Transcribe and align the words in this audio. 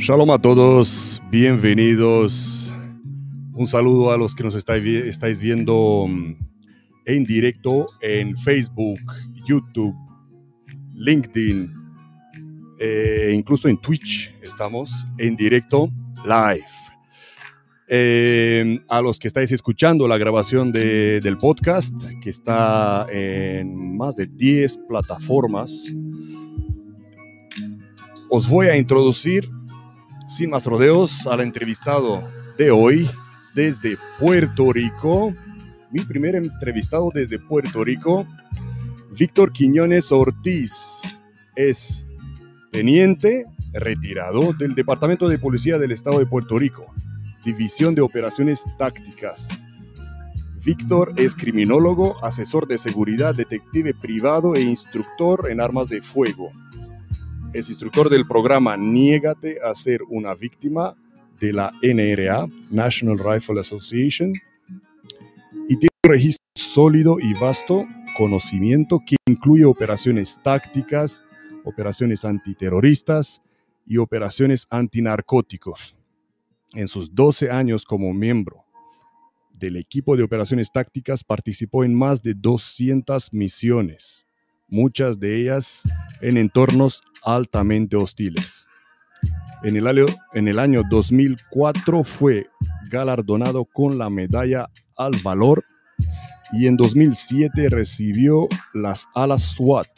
Shalom 0.00 0.30
a 0.30 0.40
todos, 0.40 1.20
bienvenidos. 1.30 2.72
Un 3.52 3.66
saludo 3.66 4.10
a 4.10 4.16
los 4.16 4.34
que 4.34 4.42
nos 4.42 4.54
estáis 4.54 5.42
viendo 5.42 6.06
mm, 6.08 6.36
en 7.04 7.24
directo 7.24 7.86
en 8.00 8.34
Facebook, 8.38 8.98
YouTube, 9.46 9.94
LinkedIn, 10.94 11.70
eh, 12.78 13.32
incluso 13.34 13.68
en 13.68 13.76
Twitch 13.76 14.34
estamos 14.40 15.06
en 15.18 15.36
directo 15.36 15.90
live. 16.24 16.64
Eh, 17.86 18.80
a 18.88 19.02
los 19.02 19.18
que 19.18 19.28
estáis 19.28 19.52
escuchando 19.52 20.08
la 20.08 20.16
grabación 20.16 20.72
del 20.72 21.36
podcast, 21.36 21.94
que 22.22 22.30
está 22.30 23.06
en 23.12 23.98
más 23.98 24.16
de 24.16 24.26
10 24.28 24.78
plataformas, 24.88 25.92
os 28.30 28.48
voy 28.48 28.68
a 28.68 28.78
introducir, 28.78 29.50
sin 30.30 30.48
más 30.50 30.64
rodeos, 30.64 31.26
al 31.26 31.40
entrevistado 31.40 32.22
de 32.56 32.70
hoy 32.70 33.10
desde 33.52 33.98
Puerto 34.18 34.72
Rico. 34.72 35.34
Mi 35.90 36.00
primer 36.02 36.36
entrevistado 36.36 37.10
desde 37.12 37.40
Puerto 37.40 37.82
Rico, 37.82 38.26
Víctor 39.18 39.52
Quiñones 39.52 40.12
Ortiz. 40.12 41.02
Es 41.56 42.04
teniente 42.70 43.44
retirado 43.72 44.52
del 44.52 44.76
Departamento 44.76 45.28
de 45.28 45.38
Policía 45.38 45.78
del 45.78 45.90
Estado 45.90 46.20
de 46.20 46.26
Puerto 46.26 46.56
Rico 46.56 46.86
División 47.44 47.96
de 47.96 48.02
Operaciones 48.02 48.64
Tácticas. 48.78 49.60
Víctor 50.64 51.12
es 51.16 51.34
criminólogo, 51.34 52.22
asesor 52.24 52.68
de 52.68 52.78
seguridad, 52.78 53.34
detective 53.34 53.94
privado 53.94 54.54
e 54.54 54.60
instructor 54.60 55.50
en 55.50 55.60
armas 55.60 55.88
de 55.88 56.02
fuego. 56.02 56.52
Es 57.52 57.68
instructor 57.68 58.08
del 58.08 58.28
programa 58.28 58.76
Niégate 58.76 59.58
a 59.60 59.74
ser 59.74 60.02
una 60.08 60.36
víctima 60.36 60.96
de 61.40 61.52
la 61.52 61.72
NRA, 61.82 62.46
National 62.70 63.18
Rifle 63.18 63.58
Association, 63.58 64.32
y 65.68 65.76
tiene 65.76 65.90
un 66.04 66.10
registro 66.10 66.46
sólido 66.54 67.18
y 67.18 67.34
vasto 67.40 67.86
conocimiento 68.16 69.00
que 69.04 69.16
incluye 69.26 69.64
operaciones 69.64 70.38
tácticas, 70.44 71.24
operaciones 71.64 72.24
antiterroristas 72.24 73.42
y 73.84 73.96
operaciones 73.96 74.68
antinarcóticos. 74.70 75.96
En 76.74 76.86
sus 76.86 77.12
12 77.12 77.50
años 77.50 77.84
como 77.84 78.14
miembro 78.14 78.64
del 79.52 79.74
equipo 79.74 80.16
de 80.16 80.22
operaciones 80.22 80.70
tácticas 80.72 81.24
participó 81.24 81.82
en 81.82 81.94
más 81.94 82.22
de 82.22 82.34
200 82.34 83.32
misiones, 83.32 84.24
muchas 84.70 85.18
de 85.20 85.40
ellas 85.40 85.82
en 86.20 86.36
entornos 86.36 87.02
altamente 87.22 87.96
hostiles. 87.96 88.66
En 89.62 89.76
el, 89.76 89.86
año, 89.86 90.06
en 90.32 90.48
el 90.48 90.58
año 90.58 90.82
2004 90.88 92.04
fue 92.04 92.46
galardonado 92.90 93.66
con 93.66 93.98
la 93.98 94.08
medalla 94.08 94.68
al 94.96 95.12
valor 95.22 95.64
y 96.52 96.66
en 96.66 96.76
2007 96.76 97.68
recibió 97.68 98.48
las 98.72 99.06
alas 99.14 99.42
SWAT 99.42 99.88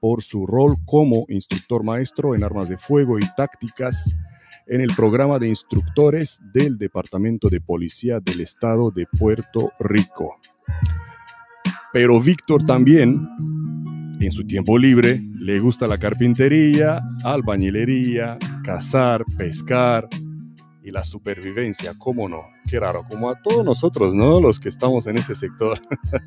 por 0.00 0.22
su 0.22 0.46
rol 0.46 0.76
como 0.84 1.24
instructor 1.28 1.84
maestro 1.84 2.34
en 2.34 2.42
armas 2.42 2.68
de 2.68 2.76
fuego 2.76 3.18
y 3.18 3.22
tácticas 3.36 4.16
en 4.66 4.80
el 4.80 4.94
programa 4.94 5.38
de 5.38 5.48
instructores 5.48 6.40
del 6.52 6.78
Departamento 6.78 7.48
de 7.48 7.60
Policía 7.60 8.20
del 8.20 8.40
Estado 8.40 8.90
de 8.90 9.06
Puerto 9.18 9.72
Rico. 9.78 10.36
Pero 11.92 12.20
Víctor 12.20 12.64
también, 12.64 13.28
en 14.26 14.32
su 14.32 14.44
tiempo 14.44 14.78
libre, 14.78 15.22
le 15.38 15.58
gusta 15.60 15.88
la 15.88 15.98
carpintería, 15.98 17.02
albañilería, 17.24 18.38
cazar, 18.64 19.24
pescar 19.36 20.08
y 20.82 20.90
la 20.90 21.04
supervivencia, 21.04 21.94
¿cómo 21.98 22.28
no? 22.28 22.42
Qué 22.66 22.80
raro, 22.80 23.04
como 23.08 23.30
a 23.30 23.40
todos 23.40 23.64
nosotros, 23.64 24.14
¿no? 24.14 24.40
Los 24.40 24.58
que 24.58 24.68
estamos 24.68 25.06
en 25.06 25.18
ese 25.18 25.34
sector. 25.34 25.78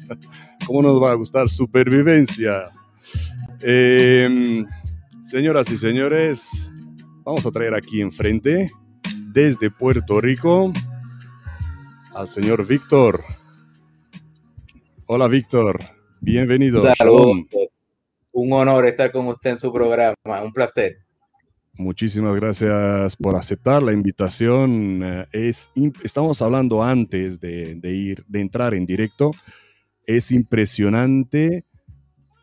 ¿Cómo 0.66 0.81
nos 0.81 1.02
va 1.02 1.12
a 1.12 1.16
gustar 1.16 1.50
supervivencia? 1.50 2.72
Em, 3.62 4.66
señoras 5.24 5.72
y 5.72 5.78
señores, 5.78 6.70
Vamos 7.25 7.44
a 7.44 7.52
traer 7.52 7.74
aquí 7.74 8.02
enfrente, 8.02 8.70
desde 9.34 9.72
Puerto 9.72 10.22
Rico, 10.22 10.72
al 12.14 12.30
señor 12.30 12.68
Víctor. 12.68 13.24
Hola 15.08 15.28
Víctor, 15.28 15.80
bienvenido. 16.22 16.84
Saludos. 16.96 17.47
Un 18.35 18.53
honor 18.53 18.85
estar 18.85 19.12
con 19.12 19.28
usted 19.28 19.51
en 19.51 19.57
su 19.57 19.72
programa, 19.72 20.16
un 20.44 20.51
placer. 20.53 20.97
Muchísimas 21.73 22.35
gracias 22.35 23.16
por 23.16 23.35
aceptar 23.35 23.81
la 23.81 23.91
invitación. 23.91 25.01
Eh, 25.03 25.25
es, 25.31 25.72
estamos 26.03 26.41
hablando 26.41 26.84
antes 26.84 27.40
de, 27.40 27.75
de, 27.75 27.91
ir, 27.91 28.25
de 28.28 28.41
entrar 28.41 28.73
en 28.73 28.85
directo. 28.85 29.31
Es 30.06 30.31
impresionante 30.31 31.63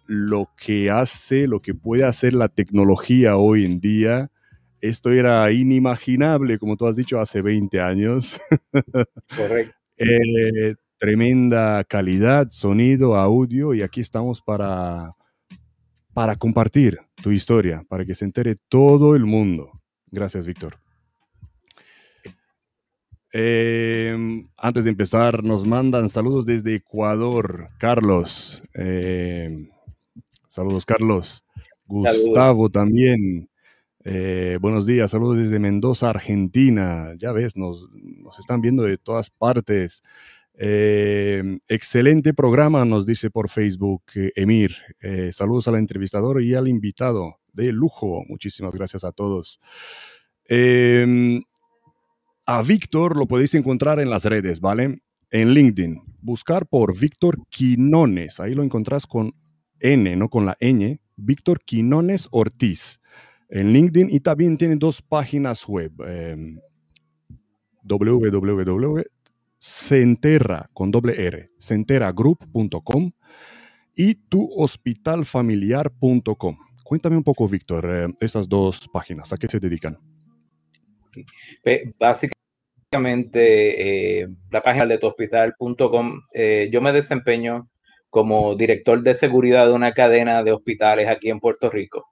lo 0.07 0.49
que 0.59 0.91
hace, 0.91 1.47
lo 1.47 1.61
que 1.61 1.75
puede 1.75 2.05
hacer 2.05 2.35
la 2.35 2.49
tecnología 2.49 3.37
hoy 3.37 3.65
en 3.65 3.81
día 3.81 4.31
esto 4.83 5.13
era 5.13 5.51
inimaginable, 5.53 6.59
como 6.59 6.77
tú 6.77 6.89
has 6.89 6.97
dicho, 6.97 7.21
hace 7.21 7.41
20 7.41 7.81
años. 7.81 8.39
Correcto. 9.35 9.75
Eh, 10.05 10.75
tremenda 10.99 11.85
calidad, 11.85 12.49
sonido, 12.51 13.15
audio, 13.15 13.73
y 13.73 13.83
aquí 13.83 14.01
estamos 14.01 14.43
para, 14.43 15.13
para 16.15 16.37
compartir 16.37 16.99
tu 17.23 17.31
historia, 17.31 17.85
para 17.89 18.05
que 18.05 18.15
se 18.15 18.25
entere 18.25 18.57
todo 18.69 19.15
el 19.17 19.25
mundo. 19.25 19.81
Gracias, 20.11 20.47
Víctor. 20.47 20.79
Em, 23.33 24.45
antes 24.59 24.85
de 24.85 24.91
empezar, 24.91 25.43
nos 25.43 25.67
mandan 25.67 26.11
saludos 26.11 26.45
desde 26.45 26.75
Ecuador, 26.75 27.69
Carlos. 27.79 28.63
Em, 28.75 29.71
saludos, 30.49 30.85
Carlos. 30.85 31.45
Gustavo 31.87 32.69
también. 32.69 33.49
Eh, 34.05 34.59
buenos 34.61 34.85
días, 34.85 35.13
saludos 35.13 35.39
desde 35.39 35.59
Mendoza, 35.59 36.11
Argentina. 36.11 37.15
Ya 37.19 37.33
ves, 37.33 37.57
nos, 37.57 37.89
están 38.39 38.61
viendo 38.61 38.83
de 38.83 38.99
todas 38.99 39.31
partes. 39.31 40.03
Eh, 40.59 41.43
excelente 41.69 42.35
programa, 42.35 42.85
nos 42.85 43.07
dice 43.07 43.31
por 43.31 43.49
Facebook 43.49 44.03
eh, 44.15 44.33
Emir. 44.37 44.77
saludos 45.31 45.69
al 45.69 45.77
entrevistador 45.77 46.43
y 46.43 46.55
al 46.55 46.69
invitado 46.69 47.37
de 47.53 47.73
lujo. 47.73 48.23
Muchísimas 48.29 48.75
gracias 48.75 49.05
a 49.05 49.13
todos. 49.13 49.61
Em, 50.45 51.43
a 52.47 52.63
Víctor 52.63 53.17
lo 53.17 53.27
podéis 53.27 53.55
encontrar 53.55 54.01
en 54.01 54.11
las 54.11 54.25
redes, 54.25 54.61
¿vale? 54.61 55.03
En 55.31 55.55
LinkedIn. 55.55 56.03
Buscar 56.21 56.67
por 56.67 56.99
Víctor 56.99 57.39
Quinones. 57.49 58.41
Ahí 58.41 58.55
lo 58.55 58.63
encontrás 58.63 59.07
con 59.07 59.35
N, 59.81 60.17
no 60.17 60.29
con 60.29 60.47
la 60.47 60.57
ñ. 60.61 61.01
Víctor 61.17 61.61
Quinones 61.65 62.29
Ortiz 62.31 63.01
en 63.49 63.73
LinkedIn 63.73 64.09
y 64.11 64.21
también 64.21 64.57
tiene 64.57 64.77
dos 64.77 65.03
páginas 65.03 65.67
web. 65.69 65.93
Eh, 66.07 66.59
www.centerra 69.63 70.69
con 70.73 70.91
doble 70.91 71.25
R, 71.25 71.53
centeragroup.com 71.59 73.13
y 73.95 74.15
tuhospitalfamiliar.com. 74.29 76.57
Cuéntame 76.83 77.17
un 77.17 77.23
poco, 77.23 77.47
Víctor, 77.47 77.89
eh, 77.89 78.09
esas 78.21 78.49
dos 78.49 78.89
páginas, 78.93 79.33
¿a 79.33 79.37
qué 79.37 79.47
se 79.49 79.61
dedican? 79.61 79.97
Básicamente, 81.99 84.23
eh, 84.23 84.29
la 84.51 84.63
página 84.63 84.87
de 84.87 84.99
tuhospital.com, 84.99 86.23
eh, 86.35 86.69
yo 86.73 86.81
me 86.81 86.91
desempeño 86.93 87.69
como 88.11 88.57
director 88.57 89.01
de 89.03 89.15
seguridad 89.15 89.67
de 89.67 89.75
una 89.75 89.93
cadena 89.93 90.43
de 90.43 90.53
hospitales 90.53 91.09
aquí 91.09 91.31
en 91.31 91.39
Puerto 91.41 91.71
Rico 91.71 92.12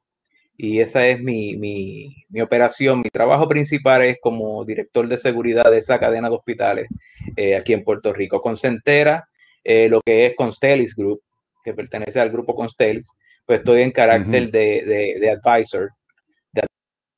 y 0.63 0.79
esa 0.81 1.07
es 1.07 1.23
mi, 1.23 1.57
mi, 1.57 2.15
mi, 2.29 2.43
operación. 2.43 3.01
Mi 3.01 3.09
trabajo 3.09 3.49
principal 3.49 4.03
es 4.03 4.19
como 4.21 4.63
director 4.67 5.09
de 5.09 5.17
seguridad 5.17 5.71
de 5.71 5.79
esa 5.79 5.99
cadena 5.99 6.29
de 6.29 6.35
hospitales 6.37 6.87
eh, 7.35 7.57
aquí 7.57 7.73
en 7.73 7.83
Puerto 7.83 8.13
Rico. 8.13 8.43
Con 8.43 8.59
Centera, 8.59 9.27
eh, 9.65 9.89
lo 9.89 10.03
que 10.05 10.27
es 10.27 10.37
Constellis 10.37 10.95
Group, 10.95 11.23
que 11.65 11.73
pertenece 11.73 12.21
al 12.21 12.29
grupo 12.29 12.55
Constellis, 12.55 13.11
pues 13.47 13.61
estoy 13.61 13.81
en 13.81 13.91
carácter 13.91 14.51
de, 14.51 14.85
de, 14.85 15.17
de, 15.19 15.31
advisor, 15.31 15.93
de 16.53 16.63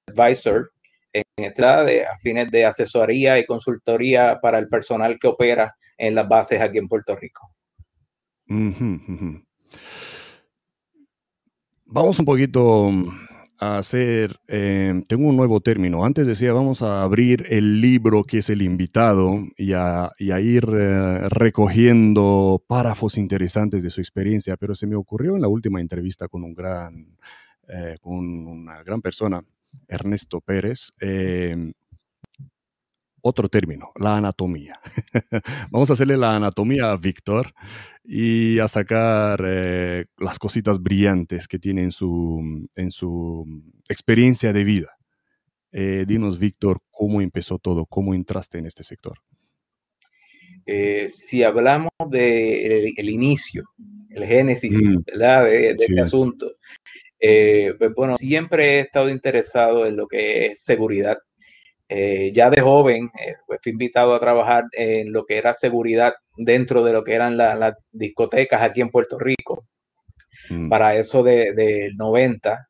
advisor 0.07 0.71
en 1.13 1.25
esta 1.39 1.83
de, 1.83 2.07
a 2.07 2.17
fines 2.19 2.49
de 2.49 2.65
asesoría 2.65 3.41
y 3.41 3.45
consultoría 3.45 4.39
para 4.41 4.61
el 4.61 4.69
personal 4.69 5.19
que 5.19 5.27
opera 5.27 5.75
en 5.99 6.15
las 6.15 6.29
bases 6.29 6.61
aquí 6.61 6.79
en 6.79 6.87
Puerto 6.87 7.17
Rico. 7.17 7.51
Vamos 11.87 12.19
un 12.21 12.25
poquito 12.25 12.91
hacer, 13.63 14.41
em, 14.49 15.03
tengo 15.05 15.29
un 15.29 15.37
nuevo 15.37 15.61
término. 15.61 16.05
Antes 16.05 16.27
decía, 16.27 16.53
vamos 16.53 16.83
a 16.83 17.03
abrir 17.03 17.45
el 17.49 17.81
libro 17.81 18.25
que 18.25 18.39
es 18.39 18.51
el 18.51 18.63
invitado 18.63 19.39
y 19.57 19.73
a, 19.73 20.11
ir 20.19 20.69
eh, 20.73 21.29
recogiendo 21.29 22.63
párrafos 22.67 23.17
interesantes 23.19 23.83
de 23.83 23.91
su 23.91 24.01
experiencia, 24.01 24.57
pero 24.57 24.75
se 24.75 24.87
me 24.87 24.97
ocurrió 24.97 25.37
en 25.37 25.43
la 25.43 25.49
última 25.49 25.81
entrevista 25.81 26.27
con 26.29 26.43
un 26.43 26.55
gran, 26.55 27.17
eh, 27.69 27.97
con 28.01 28.47
una 28.47 28.83
gran 28.83 29.01
persona 29.01 29.43
Ernesto 29.89 30.41
Pérez, 30.41 30.91
em, 31.01 31.73
otro 33.23 33.49
término, 33.49 33.93
la 33.97 34.17
anatomía. 34.17 34.79
Vamos 35.71 35.89
a 35.89 35.93
hacerle 35.95 36.17
la 36.17 36.37
anatomía 36.37 36.91
a 36.91 36.97
Víctor 36.97 37.55
y 38.05 38.59
a 38.59 38.69
sacar 38.69 39.43
eh, 39.47 40.07
las 40.19 40.39
cositas 40.39 40.83
brillantes 40.83 41.47
que 41.49 41.59
tiene 41.59 41.83
en 41.83 41.93
su, 41.93 42.69
en 42.75 42.91
su 42.91 43.47
experiencia 43.89 44.53
de 44.53 44.65
vida. 44.65 44.97
Eh, 45.71 46.05
dinos, 46.07 46.39
Víctor, 46.39 46.81
cómo 46.91 47.21
empezó 47.21 47.59
todo, 47.59 47.87
cómo 47.87 48.13
entraste 48.13 48.59
en 48.59 48.67
este 48.67 48.83
sector. 48.83 49.19
Eh, 50.67 51.11
si 51.15 51.43
hablamos 51.43 51.91
del 52.11 52.93
de 52.95 53.11
inicio, 53.11 53.65
el 54.11 54.25
génesis 54.27 54.73
mm. 54.73 55.19
de, 55.19 55.71
este 55.71 56.01
asunto, 56.01 56.53
pues 57.19 57.95
bueno, 57.95 58.17
siempre 58.17 58.79
he 58.79 58.81
estado 58.81 59.09
interesado 59.09 59.87
en 59.87 59.97
lo 59.97 60.09
que 60.09 60.47
es 60.47 60.63
seguridad 60.63 61.19
eh, 61.95 62.33
ya 62.35 62.49
de 62.49 62.63
joven 62.63 63.11
eh, 63.21 63.35
pues 63.47 63.61
fui 63.63 63.73
invitado 63.73 64.15
a 64.15 64.21
trabajar 64.21 64.65
en 64.73 65.13
lo 65.13 65.27
que 65.27 65.37
era 65.37 65.53
seguridad 65.53 66.15
dentro 66.39 66.83
de 66.83 66.95
lo 66.95 67.05
que 67.05 67.13
eran 67.13 67.37
las 67.37 67.75
discotecas 67.91 68.63
aquí 68.63 68.81
en 68.81 68.89
Puerto 68.89 69.19
Rico, 69.19 69.63
mm. 70.49 70.71
para 70.71 70.97
eso 70.97 71.23
del 71.23 71.55
de 71.55 71.93
90. 71.95 72.65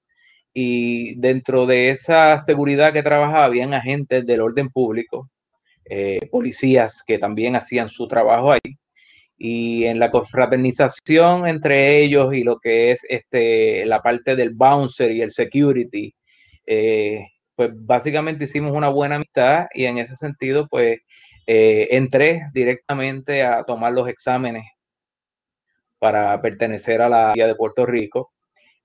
Y 0.52 1.14
dentro 1.20 1.66
de 1.66 1.90
esa 1.90 2.40
seguridad 2.40 2.92
que 2.92 3.04
trabajaba, 3.04 3.44
habían 3.44 3.74
agentes 3.74 4.26
del 4.26 4.40
orden 4.40 4.70
público, 4.70 5.30
eh, 5.84 6.18
policías 6.28 7.04
que 7.06 7.18
también 7.18 7.54
hacían 7.54 7.88
su 7.88 8.08
trabajo 8.08 8.50
ahí. 8.50 8.76
Y 9.38 9.84
en 9.84 10.00
la 10.00 10.10
confraternización 10.10 11.46
entre 11.46 12.02
ellos 12.02 12.34
y 12.34 12.42
lo 12.42 12.58
que 12.58 12.90
es 12.90 13.02
este, 13.08 13.86
la 13.86 14.02
parte 14.02 14.34
del 14.34 14.50
bouncer 14.50 15.12
y 15.12 15.22
el 15.22 15.30
security, 15.30 16.12
pues 17.54 17.70
básicamente 17.74 18.44
hicimos 18.44 18.72
una 18.72 18.88
buena 18.88 19.16
amistad 19.16 19.66
y 19.74 19.84
en 19.84 19.98
ese 19.98 20.16
sentido, 20.16 20.68
pues 20.68 21.00
eh, 21.46 21.88
entré 21.90 22.48
directamente 22.52 23.42
a 23.42 23.64
tomar 23.64 23.92
los 23.92 24.08
exámenes 24.08 24.64
para 25.98 26.40
pertenecer 26.40 27.02
a 27.02 27.08
la 27.08 27.32
Guía 27.34 27.46
de 27.46 27.54
Puerto 27.54 27.86
Rico. 27.86 28.32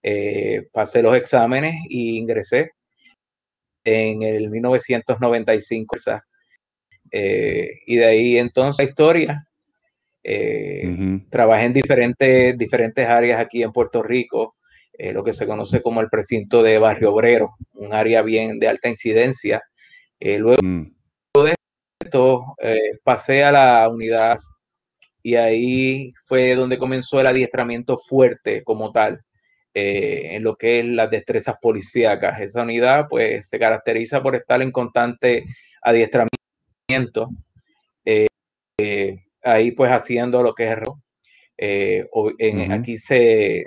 Eh, 0.03 0.67
pasé 0.71 1.01
los 1.01 1.15
exámenes 1.15 1.75
y 1.89 2.17
ingresé 2.17 2.71
en 3.83 4.23
el 4.23 4.49
1995. 4.49 5.95
Eh, 7.11 7.69
y 7.85 7.95
de 7.95 8.05
ahí 8.05 8.37
entonces 8.37 8.85
la 8.85 8.89
historia. 8.89 9.43
Trabajé 11.29 11.65
en 11.65 11.73
diferentes, 11.73 12.57
diferentes 12.57 13.07
áreas 13.07 13.39
aquí 13.39 13.63
en 13.63 13.71
Puerto 13.71 14.03
Rico. 14.03 14.56
Eh, 14.99 15.13
lo 15.13 15.23
que 15.23 15.33
se 15.33 15.45
conoce 15.45 15.83
como 15.83 16.01
el 16.01 16.09
precinto 16.09 16.63
de 16.63 16.79
Barrio 16.79 17.13
Obrero, 17.13 17.55
un 17.75 17.93
área 17.93 18.23
bien 18.23 18.57
de 18.57 18.67
alta 18.67 18.89
incidencia. 18.89 19.61
Eh, 20.19 20.39
luego 20.39 20.59
mm. 20.63 21.43
de 21.43 21.53
esto 22.03 22.55
eh, 22.59 22.97
pasé 23.03 23.43
a 23.43 23.51
la 23.51 23.87
unidad 23.89 24.39
y 25.21 25.35
ahí 25.35 26.11
fue 26.25 26.55
donde 26.55 26.79
comenzó 26.79 27.19
el 27.19 27.27
adiestramiento 27.27 27.97
fuerte 27.97 28.63
como 28.63 28.91
tal 28.91 29.21
en 29.79 30.41
lo 30.43 30.55
que 30.55 30.79
es 30.79 30.85
las 30.87 31.11
destrezas 31.11 31.57
policíacas. 31.61 32.41
Esa 32.41 32.63
unidad 32.63 33.05
pues 33.07 33.47
se 33.47 33.59
caracteriza 33.59 34.23
por 34.23 34.35
estar 34.35 34.59
en 34.63 34.71
constante 34.71 35.45
adiestramiento, 35.83 37.29
ahí 39.43 39.71
pues 39.73 39.91
haciendo 39.91 40.41
lo 40.41 40.55
que 40.55 40.71
es... 40.71 40.79
en, 42.39 42.71
Aquí 42.71 42.97
se, 42.97 43.65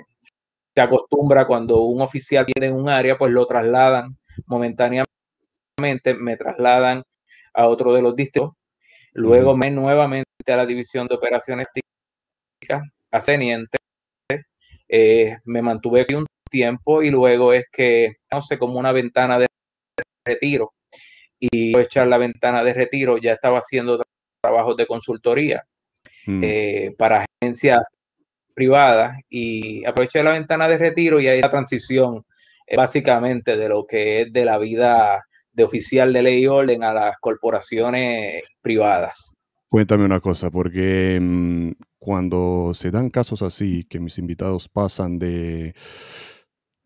se 0.73 0.81
acostumbra 0.81 1.45
cuando 1.45 1.81
un 1.81 2.01
oficial 2.01 2.45
tiene 2.45 2.71
un 2.71 2.89
área, 2.89 3.17
pues 3.17 3.31
lo 3.31 3.45
trasladan 3.45 4.17
momentáneamente, 4.45 5.05
me 6.17 6.37
trasladan 6.37 7.03
a 7.53 7.67
otro 7.67 7.93
de 7.93 8.01
los 8.01 8.15
distritos, 8.15 8.53
luego 9.13 9.57
me 9.57 9.71
nuevamente 9.71 10.25
a 10.47 10.55
la 10.55 10.65
división 10.65 11.07
de 11.07 11.15
operaciones 11.15 11.67
técnicas, 11.73 12.89
a 13.11 13.21
Ceniente, 13.21 13.77
eh, 14.87 15.37
me 15.45 15.61
mantuve 15.61 16.01
aquí 16.01 16.15
un 16.15 16.25
tiempo 16.49 17.01
y 17.01 17.09
luego 17.09 17.53
es 17.53 17.65
que, 17.71 18.17
no 18.31 18.41
sé, 18.41 18.57
como 18.57 18.77
una 18.77 18.91
ventana 18.91 19.39
de 19.39 19.47
retiro 20.25 20.73
y 21.39 21.77
echar 21.77 22.07
la 22.07 22.17
ventana 22.17 22.63
de 22.63 22.73
retiro, 22.73 23.17
ya 23.17 23.33
estaba 23.33 23.59
haciendo 23.59 24.01
trabajos 24.41 24.77
de 24.77 24.85
consultoría 24.85 25.63
mm. 26.27 26.41
eh, 26.43 26.95
para 26.97 27.25
agencias 27.41 27.81
privada 28.53 29.17
y 29.29 29.85
aproveché 29.85 30.23
la 30.23 30.31
ventana 30.31 30.67
de 30.67 30.77
retiro 30.77 31.19
y 31.19 31.27
ahí 31.27 31.41
la 31.41 31.49
transición 31.49 32.25
eh, 32.67 32.75
básicamente 32.77 33.57
de 33.57 33.69
lo 33.69 33.85
que 33.85 34.21
es 34.21 34.33
de 34.33 34.45
la 34.45 34.57
vida 34.57 35.25
de 35.53 35.63
oficial 35.63 36.13
de 36.13 36.23
ley 36.23 36.43
y 36.43 36.47
orden 36.47 36.83
a 36.83 36.93
las 36.93 37.17
corporaciones 37.19 38.43
privadas. 38.61 39.33
Cuéntame 39.67 40.05
una 40.05 40.19
cosa, 40.19 40.49
porque 40.49 41.17
mm, 41.21 41.71
cuando 41.97 42.71
se 42.73 42.91
dan 42.91 43.09
casos 43.09 43.41
así, 43.41 43.85
que 43.89 43.99
mis 43.99 44.17
invitados 44.17 44.67
pasan 44.67 45.17
de, 45.17 45.73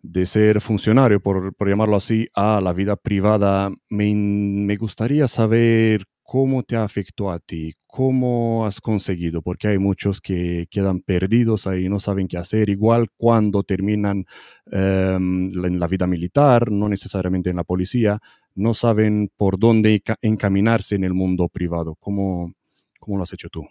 de 0.01 0.25
ser 0.25 0.61
funcionario, 0.61 1.19
por, 1.19 1.55
llamarlo 1.67 1.95
así, 1.95 2.27
a 2.35 2.61
la 2.61 2.73
vida 2.73 2.95
privada, 2.95 3.71
me, 3.89 4.13
me 4.13 4.75
gustaría 4.75 5.27
saber 5.27 6.05
cómo 6.21 6.63
te 6.63 6.75
afectó 6.75 7.31
a 7.31 7.39
ti, 7.39 7.73
cómo 7.95 8.65
has 8.65 8.81
conseguido, 8.81 9.41
porque 9.41 9.69
hay 9.69 9.77
muchos 9.77 10.19
que 10.19 10.67
quedan 10.69 10.99
perdidos 10.99 11.65
ahí, 11.65 11.87
no 11.87 12.01
saben 12.01 12.27
qué 12.27 12.37
hacer, 12.37 12.67
igual 12.67 13.07
cuando 13.15 13.63
terminan 13.63 14.25
em, 14.69 15.49
en 15.63 15.79
la 15.79 15.87
vida 15.87 16.05
militar, 16.05 16.69
no 16.71 16.89
necesariamente 16.89 17.51
en 17.51 17.55
la 17.55 17.63
policía, 17.63 18.19
no 18.53 18.73
saben 18.73 19.31
por 19.37 19.57
dónde 19.57 20.03
encaminarse 20.21 20.95
en 20.95 21.05
el 21.05 21.13
mundo 21.13 21.47
privado. 21.47 21.95
¿Cómo, 21.97 22.51
cómo 22.99 23.15
lo 23.15 23.23
has 23.23 23.31
hecho 23.31 23.47
tú? 23.47 23.65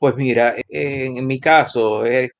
Pues 0.00 0.16
mira, 0.16 0.56
en, 0.68 1.24
mi 1.28 1.38
caso, 1.38 2.04
eh, 2.04 2.32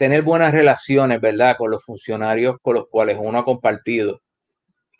tener 0.00 0.22
buenas 0.22 0.50
relaciones, 0.50 1.20
¿verdad?, 1.20 1.54
con 1.56 1.70
los 1.70 1.84
funcionarios 1.84 2.56
con 2.60 2.74
los 2.74 2.88
cuales 2.88 3.18
uno 3.20 3.38
ha 3.38 3.44
compartido 3.44 4.20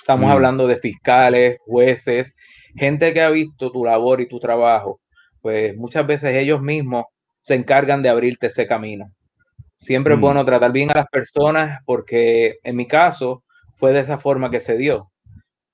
Estamos 0.02 0.26
mm. 0.26 0.32
hablando 0.32 0.66
de 0.66 0.78
fiscales, 0.78 1.58
jueces, 1.64 2.34
gente 2.75 3.14
que 3.14 3.22
ha 3.22 3.31
visto 3.31 3.70
tu 3.70 3.84
labor 3.84 4.20
y 4.20 4.26
tu 4.26 4.40
trabajo. 4.40 5.00
Pues 5.40 5.76
muchas 5.76 6.04
veces 6.04 6.37
ellos 6.37 6.60
mismos 6.60 7.04
se 7.40 7.54
encargan 7.54 8.02
de 8.02 8.08
abrirte 8.08 8.49
ese 8.49 8.66
camino. 8.66 9.12
Siempre 9.76 10.14
es 10.14 10.19
mm. 10.19 10.22
bueno 10.22 10.44
tratar 10.44 10.72
bien 10.72 10.90
a 10.90 10.94
las 10.94 11.06
personas 11.06 11.78
porque 11.87 12.56
en 12.64 12.75
mi 12.75 12.88
caso 12.88 13.44
fue 13.76 13.92
de 13.92 14.00
esa 14.00 14.18
forma 14.18 14.50
que 14.50 14.59
se 14.59 14.76
dio. 14.76 15.12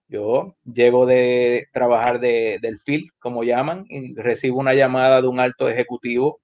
Yo 0.09 0.57
llego 0.63 1.07
de 1.07 1.67
trabajar 1.73 2.21
del 2.21 2.79
field, 2.85 3.09
como 3.19 3.45
llaman, 3.45 3.87
y 3.89 4.15
recibo 4.15 4.59
una 4.59 4.75
llamada 4.75 5.23
de 5.23 5.29
un 5.29 5.41
alto 5.41 5.71
ejecutivo 5.71 6.41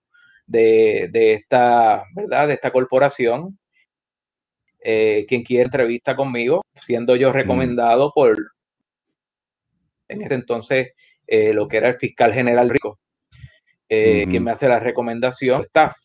de, 0.46 1.10
de 1.12 1.34
esta, 1.34 2.04
¿verdad? 2.14 2.48
De 2.48 2.54
esta 2.54 2.70
corporación 2.70 3.58
eh, 4.86 5.24
quien 5.26 5.42
quiere 5.42 5.64
entrevista 5.64 6.14
conmigo, 6.14 6.62
siendo 6.74 7.16
yo 7.16 7.30
mm. 7.30 7.32
recomendado 7.32 8.12
por, 8.14 8.36
en 10.08 10.20
ese 10.20 10.34
entonces, 10.34 10.90
eh, 11.26 11.54
lo 11.54 11.66
que 11.66 11.78
era 11.78 11.88
el 11.88 11.96
fiscal 11.96 12.34
general 12.34 12.68
Rico, 12.68 13.00
eh, 13.88 14.26
quien 14.28 14.44
me 14.44 14.50
hace 14.50 14.68
la 14.68 14.78
recomendación, 14.80 15.62
staff. 15.62 15.96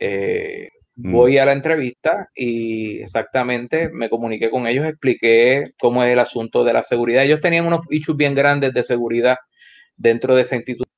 Mm. 0.00 1.12
Voy 1.12 1.36
a 1.36 1.44
la 1.44 1.52
entrevista 1.52 2.28
y 2.34 3.02
exactamente 3.02 3.90
me 3.90 4.08
comuniqué 4.08 4.48
con 4.50 4.66
ellos, 4.66 4.86
expliqué 4.86 5.72
cómo 5.78 6.02
es 6.02 6.10
el 6.10 6.18
asunto 6.18 6.64
de 6.64 6.72
la 6.72 6.82
seguridad. 6.84 7.24
Ellos 7.24 7.42
tenían 7.42 7.66
unos 7.66 7.82
issues 7.90 8.16
bien 8.16 8.34
grandes 8.34 8.72
de 8.72 8.82
seguridad 8.84 9.36
dentro 9.96 10.34
de 10.34 10.42
esa 10.42 10.56
institución 10.56 10.88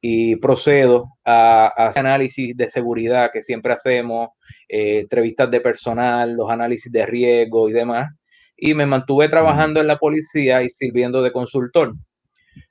y 0.00 0.36
procedo 0.36 1.08
a, 1.24 1.72
a 1.76 1.90
ese 1.90 2.00
análisis 2.00 2.56
de 2.56 2.68
seguridad 2.68 3.30
que 3.32 3.42
siempre 3.42 3.72
hacemos, 3.72 4.30
eh, 4.68 5.00
entrevistas 5.00 5.50
de 5.50 5.60
personal, 5.60 6.32
los 6.32 6.50
análisis 6.50 6.90
de 6.90 7.06
riesgo 7.06 7.68
y 7.68 7.72
demás. 7.72 8.10
Y 8.56 8.74
me 8.74 8.86
mantuve 8.86 9.28
trabajando 9.28 9.80
en 9.80 9.86
la 9.86 9.98
policía 9.98 10.62
y 10.62 10.70
sirviendo 10.70 11.22
de 11.22 11.32
consultor. 11.32 11.94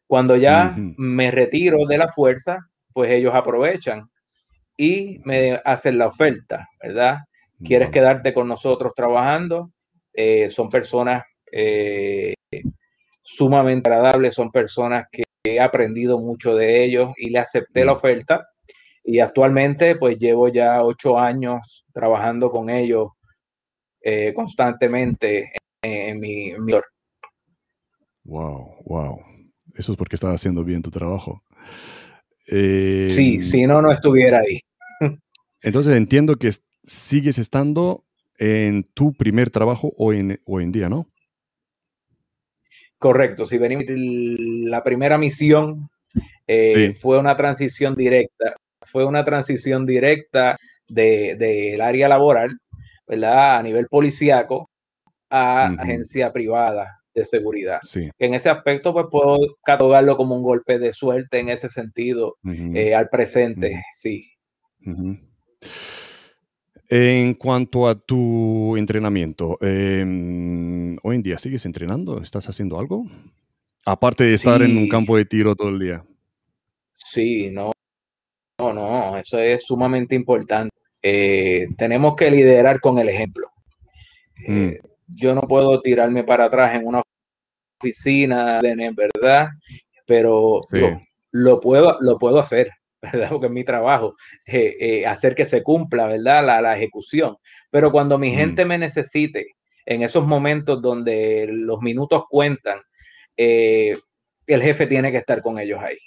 Cuando 0.08 0.36
ya 0.36 0.76
me 0.78 1.32
retiro 1.32 1.86
de 1.88 1.98
la 1.98 2.12
fuerza, 2.12 2.60
pues 2.94 3.12
ellos 3.12 3.34
aprovechan 3.34 4.10
y 4.78 5.20
me 5.24 5.60
hacen 5.64 5.98
la 5.98 6.08
oferta, 6.08 6.68
¿verdad? 6.82 7.20
¿Quieres 7.64 7.90
quedarte 7.90 8.34
con 8.34 8.48
nosotros 8.48 8.94
trabajando? 8.96 9.72
Eh, 10.14 10.50
son 10.50 10.70
personas 10.70 11.24
eh, 11.52 12.34
sumamente 13.22 13.90
agradables, 13.90 14.36
son 14.36 14.52
personas 14.52 15.06
que 15.12 15.24
he 15.46 15.60
aprendido 15.60 16.20
mucho 16.20 16.56
de 16.56 16.84
ellos 16.84 17.14
y 17.18 17.30
le 17.30 17.40
acepté 17.40 17.86
la 17.86 17.94
oferta 17.94 18.48
y 19.04 19.20
actualmente 19.20 19.96
pues 19.96 20.18
llevo 20.18 20.48
ya 20.48 20.84
ocho 20.84 21.20
años 21.20 21.86
trabajando 21.94 22.50
con 22.50 22.70
ellos 22.70 23.10
eh, 24.02 24.34
constantemente 24.34 25.52
en, 25.82 26.20
mi, 26.20 26.50
en, 26.50 26.66
Wow, 28.24 28.78
wow. 28.86 29.20
Eso 29.76 29.92
es 29.92 29.98
porque 29.98 30.16
estás 30.16 30.34
haciendo 30.34 30.64
bien 30.64 30.82
tu 30.82 30.90
trabajo. 30.90 31.44
sí, 32.48 33.36
em, 33.36 33.42
si 33.42 33.68
no, 33.68 33.82
no 33.82 33.92
estuviera 33.92 34.40
ahí. 34.40 34.60
entonces 35.62 35.96
entiendo 35.96 36.38
que 36.38 36.52
sigues 36.84 37.38
estando 37.38 38.04
en 38.38 38.84
tu 38.94 39.14
primer 39.14 39.50
trabajo 39.52 39.94
hoy 39.98 40.20
en, 40.20 40.42
hoy 40.46 40.64
en 40.64 40.72
día, 40.72 40.90
¿no? 40.90 41.08
Correcto, 42.98 43.46
si 43.46 43.58
venimos, 43.58 43.86
la 43.88 44.84
primera 44.84 45.18
misión 45.18 45.90
eh, 46.48 46.94
fue 46.94 47.20
una 47.20 47.36
transición 47.36 47.96
directa, 47.96 48.56
fue 48.82 49.06
una 49.06 49.26
transición 49.26 49.86
directa 49.86 50.58
del 50.88 51.38
de, 51.38 51.80
área 51.82 52.08
laboral, 52.08 52.58
¿verdad? 53.08 53.58
A 53.58 53.64
nivel 53.64 53.88
policíaco 53.88 54.70
a 55.30 55.68
agencia 55.68 56.32
privada 56.32 57.02
de 57.14 57.26
seguridad. 57.26 57.80
En 58.20 58.34
ese 58.34 58.50
aspecto, 58.50 58.94
pues 58.94 59.06
puedo 59.10 59.38
catalogarlo 59.64 60.18
como 60.18 60.36
un 60.36 60.44
golpe 60.44 60.78
de 60.78 60.94
suerte 60.94 61.40
en 61.40 61.50
ese 61.50 61.70
sentido 61.70 62.36
eh, 62.44 62.94
al 62.94 63.10
presente, 63.10 63.84
sí. 63.94 64.30
En 66.90 67.34
cuanto 67.34 67.88
a 67.88 67.96
tu 67.96 68.78
entrenamiento, 68.78 69.58
em, 69.62 70.96
hoy 71.02 71.16
en 71.16 71.24
día 71.24 71.38
sigues 71.38 71.66
entrenando, 71.66 72.22
¿estás 72.22 72.48
haciendo 72.48 72.78
algo? 72.80 73.06
Aparte 73.86 74.24
de 74.24 74.34
estar 74.36 74.62
en 74.62 74.78
un 74.78 74.88
campo 74.88 75.18
de 75.18 75.26
tiro 75.26 75.56
todo 75.56 75.70
el 75.70 75.80
día. 75.80 76.04
Sí, 76.94 77.50
no, 77.52 77.72
no, 78.60 78.74
no, 78.74 79.18
eso 79.18 79.40
es 79.40 79.64
sumamente 79.64 80.16
importante. 80.16 80.76
Eh, 81.02 81.68
tenemos 81.78 82.16
que 82.16 82.32
liderar 82.32 82.80
con 82.80 83.00
el 83.00 83.10
ejemplo. 83.10 83.48
Mm. 84.48 84.68
Eh, 84.70 84.80
yo 85.08 85.36
no 85.36 85.42
puedo 85.42 85.80
tirarme 85.80 86.24
para 86.24 86.46
atrás 86.46 86.76
en 86.76 86.88
una 86.88 87.02
oficina, 87.80 88.60
¿verdad? 88.62 89.50
Pero 90.06 90.62
lo, 91.32 91.60
puedo, 91.60 91.98
lo 92.02 92.18
puedo 92.18 92.40
hacer. 92.40 92.72
¿Verdad? 93.12 93.30
Porque 93.30 93.48
es 93.48 93.52
mi 93.52 93.64
trabajo, 93.64 94.16
eh, 94.46 94.76
eh, 94.80 95.06
hacer 95.06 95.36
que 95.36 95.46
se 95.46 95.64
cumpla, 95.64 96.08
¿verdad? 96.08 96.46
La, 96.46 96.62
la 96.62 96.76
ejecución. 96.76 97.38
Pero 97.70 97.92
cuando 97.92 98.18
mi 98.18 98.32
gente 98.32 98.66
me 98.66 98.78
necesite, 98.78 99.56
en 99.86 100.02
esos 100.02 100.26
momentos 100.26 100.82
donde 100.82 101.48
los 101.50 101.82
minutos 101.82 102.24
cuentan, 102.30 102.80
eh, 103.38 103.98
el 104.48 104.62
jefe 104.62 104.88
tiene 104.88 105.12
que 105.12 105.18
estar 105.18 105.42
con 105.42 105.60
ellos 105.60 105.80
ahí. 105.82 105.98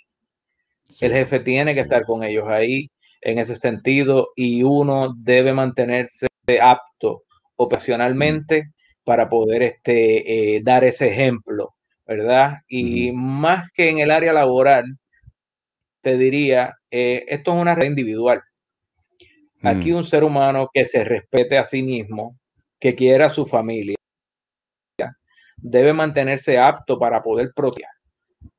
el 1.01 1.13
jefe 1.13 1.41
tiene 1.41 1.75
que 1.75 1.81
estar 1.81 2.05
con 2.05 2.25
ellos 2.25 2.45
ahí 2.49 2.91
en 3.21 3.39
ese 3.39 3.57
sentido 3.57 4.31
y 4.37 4.63
uno 4.63 5.15
debe 5.17 5.53
mantenerse 5.53 6.29
apto 6.61 7.25
operacionalmente 7.57 8.71
para 9.05 9.29
poder 9.29 9.63
este, 9.63 10.61
dar 10.63 10.85
ese 10.85 11.09
ejemplo, 11.09 11.75
¿verdad? 12.07 12.59
Y 12.69 13.13
más 13.13 13.71
que 13.73 13.91
en 13.91 13.99
el 13.99 14.11
área 14.11 14.33
laboral, 14.33 14.99
te 16.09 16.17
diría, 16.17 16.79
eh, 16.91 17.27
esto 17.29 17.55
es 17.55 17.61
una 17.61 17.75
red 17.75 17.87
individual. 17.87 18.41
Aquí 19.63 19.93
mm. 19.93 19.97
un 19.97 20.05
ser 20.05 20.25
humano 20.25 20.71
que 20.73 20.87
se 20.87 21.05
respete 21.05 21.59
a 21.59 21.67
sí 21.67 21.83
mismo, 21.83 22.39
que 22.81 22.95
quiera 22.95 23.27
a 23.27 23.31
su 23.31 23.45
familia, 23.45 23.97
debe 25.59 25.93
mantenerse 25.93 26.57
apto 26.57 26.99
para 26.99 27.23
poder 27.23 27.51
proteger. 27.55 27.91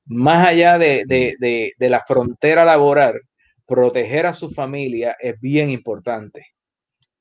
Más 0.05 0.47
allá 0.47 0.77
de, 0.77 1.05
de, 1.07 1.73
de, 1.75 1.89
la 1.89 2.03
frontera 2.05 2.65
laboral, 2.65 3.19
proteger 3.65 4.27
a 4.27 4.33
su 4.33 4.51
familia 4.51 5.15
es 5.19 5.39
bien 5.39 5.71
importante. 5.71 6.45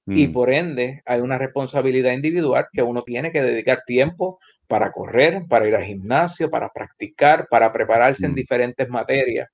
Y 0.07 0.29
mm. 0.29 0.33
por 0.33 0.51
ende, 0.53 1.03
hay 1.07 1.21
una 1.21 1.39
responsabilidad 1.39 2.13
individual 2.13 2.67
que 2.71 2.83
uno 2.83 3.03
tiene 3.03 3.33
que 3.33 3.41
dedicar 3.41 3.83
tiempo 3.87 4.39
para 4.67 4.93
correr, 4.93 5.45
para 5.49 5.67
ir 5.67 5.75
al 5.75 5.85
gimnasio, 5.85 6.51
para 6.51 6.69
practicar, 6.69 7.47
para 7.49 7.73
prepararse 7.73 8.27
en 8.27 8.33
mm. 8.33 8.35
diferentes 8.35 8.89
materias 8.91 9.49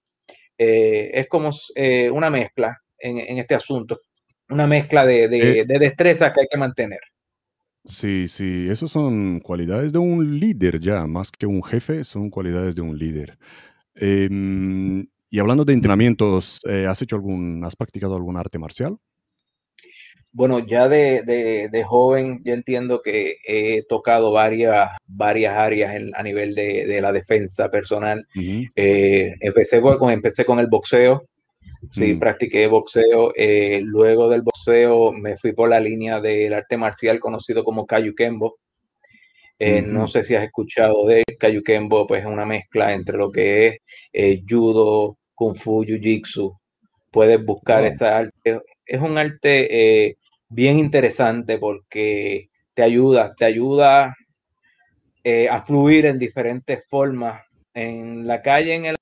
eh, 0.58 1.11
es 1.12 1.28
como 1.28 1.50
eh, 1.75 2.11
una 2.11 2.30
mezcla 2.30 2.78
en, 2.99 3.38
este 3.38 3.54
asunto, 3.54 4.00
una 4.49 4.66
mezcla 4.66 5.04
de, 5.04 5.25
eh 5.25 5.64
de, 5.66 5.78
destreza 5.78 6.32
que 6.32 6.42
hay 6.42 6.46
que 6.50 6.56
mantener. 6.56 7.00
Sí, 7.84 8.28
sí, 8.28 8.66
esas 8.70 8.90
son 8.90 9.40
cualidades 9.40 9.92
de 9.92 9.99
un 9.99 10.38
líder 10.38 10.80
ya, 10.80 11.06
más 11.06 11.30
que 11.30 11.46
un 11.46 11.62
jefe, 11.62 12.02
son 12.04 12.30
cualidades 12.30 12.75
de 12.75 12.80
un 12.80 12.96
líder. 12.96 13.37
Em, 13.94 15.06
y 15.28 15.38
hablando 15.38 15.66
de 15.66 15.75
entrenamientos, 15.75 16.61
¿has 16.64 17.02
hecho 17.02 17.16
algún, 17.16 17.62
has 17.64 17.76
practicado 17.76 18.16
algún 18.16 18.38
arte 18.38 18.58
marcial? 18.58 18.96
Bueno, 20.36 20.58
ya 20.58 20.88
de, 20.88 21.84
joven 21.86 22.42
yo 22.44 22.54
entiendo 22.54 23.00
que 23.02 23.36
he 23.46 23.84
tocado 23.88 24.32
varias, 24.32 24.90
varias 25.06 25.56
áreas 25.56 25.94
a 26.12 26.22
nivel 26.24 26.56
de, 26.56 27.00
la 27.00 27.12
defensa 27.12 27.70
personal. 27.70 28.26
Eh, 28.74 29.32
empecé, 29.38 29.80
con, 29.80 30.10
empecé 30.10 30.44
con 30.44 30.58
el 30.58 30.66
boxeo, 30.66 31.28
sí, 31.92 32.14
mm. 32.14 32.18
practiqué 32.18 32.66
boxeo. 32.66 33.32
Eh, 33.36 33.80
luego 33.84 34.28
del 34.28 34.42
boxeo 34.42 35.12
me 35.12 35.36
fui 35.36 35.52
por 35.52 35.68
la 35.68 35.78
línea 35.78 36.20
del 36.20 36.52
arte 36.52 36.76
marcial 36.76 37.20
conocido 37.20 37.62
como 37.62 37.86
Kayukembo. 37.86 38.56
Eh, 39.60 39.82
no 39.82 40.08
sé 40.08 40.24
si 40.24 40.34
has 40.34 40.42
escuchado 40.42 41.06
de 41.06 41.22
Kayukembo, 41.38 42.08
pues 42.08 42.22
es 42.22 42.26
una 42.26 42.44
mezcla 42.44 42.92
entre 42.92 43.16
lo 43.18 43.30
que 43.30 43.78
es 44.12 44.40
judo, 44.50 45.16
kung 45.36 45.54
fu, 45.54 45.84
jiu-jitsu. 45.84 46.58
Puedes 47.12 47.44
buscar 47.44 47.84
esa 47.84 48.18
arte. 48.18 48.60
Es 48.84 49.00
un 49.00 49.16
arte 49.16 50.16
bien 50.54 50.78
interesante 50.78 51.58
porque 51.58 52.49
te 52.75 52.82
ayuda, 52.82 53.34
te 53.37 53.44
ayuda 53.44 54.16
eh, 55.25 55.49
a 55.49 55.62
fluir 55.62 56.06
en 56.06 56.18
diferentes 56.18 56.84
formas. 56.88 57.42
En 57.73 58.26
la 58.26 58.40
calle, 58.40 58.75
en 58.75 58.84
el 58.87 58.96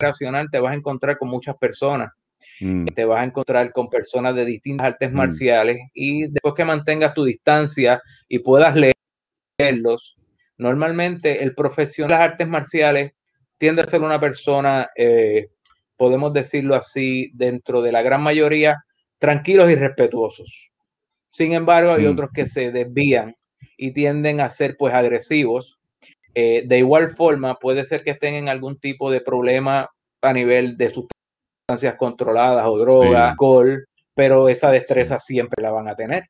racional, 0.00 0.48
te 0.50 0.60
vas 0.60 0.72
a 0.72 0.76
encontrar 0.76 1.18
con 1.18 1.28
muchas 1.28 1.56
personas. 1.58 2.10
Mm. 2.60 2.86
Te 2.86 3.04
vas 3.04 3.20
a 3.20 3.24
encontrar 3.24 3.70
con 3.70 3.90
personas 3.90 4.34
de 4.34 4.46
distintas 4.46 4.86
artes 4.86 5.12
mm. 5.12 5.16
marciales 5.16 5.78
y 5.92 6.28
después 6.28 6.54
que 6.54 6.64
mantengas 6.64 7.12
tu 7.12 7.24
distancia 7.24 8.00
y 8.28 8.38
puedas 8.38 8.74
leerlos, 9.58 10.16
normalmente 10.56 11.42
el 11.42 11.54
profesional 11.54 12.08
de 12.08 12.14
las 12.14 12.30
artes 12.30 12.48
marciales 12.48 13.12
tiende 13.58 13.82
a 13.82 13.86
ser 13.86 14.00
una 14.00 14.18
persona 14.18 14.88
eh, 14.96 15.48
podemos 16.04 16.34
decirlo 16.34 16.74
así, 16.74 17.30
dentro 17.32 17.80
de 17.80 17.90
la 17.90 18.02
gran 18.02 18.22
mayoría, 18.22 18.84
tranquilos 19.18 19.70
y 19.70 19.74
respetuosos. 19.74 20.70
Sin 21.30 21.54
embargo, 21.54 21.94
hay 21.94 22.04
mm. 22.04 22.10
otros 22.10 22.30
que 22.34 22.46
se 22.46 22.70
desvían 22.70 23.34
y 23.78 23.92
tienden 23.92 24.42
a 24.42 24.50
ser 24.50 24.76
pues 24.78 24.92
agresivos. 24.92 25.78
Eh, 26.34 26.64
de 26.66 26.78
igual 26.78 27.16
forma, 27.16 27.54
puede 27.54 27.86
ser 27.86 28.04
que 28.04 28.10
estén 28.10 28.34
en 28.34 28.50
algún 28.50 28.78
tipo 28.78 29.10
de 29.10 29.22
problema 29.22 29.88
a 30.20 30.32
nivel 30.34 30.76
de 30.76 30.90
sustancias 30.90 31.94
controladas 31.96 32.66
o 32.66 32.76
droga, 32.76 33.30
alcohol, 33.30 33.86
pero 34.14 34.50
esa 34.50 34.70
destreza 34.70 35.18
siempre 35.18 35.62
la 35.62 35.70
van 35.70 35.88
a 35.88 35.96
tener. 35.96 36.24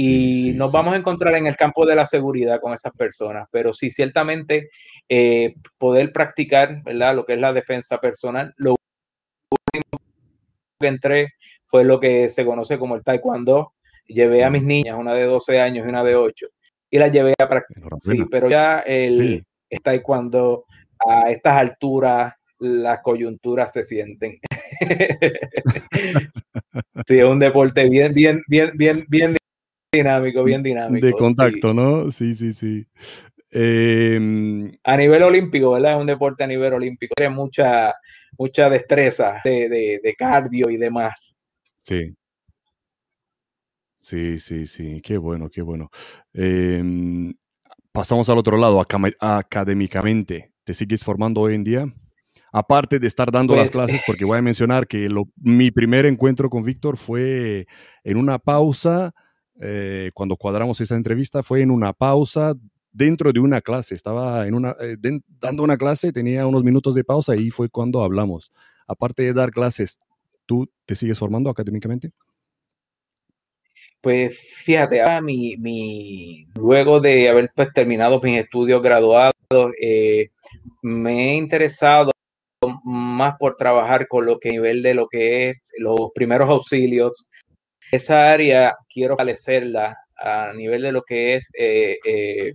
Y 0.00 0.52
nos 0.54 0.70
vamos 0.70 0.94
a 0.94 0.96
encontrar 0.96 1.34
en 1.34 1.48
el 1.48 1.56
campo 1.56 1.84
de 1.84 1.96
la 1.96 2.06
seguridad 2.06 2.60
con 2.60 2.72
esas 2.72 2.92
personas, 2.92 3.48
pero 3.50 3.72
sí, 3.72 3.90
ciertamente 3.90 4.70
eh, 5.08 5.56
poder 5.76 6.12
practicar, 6.12 6.84
¿verdad? 6.84 7.16
Lo 7.16 7.26
que 7.26 7.32
es 7.32 7.40
la 7.40 7.52
defensa 7.52 7.98
personal. 7.98 8.54
Lo 8.58 8.76
último 9.50 10.00
que 10.78 10.86
entré 10.86 11.32
fue 11.66 11.82
lo 11.82 11.98
que 11.98 12.28
se 12.28 12.46
conoce 12.46 12.78
como 12.78 12.94
el 12.94 13.02
taekwondo. 13.02 13.72
Llevé 14.06 14.44
a 14.44 14.50
mis 14.50 14.62
niñas, 14.62 14.96
una 14.96 15.14
de 15.14 15.24
12 15.24 15.60
años 15.60 15.84
y 15.84 15.88
una 15.88 16.04
de 16.04 16.14
8, 16.14 16.46
y 16.90 16.98
las 16.98 17.10
llevé 17.10 17.34
a 17.36 17.48
practicar. 17.48 17.90
Sí, 17.96 18.24
pero 18.30 18.48
ya 18.48 18.78
el, 18.86 19.44
taekwondo 19.82 20.64
a 21.04 21.28
estas 21.28 21.54
alturas 21.54 22.34
las 22.60 23.00
coyunturas 23.02 23.72
se 23.72 23.82
sienten. 23.82 24.38
sí, 27.04 27.18
es 27.18 27.24
un 27.24 27.40
deporte 27.40 27.88
bien, 27.88 28.14
bien, 28.14 28.42
bien, 28.46 28.70
bien, 28.76 29.04
bien 29.08 29.36
dinámico, 29.92 30.44
bien 30.44 30.62
dinámico. 30.62 31.06
De 31.06 31.12
contacto, 31.12 31.72
¿no? 31.72 32.10
Sí, 32.10 32.34
sí, 32.34 32.52
sí. 32.52 32.86
Em, 33.50 34.70
a 34.84 34.96
nivel 34.96 35.22
olímpico, 35.22 35.72
¿verdad? 35.72 35.92
Es 35.92 36.00
un 36.00 36.06
deporte 36.06 36.44
a 36.44 36.46
nivel 36.46 36.74
olímpico. 36.74 37.14
Tiene 37.16 37.34
mucha, 37.34 37.94
mucha 38.38 38.68
destreza 38.68 39.40
de, 39.44 40.14
cardio 40.18 40.68
y 40.70 40.76
demás. 40.76 41.34
Sí. 41.78 42.14
Sí, 43.98 44.38
sí, 44.38 44.66
sí. 44.66 45.00
Qué 45.02 45.16
bueno, 45.16 45.48
qué 45.48 45.62
bueno. 45.62 45.90
Em, 46.34 47.32
pasamos 47.92 48.28
al 48.28 48.38
otro 48.38 48.58
lado, 48.58 48.84
académicamente. 49.20 50.52
¿Te 50.64 50.74
sigues 50.74 51.02
formando 51.02 51.40
hoy 51.40 51.54
en 51.54 51.64
día? 51.64 51.86
Aparte 52.52 52.98
de 52.98 53.06
estar 53.06 53.30
dando 53.30 53.54
las 53.54 53.70
pues, 53.70 53.86
clases, 53.86 54.02
porque 54.06 54.24
voy 54.26 54.38
a 54.38 54.42
mencionar 54.42 54.86
que 54.86 55.08
mi 55.36 55.70
primer 55.70 56.04
encuentro 56.04 56.50
con 56.50 56.62
Víctor 56.62 56.98
fue 56.98 57.66
en 58.04 58.18
una 58.18 58.38
pausa 58.38 59.14
eh, 59.60 60.10
cuando 60.14 60.36
cuadramos 60.36 60.80
esa 60.80 60.96
entrevista 60.96 61.42
fue 61.42 61.62
en 61.62 61.70
una 61.70 61.92
pausa 61.92 62.54
dentro 62.92 63.32
de 63.32 63.40
una 63.40 63.60
clase. 63.60 63.94
Estaba 63.94 64.46
en 64.46 64.54
una, 64.54 64.76
eh, 64.80 64.96
dando 65.40 65.62
una 65.62 65.76
clase, 65.76 66.12
tenía 66.12 66.46
unos 66.46 66.64
minutos 66.64 66.94
de 66.94 67.04
pausa 67.04 67.36
y 67.36 67.50
fue 67.50 67.68
cuando 67.68 68.02
hablamos. 68.02 68.52
Aparte 68.86 69.22
de 69.22 69.32
dar 69.32 69.50
clases, 69.50 69.98
¿tú 70.46 70.70
te 70.86 70.94
sigues 70.94 71.18
formando 71.18 71.50
académicamente? 71.50 72.12
Pues 74.00 74.38
fíjate, 74.38 75.02
ah, 75.02 75.20
mi, 75.20 75.56
mi, 75.56 76.46
luego 76.54 77.00
de 77.00 77.28
haber 77.28 77.50
pues, 77.54 77.68
terminado 77.74 78.20
mis 78.20 78.40
estudios 78.40 78.80
graduados, 78.80 79.34
eh, 79.80 80.28
me 80.82 81.32
he 81.32 81.34
interesado 81.34 82.12
más 82.84 83.34
por 83.38 83.56
trabajar 83.56 84.08
con 84.08 84.26
lo 84.26 84.38
que 84.38 84.50
nivel 84.50 84.82
de 84.82 84.94
lo 84.94 85.08
que 85.08 85.50
es 85.50 85.56
los 85.78 86.10
primeros 86.14 86.48
auxilios. 86.48 87.28
Esa 87.90 88.30
área 88.30 88.76
quiero 88.92 89.16
fortalecerla 89.16 89.96
a 90.16 90.52
nivel 90.52 90.82
de 90.82 90.92
lo 90.92 91.02
que 91.02 91.36
es 91.36 91.48
eh, 91.58 91.98
eh, 92.04 92.52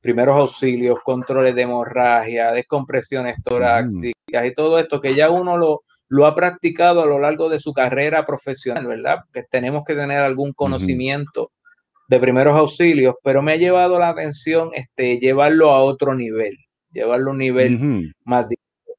primeros 0.00 0.36
auxilios, 0.36 0.98
controles 1.04 1.54
de 1.54 1.62
hemorragia, 1.62 2.52
descompresiones 2.52 3.42
torácicas 3.42 4.46
y 4.46 4.52
todo 4.54 4.78
esto 4.78 5.00
que 5.00 5.14
ya 5.14 5.30
uno 5.30 5.56
lo, 5.56 5.82
lo 6.08 6.26
ha 6.26 6.34
practicado 6.34 7.02
a 7.02 7.06
lo 7.06 7.18
largo 7.18 7.48
de 7.48 7.60
su 7.60 7.72
carrera 7.72 8.26
profesional, 8.26 8.86
¿verdad? 8.86 9.20
Que 9.32 9.44
tenemos 9.44 9.84
que 9.84 9.94
tener 9.94 10.18
algún 10.18 10.52
conocimiento 10.52 11.50
de 12.08 12.20
primeros 12.20 12.56
auxilios, 12.56 13.14
pero 13.22 13.42
me 13.42 13.52
ha 13.52 13.56
llevado 13.56 13.98
la 13.98 14.10
atención 14.10 14.70
este, 14.74 15.18
llevarlo 15.18 15.70
a 15.70 15.82
otro 15.82 16.14
nivel, 16.14 16.58
llevarlo 16.92 17.30
a 17.30 17.32
un 17.32 17.38
nivel 17.38 18.12
más 18.24 18.46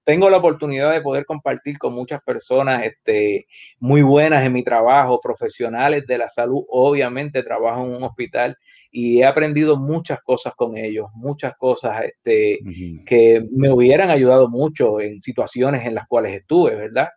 tengo 0.05 0.29
la 0.29 0.37
oportunidad 0.37 0.93
de 0.93 1.01
poder 1.01 1.25
compartir 1.25 1.79
con 1.79 1.93
muchas 1.93 2.21
personas 2.21 2.83
este, 2.83 3.47
muy 3.79 4.03
buenas 4.03 4.45
en 4.45 4.53
mi 4.53 4.63
trabajo, 4.63 5.19
profesionales 5.19 6.05
de 6.05 6.19
la 6.19 6.29
salud. 6.29 6.63
Obviamente 6.69 7.41
trabajo 7.41 7.83
en 7.83 7.95
un 7.95 8.03
hospital 8.03 8.55
y 8.91 9.19
he 9.19 9.25
aprendido 9.25 9.77
muchas 9.77 10.19
cosas 10.21 10.53
con 10.55 10.77
ellos, 10.77 11.07
muchas 11.15 11.55
cosas 11.57 12.03
este, 12.03 12.59
que 13.05 13.43
me 13.51 13.71
hubieran 13.71 14.11
ayudado 14.11 14.47
mucho 14.47 15.01
en 15.01 15.19
situaciones 15.21 15.85
en 15.87 15.95
las 15.95 16.07
cuales 16.07 16.33
estuve, 16.33 16.75
¿verdad? 16.75 17.09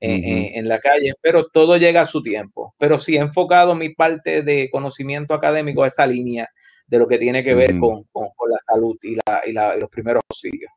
en, 0.00 0.68
la 0.68 0.78
calle, 0.78 1.12
pero 1.20 1.46
todo 1.46 1.76
llega 1.76 2.02
a 2.02 2.06
su 2.06 2.22
tiempo. 2.22 2.74
Pero 2.76 2.98
sí 2.98 3.16
he 3.16 3.20
enfocado 3.20 3.74
mi 3.74 3.94
parte 3.94 4.42
de 4.42 4.68
conocimiento 4.70 5.34
académico 5.34 5.84
a 5.84 5.88
esa 5.88 6.06
línea 6.06 6.48
de 6.86 6.98
lo 6.98 7.06
que 7.06 7.18
tiene 7.18 7.42
que 7.42 7.54
ver 7.54 7.78
con, 7.78 8.04
la 8.14 8.58
salud 8.66 8.96
y, 9.02 9.14
y 9.14 9.52
los 9.52 9.90
primeros 9.90 10.22
auxilios. 10.28 10.70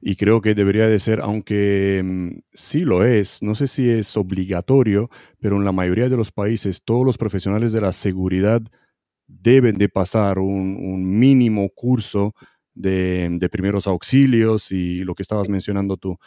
Y 0.00 0.16
creo 0.16 0.40
que 0.40 0.54
debería 0.54 0.86
de 0.86 0.98
ser, 0.98 1.20
aunque 1.20 2.02
mm, 2.04 2.28
sí 2.52 2.80
lo 2.80 3.04
es, 3.04 3.42
no 3.42 3.54
sé 3.54 3.66
si 3.66 3.88
es 3.90 4.16
obligatorio, 4.16 5.10
pero 5.40 5.56
en 5.56 5.64
la 5.64 5.72
mayoría 5.72 6.08
de 6.08 6.16
los 6.16 6.32
países 6.32 6.82
todos 6.84 7.04
los 7.04 7.18
profesionales 7.18 7.72
de 7.72 7.80
la 7.80 7.92
seguridad 7.92 8.62
deben 9.26 9.78
de 9.78 9.88
pasar 9.88 10.38
un, 10.38 11.18
mínimo 11.18 11.68
curso 11.70 12.34
de, 12.74 13.48
primeros 13.50 13.86
auxilios 13.86 14.72
y 14.72 14.98
lo 14.98 15.14
que 15.14 15.22
estabas 15.22 15.48
mencionando 15.48 15.96
tú. 15.96 16.18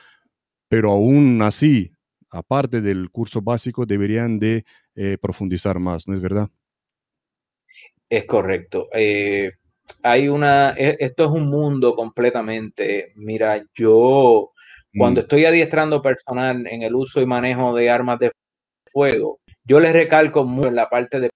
Pero 0.69 0.91
aún 0.91 1.41
así, 1.41 1.91
aparte 2.29 2.81
del 2.81 3.09
curso 3.11 3.41
básico, 3.41 3.85
deberían 3.85 4.39
de 4.39 4.65
eh, 4.95 5.17
profundizar 5.21 5.79
más, 5.79 6.07
¿no 6.07 6.15
es 6.15 6.21
verdad? 6.21 6.49
Es 8.09 8.25
correcto. 8.25 8.87
Eh, 8.93 9.51
hay 10.03 10.27
una, 10.27 10.73
e, 10.77 10.97
esto 10.99 11.25
es 11.25 11.31
un 11.31 11.49
mundo 11.49 11.95
completamente. 11.95 13.11
Mira, 13.15 13.63
yo 13.75 14.51
cuando 14.97 15.21
mm. 15.21 15.23
estoy 15.23 15.45
adiestrando 15.45 16.01
personal 16.01 16.65
en 16.67 16.81
el 16.83 16.95
uso 16.95 17.21
y 17.21 17.25
manejo 17.25 17.75
de 17.75 17.89
armas 17.89 18.19
de 18.19 18.31
fuego, 18.91 19.39
yo 19.63 19.79
les 19.79 19.93
recalco 19.93 20.45
mucho 20.45 20.69
en 20.69 20.75
la 20.75 20.89
parte 20.89 21.19
de 21.19 21.29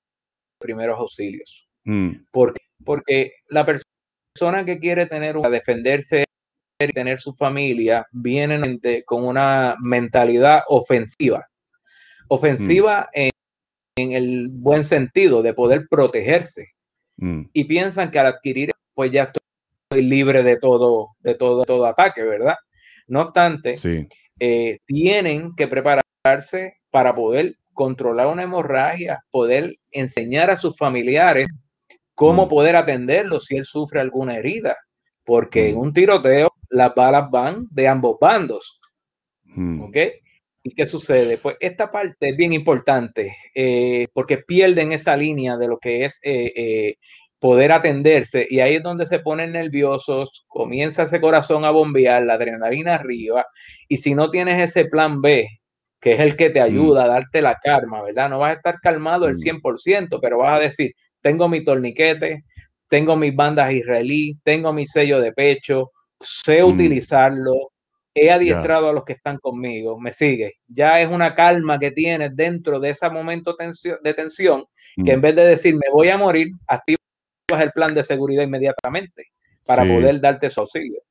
primeros 0.60 1.00
auxilios. 1.00 1.68
Mm. 1.84 2.12
Porque, 2.32 2.62
porque 2.84 3.34
la 3.50 3.66
persona 3.66 4.66
que 4.66 4.80
quiere 4.80 5.06
tener 5.06 5.36
a 5.44 5.50
defenderse 5.50 6.24
y 6.80 6.88
tener 6.88 7.20
su 7.20 7.34
familia 7.34 8.08
viene 8.12 8.80
con 9.06 9.26
una 9.26 9.76
mentalidad 9.82 10.64
ofensiva. 10.68 11.48
Ofensiva 12.28 13.10
mm. 13.14 13.20
en, 13.20 13.32
en 13.98 14.12
el 14.14 14.48
buen 14.50 14.86
sentido 14.86 15.42
de 15.44 15.54
poder 15.54 15.88
protegerse 15.90 16.74
Mm. 17.22 17.44
y 17.54 17.66
piensan 17.66 18.10
que 18.10 18.18
al 18.18 18.26
adquirir, 18.26 18.72
pues 18.96 19.12
ya 19.12 19.24
estoy 19.24 20.02
libre 20.02 20.42
de 20.42 20.58
todo, 20.58 21.10
de 21.20 21.36
todo, 21.36 21.64
todo 21.64 21.86
ataque, 21.86 22.24
¿verdad? 22.24 22.56
No 23.08 23.22
obstante, 23.22 23.72
eh, 24.40 24.80
tienen 24.88 25.56
que 25.56 25.68
prepararse 25.68 26.78
para 26.90 27.14
poder 27.14 27.58
controlar 27.74 28.26
una 28.26 28.42
hemorragia, 28.44 29.24
poder 29.30 29.76
enseñar 29.92 30.50
a 30.50 30.58
sus 30.58 30.76
familiares 30.76 31.60
cómo 32.16 32.48
mm. 32.48 32.50
poder 32.50 32.76
atenderlo 32.76 33.40
si 33.40 33.56
él 33.56 33.66
sufre 33.66 34.00
alguna 34.00 34.38
herida, 34.38 34.76
porque 35.24 35.70
en 35.70 35.76
mm. 35.76 35.80
un 35.80 35.94
tiroteo 35.94 36.50
las 36.70 36.96
balas 36.96 37.30
van 37.30 37.68
de 37.70 37.88
ambos 37.88 38.18
bandos. 38.20 38.80
¿Ok? 39.82 39.98
¿Y 40.64 40.76
qué 40.76 40.86
sucede? 40.86 41.38
Pues 41.38 41.58
esta 41.60 41.92
parte 41.92 42.30
es 42.30 42.38
bien 42.38 42.54
importante 42.54 43.36
eh, 43.56 44.08
porque 44.14 44.38
pierden 44.38 44.92
esa 44.92 45.18
línea 45.18 45.58
de 45.58 45.68
lo 45.68 45.80
que 45.80 46.06
es 46.06 46.20
eh, 46.24 46.54
eh, 46.56 46.96
poder 47.40 47.72
atenderse 47.72 48.46
y 48.48 48.60
ahí 48.60 48.76
es 48.76 48.84
donde 48.84 49.08
se 49.08 49.20
ponen 49.20 49.54
nerviosos, 49.54 50.46
comienza 50.48 51.04
ese 51.04 51.20
corazón 51.20 51.66
a 51.66 51.72
bombear, 51.72 52.22
la 52.24 52.36
adrenalina 52.36 52.94
arriba 52.94 53.46
y 53.88 53.98
si 53.98 54.14
no 54.14 54.30
tienes 54.30 54.62
ese 54.62 54.86
plan 54.86 55.22
B, 55.22 55.48
que 56.00 56.14
es 56.14 56.20
el 56.20 56.36
que 56.36 56.52
te 56.52 56.60
mm. 56.60 56.64
ayuda 56.64 57.06
a 57.06 57.08
darte 57.08 57.42
la 57.42 57.56
calma, 57.56 58.04
¿verdad? 58.04 58.30
No 58.30 58.40
vas 58.40 58.52
a 58.52 58.58
estar 58.58 58.80
calmado 58.82 59.28
el 59.28 59.38
100%, 59.38 60.18
mm. 60.18 60.20
pero 60.22 60.38
vas 60.38 60.54
a 60.54 60.60
decir, 60.60 60.92
tengo 61.22 61.50
mi 61.50 61.64
torniquete, 61.64 62.44
tengo 62.88 63.16
mis 63.16 63.36
bandas 63.36 63.72
israelí, 63.72 64.38
tengo 64.44 64.74
mi 64.74 64.86
sello 64.86 65.20
de 65.20 65.32
pecho, 65.32 65.92
sé 66.20 66.62
mm. 66.62 66.68
utilizarlo, 66.68 67.71
he 68.14 68.32
adiestrado 68.32 68.90
a 68.90 68.94
los 68.94 69.06
que 69.06 69.14
están 69.14 69.38
conmigo, 69.38 70.00
me 70.00 70.12
sigue. 70.12 70.56
Ya 70.68 71.00
es 71.00 71.10
una 71.10 71.34
calma 71.36 71.80
que 71.80 71.92
tienes 71.92 72.36
dentro 72.36 72.80
de 72.80 72.90
ese 72.90 73.10
momento 73.10 73.56
de 73.56 74.14
tensión, 74.14 74.66
que 75.04 75.12
en 75.12 75.20
mm. 75.20 75.22
vez 75.22 75.36
de 75.36 75.46
decir 75.46 75.76
me 75.76 75.92
voy 75.92 76.10
a 76.10 76.18
morir, 76.18 76.52
activas 76.68 77.00
el 77.60 77.72
plan 77.72 77.94
de 77.94 78.04
seguridad 78.04 78.44
inmediatamente 78.44 79.28
para 79.66 79.84
poder 79.84 80.20
darte 80.22 80.50
su 80.50 80.62
auxilio. 80.62 81.02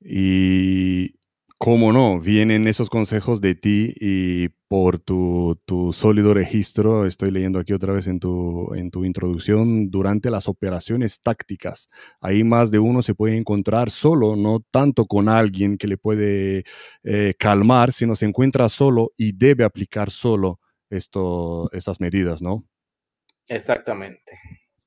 Y 0.00 1.14
cómo 1.60 1.92
no, 1.92 2.18
vienen 2.18 2.66
esos 2.66 2.88
consejos 2.88 3.42
de 3.42 3.54
ti 3.54 3.92
y 4.00 4.48
por 4.66 4.98
tu, 4.98 5.60
sólido 5.92 6.32
registro, 6.32 7.04
estoy 7.04 7.30
leyendo 7.30 7.58
aquí 7.58 7.74
otra 7.74 7.92
vez 7.92 8.06
en 8.06 8.18
tu, 8.18 8.72
en 8.74 8.90
tu 8.90 9.04
introducción, 9.04 9.90
durante 9.90 10.30
las 10.30 10.48
operaciones 10.48 11.20
tácticas. 11.20 11.90
Ahí 12.22 12.44
más 12.44 12.70
de 12.70 12.78
uno 12.78 13.02
se 13.02 13.14
puede 13.14 13.36
encontrar 13.36 13.90
solo, 13.90 14.36
no 14.36 14.64
tanto 14.70 15.04
con 15.04 15.28
alguien 15.28 15.76
que 15.76 15.86
le 15.86 15.98
puede 15.98 16.64
eh, 17.04 17.34
calmar, 17.38 17.92
sino 17.92 18.16
se 18.16 18.24
encuentra 18.24 18.70
solo 18.70 19.12
y 19.18 19.32
debe 19.32 19.64
aplicar 19.64 20.10
solo 20.10 20.60
esto, 20.88 21.70
esas 21.72 22.00
medidas, 22.00 22.40
¿no? 22.40 22.64
Exactamente. 23.48 24.32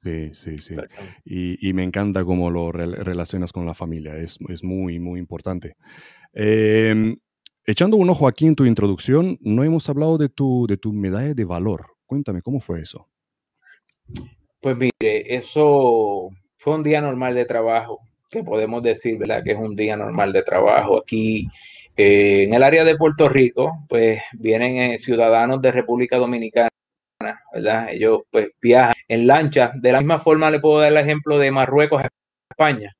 Sí, 0.04 0.32
sí, 0.34 0.58
sí. 0.58 0.76
Y, 1.24 1.72
me 1.74 1.84
encanta 1.84 2.26
cómo 2.26 2.52
lo 2.52 2.72
relacionas 2.74 3.54
con 3.54 3.66
la 3.66 3.74
familia, 3.74 4.18
es, 4.18 4.38
es 4.50 4.64
muy, 4.64 5.00
muy 5.00 5.20
importante. 5.20 5.76
Em, 6.34 7.16
echando 7.66 7.96
un 7.96 8.10
ojo 8.10 8.28
aquí 8.28 8.46
en 8.46 8.56
tu 8.56 8.66
introducción, 8.66 9.38
no 9.42 9.64
hemos 9.64 9.88
hablado 9.90 10.18
de 10.18 10.28
tu, 10.28 10.68
de 10.68 10.76
tu 10.76 10.92
medalla 10.92 11.34
de 11.34 11.46
valor. 11.46 11.86
Cuéntame, 12.06 12.42
¿cómo 12.42 12.60
fue 12.60 12.82
eso? 12.82 13.08
Pues 14.60 14.76
mire, 14.76 15.36
eso 15.36 16.30
fue 16.58 16.76
un 16.76 16.84
día 16.84 17.00
normal 17.00 17.36
de 17.36 17.46
trabajo, 17.46 18.00
que 18.30 18.44
podemos 18.44 18.84
decir, 18.84 19.18
¿verdad? 19.18 19.42
Que 19.44 19.52
es 19.52 19.58
un 19.58 19.76
día 19.76 19.96
normal 19.96 20.34
de 20.34 20.44
trabajo. 20.44 21.00
Aquí 21.00 21.48
eh, 21.96 22.44
en 22.44 22.54
el 22.54 22.64
área 22.64 22.84
de 22.84 22.98
Puerto 22.98 23.30
Rico, 23.30 23.86
pues 23.88 24.22
vienen 24.34 24.78
eh, 24.78 25.00
ciudadanos 25.00 25.62
de 25.62 25.72
República 25.72 26.18
Dominicana, 26.18 26.70
¿verdad? 27.54 27.88
Ellos 27.92 28.22
pues 28.30 28.50
viajan 28.62 28.94
en 29.08 29.28
lancha. 29.28 29.72
De 29.76 29.92
la 29.92 30.00
misma 30.00 30.20
forma 30.20 30.52
le 30.52 30.60
puedo 30.60 30.80
dar 30.80 30.92
el 30.92 30.98
ejemplo 30.98 31.38
de 31.38 31.52
Marruecos 31.52 32.04
a 32.04 32.10
España, 32.50 32.94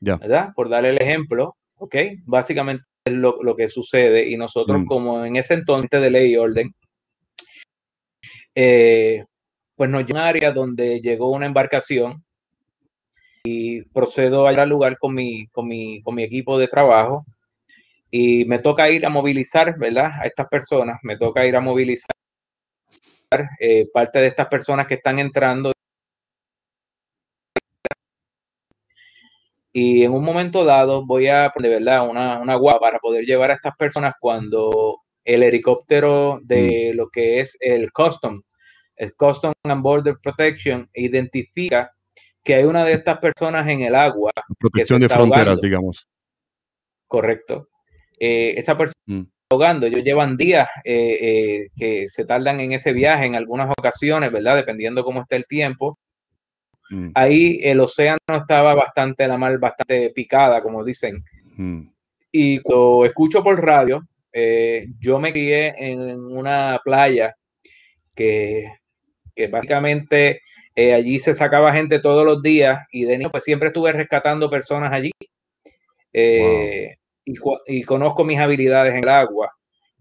ya. 0.00 0.16
¿verdad? 0.16 0.50
Por 0.54 0.68
darle 0.68 0.90
el 0.90 1.00
ejemplo, 1.00 1.56
¿ok? 1.76 1.96
Básicamente 2.24 2.84
es 3.04 3.14
lo, 3.14 3.56
que 3.56 3.68
sucede 3.68 4.28
y 4.28 4.36
nosotros 4.36 4.82
mm. 4.82 4.86
como 4.86 5.24
en 5.24 5.36
ese 5.36 5.54
entonces 5.54 6.00
de 6.00 6.10
ley 6.10 6.32
y 6.32 6.36
orden, 6.36 6.74
eh, 8.54 9.24
pues 9.74 9.88
nos 9.88 10.04
llegó 10.04 10.18
a 10.18 10.22
un 10.22 10.28
área 10.28 10.52
donde 10.52 11.00
llegó 11.00 11.30
una 11.30 11.46
embarcación 11.46 12.24
y 13.44 13.82
procedo 13.82 14.46
a 14.46 14.52
ir 14.52 14.60
al 14.60 14.68
lugar 14.68 14.98
con 14.98 15.14
mi, 15.14 15.46
con 15.48 15.66
mi, 15.66 16.02
con 16.02 16.14
mi 16.14 16.24
equipo 16.24 16.58
de 16.58 16.68
trabajo 16.68 17.24
y 18.10 18.44
me 18.44 18.58
toca 18.58 18.90
ir 18.90 19.06
a 19.06 19.08
movilizar, 19.08 19.78
¿verdad? 19.78 20.10
A 20.20 20.26
estas 20.26 20.48
personas, 20.48 20.98
me 21.02 21.16
toca 21.16 21.46
ir 21.46 21.56
a 21.56 21.60
movilizar 21.60 22.14
eh, 23.60 23.88
parte 23.92 24.18
de 24.18 24.26
estas 24.26 24.48
personas 24.48 24.88
que 24.88 24.94
están 24.94 25.20
entrando 25.20 25.70
y 29.72 30.02
en 30.02 30.12
un 30.12 30.24
momento 30.24 30.64
dado 30.64 31.06
voy 31.06 31.28
a 31.28 31.52
de 31.56 31.68
verdad 31.68 32.08
una, 32.08 32.40
una 32.40 32.56
guapa 32.56 32.80
para 32.80 32.98
poder 32.98 33.24
llevar 33.24 33.52
a 33.52 33.54
estas 33.54 33.76
personas 33.76 34.14
cuando 34.18 35.02
el 35.24 35.44
helicóptero 35.44 36.40
de 36.42 36.90
mm. 36.92 36.96
lo 36.96 37.08
que 37.08 37.38
es 37.38 37.56
el 37.60 37.92
Custom, 37.92 38.42
el 38.96 39.14
Custom 39.14 39.52
and 39.62 39.82
Border 39.82 40.16
Protection, 40.20 40.90
identifica 40.92 41.92
que 42.42 42.56
hay 42.56 42.64
una 42.64 42.84
de 42.84 42.94
estas 42.94 43.18
personas 43.18 43.68
en 43.68 43.82
el 43.82 43.94
agua. 43.94 44.32
Protección 44.58 45.00
de 45.00 45.08
fronteras, 45.08 45.60
digamos. 45.60 46.08
Correcto. 47.06 47.68
Eh, 48.18 48.54
esa 48.56 48.76
persona 48.76 48.94
mm. 49.06 49.22
Ahogando, 49.50 49.86
ellos 49.86 50.04
llevan 50.04 50.36
días 50.36 50.68
eh, 50.84 51.18
eh, 51.20 51.68
que 51.76 52.08
se 52.08 52.24
tardan 52.24 52.60
en 52.60 52.72
ese 52.72 52.92
viaje 52.92 53.26
en 53.26 53.34
algunas 53.34 53.70
ocasiones, 53.70 54.30
¿verdad? 54.30 54.56
Dependiendo 54.56 55.04
cómo 55.04 55.22
esté 55.22 55.36
el 55.36 55.46
tiempo. 55.46 55.98
Mm. 56.90 57.10
Ahí 57.14 57.60
el 57.62 57.80
océano 57.80 58.18
estaba 58.28 58.74
bastante, 58.74 59.26
la 59.26 59.36
mar 59.36 59.58
bastante 59.58 60.10
picada, 60.10 60.62
como 60.62 60.84
dicen. 60.84 61.24
Mm. 61.56 61.88
Y 62.32 62.58
cuando 62.60 63.04
escucho 63.04 63.42
por 63.42 63.60
radio, 63.60 64.00
eh, 64.32 64.86
yo 65.00 65.18
me 65.18 65.32
crié 65.32 65.74
en 65.76 66.00
una 66.00 66.80
playa 66.84 67.34
que, 68.14 68.66
que 69.34 69.48
básicamente 69.48 70.42
eh, 70.76 70.94
allí 70.94 71.18
se 71.18 71.34
sacaba 71.34 71.72
gente 71.72 71.98
todos 71.98 72.24
los 72.24 72.40
días 72.40 72.86
y 72.92 73.04
de 73.04 73.18
niño 73.18 73.30
pues 73.30 73.42
siempre 73.42 73.68
estuve 73.68 73.92
rescatando 73.92 74.48
personas 74.48 74.92
allí. 74.92 75.10
Eh, 76.12 76.96
y, 77.34 77.78
y, 77.78 77.82
conozco 77.82 78.24
mis 78.24 78.38
habilidades 78.38 78.94
en 78.94 79.04
el 79.04 79.08
agua 79.08 79.52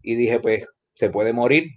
y 0.01 0.15
dije 0.15 0.39
pues 0.39 0.65
se 0.93 1.09
puede 1.09 1.33
morir. 1.33 1.71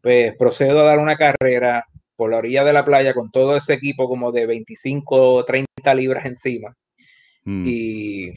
Pues 0.00 0.36
procedo 0.36 0.80
a 0.80 0.84
dar 0.84 0.98
una 0.98 1.16
carrera 1.16 1.86
por 2.16 2.30
la 2.30 2.38
orilla 2.38 2.64
de 2.64 2.72
la 2.72 2.84
playa 2.84 3.14
con 3.14 3.30
todo 3.30 3.56
ese 3.56 3.74
equipo 3.74 4.08
como 4.08 4.32
de 4.32 4.46
25 4.46 5.34
o 5.34 5.44
30 5.44 5.94
libras 5.94 6.26
encima. 6.26 6.76
Mm. 7.44 7.64
Y 7.66 8.32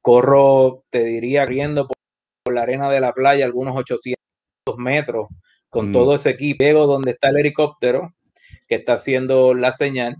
corro, 0.00 0.84
te 0.90 1.04
diría, 1.04 1.44
riendo 1.44 1.86
por, 1.86 2.54
la 2.54 2.62
arena 2.62 2.90
de 2.90 3.00
la 3.00 3.12
playa 3.12 3.44
algunos 3.44 3.76
800 3.76 4.16
metros 4.78 5.28
con 5.68 5.90
mm. 5.90 5.92
todo 5.92 6.14
ese 6.14 6.30
equipo. 6.30 6.64
Llego 6.64 6.86
donde 6.86 7.10
está 7.10 7.28
el 7.28 7.38
helicóptero 7.38 8.14
que 8.66 8.76
está 8.76 8.94
haciendo 8.94 9.52
la 9.52 9.72
señal. 9.74 10.16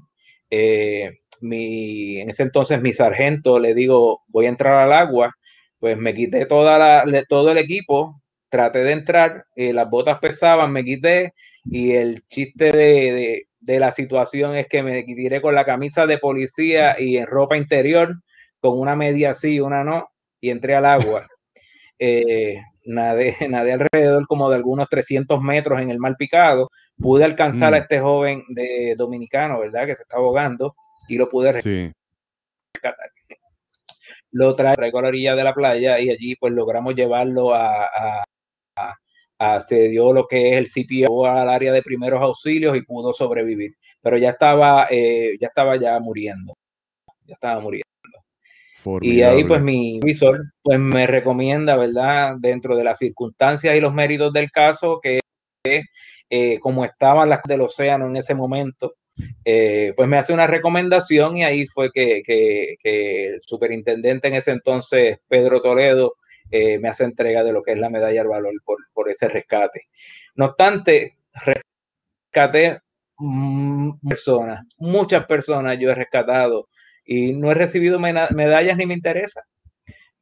Eh, 0.51 1.21
mi, 1.41 2.21
en 2.21 2.31
ese 2.31 2.43
entonces 2.43 2.81
mi 2.81 2.93
sargento 2.93 3.59
le 3.59 3.75
digo, 3.75 4.23
voy 4.29 4.47
a 4.47 4.51
entrar 4.51 4.75
al 4.75 4.93
agua, 4.93 5.35
pues 5.79 5.97
me 5.97 6.15
quité 6.15 6.47
toda 6.47 6.79
la, 6.79 7.25
todo 7.29 7.53
el 7.53 7.59
equipo, 7.59 8.21
traté 8.49 8.81
de 8.81 8.93
entrar, 8.93 9.45
eh, 9.55 9.73
las 9.73 9.89
botas 9.89 10.19
pesaban, 10.19 10.73
me 10.73 10.85
quité 10.85 11.35
y 11.65 11.93
el 11.93 12.27
chiste 12.29 12.73
de, 12.73 13.47
de, 13.61 13.79
la 13.79 13.93
situación 13.93 14.57
es 14.57 14.67
que 14.69 14.83
me 14.83 15.03
tiré 15.03 15.41
con 15.41 15.55
la 15.55 15.65
camisa 15.65 16.07
de 16.07 16.19
policía 16.19 16.97
y 16.99 17.19
en 17.19 17.27
ropa 17.27 17.57
interior, 17.57 18.15
con 18.61 18.79
una 18.79 18.97
media 18.97 19.33
así, 19.33 19.61
una 19.61 19.85
no, 19.85 20.09
y 20.41 20.51
entré 20.51 20.75
al 20.75 20.87
agua. 20.87 21.27
Eh, 22.01 22.63
nadé, 22.85 23.37
nadé, 23.49 23.73
alrededor 23.73 24.25
como 24.29 24.49
de 24.51 24.55
algunos 24.55 24.89
300 24.89 25.43
metros 25.43 25.81
en 25.81 25.91
el 25.91 25.99
mar 25.99 26.15
picado. 26.17 26.71
Pude 26.97 27.25
alcanzar 27.25 27.75
a 27.75 27.79
mm. 27.79 27.83
este 27.83 27.99
joven 27.99 28.45
de 28.51 28.95
dominicano, 28.97 29.59
¿verdad? 29.59 29.85
Que 29.85 29.97
se 29.97 30.03
está 30.03 30.17
ahogando 30.17 30.77
y 31.09 31.17
lo 31.17 31.29
pude 31.29 31.53
rescatar. 31.53 31.93
Lo 34.31 34.55
traigo 34.55 34.99
a 34.99 35.03
la 35.03 35.09
orilla 35.09 35.35
de 35.35 35.43
la 35.43 35.55
playa 35.55 35.99
y 35.99 36.11
allí 36.11 36.37
pues 36.37 36.53
logramos 36.53 36.95
llevarlo 36.95 37.55
a, 37.55 37.89
a, 39.39 39.61
se 39.61 39.89
dio 39.89 40.13
lo 40.13 40.27
que 40.27 40.53
es 40.53 40.59
el 40.59 40.69
CPO 40.69 41.25
al 41.27 41.49
área 41.49 41.73
de 41.73 41.83
primeros 41.83 42.21
auxilios 42.21 42.77
y 42.77 42.83
pudo 42.83 43.15
sobrevivir. 43.15 43.77
Pero 44.03 44.19
ya 44.19 44.31
estaba, 44.31 44.87
eh, 44.91 45.39
ya 45.41 45.47
estaba 45.49 45.77
ya 45.77 45.99
muriendo. 45.99 46.55
Ya 47.25 47.35
estaba 47.35 47.59
muriendo. 47.59 47.89
Y 49.01 49.23
ahí 49.23 49.45
pues 49.45 49.61
mi 49.63 49.99
visor 50.01 50.39
pues 50.63 50.79
me 50.79 51.07
recomienda, 51.07 51.77
¿verdad? 51.77 52.37
Dentro 52.39 52.77
de 52.77 52.85
las 52.85 52.99
circunstancias 52.99 53.75
y 53.75 53.81
los 53.81 53.93
méritos 53.93 54.33
del 54.33 54.51
caso, 54.51 55.01
que 55.03 55.21
eh, 56.31 56.59
como 56.61 56.85
estaban 56.85 57.29
las 57.29 57.43
del 57.45 57.63
océano 57.63 58.07
en 58.07 58.17
ese 58.17 58.35
momento, 58.35 58.95
eh, 59.45 59.93
pues 59.97 60.09
me 60.09 60.19
hace 60.19 60.33
una 60.33 60.47
recomendación 60.47 61.37
y 61.37 61.45
ahí 61.45 61.67
fue 61.67 61.91
que, 61.93 62.23
el 62.83 63.41
superintendente 63.41 64.29
en 64.29 64.35
ese 64.35 64.53
entonces, 64.53 65.19
Pedro 65.29 65.61
Toledo, 65.61 66.15
eh, 66.51 66.79
me 66.79 66.89
hace 66.89 67.05
entrega 67.05 67.45
de 67.45 67.53
lo 67.53 67.63
que 67.63 67.73
es 67.73 67.79
la 67.79 67.91
medalla 67.91 68.21
al 68.21 68.29
valor 68.29 68.55
por, 68.65 68.79
por 68.93 69.11
ese 69.11 69.29
rescate. 69.29 69.83
No 70.35 70.47
obstante, 70.47 71.19
rescaté 72.33 72.81
personas, 74.09 74.65
muchas 74.79 75.27
personas 75.27 75.79
yo 75.79 75.91
he 75.91 75.95
rescatado 75.95 76.69
y 77.05 77.33
no 77.33 77.51
he 77.51 77.55
recibido 77.55 77.99
medallas 77.99 78.77
ni 78.77 78.87
me 78.87 78.95
interesa. 78.95 79.43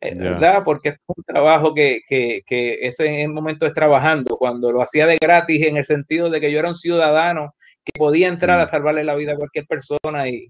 Eh, 0.01 0.15
¿Verdad? 0.17 0.63
Porque 0.65 0.91
es 0.91 0.97
un 1.07 1.25
trabajo 1.25 1.75
que, 1.75 2.01
que, 2.07 2.43
que 2.47 2.87
ese 2.87 3.23
en 3.23 3.33
momento 3.33 3.67
es 3.67 3.73
trabajando. 3.73 4.37
Cuando 4.37 4.71
lo 4.71 4.83
hacía 4.83 5.07
de 5.07 5.19
gratis, 5.19 5.67
en 5.67 5.79
el 5.79 5.85
sentido 5.85 6.31
de 6.31 6.41
que 6.41 6.53
yo 6.53 6.59
era 6.59 6.69
un 6.69 6.77
ciudadano 6.77 7.56
que 7.87 7.99
podía 7.99 8.29
entrar 8.29 8.61
a 8.61 8.64
mm. 8.64 8.68
salvarle 8.68 9.05
la 9.05 9.14
vida 9.14 9.33
a 9.33 9.37
cualquier 9.37 9.66
persona 9.66 10.29
y 10.29 10.49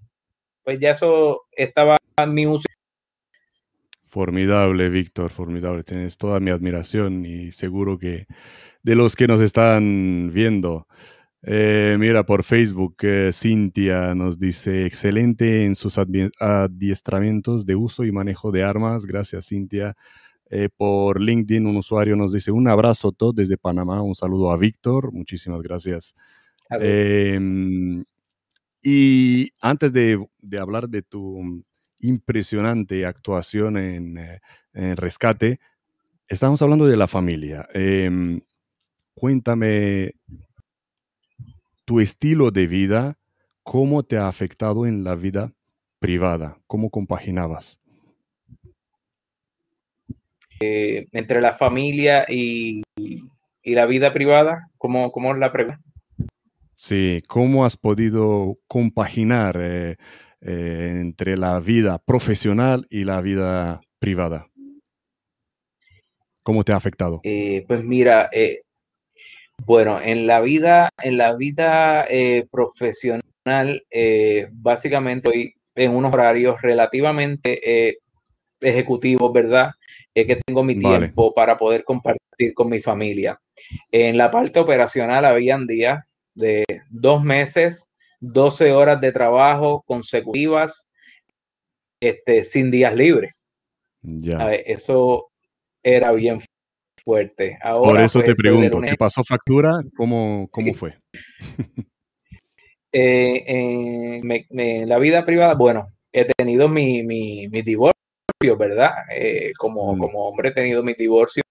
pues 0.65 0.81
ya 0.81 0.91
eso 0.91 1.43
estaba 1.53 1.97
en 2.17 2.35
mi 2.35 2.47
uso. 2.47 2.67
Formidable, 4.07 4.89
Víctor, 4.89 5.31
formidable. 5.31 5.85
Tienes 5.85 6.17
toda 6.17 6.41
mi 6.41 6.51
admiración 6.51 7.27
y 7.27 7.53
seguro 7.53 7.99
que 7.99 8.27
de 8.83 8.95
los 8.95 9.15
que 9.15 9.29
nos 9.29 9.41
están 9.41 10.31
viendo, 10.33 10.87
eh, 11.43 11.97
mira, 11.99 12.25
por 12.25 12.43
Facebook, 12.43 12.97
eh, 13.03 13.31
Cintia 13.33 14.15
nos 14.15 14.39
dice, 14.39 14.87
excelente 14.87 15.65
en 15.65 15.75
sus 15.75 15.99
adiestramientos 15.99 17.67
de 17.67 17.77
uso 17.77 18.05
y 18.05 18.13
manejo 18.13 18.51
de 18.51 18.65
armas. 18.65 19.07
Gracias, 19.07 19.49
Cintia. 19.49 19.95
Eh, 20.49 20.69
por 20.75 21.21
LinkedIn, 21.21 21.67
un 21.67 21.77
usuario 21.77 22.17
nos 22.17 22.33
dice, 22.33 22.51
un 22.53 22.69
abrazo 22.69 23.13
todo 23.13 23.33
desde 23.33 23.59
Panamá. 23.59 24.03
Un 24.03 24.15
saludo 24.15 24.51
a 24.51 24.57
Víctor. 24.57 25.13
Muchísimas 25.13 25.63
gracias. 25.63 26.15
Em, 26.71 28.05
y 28.83 29.51
antes 29.61 29.93
de, 29.93 30.19
hablar 30.59 30.89
de 30.89 31.03
tu 31.03 31.65
impresionante 32.01 33.07
actuación 33.07 33.77
en, 33.77 34.19
en 34.75 34.97
rescate, 34.97 35.61
estamos 36.29 36.61
hablando 36.63 36.87
de 36.87 36.97
la 36.97 37.07
familia. 37.07 37.69
Em, 37.73 38.41
cuéntame 39.15 40.15
tu 41.85 42.01
estilo 42.01 42.51
de 42.51 42.67
vida, 42.67 43.19
¿cómo 43.63 44.03
te 44.03 44.17
ha 44.17 44.29
afectado 44.29 44.87
en 44.87 45.05
la 45.05 45.15
vida 45.15 45.53
privada? 46.01 46.59
¿Cómo 46.67 46.91
compaginabas? 46.91 47.81
Eh, 50.61 51.07
entre 51.13 51.41
la 51.41 51.53
familia 51.53 52.25
y, 52.29 52.83
la 53.65 53.87
vida 53.87 54.13
privada, 54.13 54.71
¿cómo, 54.79 55.13
cómo 55.13 55.33
es 55.33 55.39
la 55.39 55.53
pregunta? 55.53 55.81
Sí, 56.77 57.23
¿cómo 57.27 57.65
has 57.65 57.77
podido 57.77 58.59
compaginar 58.69 59.59
eh, 59.61 59.97
eh, 60.41 60.99
entre 61.01 61.37
la 61.37 61.59
vida 61.59 61.99
profesional 61.99 62.87
y 62.91 63.05
la 63.05 63.21
vida 63.21 63.81
privada? 63.99 64.49
¿Cómo 66.43 66.63
te 66.63 66.73
ha 66.73 66.77
afectado? 66.77 67.21
pues 67.67 67.83
mira, 67.83 68.31
bueno, 69.65 70.01
en 70.01 70.27
la 70.27 70.41
vida, 70.41 70.91
en 71.03 71.17
la 71.17 71.35
vida 71.35 72.07
eh, 72.09 72.47
profesional, 72.51 73.23
eh, 73.91 74.49
básicamente 74.53 75.29
estoy 75.29 75.55
en 75.75 75.95
unos 75.95 76.13
horarios 76.13 76.61
relativamente 76.61 77.89
eh, 77.89 77.99
ejecutivos, 78.61 79.33
¿verdad? 79.33 79.71
que 80.15 80.41
tengo 80.47 80.65
mi 80.65 80.79
tiempo 80.79 81.35
para 81.35 81.59
poder 81.59 81.85
compartir 81.85 82.55
con 82.55 82.71
mi 82.71 82.81
familia. 82.81 83.39
En 83.93 84.17
la 84.17 84.31
parte 84.31 84.59
operacional 84.59 85.27
habían 85.27 85.67
días 85.67 85.99
de 86.37 86.65
dos 86.89 87.25
meses, 87.25 87.91
12 88.21 88.73
horas 88.73 89.01
de 89.01 89.11
trabajo 89.11 89.83
consecutivas, 89.87 90.87
este, 92.01 92.45
sin 92.45 92.71
días 92.71 92.95
libres. 92.95 93.55
Ya. 94.03 94.55
Eso 94.55 95.31
era 95.83 96.13
bien 96.13 96.39
fuerte. 97.03 97.59
Por 97.63 98.01
eso 98.01 98.21
te 98.21 98.27
pues, 98.27 98.37
pregunto, 98.37 98.81
¿qué 98.81 98.95
pasó 98.97 99.25
factura? 99.25 99.81
¿Cómo, 99.97 100.47
cómo 100.53 100.75
fue? 100.75 100.97
Eh, 102.99 103.45
en 103.47 104.89
la 104.89 104.99
vida 104.99 105.27
privada, 105.27 105.53
bueno, 105.53 105.89
he 106.13 106.25
tenido 106.25 106.67
mi, 106.67 107.03
mi, 107.03 107.47
mi 107.49 107.61
divorcio, 107.61 107.93
¿verdad? 108.59 108.91
Eh, 109.15 109.53
como, 109.59 109.95
mm. 109.95 109.99
como 109.99 110.27
hombre 110.27 110.49
he 110.49 110.53
tenido 110.53 110.83
mi 110.83 110.95
divorcio. 110.95 111.43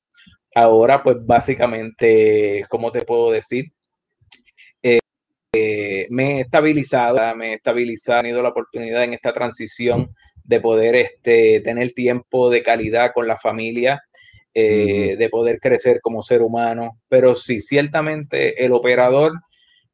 Ahora, 0.56 1.04
pues 1.04 1.18
básicamente, 1.24 2.66
¿cómo 2.68 2.92
te 2.92 3.04
puedo 3.04 3.30
decir? 3.30 3.72
Eh, 6.06 6.08
me 6.12 6.38
he 6.38 6.42
estabilizado, 6.42 7.36
me 7.36 7.52
he 7.52 7.54
estabilizado, 7.56 8.20
he 8.20 8.24
tenido 8.24 8.42
la 8.42 8.50
oportunidad 8.50 9.04
en 9.04 9.14
esta 9.14 9.34
transición 9.34 10.10
de 10.44 10.60
poder 10.62 10.96
este, 10.96 11.62
tener 11.62 11.92
tiempo 11.92 12.50
de 12.50 12.64
calidad 12.64 13.12
con 13.14 13.28
la 13.28 13.38
familia, 13.38 14.02
eh, 14.54 15.16
de 15.18 15.30
poder 15.30 15.60
crecer 15.60 16.00
como 16.02 16.22
ser 16.22 16.42
humano, 16.42 17.02
pero 17.10 17.36
sí, 17.36 17.60
ciertamente 17.62 18.64
el 18.66 18.72
operador 18.72 19.34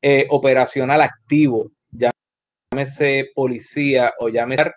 eh, 0.02 0.28
operacional 0.30 1.02
activo, 1.02 1.72
llámese 1.92 3.32
policía 3.34 4.14
o 4.20 4.30
llámese, 4.30 4.72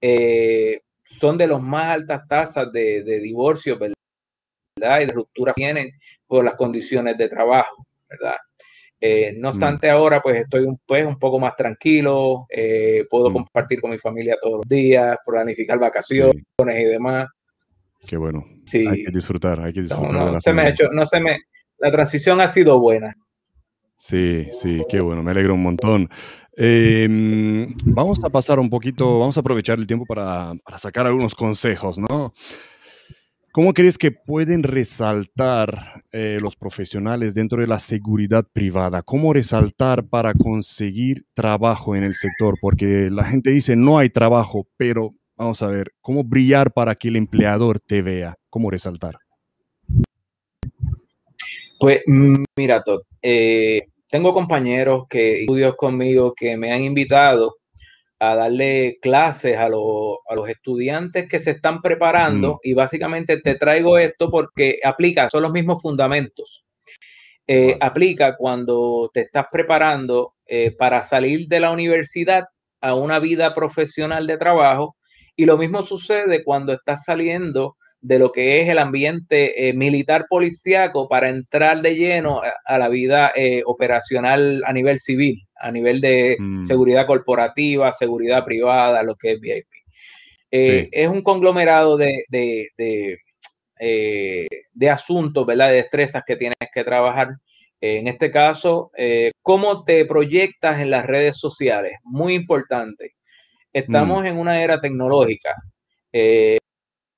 eh, 0.00 0.80
son 1.04 1.38
de 1.38 1.46
las 1.46 1.60
más 1.60 1.94
altas 1.94 2.22
tasas 2.28 2.70
de, 2.72 3.02
divorcio, 3.20 3.78
¿verdad? 3.78 5.00
Y 5.00 5.06
de 5.06 5.12
ruptura 5.12 5.54
tienen 5.54 5.90
por 6.26 6.44
las 6.44 6.54
condiciones 6.54 7.16
de 7.16 7.28
trabajo, 7.28 7.86
¿verdad? 8.08 8.36
No 9.00 9.48
mm. 9.48 9.52
obstante, 9.52 9.90
ahora 9.90 10.20
pues 10.20 10.42
estoy 10.42 10.64
un, 10.64 10.78
pues, 10.86 11.06
un 11.06 11.18
poco 11.18 11.38
más 11.38 11.54
tranquilo, 11.56 12.46
puedo 13.10 13.30
mm. 13.30 13.32
compartir 13.32 13.80
con 13.80 13.90
mi 13.90 13.98
familia 13.98 14.36
todos 14.40 14.58
los 14.58 14.68
días, 14.68 15.16
planificar 15.24 15.78
vacaciones 15.78 16.34
y 16.58 16.84
demás. 16.84 17.26
Qué 18.06 18.16
bueno. 18.16 18.44
Sí. 18.64 18.86
Hay 18.86 19.04
que 19.04 19.10
disfrutar, 19.10 19.60
hay 19.60 19.72
que 19.72 19.82
disfrutar. 19.82 20.12
No, 20.12 20.32
no 20.32 20.40
se 20.40 20.52
me 20.52 20.62
ha 20.62 20.68
hecho, 20.68 20.88
no 20.92 21.06
se 21.06 21.20
me, 21.20 21.38
la 21.78 21.90
transición 21.90 22.40
ha 22.40 22.48
sido 22.48 22.78
buena. 22.78 23.14
Sí, 23.98 24.48
sí, 24.52 24.82
qué 24.88 25.00
bueno, 25.00 25.22
me 25.22 25.30
alegro 25.30 25.54
un 25.54 25.62
montón. 25.62 26.10
Em, 26.56 27.74
vamos 27.84 28.22
a 28.24 28.30
pasar 28.30 28.58
un 28.58 28.70
poquito, 28.70 29.18
vamos 29.18 29.36
a 29.36 29.40
aprovechar 29.40 29.78
el 29.78 29.86
tiempo 29.86 30.04
para, 30.06 30.54
para, 30.64 30.78
sacar 30.78 31.06
algunos 31.06 31.34
consejos, 31.34 31.98
¿no? 31.98 32.32
¿Cómo 33.56 33.72
crees 33.72 33.96
que 33.96 34.10
pueden 34.10 34.62
resaltar 34.62 36.02
eh, 36.12 36.36
los 36.42 36.54
profesionales 36.54 37.34
dentro 37.34 37.62
de 37.62 37.66
la 37.66 37.80
seguridad 37.80 38.44
privada? 38.52 39.00
¿Cómo 39.00 39.32
resaltar 39.32 40.06
para 40.06 40.34
conseguir 40.34 41.24
trabajo 41.32 41.96
en 41.96 42.02
el 42.02 42.16
sector? 42.16 42.58
Porque 42.60 43.08
la 43.10 43.24
gente 43.24 43.48
dice 43.48 43.74
no 43.74 43.96
hay 43.96 44.10
trabajo, 44.10 44.68
pero 44.76 45.14
vamos 45.36 45.62
a 45.62 45.68
ver, 45.68 45.94
¿cómo 46.02 46.22
brillar 46.22 46.70
para 46.70 46.94
que 46.94 47.08
el 47.08 47.16
empleador 47.16 47.80
te 47.80 48.02
vea? 48.02 48.36
¿Cómo 48.50 48.70
resaltar? 48.70 49.16
Pues 51.80 52.02
mm, 52.06 52.44
mira, 52.58 52.82
Todd, 52.82 53.04
eh, 53.22 53.86
tengo 54.10 54.34
compañeros 54.34 55.06
que 55.08 55.40
estudios 55.40 55.76
conmigo 55.76 56.34
que 56.34 56.58
me 56.58 56.74
han 56.74 56.82
invitado 56.82 57.56
a 58.18 58.34
darle 58.34 58.98
clases 59.00 59.58
a, 59.58 59.68
los 59.68 60.48
estudiantes 60.48 61.28
que 61.28 61.38
se 61.38 61.52
están 61.52 61.82
preparando 61.82 62.54
mm. 62.54 62.58
y 62.62 62.74
básicamente 62.74 63.40
te 63.40 63.56
traigo 63.56 63.98
esto 63.98 64.30
porque 64.30 64.80
aplica, 64.82 65.28
son 65.28 65.42
los 65.42 65.52
mismos 65.52 65.82
fundamentos. 65.82 66.64
Eh, 67.48 67.76
aplica 67.80 68.36
cuando 68.36 69.10
te 69.14 69.20
estás 69.20 69.46
preparando 69.52 70.34
eh, 70.46 70.74
para 70.76 71.02
salir 71.04 71.46
de 71.46 71.60
la 71.60 71.70
universidad 71.70 72.44
a 72.80 72.94
una 72.94 73.20
vida 73.20 73.54
profesional 73.54 74.26
de 74.26 74.36
trabajo 74.36 74.96
y 75.36 75.44
lo 75.44 75.56
mismo 75.56 75.82
sucede 75.82 76.42
cuando 76.42 76.72
estás 76.72 77.04
saliendo 77.04 77.76
de 78.06 78.20
lo 78.20 78.30
que 78.30 78.60
es 78.60 78.68
el 78.68 78.78
ambiente 78.78 79.68
eh, 79.68 79.72
militar 79.72 80.26
policíaco 80.28 81.08
para 81.08 81.28
entrar 81.28 81.82
de 81.82 81.96
lleno 81.96 82.40
a, 82.64 82.78
la 82.78 82.88
vida 82.88 83.32
eh, 83.34 83.62
operacional 83.66 84.62
a 84.64 84.72
nivel 84.72 85.00
civil, 85.00 85.44
a 85.56 85.72
nivel 85.72 86.00
de 86.00 86.36
mm. 86.38 86.66
seguridad 86.66 87.04
corporativa, 87.04 87.90
seguridad 87.92 88.44
privada, 88.44 89.02
lo 89.02 89.16
que 89.16 89.32
es 89.32 89.40
VIP. 89.40 89.66
Eh, 90.52 90.88
es 90.92 91.08
un 91.08 91.22
conglomerado 91.22 91.96
de, 91.96 92.22
de, 92.28 92.68
de, 94.72 94.88
asuntos, 94.90 95.44
¿verdad? 95.44 95.70
De 95.70 95.76
destrezas 95.76 96.22
que 96.24 96.36
tienes 96.36 96.56
que 96.72 96.84
trabajar. 96.84 97.30
en 97.80 98.06
este 98.06 98.30
caso, 98.30 98.92
cómo 99.42 99.82
te 99.82 100.04
proyectas 100.04 100.80
en 100.80 100.90
las 100.90 101.04
redes 101.04 101.38
sociales, 101.38 101.94
muy 102.04 102.34
importante. 102.34 103.16
Estamos 103.72 104.22
mm. 104.22 104.26
en 104.26 104.38
una 104.38 104.62
era 104.62 104.80
tecnológica 104.80 105.56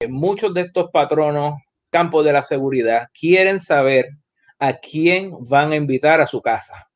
muchos 0.07 0.55
de 0.55 0.63
estos 0.63 0.91
patronos, 0.93 1.61
campos 1.91 2.25
de 2.25 2.33
la 2.33 2.43
seguridad, 2.43 3.09
quieren 3.19 3.61
saber 3.61 4.11
a 4.59 4.75
quién 4.75 5.33
van 5.49 5.73
a 5.73 5.77
invitar 5.77 6.21
a 6.21 6.27
su 6.27 6.41
casa. 6.41 6.89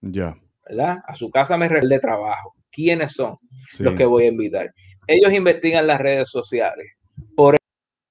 Ya. 0.00 0.36
¿Verdad? 0.68 0.98
A 1.06 1.14
su 1.14 1.30
casa 1.30 1.56
me 1.56 1.68
de 1.68 2.00
trabajo. 2.00 2.54
¿Quiénes 2.70 3.12
son 3.12 3.38
los 3.80 3.94
que 3.94 4.04
voy 4.04 4.24
a 4.24 4.28
invitar? 4.28 4.72
Ellos 5.06 5.32
investigan 5.32 5.86
las 5.86 5.98
redes 5.98 6.28
sociales. 6.28 6.92
Por 7.34 7.56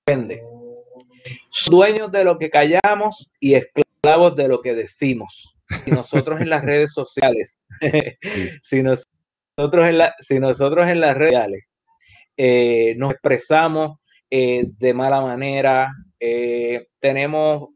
ende, 0.07 0.41
dueños 1.69 2.11
de 2.11 2.23
lo 2.23 2.37
que 2.39 2.49
callamos 2.49 3.29
y 3.39 3.53
esclavos 3.53 4.35
de 4.35 4.47
lo 4.47 4.61
que 4.61 4.73
decimos. 4.73 5.55
Si 5.83 5.91
nosotros 5.91 6.41
en 6.41 6.49
las 6.49 6.63
redes 6.63 6.93
sociales, 6.93 7.59
si, 8.63 8.81
nosotros 8.81 9.87
en 9.87 9.97
la, 9.99 10.15
si 10.19 10.39
nosotros 10.39 10.87
en 10.87 11.01
las 11.01 11.15
redes 11.15 11.33
sociales 11.33 11.67
eh, 12.37 12.93
nos 12.97 13.13
expresamos 13.13 13.97
eh, 14.29 14.65
de 14.77 14.93
mala 14.93 15.21
manera, 15.21 15.91
eh, 16.19 16.87
tenemos, 16.99 17.69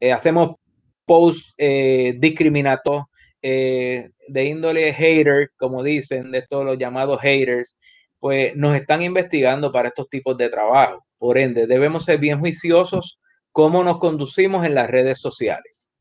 hacemos 0.00 0.56
posts 1.04 1.54
discriminatorios 1.56 3.04
de 3.40 4.44
índole 4.44 4.92
hater, 4.92 5.50
como 5.56 5.82
dicen, 5.84 6.32
de 6.32 6.42
todos 6.42 6.64
los 6.64 6.78
llamados 6.78 7.20
haters, 7.20 7.76
pues 8.18 8.56
nos 8.56 8.74
están 8.74 9.02
investigando 9.02 9.70
para 9.70 9.88
estos 9.88 10.08
tipos 10.08 10.36
de 10.36 10.48
trabajo. 10.48 11.06
Por 11.18 11.38
ende, 11.38 11.66
debemos 11.66 12.04
ser 12.04 12.18
bien 12.18 12.40
juiciosos 12.40 13.20
cómo 13.52 13.84
nos 13.84 13.98
conducimos 13.98 14.66
en 14.66 14.74
las 14.74 14.90
redes 14.90 15.20
sociales. 15.20 15.92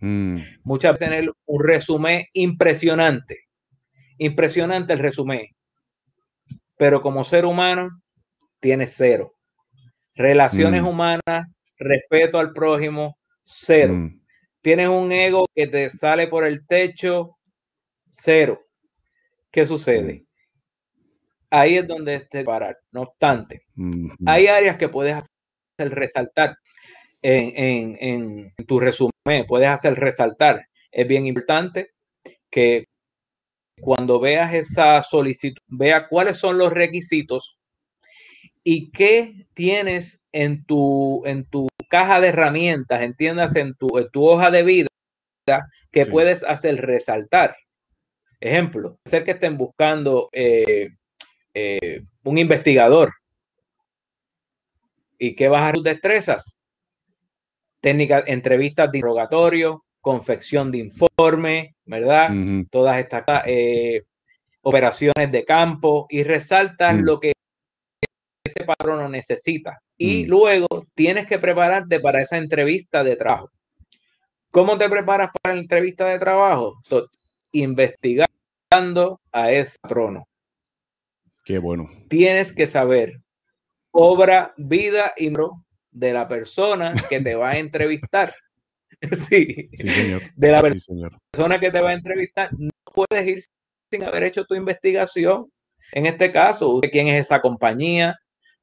Mm. 0.00 0.38
Muchas 0.64 0.92
veces 0.92 1.08
tener 1.08 1.32
un 1.46 1.64
resumen 1.64 2.24
impresionante. 2.32 3.46
Impresionante 4.18 4.92
el 4.92 4.98
resumen 4.98 5.46
pero 6.76 7.02
como 7.02 7.24
ser 7.24 7.44
humano 7.44 7.90
tiene 8.60 8.86
cero. 8.86 9.34
Relaciones 10.14 10.82
mm. 10.82 10.86
humanas, 10.86 11.46
respeto 11.78 12.38
al 12.38 12.52
prójimo, 12.52 13.18
cero. 13.42 13.94
Mm. 13.94 14.20
Tienes 14.60 14.88
un 14.88 15.10
ego 15.10 15.46
que 15.54 15.66
te 15.66 15.90
sale 15.90 16.28
por 16.28 16.46
el 16.46 16.66
techo, 16.66 17.36
cero. 18.06 18.60
¿Qué 19.50 19.66
sucede? 19.66 20.24
Ahí 21.50 21.76
es 21.76 21.86
donde 21.86 22.20
te 22.30 22.44
parar. 22.44 22.78
No 22.92 23.02
obstante, 23.02 23.62
hay 24.24 24.46
áreas 24.46 24.78
que 24.78 24.88
puedes 24.88 25.14
hacer 25.14 25.94
resaltar 25.94 26.56
en, 27.20 27.96
en 28.00 28.66
tu 28.66 28.80
resumen, 28.80 29.46
puedes 29.46 29.68
hacer 29.68 29.94
resaltar. 29.94 30.66
Es 30.90 31.06
bien 31.06 31.26
importante 31.26 31.90
que 32.50 32.86
cuando 33.82 34.20
veas 34.20 34.54
esa 34.54 35.02
solicitud, 35.02 35.60
vea 35.66 36.06
cuáles 36.06 36.38
son 36.38 36.56
los 36.56 36.72
requisitos 36.72 37.60
y 38.62 38.92
qué 38.92 39.44
tienes 39.54 40.22
en 40.30 40.64
tu, 40.64 41.22
en 41.26 41.44
tu 41.44 41.66
caja 41.88 42.20
de 42.20 42.28
herramientas, 42.28 43.02
entiendas, 43.02 43.56
en 43.56 43.74
tu, 43.74 43.88
tu 44.12 44.24
hoja 44.24 44.52
de 44.52 44.62
vida 44.62 44.88
que 45.90 46.06
puedes 46.06 46.44
hacer 46.44 46.76
resaltar. 46.76 47.56
Ejemplo, 48.40 48.98
ser 49.04 49.24
que 49.24 49.32
estén 49.32 49.58
buscando 49.58 50.28
eh, 50.32 50.90
eh, 51.52 52.04
un 52.22 52.38
investigador. 52.38 53.12
Y 55.18 55.34
que 55.34 55.48
vas 55.48 55.68
a 55.68 55.72
tus 55.72 55.82
destrezas, 55.82 56.56
técnicas, 57.80 58.22
entrevistas 58.26 58.92
de 58.92 58.98
interrogatorio, 58.98 59.84
confección 60.00 60.70
de 60.70 60.78
informe, 60.78 61.74
¿verdad? 61.92 62.30
Todas 62.70 62.98
estas 62.98 63.22
eh, 63.46 64.02
operaciones 64.62 65.30
de 65.30 65.44
campo 65.44 66.06
y 66.08 66.24
resaltas 66.24 66.98
lo 66.98 67.20
que 67.20 67.32
ese 68.44 68.64
patrono 68.64 69.08
necesita. 69.08 69.80
Y 69.96 70.26
luego 70.26 70.86
tienes 70.94 71.26
que 71.26 71.38
prepararte 71.38 72.00
para 72.00 72.22
esa 72.22 72.38
entrevista 72.38 73.04
de 73.04 73.16
trabajo. 73.16 73.50
¿Cómo 74.50 74.76
te 74.76 74.88
preparas 74.88 75.30
para 75.40 75.54
la 75.54 75.60
entrevista 75.60 76.06
de 76.06 76.18
trabajo? 76.18 76.80
Investigando 77.52 79.20
a 79.30 79.52
ese 79.52 79.76
patrono. 79.80 80.26
Qué 81.44 81.58
bueno. 81.58 81.90
Tienes 82.08 82.52
que 82.52 82.66
saber 82.66 83.20
obra, 83.90 84.54
vida 84.56 85.12
y 85.16 85.30
de 85.90 86.12
la 86.12 86.26
persona 86.26 86.94
que 87.08 87.20
te 87.20 87.34
va 87.34 87.50
a 87.50 87.58
entrevistar. 87.58 88.32
sí, 89.28 89.68
señor. 89.74 90.22
de 90.34 90.52
la 90.52 90.60
persona 90.60 91.60
que 91.60 91.70
te 91.70 91.80
va 91.80 91.90
a 91.90 91.94
entrevistar, 91.94 92.50
no 92.56 92.70
puedes 92.84 93.26
ir 93.26 93.42
sin 93.90 94.04
haber 94.04 94.24
hecho 94.24 94.44
tu 94.44 94.54
investigación. 94.54 95.50
En 95.92 96.06
este 96.06 96.32
caso, 96.32 96.80
quién 96.90 97.08
es 97.08 97.26
esa 97.26 97.40
compañía, 97.40 98.18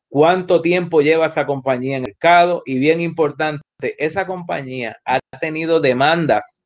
cuánto 0.08 0.62
tiempo 0.62 1.02
lleva 1.02 1.28
esa 1.28 1.46
compañía 1.46 1.98
en 1.98 2.04
el 2.04 2.10
mercado 2.10 2.64
y 2.66 2.80
bien 2.80 3.00
importante, 3.02 3.62
esa 3.98 4.26
compañía 4.26 4.98
ha 5.06 5.20
tenido 5.40 5.80
demandas, 5.80 6.66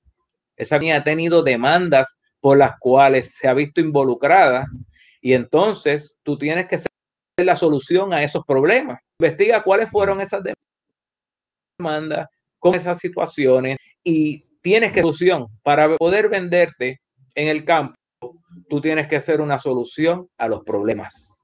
esa 0.56 0.76
compañía 0.78 0.98
ha 0.98 1.04
tenido 1.04 1.44
demandas 1.44 2.20
por 2.40 2.58
las 2.58 2.80
cuales 2.80 3.36
se 3.36 3.48
ha 3.48 3.54
visto 3.54 3.82
involucrada 3.82 4.68
y 5.22 5.34
entonces 5.34 6.18
tú 6.24 6.38
tienes 6.38 6.68
que 6.68 6.78
ser 6.78 6.92
la 7.38 7.56
solución 7.56 8.14
a 8.14 8.24
esos 8.24 8.46
problemas. 8.46 9.00
Investiga 9.20 9.64
cuáles 9.64 9.90
fueron 9.90 10.22
esas 10.22 10.44
demandas, 11.80 12.28
con 12.64 12.76
esas 12.76 12.98
situaciones 12.98 13.78
y 14.06 14.46
tienes 14.62 14.94
que 14.94 15.02
solución 15.02 15.48
para 15.64 15.98
poder 15.98 16.30
venderte 16.30 17.02
en 17.36 17.50
el 17.50 17.66
campo. 17.66 17.94
Tú 18.70 18.80
tienes 18.80 19.10
que 19.10 19.18
hacer 19.18 19.42
una 19.42 19.60
solución 19.60 20.30
a 20.38 20.48
los 20.48 20.64
problemas. 20.64 21.44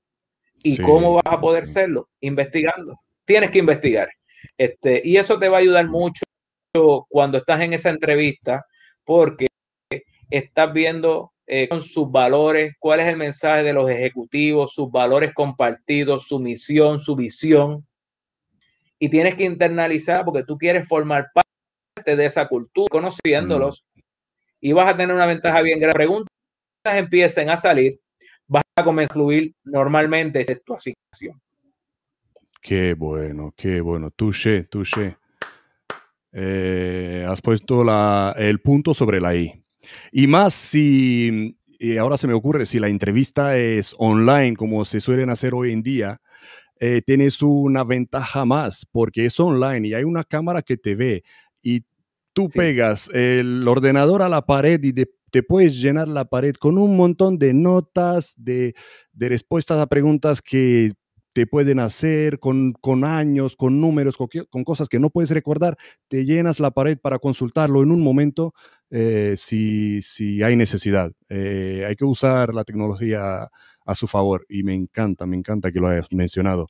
¿Y 0.63 0.81
cómo 0.81 1.15
vas 1.15 1.33
a 1.33 1.41
poder 1.41 1.63
hacerlo? 1.63 2.07
Investigando. 2.21 2.97
Tienes 3.25 3.51
que 3.51 3.59
investigar. 3.59 4.07
Este, 4.57 5.01
y 5.03 5.17
eso 5.17 5.37
te 5.37 5.49
va 5.49 5.57
a 5.57 5.59
ayudar 5.59 5.89
mucho 5.89 6.23
cuando 7.09 7.39
estás 7.39 7.59
en 7.59 7.73
esa 7.73 7.89
entrevista 7.89 8.65
porque 9.03 9.47
estás 10.29 10.71
viendo 10.71 11.33
eh, 11.47 11.67
con 11.67 11.81
sus 11.81 12.09
valores, 12.09 12.75
cuál 12.79 13.01
es 13.01 13.07
el 13.07 13.17
mensaje 13.17 13.63
de 13.63 13.73
los 13.73 13.89
ejecutivos, 13.89 14.73
sus 14.73 14.89
valores 14.89 15.33
compartidos, 15.33 16.27
su 16.27 16.39
misión, 16.39 16.99
su 16.99 17.17
visión 17.17 17.88
y 18.99 19.09
tienes 19.09 19.35
que 19.35 19.45
internalizar 19.45 20.25
porque 20.25 20.43
tú 20.43 20.57
quieres 20.57 20.87
formar 20.87 21.29
parte 21.33 22.15
de 22.15 22.25
esa 22.25 22.47
cultura, 22.47 22.87
conociéndolos, 22.91 23.85
mm. 23.95 23.99
y 24.61 24.73
vas 24.73 24.89
a 24.89 24.97
tener 24.97 25.15
una 25.15 25.25
ventaja 25.25 25.61
bien 25.61 25.79
grande. 25.79 25.95
Preguntas 25.95 26.29
empiecen 26.83 27.49
a 27.49 27.57
salir, 27.57 27.99
vas 28.47 28.63
a 28.75 28.83
comenzar 28.83 29.11
a 29.11 29.13
fluir 29.13 29.53
normalmente 29.63 30.45
en 30.51 30.61
tu 30.65 30.73
asignación. 30.73 31.41
Qué 32.61 32.93
bueno, 32.93 33.53
qué 33.55 33.79
bueno. 33.79 34.11
Touché, 34.11 34.63
touché. 34.63 35.17
Eh, 36.31 37.25
has 37.27 37.41
puesto 37.41 37.83
la, 37.83 38.35
el 38.37 38.59
punto 38.59 38.93
sobre 38.93 39.19
la 39.19 39.35
I. 39.35 39.63
Y 40.11 40.27
más 40.27 40.53
si, 40.53 41.57
y 41.79 41.97
ahora 41.97 42.17
se 42.17 42.27
me 42.27 42.33
ocurre, 42.33 42.65
si 42.65 42.79
la 42.79 42.89
entrevista 42.89 43.57
es 43.57 43.95
online, 43.97 44.55
como 44.55 44.83
se 44.83 44.99
suelen 44.99 45.29
hacer 45.29 45.53
hoy 45.53 45.71
en 45.71 45.81
día, 45.81 46.21
eh, 46.79 47.01
tienes 47.05 47.41
una 47.41 47.83
ventaja 47.83 48.45
más 48.45 48.85
porque 48.91 49.25
es 49.25 49.39
online 49.39 49.87
y 49.87 49.93
hay 49.93 50.03
una 50.03 50.23
cámara 50.23 50.61
que 50.61 50.77
te 50.77 50.95
ve 50.95 51.23
y 51.61 51.83
tú 52.33 52.49
pegas 52.49 53.09
el 53.13 53.67
ordenador 53.67 54.21
a 54.21 54.29
la 54.29 54.45
pared 54.45 54.81
y 54.83 54.93
te 54.93 55.43
puedes 55.43 55.81
llenar 55.81 56.07
la 56.07 56.25
pared 56.25 56.55
con 56.55 56.77
un 56.77 56.95
montón 56.95 57.37
de 57.37 57.53
notas, 57.53 58.33
de, 58.37 58.73
de 59.11 59.29
respuestas 59.29 59.79
a 59.79 59.87
preguntas 59.87 60.41
que 60.41 60.91
te 61.33 61.45
pueden 61.47 61.79
hacer 61.79 62.39
con, 62.39 62.73
con 62.73 63.03
años, 63.03 63.55
con 63.55 63.79
números, 63.79 64.17
con, 64.17 64.63
cosas 64.63 64.89
que 64.89 64.99
no 64.99 65.09
puedes 65.09 65.29
recordar, 65.29 65.77
te 66.07 66.25
llenas 66.25 66.59
la 66.59 66.71
pared 66.71 66.97
para 66.97 67.19
consultarlo 67.19 67.83
en 67.83 67.91
un 67.91 68.01
momento 68.01 68.53
eh, 68.89 69.35
si, 69.37 70.01
si, 70.01 70.41
hay 70.43 70.55
necesidad. 70.55 71.11
Eh, 71.29 71.85
hay 71.87 71.95
que 71.95 72.05
usar 72.05 72.53
la 72.53 72.63
tecnología 72.63 73.49
a 73.89 73.95
su 73.95 74.07
favor 74.07 74.45
y 74.47 74.61
me 74.61 74.75
encanta, 74.75 75.25
me 75.25 75.35
encanta 75.35 75.71
que 75.71 75.79
lo 75.79 75.87
hayas 75.87 76.11
mencionado. 76.11 76.67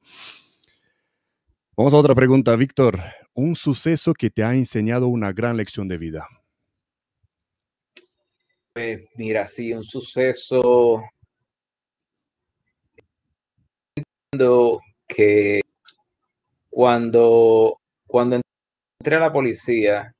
Vamos 1.75 1.93
a 1.93 1.97
otra 1.97 2.15
pregunta, 2.15 2.55
Víctor. 2.55 2.97
Un 3.33 3.57
suceso 3.57 4.13
que 4.13 4.29
te 4.29 4.41
ha 4.41 4.55
enseñado 4.55 5.07
una 5.09 5.33
gran 5.33 5.57
lección 5.57 5.89
de 5.89 5.97
vida. 5.97 6.27
Pues 8.73 9.01
mira, 9.15 9.47
sí, 9.47 9.73
un 9.73 9.83
suceso 9.83 11.03
que 15.07 15.59
cuando, 16.69 17.77
cuando 18.07 18.39
entré 19.01 19.15
a 19.17 19.19
la 19.19 19.33
policía, 19.33 20.13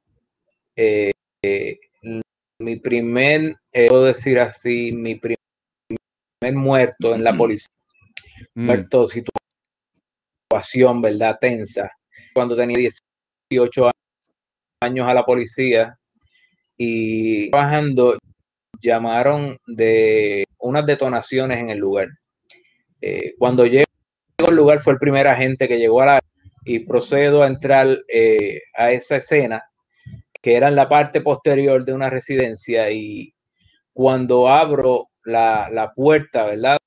eh, 0.75 1.11
mi 2.59 2.75
primer, 2.75 3.55
eh, 3.71 3.87
puedo 3.87 4.03
decir 4.03 4.39
así, 4.39 4.91
mi 4.91 5.15
primer 5.15 5.38
muerto 6.41 7.13
en 7.13 7.23
la 7.23 7.33
policía, 7.33 7.73
mm. 8.55 8.65
muerto 8.65 9.07
situación, 10.49 11.01
¿verdad? 11.01 11.37
Tensa. 11.39 11.91
Cuando 12.33 12.55
tenía 12.55 12.77
18 13.49 13.91
años 14.81 15.07
a 15.07 15.13
la 15.13 15.25
policía 15.25 15.97
y 16.77 17.49
trabajando, 17.51 18.17
llamaron 18.81 19.57
de 19.67 20.45
unas 20.59 20.85
detonaciones 20.85 21.59
en 21.59 21.69
el 21.69 21.77
lugar. 21.77 22.07
Eh, 23.01 23.33
cuando 23.37 23.65
llego 23.65 23.83
al 24.47 24.55
lugar 24.55 24.79
fue 24.79 24.93
el 24.93 24.99
primer 24.99 25.27
agente 25.27 25.67
que 25.67 25.77
llegó 25.77 26.01
a 26.01 26.05
la 26.05 26.19
y 26.65 26.79
procedo 26.79 27.43
a 27.43 27.47
entrar 27.47 27.99
eh, 28.07 28.61
a 28.75 28.91
esa 28.91 29.17
escena 29.17 29.63
que 30.41 30.55
era 30.55 30.67
en 30.67 30.75
la 30.75 30.87
parte 30.87 31.21
posterior 31.21 31.83
de 31.83 31.93
una 31.93 32.09
residencia 32.09 32.89
y 32.91 33.33
cuando 33.93 34.47
abro 34.47 35.08
la, 35.25 35.69
la 35.71 35.93
puerta, 35.93 36.45
¿verdad? 36.45 36.77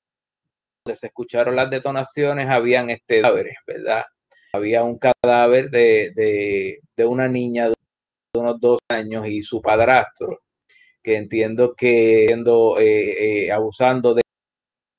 Donde 0.85 0.95
se 0.97 1.07
escucharon 1.07 1.55
las 1.55 1.69
detonaciones, 1.69 2.49
habían 2.49 2.89
este 2.89 3.21
cadáveres, 3.21 3.55
¿verdad? 3.65 4.05
Había 4.53 4.83
un 4.83 4.99
cadáver 4.99 5.69
de, 5.69 6.79
de, 6.95 7.05
una 7.05 7.27
niña 7.27 7.69
de 7.69 7.75
unos 8.35 8.59
dos 8.59 8.79
años 8.89 9.27
y 9.27 9.41
su 9.41 9.61
padrastro, 9.61 10.41
que 11.01 11.15
entiendo 11.15 11.73
que 11.75 12.25
entiendo, 12.25 12.75
eh, 12.79 13.51
abusando 13.51 14.13
de 14.13 14.23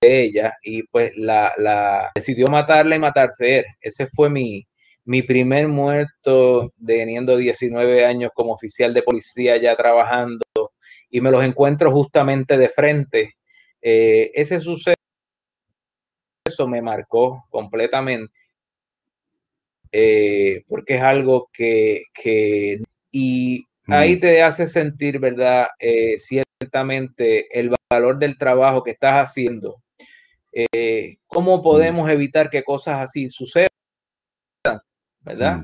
ella 0.00 0.54
y 0.62 0.82
pues 0.84 1.12
la, 1.16 1.52
la, 1.56 2.10
decidió 2.14 2.48
matarla 2.48 2.96
y 2.96 2.98
matarse 2.98 3.58
él. 3.58 3.64
Ese 3.80 4.06
fue 4.06 4.28
mi, 4.30 4.66
mi 5.04 5.22
primer 5.22 5.68
muerto 5.68 6.72
teniendo 6.84 7.36
19 7.36 8.04
años 8.04 8.30
como 8.34 8.52
oficial 8.52 8.94
de 8.94 9.02
policía 9.02 9.56
ya 9.56 9.76
trabajando 9.76 10.44
y 11.14 11.20
me 11.20 11.30
los 11.30 11.44
encuentro 11.44 11.92
justamente 11.92 12.58
de 12.58 12.68
frente. 12.68 13.36
Eh, 13.80 14.32
ese 14.34 14.58
suceso 14.58 14.96
me 16.66 16.82
marcó 16.82 17.46
completamente 17.50 18.34
eh, 19.92 20.64
porque 20.66 20.96
es 20.96 21.02
algo 21.02 21.48
que, 21.52 22.02
que 22.12 22.82
y 23.12 23.64
ahí 23.86 24.18
te 24.18 24.42
hace 24.42 24.66
sentir, 24.66 25.20
¿verdad? 25.20 25.68
Eh, 25.78 26.18
ciertamente 26.18 27.46
el 27.56 27.72
valor 27.88 28.18
del 28.18 28.36
trabajo 28.36 28.82
que 28.82 28.90
estás 28.90 29.24
haciendo 29.24 29.76
eh, 30.50 31.18
cómo 31.28 31.62
podemos 31.62 32.10
evitar 32.10 32.50
que 32.50 32.64
cosas 32.64 33.02
así 33.02 33.30
sucedan, 33.30 33.68
¿verdad? 35.20 35.62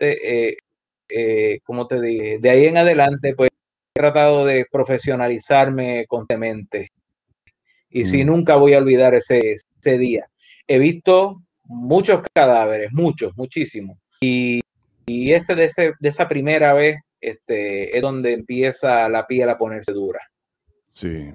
Eh, 0.00 1.60
como 1.62 1.86
te 1.86 2.00
dije, 2.00 2.38
de 2.38 2.48
ahí 2.48 2.64
en 2.64 2.78
adelante, 2.78 3.34
pues 3.34 3.50
he 3.94 4.00
tratado 4.00 4.44
de 4.44 4.66
profesionalizarme 4.70 6.06
constantemente. 6.06 6.90
Y 7.90 8.06
si 8.06 8.24
mm. 8.24 8.26
nunca 8.26 8.56
voy 8.56 8.74
a 8.74 8.78
olvidar 8.78 9.14
ese, 9.14 9.56
ese 9.80 9.98
día. 9.98 10.26
He 10.66 10.78
visto 10.78 11.42
muchos 11.64 12.22
cadáveres, 12.32 12.90
muchos, 12.92 13.36
muchísimos. 13.36 13.98
Y, 14.20 14.60
y 15.06 15.32
ese 15.32 15.54
de, 15.54 15.64
ese 15.64 15.92
de 15.98 16.08
esa 16.08 16.28
primera 16.28 16.72
vez 16.72 16.96
este, 17.20 17.96
es 17.96 18.02
donde 18.02 18.32
empieza 18.32 19.08
la 19.08 19.26
piel 19.26 19.48
a 19.50 19.58
ponerse 19.58 19.92
dura. 19.92 20.20
Sí, 20.86 21.32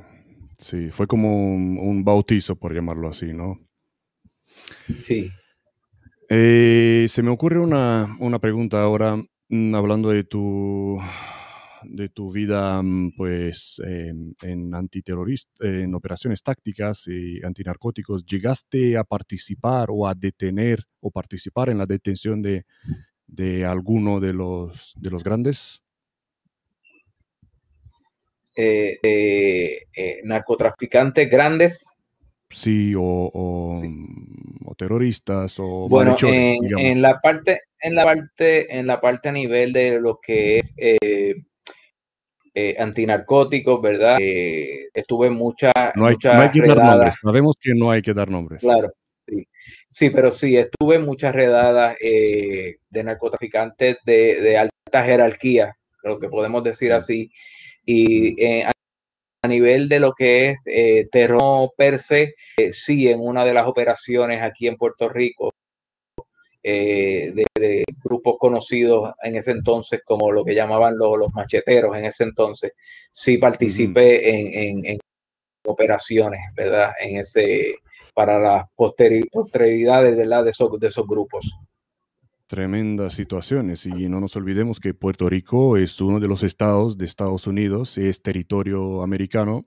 Sí, 0.57 0.89
fue 0.89 1.07
como 1.07 1.53
un, 1.53 2.03
bautizo, 2.03 2.55
por 2.55 2.73
llamarlo 2.73 3.09
así, 3.09 3.27
¿no? 3.27 3.59
Sí. 5.03 5.31
Eh, 6.29 7.05
se 7.07 7.23
me 7.23 7.29
ocurre 7.29 7.59
una, 7.59 8.39
pregunta 8.41 8.81
ahora, 8.81 9.17
mm, 9.49 9.75
hablando 9.75 10.09
de 10.09 10.23
tu, 10.23 10.99
de 11.89 12.09
tu 12.09 12.31
vida, 12.31 12.81
mm, 12.81 13.13
pues, 13.15 13.81
en 13.85 14.73
antiterrorista, 14.73 15.51
en 15.65 15.95
operaciones 15.95 16.43
tácticas 16.43 17.07
y 17.07 17.43
antinarcóticos. 17.43 18.25
¿Llegaste 18.25 18.97
a 18.97 19.03
participar 19.03 19.89
o 19.91 20.07
a 20.07 20.13
detener 20.13 20.83
o 20.99 21.11
participar 21.11 21.69
en 21.69 21.77
la 21.77 21.85
detención 21.85 22.41
de, 22.41 22.65
de 23.27 23.65
alguno 23.65 24.19
de 24.19 24.33
los, 24.33 24.93
de 24.99 25.09
los 25.09 25.23
grandes? 25.23 25.81
Eh, 28.55 28.97
eh, 29.03 30.21
narcotraficantes 30.23 31.29
grandes. 31.29 31.97
Sí, 32.49 32.93
o, 32.97 33.75
mm, 33.77 34.71
terroristas 34.77 35.59
o 35.59 35.87
bueno 35.89 36.15
en, 36.21 37.01
la 37.01 37.19
parte 37.19 37.61
en 37.81 37.95
la 37.95 38.03
parte 38.03 38.77
en 38.77 38.87
la 38.87 39.01
parte 39.01 39.29
a 39.29 39.31
nivel 39.31 39.73
de 39.73 39.99
lo 39.99 40.19
que 40.21 40.59
es 40.59 40.73
eh, 42.57 42.75
antinarcóticos, 42.79 43.81
¿verdad? 43.81 44.17
estuve 44.19 45.29
mucha 45.29 45.71
no 45.95 46.07
hay, 46.07 46.15
no 46.23 46.41
hay 46.41 46.51
que 46.51 46.61
dar 46.61 46.77
nombres. 46.77 47.15
Sabemos 47.21 47.57
que 47.61 47.73
no 47.75 47.91
hay 47.91 48.01
que 48.01 48.13
dar 48.13 48.29
nombres. 48.29 48.61
Claro, 48.61 48.91
sí. 49.27 49.47
Sí, 49.87 50.09
pero 50.09 50.31
sí, 50.31 50.57
estuve 50.57 50.95
en 50.95 51.05
muchas 51.05 51.33
redadas 51.33 51.95
de 51.99 53.03
narcotraficantes 53.03 53.97
de, 54.05 54.41
de, 54.41 54.57
alta 54.57 55.03
jerarquía, 55.03 55.75
lo 56.03 56.19
que 56.19 56.29
podemos 56.29 56.63
decir 56.63 56.93
así, 56.93 57.31
y 57.87 58.43
eh, 58.43 58.65
a 58.65 59.47
nivel 59.47 59.87
de 59.87 59.99
lo 59.99 60.13
que 60.13 60.49
es 60.49 60.59
eh, 60.65 61.07
terror 61.09 61.71
per 61.75 61.99
se, 61.99 62.35
eh, 62.57 62.73
sí, 62.73 63.07
en 63.07 63.21
una 63.21 63.45
de 63.45 63.53
las 63.53 63.65
operaciones 63.65 64.43
aquí 64.43 64.67
en 64.67 64.75
Puerto 64.75 65.09
Rico, 65.09 65.53
de, 66.67 67.83
grupos 68.03 68.35
conocidos 68.39 69.13
en 69.21 69.35
ese 69.35 69.51
entonces 69.51 70.01
como 70.05 70.31
lo 70.31 70.43
que 70.43 70.55
llamaban 70.55 70.97
los, 70.97 71.17
los 71.17 71.33
macheteros 71.33 71.95
en 71.95 72.05
ese 72.05 72.23
entonces, 72.23 72.73
sí 73.11 73.37
participé 73.37 74.69
en, 74.69 74.97
operaciones, 75.65 76.39
¿verdad? 76.55 76.91
En 76.97 77.17
ese, 77.17 77.75
para 78.13 78.39
las 78.39 78.65
posteridades, 78.75 80.15
¿verdad? 80.15 80.45
De 80.45 80.51
esos, 80.51 80.79
de 80.79 80.87
esos 80.87 81.05
grupos 81.05 81.51
tremendas 82.47 83.13
situaciones 83.13 83.85
y 83.85 84.07
no 84.07 84.21
nos 84.21 84.37
olvidemos 84.37 84.79
que 84.79 84.93
Puerto 84.93 85.29
Rico 85.29 85.75
es 85.75 85.99
uno 85.99 86.21
de 86.21 86.29
los 86.29 86.43
estados 86.43 86.97
de 86.97 87.03
Estados 87.03 87.45
Unidos, 87.45 87.97
es 87.97 88.21
territorio 88.21 89.03
americano. 89.03 89.65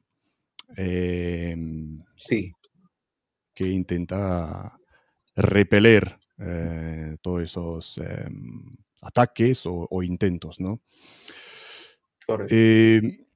Em, 0.76 2.02
sí. 2.16 2.52
Que 3.54 3.68
intenta 3.68 4.78
repeler 5.36 6.19
eh, 6.40 7.16
todos 7.20 7.42
esos 7.42 7.98
em, 7.98 8.76
ataques 9.02 9.62
o, 9.66 10.02
intentos, 10.02 10.60
¿no? 10.60 10.80
Correcto. 12.26 12.54
Em, 12.54 13.26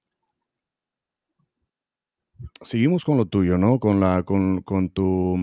seguimos 2.61 3.05
con 3.05 3.17
lo 3.17 3.27
tuyo, 3.27 3.59
¿no? 3.59 3.79
Con, 3.79 4.01
la, 4.01 4.23
con, 4.23 4.63
con 4.63 4.91
tu 4.91 5.37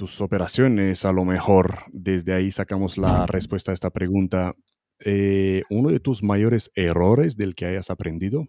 tus 0.00 0.22
operaciones, 0.22 1.04
a 1.04 1.12
lo 1.12 1.26
mejor 1.26 1.80
desde 1.92 2.32
ahí 2.32 2.50
sacamos 2.50 2.96
la 2.96 3.26
respuesta 3.26 3.70
a 3.70 3.74
esta 3.74 3.90
pregunta. 3.90 4.56
Eh, 5.04 5.62
¿Uno 5.68 5.90
de 5.90 6.00
tus 6.00 6.22
mayores 6.22 6.70
errores 6.74 7.36
del 7.36 7.54
que 7.54 7.66
hayas 7.66 7.90
aprendido? 7.90 8.46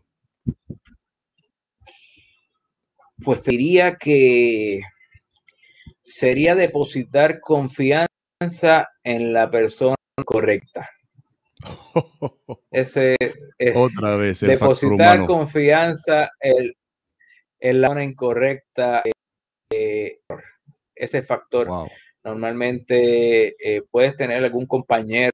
Pues 3.21 3.43
diría 3.43 3.97
que 3.97 4.79
sería 5.99 6.55
depositar 6.55 7.41
confianza 7.41 8.07
en 9.03 9.33
la 9.33 9.49
persona 9.49 9.95
correcta. 10.25 10.89
Ese 12.71 13.15
es 13.57 13.75
otra 13.75 14.15
vez 14.15 14.39
depositar 14.39 15.25
confianza 15.27 16.31
en, 16.39 16.73
la 17.81 17.87
persona 17.89 18.03
incorrecta. 18.03 19.03
Eh, 19.71 20.17
ese 20.95 21.23
factor. 21.23 21.67
Normalmente 22.23 23.55
eh, 23.59 23.81
puedes 23.89 24.15
tener 24.15 24.43
algún 24.43 24.67
compañero, 24.67 25.31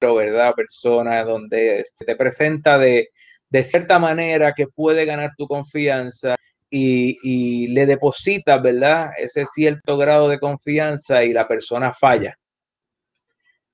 ¿verdad? 0.00 0.54
Persona 0.54 1.22
donde 1.22 1.84
se 1.94 2.04
te 2.04 2.16
presenta 2.16 2.78
de, 2.78 3.10
de 3.48 3.64
cierta 3.64 3.98
manera 3.98 4.52
que 4.54 4.66
puede 4.66 5.04
ganar 5.04 5.32
tu 5.36 5.46
confianza 5.46 6.34
y, 6.70 7.68
le 7.68 7.86
depositas, 7.86 8.60
¿verdad? 8.62 9.10
Ese 9.18 9.44
cierto 9.46 9.96
grado 9.96 10.28
de 10.28 10.38
confianza 10.38 11.24
y 11.24 11.32
la 11.32 11.48
persona 11.48 11.92
falla. 11.92 12.38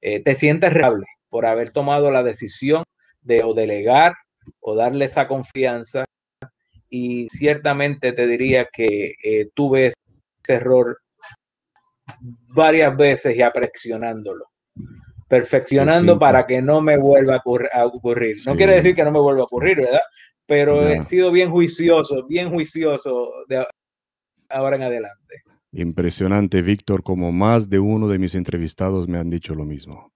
Eh, 0.00 0.22
te 0.22 0.34
sientes 0.34 0.72
reable 0.72 1.06
por 1.28 1.46
haber 1.46 1.70
tomado 1.70 2.10
la 2.10 2.22
decisión 2.22 2.84
de 3.22 3.42
o 3.42 3.54
delegar 3.54 4.14
o 4.60 4.74
darle 4.74 5.06
esa 5.06 5.26
confianza 5.26 6.04
y 6.90 7.28
ciertamente 7.30 8.12
te 8.12 8.26
diría 8.26 8.68
que 8.70 9.14
eh, 9.22 9.48
tuve 9.54 9.86
ese 9.86 10.54
error 10.54 10.98
varias 12.54 12.96
veces 12.96 13.34
y 13.34 13.42
apreciándolo 13.42 14.46
perfeccionando 15.28 16.18
para 16.18 16.46
que 16.46 16.62
no 16.62 16.80
me 16.80 16.96
vuelva 16.96 17.42
a 17.72 17.86
ocurrir. 17.86 18.36
No 18.46 18.54
quiere 18.54 18.74
decir 18.74 18.94
que 18.94 19.02
no 19.02 19.10
me 19.10 19.18
vuelva 19.18 19.40
a 19.40 19.44
ocurrir, 19.44 19.78
¿verdad? 19.78 20.02
Pero 20.46 20.86
he 20.86 21.02
sido 21.02 21.32
bien 21.32 21.50
juicioso, 21.50 22.26
bien 22.26 22.50
juicioso 22.50 23.30
de 23.48 23.64
ahora 24.48 24.76
en 24.76 24.82
adelante. 24.82 25.42
Impresionante, 25.72 26.62
Víctor, 26.62 27.02
como 27.02 27.32
más 27.32 27.68
de 27.68 27.78
uno 27.78 28.08
de 28.08 28.18
mis 28.18 28.34
entrevistados 28.34 29.08
me 29.08 29.18
han 29.18 29.30
dicho 29.30 29.54
lo 29.54 29.64
mismo. 29.64 30.12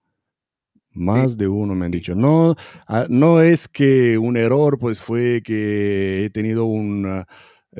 Más 0.93 1.37
de 1.37 1.49
uno 1.49 1.75
me 1.75 1.87
han 1.87 1.91
dicho, 1.91 2.15
no, 2.15 2.57
no 3.09 3.41
es 3.41 3.69
que 3.69 4.19
un 4.19 4.37
error, 4.37 4.79
pues 4.79 5.01
fue 5.01 5.43
que 5.45 6.25
he 6.25 6.31
tenido 6.31 6.65
un, 6.65 7.25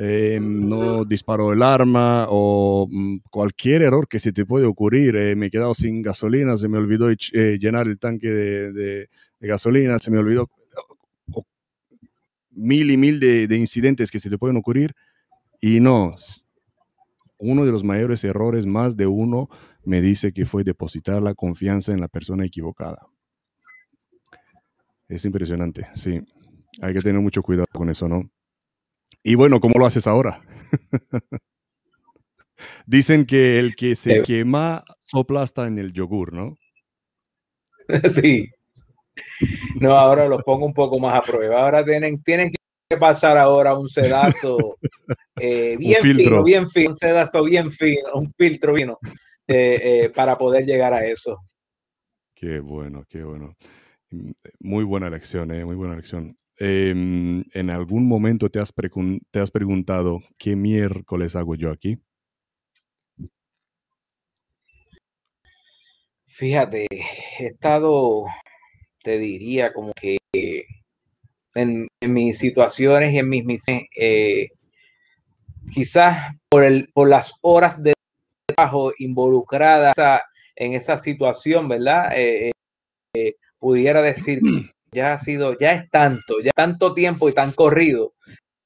eh, 0.01 0.39
no 0.41 1.03
disparó 1.03 1.51
el 1.51 1.61
arma 1.61 2.27
o 2.29 2.87
mm, 2.89 3.17
cualquier 3.29 3.81
error 3.81 4.07
que 4.07 4.19
se 4.19 4.31
te 4.31 4.45
puede 4.45 4.65
ocurrir. 4.65 5.15
Eh, 5.15 5.35
me 5.35 5.47
he 5.47 5.49
quedado 5.49 5.73
sin 5.73 6.01
gasolina, 6.01 6.57
se 6.57 6.69
me 6.69 6.77
olvidó 6.77 7.09
eh, 7.09 7.57
llenar 7.59 7.87
el 7.87 7.99
tanque 7.99 8.29
de, 8.29 9.09
gasolina, 9.39 9.99
se 9.99 10.11
me 10.11 10.19
olvidó 10.19 10.49
mil 12.59 12.91
y 12.91 12.97
mil 12.97 13.19
de, 13.19 13.47
de, 13.47 13.57
incidentes 13.57 14.11
que 14.11 14.19
se 14.19 14.29
te 14.29 14.37
pueden 14.37 14.57
ocurrir. 14.57 14.95
Y 15.61 15.79
no, 15.79 16.15
uno 17.37 17.65
de 17.65 17.71
los 17.71 17.83
mayores 17.83 18.23
errores, 18.23 18.65
más 18.65 18.97
de 18.97 19.07
uno, 19.07 19.49
me 19.83 20.01
dice 20.01 20.33
que 20.33 20.45
fue 20.45 20.63
depositar 20.63 21.21
la 21.21 21.33
confianza 21.33 21.91
en 21.91 22.01
la 22.01 22.07
persona 22.07 22.45
equivocada. 22.45 23.07
Es 25.07 25.25
impresionante, 25.25 25.87
sí. 25.95 26.21
Hay 26.81 26.93
que 26.93 26.99
tener 26.99 27.21
mucho 27.21 27.41
cuidado 27.41 27.65
con 27.73 27.89
eso, 27.89 28.07
¿no? 28.07 28.29
Y 29.23 29.35
bueno, 29.35 29.59
¿cómo 29.59 29.79
lo 29.79 29.85
haces 29.85 30.05
ahora? 30.05 30.41
Dicen 32.85 33.25
que 33.25 33.59
el 33.59 33.75
que 33.75 33.95
se 33.95 34.21
quema 34.21 34.83
sopla 35.05 35.41
hasta 35.41 35.67
en 35.67 35.77
el 35.77 35.93
yogur, 35.93 36.33
¿no? 36.33 36.57
Sí. 38.13 38.49
No, 39.81 39.95
ahora 39.97 40.27
lo 40.27 40.39
pongo 40.39 40.65
un 40.65 40.73
poco 40.73 40.99
más 40.99 41.17
a 41.17 41.21
prueba. 41.21 41.61
Ahora 41.61 41.85
tienen, 41.85 42.21
tienen 42.21 42.51
que 42.51 42.97
pasar 42.97 43.37
ahora 43.37 43.77
un 43.77 43.87
sedazo 43.87 44.77
eh, 45.39 45.77
bien 45.77 46.01
fino, 46.01 46.43
bien 46.43 46.69
fino, 46.69 46.91
un 46.91 46.97
sedazo 46.97 47.43
bien 47.43 47.71
fino, 47.71 48.13
un 48.15 48.29
filtro 48.29 48.75
fino 48.75 48.97
eh, 49.47 49.79
eh, 49.81 50.09
para 50.09 50.37
poder 50.37 50.65
llegar 50.65 50.93
a 50.93 51.05
eso. 51.05 51.39
Qué 52.33 52.59
bueno, 52.59 53.05
qué 53.07 53.23
bueno. 53.23 53.55
Mm, 54.09 54.31
muy 54.59 54.83
buena 54.83 55.09
lección, 55.09 55.49
muy 55.65 55.75
buena 55.75 55.95
lección. 55.95 56.35
Em, 56.57 57.43
¿En 57.53 57.69
algún 57.69 58.05
momento 58.05 58.49
te 58.49 58.59
has, 58.59 58.73
te 59.31 59.39
has 59.39 59.51
preguntado 59.51 60.19
qué 60.37 60.57
miércoles 60.57 61.37
hago 61.37 61.55
yo 61.55 61.71
aquí? 61.71 61.97
Fíjate, 66.39 66.87
he 66.91 67.47
estado, 67.47 68.25
te 69.03 69.17
diría, 69.17 69.73
como 69.73 69.93
que 69.93 70.17
en, 71.55 71.87
mis 72.01 72.37
situaciones 72.37 73.13
y 73.13 73.19
en 73.19 73.29
mis 73.29 73.45
misiones, 73.45 73.87
eh, 73.97 74.49
quizás 75.71 76.35
por, 76.49 76.63
el, 76.63 76.89
por 76.93 77.09
las 77.09 77.33
horas 77.41 77.81
de 77.81 77.93
trabajo 78.45 78.93
involucradas 78.97 79.95
en 80.55 80.73
esa 80.73 80.97
situación, 80.97 81.67
¿verdad? 81.67 82.11
Eh, 82.15 82.51
eh, 83.15 83.35
pudiera 83.57 84.01
decir 84.01 84.41
ya 84.91 85.13
ha 85.13 85.19
sido, 85.19 85.57
ya 85.57 85.73
es 85.73 85.89
tanto, 85.89 86.41
ya 86.43 86.51
tanto 86.55 86.93
tiempo 86.93 87.29
y 87.29 87.33
tan 87.33 87.51
corrido 87.51 88.13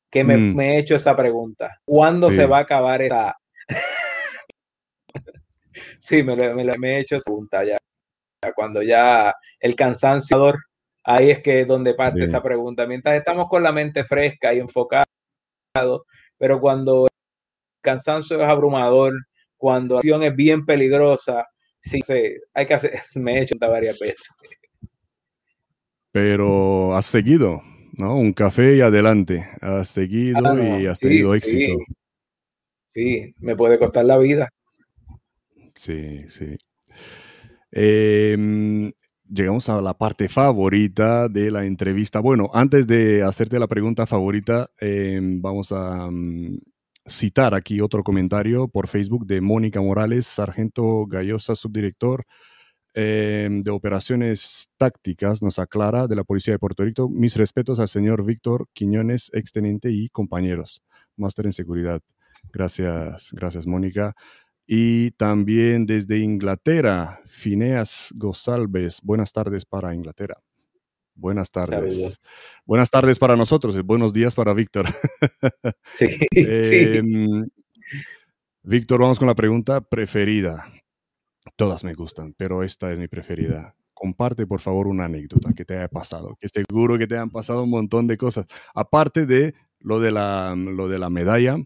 que 0.09 0.23
me, 0.23 0.37
mm. 0.37 0.59
he 0.61 0.79
hecho 0.79 0.95
esa 0.95 1.15
pregunta. 1.15 1.79
¿Cuándo 1.85 2.31
se 2.31 2.45
va 2.45 2.59
a 2.59 2.61
acabar 2.61 3.01
esa? 3.01 3.35
sí, 5.99 6.21
me, 6.21 6.35
he 6.35 6.99
hecho 6.99 7.15
esa 7.15 7.25
pregunta 7.25 7.63
ya. 7.63 7.77
Cuando 8.51 8.81
ya 8.81 9.33
el 9.59 9.75
cansancio, 9.75 10.53
ahí 11.03 11.31
es 11.31 11.41
que 11.41 11.61
es 11.61 11.67
donde 11.67 11.93
parte 11.93 12.23
esa 12.23 12.43
pregunta. 12.43 12.85
Mientras 12.85 13.15
estamos 13.15 13.47
con 13.47 13.63
la 13.63 13.71
mente 13.71 14.03
fresca 14.03 14.53
y 14.53 14.59
enfocado, 14.59 15.05
pero 16.37 16.59
cuando 16.59 17.05
el 17.05 17.11
cansancio 17.81 18.41
es 18.41 18.47
abrumador, 18.47 19.13
cuando 19.55 19.95
la 19.95 19.99
acción 19.99 20.23
es 20.23 20.35
bien 20.35 20.65
peligrosa, 20.65 21.45
sí, 21.79 22.01
hay 22.53 22.65
que 22.65 22.73
hacer, 22.73 23.01
me 23.15 23.37
he 23.37 23.41
hecho 23.43 23.55
varias 23.59 23.97
veces 23.99 24.27
pero 26.13 26.95
has 26.95 27.07
seguido, 27.07 27.63
¿no? 27.93 28.15
Un 28.15 28.33
café 28.33 28.75
y 28.75 28.81
adelante. 28.81 29.49
Has 29.61 29.89
seguido 29.89 30.37
ah, 30.45 30.79
y 30.79 30.85
has 30.85 30.99
tenido 30.99 31.33
éxito. 31.33 31.79
Sí. 32.89 33.33
me 33.39 33.55
puede 33.55 33.79
costar 33.79 34.05
la 34.05 34.19
vida. 34.19 34.47
Sí, 35.73 36.29
sí. 36.29 36.55
Em, 37.75 38.91
llegamos 39.27 39.69
a 39.69 39.81
la 39.81 39.95
parte 39.95 40.29
favorita 40.29 41.27
de 41.27 41.51
la 41.51 41.65
entrevista. 41.65 42.19
Bueno, 42.19 42.49
antes 42.53 42.87
de 42.87 43.23
hacerte 43.23 43.59
la 43.59 43.67
pregunta 43.67 44.05
favorita, 44.05 44.67
em, 44.79 45.41
vamos 45.41 45.71
a 45.71 46.09
mm, 46.11 46.59
citar 47.05 47.53
aquí 47.55 47.81
otro 47.81 48.03
comentario 48.03 48.67
por 48.67 48.87
Facebook 48.87 49.25
de 49.25 49.41
Mónica 49.41 49.81
Morales, 49.81 50.27
sargento 50.27 51.05
Gallosa, 51.07 51.55
subdirector 51.55 52.25
Em, 52.95 53.61
de 53.61 53.71
Operaciones 53.71 54.69
Tácticas 54.77 55.41
nos 55.41 55.57
aclara 55.57 56.05
de 56.05 56.15
la 56.15 56.23
Policía 56.23 56.53
de 56.53 56.59
Puerto 56.59 56.83
Rico. 56.83 57.09
Mis 57.09 57.35
respetos 57.35 57.79
al 57.79 57.87
señor 57.87 58.23
Víctor 58.23 58.67
Quiñones, 58.73 59.31
exteniente 59.33 59.89
y 59.89 60.09
compañeros, 60.09 60.83
máster 61.17 61.47
en 61.47 61.53
seguridad. 61.53 62.01
Gracias, 62.51 63.29
gracias 63.31 63.65
Mónica. 63.65 64.15
Y 64.65 65.11
también 65.11 65.85
desde 65.85 66.19
Inglaterra, 66.19 67.21
Fineas 67.25 68.13
González. 68.15 68.99
Buenas 69.03 69.33
tardes 69.33 69.65
para 69.65 69.93
Inglaterra. 69.93 70.41
Buenas 71.15 71.51
tardes. 71.51 72.19
Buenas 72.65 72.89
tardes 72.89 73.19
para 73.19 73.35
nosotros. 73.35 73.79
Buenos 73.83 74.13
días 74.13 74.35
para 74.35 74.53
Víctor. 74.53 74.85
Sí, 75.97 76.07
sí. 76.33 76.97
Em, 76.97 77.47
Víctor, 78.63 79.01
vamos 79.01 79.19
con 79.19 79.27
la 79.27 79.35
pregunta 79.35 79.81
preferida. 79.81 80.65
Todas 81.55 81.83
me 81.83 81.93
gustan, 81.93 82.33
pero 82.35 82.63
esta 82.63 82.91
es 82.91 82.97
mi 82.97 83.07
preferida. 83.07 83.75
Comparte, 83.93 84.47
por 84.47 84.59
favor, 84.59 84.87
una 84.87 85.05
anécdota 85.05 85.53
que 85.53 85.65
te 85.65 85.77
haya 85.77 85.87
pasado, 85.89 86.35
que 86.39 86.47
seguro 86.47 86.97
que 86.97 87.05
te 87.05 87.17
han 87.17 87.29
pasado 87.29 87.63
un 87.63 87.69
montón 87.69 88.07
de 88.07 88.17
cosas. 88.17 88.45
Aparte 88.73 89.25
de 89.25 89.53
lo 89.79 89.99
de 89.99 90.11
la, 90.11 90.55
lo 90.55 90.87
de 90.87 90.97
la 90.97 91.09
medalla, 91.09 91.57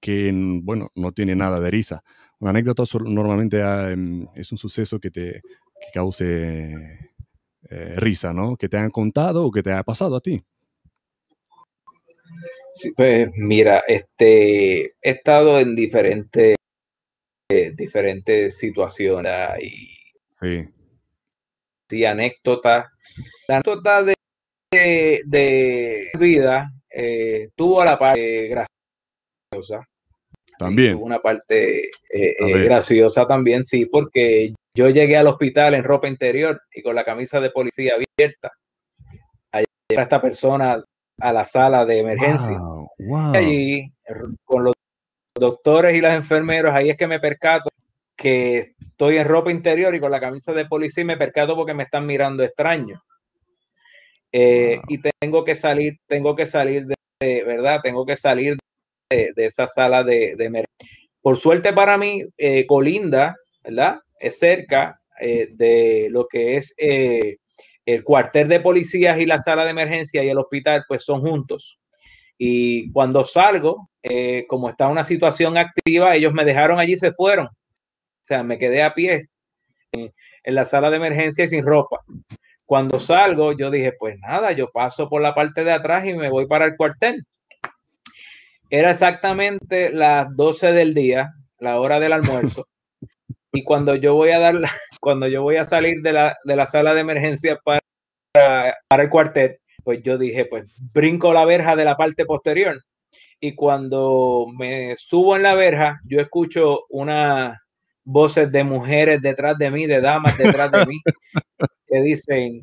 que, 0.00 0.30
bueno, 0.62 0.90
no 0.94 1.12
tiene 1.12 1.34
nada 1.34 1.60
de 1.60 1.70
risa. 1.70 2.02
Una 2.40 2.50
anécdota 2.50 2.84
normalmente 3.00 3.62
ah, 3.62 3.90
em, 3.90 4.26
es 4.34 4.52
un 4.52 4.58
suceso 4.58 5.00
que 5.00 5.10
te 5.10 5.40
que 5.80 5.90
cause 5.92 6.24
eh, 7.70 7.94
risa, 7.96 8.32
¿no? 8.32 8.56
Que 8.56 8.68
te 8.68 8.76
hayan 8.76 8.90
contado 8.90 9.46
o 9.46 9.50
que 9.50 9.62
te 9.62 9.72
haya 9.72 9.82
pasado 9.82 10.16
a 10.16 10.20
ti. 10.20 10.42
Sí, 12.74 12.92
pues 12.96 13.30
mira, 13.34 13.82
este, 13.88 14.84
he 14.84 15.10
estado 15.10 15.58
en 15.58 15.74
diferentes 15.74 16.56
diferentes 17.48 18.58
situaciones 18.58 19.32
y 19.62 19.88
sí. 21.88 22.04
anécdotas. 22.04 22.86
La 23.48 23.56
anécdota 23.56 24.04
de, 24.04 24.14
de, 25.24 26.10
vida 26.18 26.70
eh, 26.90 27.48
tuvo 27.56 27.84
la 27.84 27.98
parte 27.98 28.48
graciosa. 28.48 29.88
También. 30.58 30.98
una 31.00 31.20
parte 31.20 31.84
eh, 31.84 31.90
eh, 32.10 32.64
graciosa 32.64 33.26
también, 33.26 33.64
sí, 33.64 33.86
porque 33.86 34.52
yo 34.74 34.88
llegué 34.88 35.16
al 35.16 35.28
hospital 35.28 35.74
en 35.74 35.84
ropa 35.84 36.08
interior 36.08 36.60
y 36.72 36.82
con 36.82 36.94
la 36.94 37.04
camisa 37.04 37.40
de 37.40 37.50
policía 37.50 37.94
abierta. 37.94 38.52
Allí 39.52 39.66
esta 39.88 40.20
persona 40.20 40.82
a 41.20 41.32
la 41.32 41.46
sala 41.46 41.84
de 41.84 41.98
emergencia. 42.00 42.58
Y 42.98 43.36
allí, 43.36 43.92
con 44.44 44.64
los 44.64 44.74
doctores 45.34 45.96
y 45.96 46.00
las 46.00 46.14
enfermeros, 46.14 46.74
ahí 46.74 46.90
es 46.90 46.96
que 46.96 47.06
me 47.06 47.20
percato 47.20 47.70
que 48.16 48.74
estoy 48.80 49.16
en 49.16 49.28
ropa 49.28 49.50
interior 49.50 49.94
y 49.94 50.00
con 50.00 50.10
la 50.10 50.20
camisa 50.20 50.52
de 50.52 50.66
policía 50.66 51.02
y 51.02 51.06
me 51.06 51.16
percato 51.16 51.54
porque 51.54 51.74
me 51.74 51.84
están 51.84 52.04
mirando 52.04 52.42
extraño. 52.42 53.02
Eh, 54.32 54.80
y 54.88 55.00
tengo 55.20 55.44
que 55.44 55.54
salir, 55.54 55.98
tengo 56.06 56.34
que 56.34 56.44
salir 56.44 56.86
de, 56.86 57.44
verdad, 57.44 57.80
tengo 57.82 58.04
que 58.04 58.16
salir 58.16 58.58
de, 59.10 59.32
esa 59.36 59.66
sala 59.66 60.04
de, 60.04 60.34
de 60.36 60.64
por 61.20 61.36
suerte 61.36 61.72
para 61.72 61.96
mí, 61.98 62.24
eh, 62.36 62.66
colinda, 62.66 63.36
¿verdad? 63.64 64.00
Es 64.20 64.38
cerca 64.38 65.00
eh, 65.20 65.48
de 65.52 66.08
lo 66.10 66.26
que 66.28 66.56
es 66.56 66.74
eh, 66.76 67.38
el 67.86 68.04
cuartel 68.04 68.48
de 68.48 68.60
policías 68.60 69.18
y 69.18 69.26
la 69.26 69.38
sala 69.38 69.64
de 69.64 69.70
emergencia 69.70 70.22
y 70.22 70.28
el 70.28 70.38
hospital, 70.38 70.84
pues 70.86 71.04
son 71.04 71.20
juntos. 71.22 71.78
Y 72.36 72.92
cuando 72.92 73.24
salgo, 73.24 73.90
como 74.46 74.70
está 74.70 74.86
una 74.86 75.02
situación 75.02 75.56
activa, 75.56 76.14
ellos 76.14 76.32
me 76.32 76.44
dejaron 76.44 76.78
allí 76.78 76.92
y 76.92 76.98
se 76.98 77.12
fueron. 77.12 77.46
O 77.46 78.22
sea, 78.22 78.44
me 78.44 78.58
quedé 78.58 78.82
a 78.82 78.94
pie 78.94 79.28
en, 79.92 80.14
en 80.44 80.54
la 80.54 80.64
sala 80.64 80.88
de 80.90 80.98
emergencia 80.98 81.44
y 81.44 81.48
sin 81.48 81.66
ropa. 81.66 82.00
Cuando 82.64 83.00
salgo, 83.00 83.56
yo 83.56 83.70
dije, 83.70 83.92
pues 83.98 84.18
nada, 84.20 84.52
yo 84.52 84.70
paso 84.70 85.08
por 85.08 85.20
la 85.20 85.34
parte 85.34 85.64
de 85.64 85.72
atrás 85.72 86.06
y 86.06 86.14
me 86.14 86.30
voy 86.30 86.46
para 86.46 86.66
el 86.66 86.76
cuartel. 86.76 87.24
Era 88.70 88.90
exactamente 88.90 89.90
las 89.90 90.34
12 90.36 90.72
del 90.72 90.94
día, 90.94 91.32
la 91.58 91.80
hora 91.80 92.00
del 92.00 92.12
almuerzo. 92.12 92.66
y 93.52 93.64
cuando 93.64 93.94
yo 93.94 94.14
voy 94.14 94.30
a 94.30 94.38
dar, 94.38 94.54
cuando 95.00 95.26
yo 95.26 95.42
voy 95.42 95.56
a 95.56 95.64
salir 95.64 96.02
de 96.02 96.12
la, 96.12 96.36
de 96.44 96.56
la 96.56 96.66
sala 96.66 96.94
de 96.94 97.00
emergencia 97.00 97.58
para, 97.64 97.80
para 98.32 99.02
el 99.02 99.10
cuartel, 99.10 99.58
pues 99.82 100.02
yo 100.02 100.18
dije, 100.18 100.44
pues 100.44 100.64
brinco 100.92 101.32
la 101.32 101.44
verja 101.44 101.74
de 101.76 101.84
la 101.84 101.96
parte 101.96 102.26
posterior. 102.26 102.82
Y 103.40 103.54
cuando 103.54 104.46
me 104.58 104.94
subo 104.96 105.36
en 105.36 105.44
la 105.44 105.54
verja, 105.54 106.00
yo 106.04 106.20
escucho 106.20 106.80
unas 106.90 107.56
voces 108.04 108.50
de 108.50 108.64
mujeres 108.64 109.22
detrás 109.22 109.56
de 109.58 109.70
mí, 109.70 109.86
de 109.86 110.00
damas 110.00 110.36
detrás 110.36 110.72
de 110.72 110.86
mí, 110.86 111.00
que 111.86 112.02
dicen, 112.02 112.62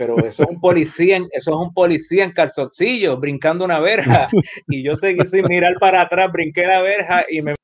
pero 0.00 0.16
eso 0.16 0.44
es 0.44 0.48
un 0.48 0.58
policía, 0.58 1.18
eso 1.30 1.50
es 1.50 1.56
un 1.58 1.74
policía 1.74 2.24
en 2.24 2.32
calzoncillo, 2.32 3.18
brincando 3.18 3.66
una 3.66 3.80
verja. 3.80 4.30
Y 4.66 4.82
yo 4.82 4.96
seguí 4.96 5.20
sin 5.28 5.44
mirar 5.46 5.74
para 5.78 6.00
atrás, 6.00 6.32
brinqué 6.32 6.66
la 6.66 6.80
verja 6.80 7.26
y 7.28 7.42
me 7.42 7.54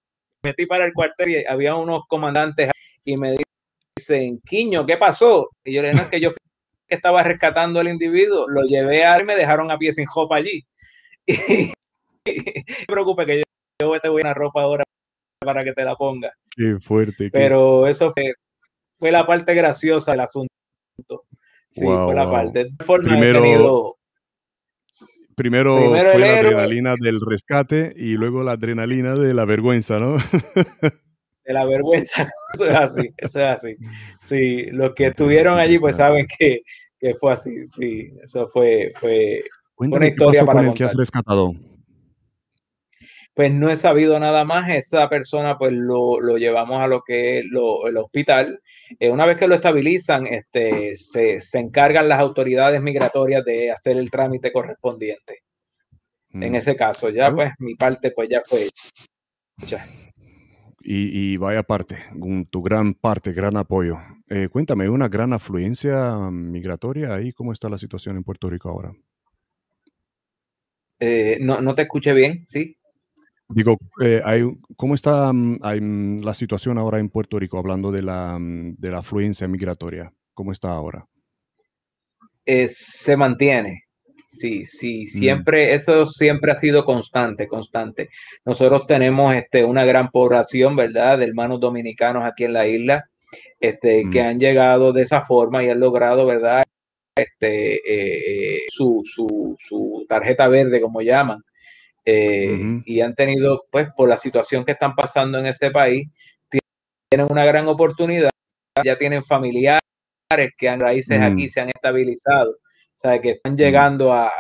metí 0.45 0.67
para 0.67 0.85
el 0.85 0.93
cuartel 0.93 1.31
y 1.31 1.47
había 1.47 1.75
unos 1.77 2.03
comandantes 2.07 2.73
y 3.07 3.17
me 3.17 3.37
dicen, 3.97 4.39
Quiño, 4.45 4.85
¿qué 4.85 4.99
pasó? 4.99 5.49
Y 5.65 5.73
yo 5.73 5.81
le 5.81 5.89
dije, 5.89 5.99
no, 5.99 6.05
es 6.05 6.11
que 6.11 6.21
yo 6.21 6.31
que 6.87 6.95
estaba 6.95 7.23
rescatando 7.23 7.81
al 7.81 7.89
individuo, 7.89 8.47
lo 8.51 8.65
llevé 8.65 9.07
a 9.07 9.19
y 9.19 9.25
me 9.25 9.35
dejaron 9.35 9.71
a 9.71 9.79
pie 9.79 9.95
sin 9.95 10.07
ropa 10.15 10.37
allí. 10.37 10.63
Y, 12.29 12.35
no 12.49 12.53
te 12.65 12.87
preocupes 12.87 13.25
que 13.25 13.37
yo, 13.39 14.01
te 14.01 14.09
voy 14.09 14.21
a 14.21 14.25
una 14.25 14.35
ropa 14.35 14.61
ahora 14.61 14.85
para 15.41 15.63
que 15.65 15.73
te 15.73 15.85
la 15.85 15.95
ponga. 15.95 16.33
Qué 16.51 16.77
fuerte. 16.81 17.31
Pero 17.31 17.87
eso 17.87 18.13
fue, 18.13 18.35
fue 18.99 19.13
la 19.13 19.25
parte 19.25 19.55
graciosa 19.55 20.11
del 20.11 20.21
asunto. 20.21 20.51
Sí, 21.77 21.85
fue 21.85 22.15
la 22.15 22.31
parte. 22.31 22.71
Primero, 23.03 23.97
primero, 25.35 25.77
fue 25.91 26.19
la 26.19 26.39
adrenalina 26.39 26.95
del 26.99 27.21
rescate 27.21 27.93
y 27.95 28.17
luego 28.17 28.43
la 28.43 28.53
adrenalina 28.53 29.15
de 29.15 29.35
la 29.35 29.45
vergüenza, 29.45 29.99
¿no? 29.99 30.17
de 31.45 31.53
la 31.53 31.67
vergüenza, 31.67 32.29
eso 32.55 32.67
es 32.67 32.75
así, 32.75 33.11
eso 33.19 33.41
es 33.41 33.47
así. 33.47 33.77
Sí, 34.25 34.63
los 34.71 34.95
que 34.95 35.09
estuvieron 35.09 35.59
allí 35.59 35.79
pues 35.79 35.97
saben 35.97 36.27
que, 36.39 36.63
que 36.99 37.15
fue 37.15 37.35
así, 37.35 37.67
sí, 37.67 38.11
eso 38.25 38.49
fue, 38.49 38.93
fue 38.99 39.43
una 39.77 40.07
historia 40.07 40.47
para 40.47 40.61
con 40.61 40.69
el 40.69 40.75
que 40.75 40.85
has 40.85 40.95
rescatado 40.95 41.53
pues 43.37 43.53
no 43.53 43.69
he 43.69 43.77
sabido 43.77 44.19
nada 44.19 44.47
más. 44.47 44.71
Esa 44.71 45.11
persona, 45.11 45.59
pues 45.59 45.71
lo, 45.71 46.21
lo 46.21 46.39
llevamos 46.39 46.81
a 46.81 46.87
lo 46.87 47.03
que 47.03 47.41
es 47.41 47.45
el 47.45 47.97
hospital. 47.99 48.63
Eh, 48.99 49.11
una 49.11 49.27
vez 49.27 49.37
que 49.37 49.47
lo 49.47 49.57
estabilizan, 49.57 50.27
este, 50.27 50.97
se, 50.97 51.43
se, 51.43 51.59
encargan 51.59 52.09
las 52.09 52.19
autoridades 52.19 52.81
migratorias 52.81 53.45
de 53.45 53.71
hacer 53.71 53.99
el 53.99 54.11
trámite 54.11 54.51
correspondiente. 54.53 55.43
En 56.33 56.53
mm. 56.53 56.55
ese 56.55 56.77
caso, 56.77 57.11
ya 57.11 57.31
pues 57.31 57.53
mi 57.59 57.75
parte, 57.75 58.11
pues 58.11 58.31
ya 58.31 58.41
fue 58.49 58.71
hecha. 59.63 59.87
Y, 60.81 61.33
y, 61.33 61.37
vaya 61.37 61.63
parte, 61.63 61.99
tu 62.49 62.63
gran 62.63 62.95
parte, 62.95 63.35
gran 63.35 63.59
apoyo. 63.59 63.99
Eh, 64.31 64.49
cuéntame, 64.51 64.89
¿una 64.89 65.09
gran 65.09 65.35
afluencia 65.35 66.17
migratoria 66.31 67.15
ahí? 67.15 67.33
¿Cómo 67.33 67.53
está 67.53 67.69
la 67.69 67.77
situación 67.77 68.17
en 68.17 68.25
Puerto 68.25 68.49
Rico 68.49 68.71
ahora? 68.71 68.95
Eh, 70.99 71.37
no, 71.41 71.61
no 71.61 71.75
te 71.75 71.83
escuché 71.83 72.15
bien, 72.15 72.47
¿sí? 72.49 72.76
Digo, 73.49 73.79
eh, 74.03 74.23
¿cómo 74.77 74.95
está 74.95 75.33
mm, 75.33 75.61
mm, 75.63 76.25
la 76.25 76.35
situación 76.35 76.79
ahora 76.79 76.99
en 76.99 77.09
Puerto 77.09 77.39
Rico, 77.39 77.59
hablando 77.59 77.93
de 77.93 78.03
la, 78.03 78.39
mm, 78.39 78.77
de 78.77 78.91
la 78.91 78.99
afluencia 78.99 79.47
migratoria? 79.47 80.13
¿Cómo 80.35 80.53
está 80.53 80.71
ahora? 80.71 81.07
se 82.69 83.17
mantiene. 83.17 83.87
Sí, 84.29 84.67
sí, 84.67 85.07
siempre, 85.07 85.75
eso 85.75 86.05
siempre 86.05 86.53
ha 86.53 86.57
sido 86.57 86.85
constante, 86.85 87.49
constante. 87.49 88.11
Nosotros 88.45 88.87
tenemos 88.87 89.35
este, 89.35 89.65
una 89.65 89.85
gran 89.85 90.11
población, 90.11 90.77
¿verdad?, 90.77 91.19
de 91.19 91.25
hermanos 91.25 91.59
dominicanos 91.59 92.25
aquí 92.25 92.45
en 92.45 92.53
la 92.53 92.67
isla, 92.67 93.09
este, 93.59 94.05
que 94.13 94.21
han 94.21 94.39
llegado 94.39 94.93
de 94.93 95.03
esa 95.03 95.23
forma 95.23 95.65
y 95.65 95.71
han 95.71 95.81
logrado, 95.81 96.27
¿verdad?, 96.27 96.63
este, 97.17 97.77
eh, 97.77 98.57
eh, 98.57 98.67
su, 98.69 99.03
su, 99.05 99.57
su 99.59 100.05
tarjeta 100.09 100.49
verde, 100.49 100.81
como 100.81 101.01
llaman, 101.01 101.43
eh, 102.09 102.83
y 102.85 103.01
han 103.01 103.17
tenido, 103.17 103.65
pues, 103.71 103.89
por 103.97 104.09
la 104.09 104.17
situación 104.17 104.65
que 104.65 104.73
están 104.73 104.95
pasando 104.95 105.41
en 105.41 105.47
ese 105.47 105.73
país, 105.73 106.09
tienen 107.11 107.27
una 107.29 107.45
gran 107.45 107.67
oportunidad, 107.67 108.31
ya 108.85 108.97
tienen 108.97 109.25
familiares 109.25 109.81
que 110.57 110.69
han 110.69 110.81
raíces 110.81 111.21
aquí, 111.21 111.49
se 111.49 111.61
han 111.61 111.69
estabilizado, 111.69 112.53
o 112.53 112.99
sea, 112.99 113.21
que 113.21 113.33
están 113.33 113.57
llegando 113.57 114.13
a, 114.13 114.31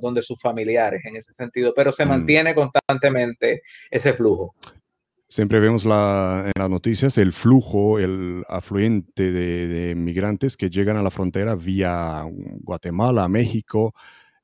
donde 0.00 0.20
sus 0.20 0.40
familiares 0.40 1.00
en 1.06 1.16
ese 1.16 1.32
sentido, 1.32 1.72
pero 1.74 1.90
se 1.90 2.04
mantiene 2.04 2.54
constantemente 2.54 3.62
ese 3.90 4.12
flujo. 4.12 4.54
Siempre 5.28 5.58
vemos 5.58 5.84
la, 5.84 6.44
en 6.44 6.60
las 6.60 6.70
noticias 6.70 7.18
el 7.18 7.32
flujo, 7.32 7.98
el 7.98 8.44
afluente 8.46 9.32
de, 9.32 9.66
de 9.66 9.94
migrantes 9.94 10.56
que 10.56 10.70
llegan 10.70 10.96
a 10.96 11.02
la 11.02 11.10
frontera 11.10 11.54
vía 11.54 12.24
Guatemala, 12.30 13.28
México, 13.28 13.92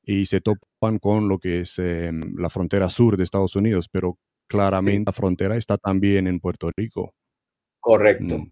y 0.03 0.25
se 0.25 0.41
topan 0.41 0.99
con 0.99 1.29
lo 1.29 1.39
que 1.39 1.61
es 1.61 1.79
em, 1.79 2.21
la 2.37 2.49
frontera 2.49 2.89
sur 2.89 3.17
de 3.17 3.23
Estados 3.23 3.55
Unidos, 3.55 3.87
pero 3.89 4.17
claramente 4.47 5.09
la 5.09 5.13
frontera 5.13 5.55
está 5.55 5.77
también 5.77 6.27
en 6.27 6.39
Puerto 6.39 6.69
Rico. 6.75 7.13
Correcto. 7.79 8.39
Mm. 8.39 8.51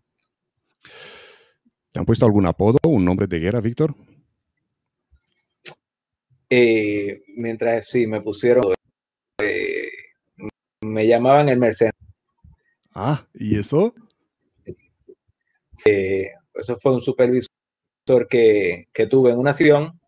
¿Te 1.91 1.99
han 1.99 2.05
puesto 2.05 2.25
algún 2.25 2.45
apodo, 2.45 2.79
un 2.85 3.03
nombre 3.03 3.27
de 3.27 3.39
guerra, 3.39 3.59
Víctor? 3.59 3.95
Eh, 6.49 7.21
mientras 7.35 7.87
sí, 7.87 8.07
me 8.07 8.21
pusieron, 8.21 8.73
eh, 9.41 9.89
me 10.81 11.05
llamaban 11.05 11.49
el 11.49 11.59
mercenario. 11.59 11.99
Ah, 12.93 13.27
¿y 13.33 13.57
eso? 13.57 13.93
Eh, 15.85 16.31
eso 16.53 16.77
fue 16.77 16.93
un 16.93 17.01
supervisor 17.01 17.47
que, 18.29 18.87
que 18.93 19.07
tuve 19.07 19.31
en 19.31 19.39
una 19.39 19.51
acción 19.51 20.00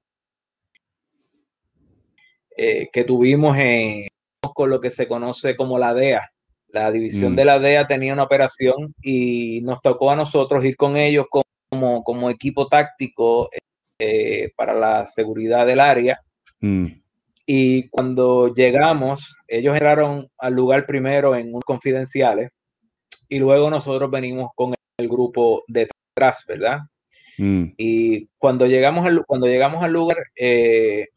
eh, 2.58 2.90
que 2.92 3.04
tuvimos 3.04 3.58
en, 3.58 4.08
con 4.54 4.70
lo 4.70 4.80
que 4.80 4.90
se 4.90 5.08
conoce 5.08 5.56
como 5.56 5.78
la 5.78 5.94
DEA. 5.94 6.30
La 6.70 6.92
división 6.92 7.34
mm. 7.34 7.36
de 7.36 7.46
la 7.46 7.60
DEA 7.60 7.88
tenía 7.88 8.14
una 8.14 8.24
operación 8.24 8.94
y 9.02 9.62
nos 9.64 9.82
tocó 9.82 10.12
a 10.12 10.16
nosotros 10.16 10.66
ir 10.66 10.76
con 10.76 10.98
ellos 10.98 11.28
como, 11.30 12.04
como 12.04 12.30
equipo 12.30 12.68
táctico 12.68 13.50
eh, 14.00 14.52
para 14.56 14.74
la 14.74 15.06
seguridad 15.06 15.66
del 15.68 15.80
área. 15.80 16.20
Mm. 16.60 16.88
Y 17.46 17.90
cuando 17.90 18.54
llegamos, 18.54 19.36
ellos 19.48 19.74
entraron 19.74 20.30
al 20.38 20.54
lugar 20.54 20.86
primero 20.86 21.36
en 21.36 21.54
un 21.54 21.62
confidenciales 21.62 22.50
y 23.28 23.40
luego 23.40 23.70
nosotros 23.70 24.10
venimos 24.10 24.52
con 24.56 24.74
el 24.98 25.10
grupo 25.10 25.64
detrás, 25.68 26.44
¿verdad? 26.48 26.80
Mm. 27.38 27.74
Y 27.78 28.28
cuando 28.38 28.68
llegamos 28.68 29.06
al, 29.06 29.26
cuando 29.26 29.48
llegamos 29.48 29.84
al 29.84 29.92
lugar, 29.92 30.18
eh, 30.36 31.08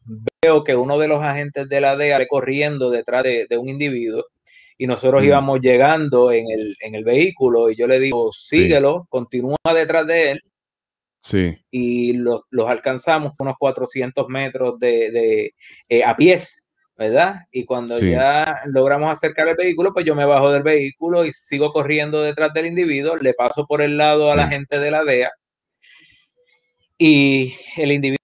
veo 0.41 0.63
que 0.63 0.75
uno 0.75 0.97
de 0.97 1.07
los 1.07 1.23
agentes 1.23 1.69
de 1.69 1.81
la 1.81 1.95
DEA 1.95 2.25
corriendo 2.27 2.89
detrás 2.89 3.23
de, 3.23 3.47
un 3.57 3.69
individuo 3.69 4.25
y 4.77 4.87
nosotros 4.87 5.23
mm. 5.23 5.25
íbamos 5.25 5.59
llegando 5.61 6.31
en 6.31 6.45
el, 6.49 7.03
vehículo 7.03 7.69
y 7.69 7.75
yo 7.75 7.87
le 7.87 7.99
digo, 7.99 8.31
síguelo, 8.31 9.05
continúa 9.09 9.57
detrás 9.75 10.07
de 10.07 10.31
él. 10.31 10.41
Sí. 11.19 11.57
Y 11.71 12.13
los, 12.13 12.43
alcanzamos 12.67 13.39
unos 13.39 13.55
400 13.59 14.27
metros 14.29 14.79
de, 14.79 15.53
eh, 15.89 16.03
a 16.03 16.15
pies, 16.15 16.61
¿verdad? 16.95 17.41
Y 17.51 17.65
cuando 17.65 17.99
ya 17.99 18.61
logramos 18.65 19.11
acercar 19.11 19.47
el 19.49 19.55
vehículo, 19.55 19.93
pues 19.93 20.05
yo 20.05 20.15
me 20.15 20.25
bajo 20.25 20.51
del 20.51 20.63
vehículo 20.63 21.25
y 21.25 21.33
sigo 21.33 21.73
corriendo 21.73 22.21
detrás 22.21 22.53
del 22.53 22.67
individuo, 22.67 23.17
le 23.17 23.33
paso 23.33 23.65
por 23.67 23.81
el 23.81 23.97
lado 23.97 24.31
a 24.31 24.35
la 24.35 24.47
gente 24.47 24.79
de 24.79 24.91
la 24.91 25.03
DEA 25.03 25.31
y 26.97 27.55
el 27.75 27.91
individuo 27.91 28.17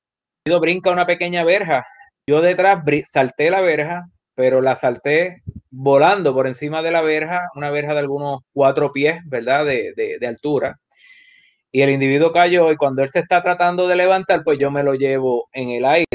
brinca 0.59 0.91
una 0.91 1.05
pequeña 1.05 1.43
verja. 1.43 1.85
Yo 2.27 2.41
detrás 2.41 2.83
salté 3.07 3.49
la 3.49 3.61
verja, 3.61 4.05
pero 4.35 4.61
la 4.61 4.75
salté 4.75 5.43
volando 5.69 6.33
por 6.33 6.47
encima 6.47 6.81
de 6.81 6.91
la 6.91 7.01
verja, 7.01 7.49
una 7.55 7.69
verja 7.69 7.93
de 7.93 7.99
algunos 7.99 8.41
cuatro 8.53 8.91
pies, 8.91 9.19
¿verdad? 9.25 9.65
De, 9.65 10.19
altura. 10.27 10.79
Y 11.71 11.81
el 11.81 11.89
individuo 11.89 12.31
cayó 12.31 12.71
y 12.71 12.77
cuando 12.77 13.03
él 13.03 13.09
se 13.09 13.19
está 13.19 13.41
tratando 13.41 13.87
de 13.87 13.95
levantar, 13.95 14.43
pues 14.43 14.59
yo 14.59 14.71
me 14.71 14.83
lo 14.83 14.93
llevo 14.93 15.49
en 15.51 15.69
el 15.69 15.85
aire. 15.85 16.05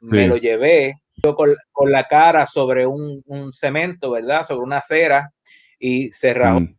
Me 0.00 0.28
lo 0.28 0.36
llevé 0.36 0.94
yo 1.24 1.34
con, 1.34 1.56
la 1.86 2.04
cara 2.04 2.46
sobre 2.46 2.86
un, 2.86 3.22
cemento, 3.52 4.10
¿verdad? 4.10 4.44
Sobre 4.44 4.60
una 4.60 4.78
acera 4.78 5.30
y 5.78 6.10
se 6.12 6.34
rajó 6.34 6.60
Mm. 6.60 6.76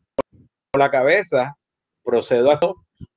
la 0.77 0.91
cabeza, 0.91 1.57
procedo 2.03 2.51
a 2.51 2.59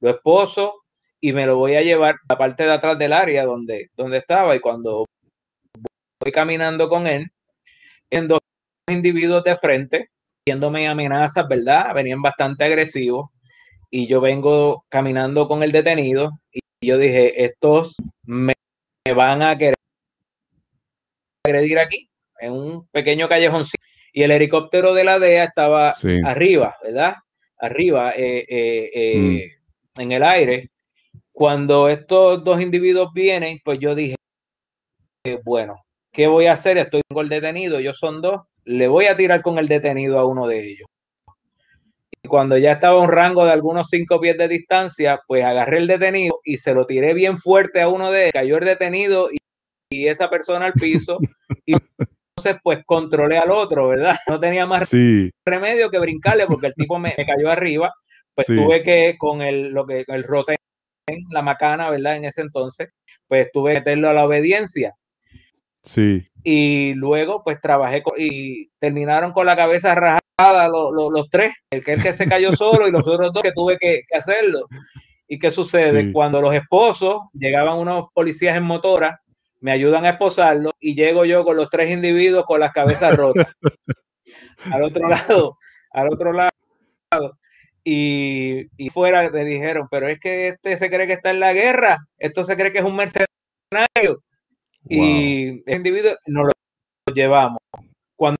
lo 0.01 0.11
esposo 0.11 0.81
y 1.21 1.33
me 1.33 1.47
lo 1.47 1.57
voy 1.57 1.75
a 1.77 1.83
llevar 1.83 2.15
a 2.15 2.19
la 2.35 2.39
parte 2.39 2.65
de 2.65 2.73
atrás 2.73 2.99
del 2.99 3.13
área 3.13 3.45
donde, 3.45 3.91
donde 3.97 4.19
estaba 4.19 4.55
y 4.57 4.61
cuando 4.61 5.05
voy 6.23 6.33
caminando 6.33 6.89
con 6.89 7.07
él, 7.07 7.31
en 8.11 8.29
dos 8.29 8.41
individuos 8.89 9.45
de 9.45 9.57
frente, 9.57 10.09
viéndome 10.47 10.89
amenazas, 10.89 11.47
¿verdad? 11.49 11.95
Venían 11.95 12.23
bastante 12.23 12.65
agresivos 12.65 13.29
y 13.91 14.07
yo 14.07 14.21
vengo 14.21 14.85
caminando 14.89 15.47
con 15.49 15.63
el 15.63 15.73
detenido 15.73 16.31
y 16.53 16.61
yo 16.87 16.99
dije, 16.99 17.45
estos 17.45 17.95
me, 18.25 18.55
me 19.07 19.15
van 19.15 19.43
a 19.43 19.57
querer 19.59 19.75
agredir 21.47 21.79
aquí, 21.79 22.09
en 22.39 22.53
un 22.53 22.87
pequeño 22.89 23.29
callejón. 23.29 23.65
Y 24.13 24.23
el 24.23 24.31
helicóptero 24.33 24.93
de 24.95 25.05
la 25.05 25.19
DEA 25.19 25.45
estaba 25.45 25.93
Sí. 25.93 26.19
arriba, 26.25 26.77
¿verdad? 26.83 27.15
Arriba, 27.59 28.13
eh, 28.17 28.45
eh, 28.49 28.91
eh, 28.95 29.57
Mm. 29.97 30.01
en 30.01 30.13
el 30.13 30.23
aire. 30.23 30.71
Cuando 31.41 31.89
estos 31.89 32.45
dos 32.45 32.61
individuos 32.61 33.15
vienen, 33.15 33.61
pues 33.65 33.79
yo 33.81 33.95
dije, 33.95 34.15
bueno, 35.43 35.77
¿qué 36.13 36.27
voy 36.27 36.45
a 36.45 36.53
hacer? 36.53 36.77
Estoy 36.77 37.01
con 37.11 37.25
el 37.25 37.31
detenido, 37.31 37.79
ellos 37.79 37.97
son 37.99 38.21
dos, 38.21 38.43
le 38.67 38.89
voy 38.89 39.07
a 39.07 39.17
tirar 39.17 39.41
con 39.41 39.59
el 39.59 39.67
detenido 39.67 40.19
a 40.19 40.27
uno 40.27 40.47
de 40.47 40.63
ellos. 40.63 40.87
Y 42.23 42.29
cuando 42.29 42.59
ya 42.59 42.73
estaba 42.73 43.01
a 43.01 43.03
un 43.03 43.11
rango 43.11 43.47
de 43.47 43.53
algunos 43.53 43.89
cinco 43.89 44.21
pies 44.21 44.37
de 44.37 44.49
distancia, 44.49 45.19
pues 45.27 45.43
agarré 45.43 45.79
el 45.79 45.87
detenido 45.87 46.41
y 46.45 46.59
se 46.59 46.75
lo 46.75 46.85
tiré 46.85 47.15
bien 47.15 47.39
fuerte 47.39 47.81
a 47.81 47.89
uno 47.89 48.11
de 48.11 48.25
ellos. 48.25 48.33
Cayó 48.35 48.59
el 48.59 48.65
detenido 48.67 49.31
y, 49.33 49.39
y 49.91 50.09
esa 50.09 50.29
persona 50.29 50.67
al 50.67 50.75
piso. 50.75 51.17
y 51.65 51.73
entonces, 52.37 52.61
pues 52.63 52.81
controlé 52.85 53.39
al 53.39 53.51
otro, 53.51 53.89
¿verdad? 53.89 54.19
No 54.29 54.39
tenía 54.39 54.67
más 54.67 54.91
Sí, 54.91 55.31
remedio 55.47 55.91
que 55.91 56.01
brincarle 56.01 56.47
porque 56.47 56.67
el 56.67 56.75
tipo 56.75 56.99
me, 56.99 57.15
me 57.17 57.25
cayó 57.25 57.49
arriba. 57.51 57.91
Pues 58.35 58.47
Sí. 58.47 58.57
tuve 58.57 58.83
que, 58.83 59.17
con 59.17 59.41
el, 59.41 59.71
lo 59.71 59.87
que, 59.87 60.05
el 60.07 60.23
rotén, 61.07 61.25
la 61.31 61.43
macana, 61.43 61.91
¿verdad? 61.91 62.17
En 62.17 62.25
ese 62.25 62.43
entonces, 62.43 62.89
pues 63.29 63.49
tuve 63.53 63.73
que 63.75 63.79
meterlo 63.81 64.09
a 64.09 64.13
la 64.15 64.25
obediencia. 64.25 64.95
sí. 65.83 66.27
Y 66.43 66.95
luego, 66.95 67.43
pues 67.45 67.61
trabajé 67.61 68.03
con- 68.03 68.15
y 68.17 68.69
terminaron 68.79 69.33
con 69.33 69.45
la 69.45 69.55
cabeza 69.57 69.95
rajada 69.95 70.69
lo- 70.69 70.91
lo- 70.91 71.11
los 71.11 71.29
tres. 71.29 71.53
El 71.71 71.85
que, 71.85 71.93
el 71.95 72.03
que 72.03 72.15
se 72.15 72.27
cayó 72.27 72.51
solo 72.57 72.89
y 72.89 72.91
los 72.91 73.07
otros 73.07 73.31
dos 73.33 73.43
que 73.43 73.53
tuve 73.53 73.77
que, 73.79 74.01
que 74.09 74.17
hacerlo. 74.17 74.67
¿Y 75.29 75.39
qué 75.39 75.51
sucede? 75.51 76.05
Sí. 76.07 76.13
Cuando 76.13 76.41
los 76.41 76.55
esposos 76.55 77.21
llegaban 77.35 77.77
unos 77.79 78.07
policías 78.15 78.57
en 78.57 78.63
motora, 78.63 79.21
me 79.61 79.71
ayudan 79.71 80.07
a 80.07 80.11
esposarlo 80.11 80.71
y 80.81 80.95
llego 80.95 81.27
yo 81.27 81.45
con 81.45 81.59
los 81.59 81.69
tres 81.69 81.91
individuos 81.91 82.47
con 82.47 82.59
las 82.61 82.73
cabezas 82.73 83.15
rotas. 83.19 83.55
al 84.73 84.83
otro 84.83 85.09
lado, 85.09 85.59
al 85.93 86.09
otro 86.11 86.33
lado. 86.33 86.51
Y, 87.83 88.67
y 88.77 88.91
fuera 88.91 89.31
me 89.31 89.45
dijeron, 89.45 89.89
pero 89.91 90.07
es 90.09 90.21
que 90.21 90.49
este 90.49 90.77
se 90.77 90.91
cree 90.91 91.07
que 91.07 91.15
está 91.15 91.31
en 91.31 91.41
la 91.41 91.53
guerra, 91.55 91.99
esto 92.19 92.45
se 92.45 92.55
cree 92.57 92.73
que 92.73 92.79
es 92.81 92.85
un 92.85 92.97
mercenario. 92.97 94.23
Wow. 94.83 94.89
Y 94.91 95.63
el 95.67 95.77
individuo 95.77 96.13
nos 96.27 96.47
lo 96.47 97.15
llevamos. 97.15 97.59
Cuando 98.17 98.39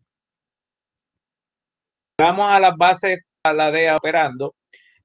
llegamos 2.19 2.51
a 2.51 2.61
las 2.61 2.77
bases, 2.77 3.21
a 3.45 3.53
la 3.53 3.71
DEA 3.71 3.97
operando, 3.97 4.55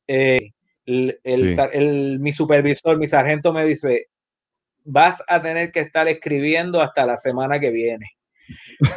eh, 0.07 0.51
el, 0.85 1.19
el 1.23 1.49
Sí. 1.49 1.55
sar- 1.55 1.71
el- 1.73 2.19
mi 2.19 2.33
supervisor, 2.33 2.97
mi 2.97 3.07
sargento 3.07 3.53
me 3.53 3.65
dice, 3.65 4.07
vas 4.83 5.23
a 5.27 5.41
tener 5.41 5.71
que 5.71 5.79
estar 5.79 6.07
escribiendo 6.07 6.81
hasta 6.81 7.05
la 7.05 7.17
semana 7.17 7.59
que 7.59 7.71
viene 7.71 8.11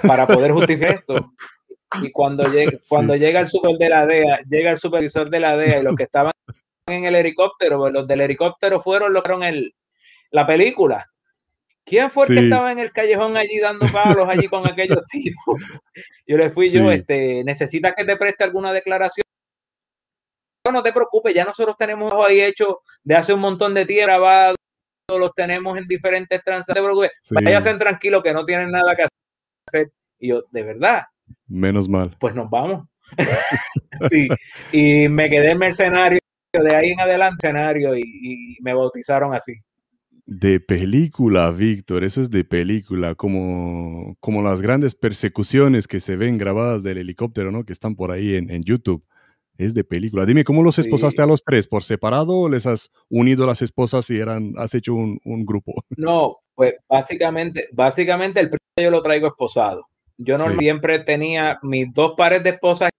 para 0.06 0.26
poder 0.26 0.50
justificar 0.52 0.96
esto. 0.96 1.14
Y 2.02 2.10
cuando 2.10 2.44
llega, 2.44 2.70
Sí. 2.82 2.86
cuando 2.88 3.16
llega 3.16 3.40
el 3.40 3.48
super 3.48 3.76
de 3.78 3.88
la 3.88 4.06
DEA, 4.06 4.40
llega 4.48 4.70
el 4.70 4.78
supervisor 4.78 5.30
de 5.30 5.40
la 5.40 5.56
DEA 5.56 5.80
y 5.80 5.82
los 5.82 5.96
que 5.96 6.04
estaban 6.04 6.32
en 6.86 7.04
el 7.04 7.14
helicóptero, 7.14 7.78
pues 7.78 7.92
los 7.92 8.06
del 8.06 8.20
helicóptero 8.22 8.80
fueron 8.80 9.12
los 9.12 9.22
que 9.22 9.28
vieron 9.30 9.42
el, 9.44 9.74
la 10.30 10.46
película. 10.46 11.10
¿Quién 11.84 12.10
fue 12.10 12.26
el 12.26 12.34
que 12.34 12.40
estaba 12.44 12.70
en 12.70 12.78
el 12.80 12.92
callejón 12.92 13.36
allí 13.38 13.58
dando 13.58 13.86
palos 13.90 14.28
allí 14.28 14.46
con 14.46 14.66
aquellos 14.68 14.98
tipos? 15.10 15.60
Yo 16.26 16.36
le 16.36 16.50
fui 16.50 16.70
yo, 16.70 16.90
este, 16.92 17.42
necesitas 17.44 17.94
que 17.96 18.04
te 18.04 18.16
preste 18.16 18.44
alguna 18.44 18.72
declaración. 18.72 19.24
No, 20.66 20.72
no 20.72 20.82
te 20.82 20.92
preocupes, 20.92 21.34
ya 21.34 21.44
nosotros 21.44 21.76
tenemos 21.78 22.12
ahí 22.26 22.42
hecho 22.42 22.80
de 23.02 23.16
hace 23.16 23.32
un 23.32 23.40
montón 23.40 23.72
de 23.72 23.86
tiempo 23.86 24.06
grabado, 24.06 24.56
los 25.08 25.32
tenemos 25.34 25.78
en 25.78 25.86
diferentes 25.88 26.42
tranzas. 26.44 26.68
No 26.68 26.74
te 26.74 26.82
preocupes, 26.82 27.10
Sí. 27.22 27.34
váyanse 27.42 27.72
tranquilos 27.74 28.22
que 28.22 28.34
no 28.34 28.44
tienen 28.44 28.70
nada 28.70 28.94
que 28.94 29.06
hacer. 29.66 29.90
Y 30.18 30.28
yo, 30.28 30.42
de 30.50 30.62
verdad, 30.62 31.04
Menos 31.46 31.88
mal. 31.88 32.16
pues 32.20 32.34
nos 32.34 32.48
vamos. 32.50 32.86
sí, 34.10 34.28
y 34.72 35.08
me 35.08 35.30
quedé 35.30 35.54
mercenario 35.54 36.18
de 36.52 36.74
ahí 36.76 36.90
en 36.90 37.00
adelante, 37.00 37.46
mercenario, 37.52 37.96
y, 37.96 38.02
y 38.02 38.56
me 38.62 38.74
bautizaron 38.74 39.34
así. 39.34 39.52
De 40.26 40.60
película, 40.60 41.50
Víctor, 41.50 42.04
eso 42.04 42.20
es 42.20 42.30
de 42.30 42.44
película, 42.44 43.14
como, 43.14 44.14
como 44.20 44.42
las 44.42 44.60
grandes 44.60 44.94
persecuciones 44.94 45.88
que 45.88 46.00
se 46.00 46.16
ven 46.16 46.36
grabadas 46.36 46.82
del 46.82 46.98
helicóptero, 46.98 47.50
¿no? 47.50 47.64
Que 47.64 47.72
están 47.72 47.96
por 47.96 48.10
ahí 48.10 48.34
en, 48.34 48.50
en 48.50 48.62
YouTube. 48.62 49.02
Es 49.56 49.74
de 49.74 49.84
película. 49.84 50.24
Dime, 50.26 50.44
¿cómo 50.44 50.62
los 50.62 50.74
Sí. 50.76 50.82
esposaste 50.82 51.22
a 51.22 51.26
los 51.26 51.42
tres? 51.42 51.66
¿Por 51.66 51.82
separado 51.82 52.36
o 52.36 52.48
les 52.48 52.66
has 52.66 52.90
unido 53.08 53.46
las 53.46 53.62
esposas 53.62 54.08
y 54.10 54.18
eran, 54.20 54.52
has 54.58 54.74
hecho 54.74 54.94
un, 54.94 55.18
un 55.24 55.44
grupo? 55.46 55.82
No, 55.96 56.36
pues 56.54 56.74
básicamente, 56.88 57.66
básicamente 57.72 58.38
el 58.40 58.50
primero 58.50 58.60
yo 58.78 58.90
lo 58.90 59.02
traigo 59.02 59.26
esposado. 59.28 59.87
Yo 60.18 60.36
no 60.36 60.50
Sí. 60.50 60.58
siempre 60.58 60.98
tenía 61.00 61.58
mis 61.62 61.92
dos 61.94 62.14
pares 62.16 62.42
de 62.42 62.50
esposas 62.50 62.90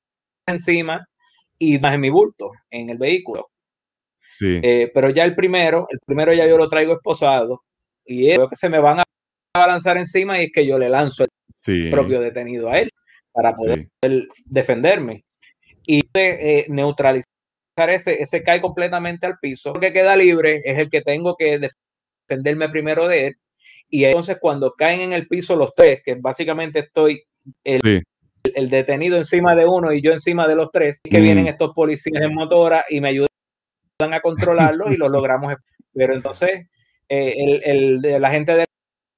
encima 0.47 1.05
y 1.57 1.77
más 1.77 1.93
en 1.93 2.01
mi 2.01 2.09
bulto, 2.09 2.51
en 2.71 2.89
el 2.89 2.97
vehículo. 2.97 3.49
Sí, 4.21 4.59
Eh, 4.63 4.91
pero 4.93 5.09
ya 5.09 5.25
el 5.25 5.35
primero, 5.35 5.87
el 5.89 5.99
primero 6.05 6.33
ya 6.33 6.47
yo 6.47 6.57
lo 6.57 6.69
traigo 6.69 6.93
esposado 6.93 7.61
y 8.05 8.29
es- 8.29 8.37
veo 8.37 8.47
que 8.49 8.55
se 8.55 8.69
me 8.69 8.79
van 8.79 8.99
a 8.99 9.67
lanzar 9.67 9.97
encima 9.97 10.39
y 10.39 10.45
es 10.45 10.51
que 10.53 10.65
yo 10.65 10.77
le 10.77 10.87
lanzo 10.87 11.23
el 11.23 11.29
sí. 11.53 11.89
propio 11.89 12.21
detenido 12.21 12.69
a 12.69 12.79
él 12.79 12.89
para 13.33 13.53
poder 13.53 13.87
sí. 14.03 14.27
defenderme 14.45 15.25
y 15.85 16.01
eh, 16.13 16.65
neutralizar 16.69 17.25
ese, 17.87 18.21
ese 18.21 18.43
cae 18.43 18.61
completamente 18.61 19.25
al 19.25 19.37
piso. 19.39 19.73
El 19.73 19.81
que 19.81 19.93
queda 19.93 20.15
libre 20.15 20.61
es 20.63 20.77
el 20.77 20.89
que 20.89 21.01
tengo 21.01 21.35
que 21.35 21.59
defenderme 22.27 22.69
primero 22.69 23.07
de 23.07 23.27
él. 23.27 23.35
Y 23.89 24.05
entonces 24.05 24.37
cuando 24.39 24.73
caen 24.73 25.01
en 25.01 25.13
el 25.13 25.27
piso 25.27 25.55
los 25.55 25.73
tres, 25.75 26.01
que 26.03 26.15
básicamente 26.15 26.79
estoy 26.79 27.23
el, 27.63 27.79
Sí. 27.83 28.01
el 28.55 28.69
detenido 28.69 29.17
encima 29.17 29.55
de 29.55 29.65
uno 29.65 29.91
y 29.91 30.01
yo 30.01 30.11
encima 30.11 30.47
de 30.47 30.55
los 30.55 30.69
tres, 30.71 31.01
que 31.03 31.19
Mm. 31.19 31.23
vienen 31.23 31.47
estos 31.47 31.73
policías 31.73 32.21
en 32.23 32.33
motora 32.33 32.85
y 32.89 33.01
me 33.01 33.09
ayudan 33.09 33.27
a 34.13 34.19
controlarlos 34.21 34.91
y 34.91 34.97
los 34.97 35.09
logramos. 35.11 35.55
Pero 35.93 36.13
entonces 36.13 36.67
eh, 37.09 37.33
el, 37.37 38.01
el, 38.03 38.21
la 38.21 38.29
gente 38.31 38.53
de 38.55 38.65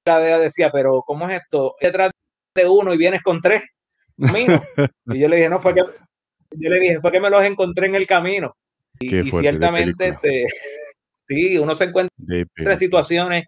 la 0.06 0.18
DEA 0.18 0.38
decía, 0.38 0.70
pero 0.72 1.02
¿cómo 1.06 1.28
es 1.28 1.40
esto? 1.42 1.76
Detrás 1.80 2.10
de 2.54 2.66
uno 2.66 2.92
y 2.94 2.96
vienes 2.96 3.22
con 3.22 3.40
tres. 3.40 3.62
Y 4.18 5.18
yo 5.18 5.28
le 5.28 5.36
dije, 5.36 5.48
no, 5.48 5.60
fue 5.60 5.74
que 5.74 5.82
yo 6.54 6.70
le 6.70 6.80
dije, 6.80 7.00
fue 7.00 7.12
que 7.12 7.20
me 7.20 7.30
los 7.30 7.44
encontré 7.44 7.86
en 7.86 7.94
el 7.94 8.06
camino. 8.06 8.54
Y, 9.00 9.08
ciertamente, 9.24 10.08
este, 10.08 10.46
sí, 11.28 11.56
uno 11.58 11.74
se 11.74 11.84
encuentra 11.84 12.14
en 12.56 12.76
situaciones. 12.78 13.44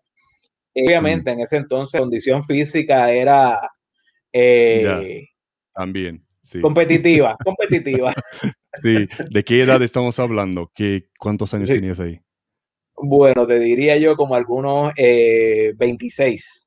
Eh, 0.75 0.83
Obviamente, 0.87 1.31
en 1.31 1.41
ese 1.41 1.57
entonces, 1.57 2.01
condición 2.01 2.43
física 2.43 3.11
era 3.12 3.70
eh, 4.33 5.27
También, 5.75 6.25
sí. 6.43 6.61
competitiva, 6.61 7.37
competitiva. 7.45 8.12
Sí. 8.83 9.07
¿De 9.31 9.45
qué 9.45 9.62
edad 9.62 9.83
estamos 9.83 10.18
hablando? 10.18 10.70
¿Qué, 10.75 11.05
¿Cuántos 11.18 11.55
años 11.55 11.68
Sí. 11.68 11.77
tenías 11.77 12.01
ahí? 12.01 12.20
Bueno, 12.97 13.47
te 13.47 13.59
diría 13.59 13.97
yo 13.99 14.16
como 14.16 14.35
algunos 14.35 14.93
eh, 14.97 15.72
26. 15.77 16.66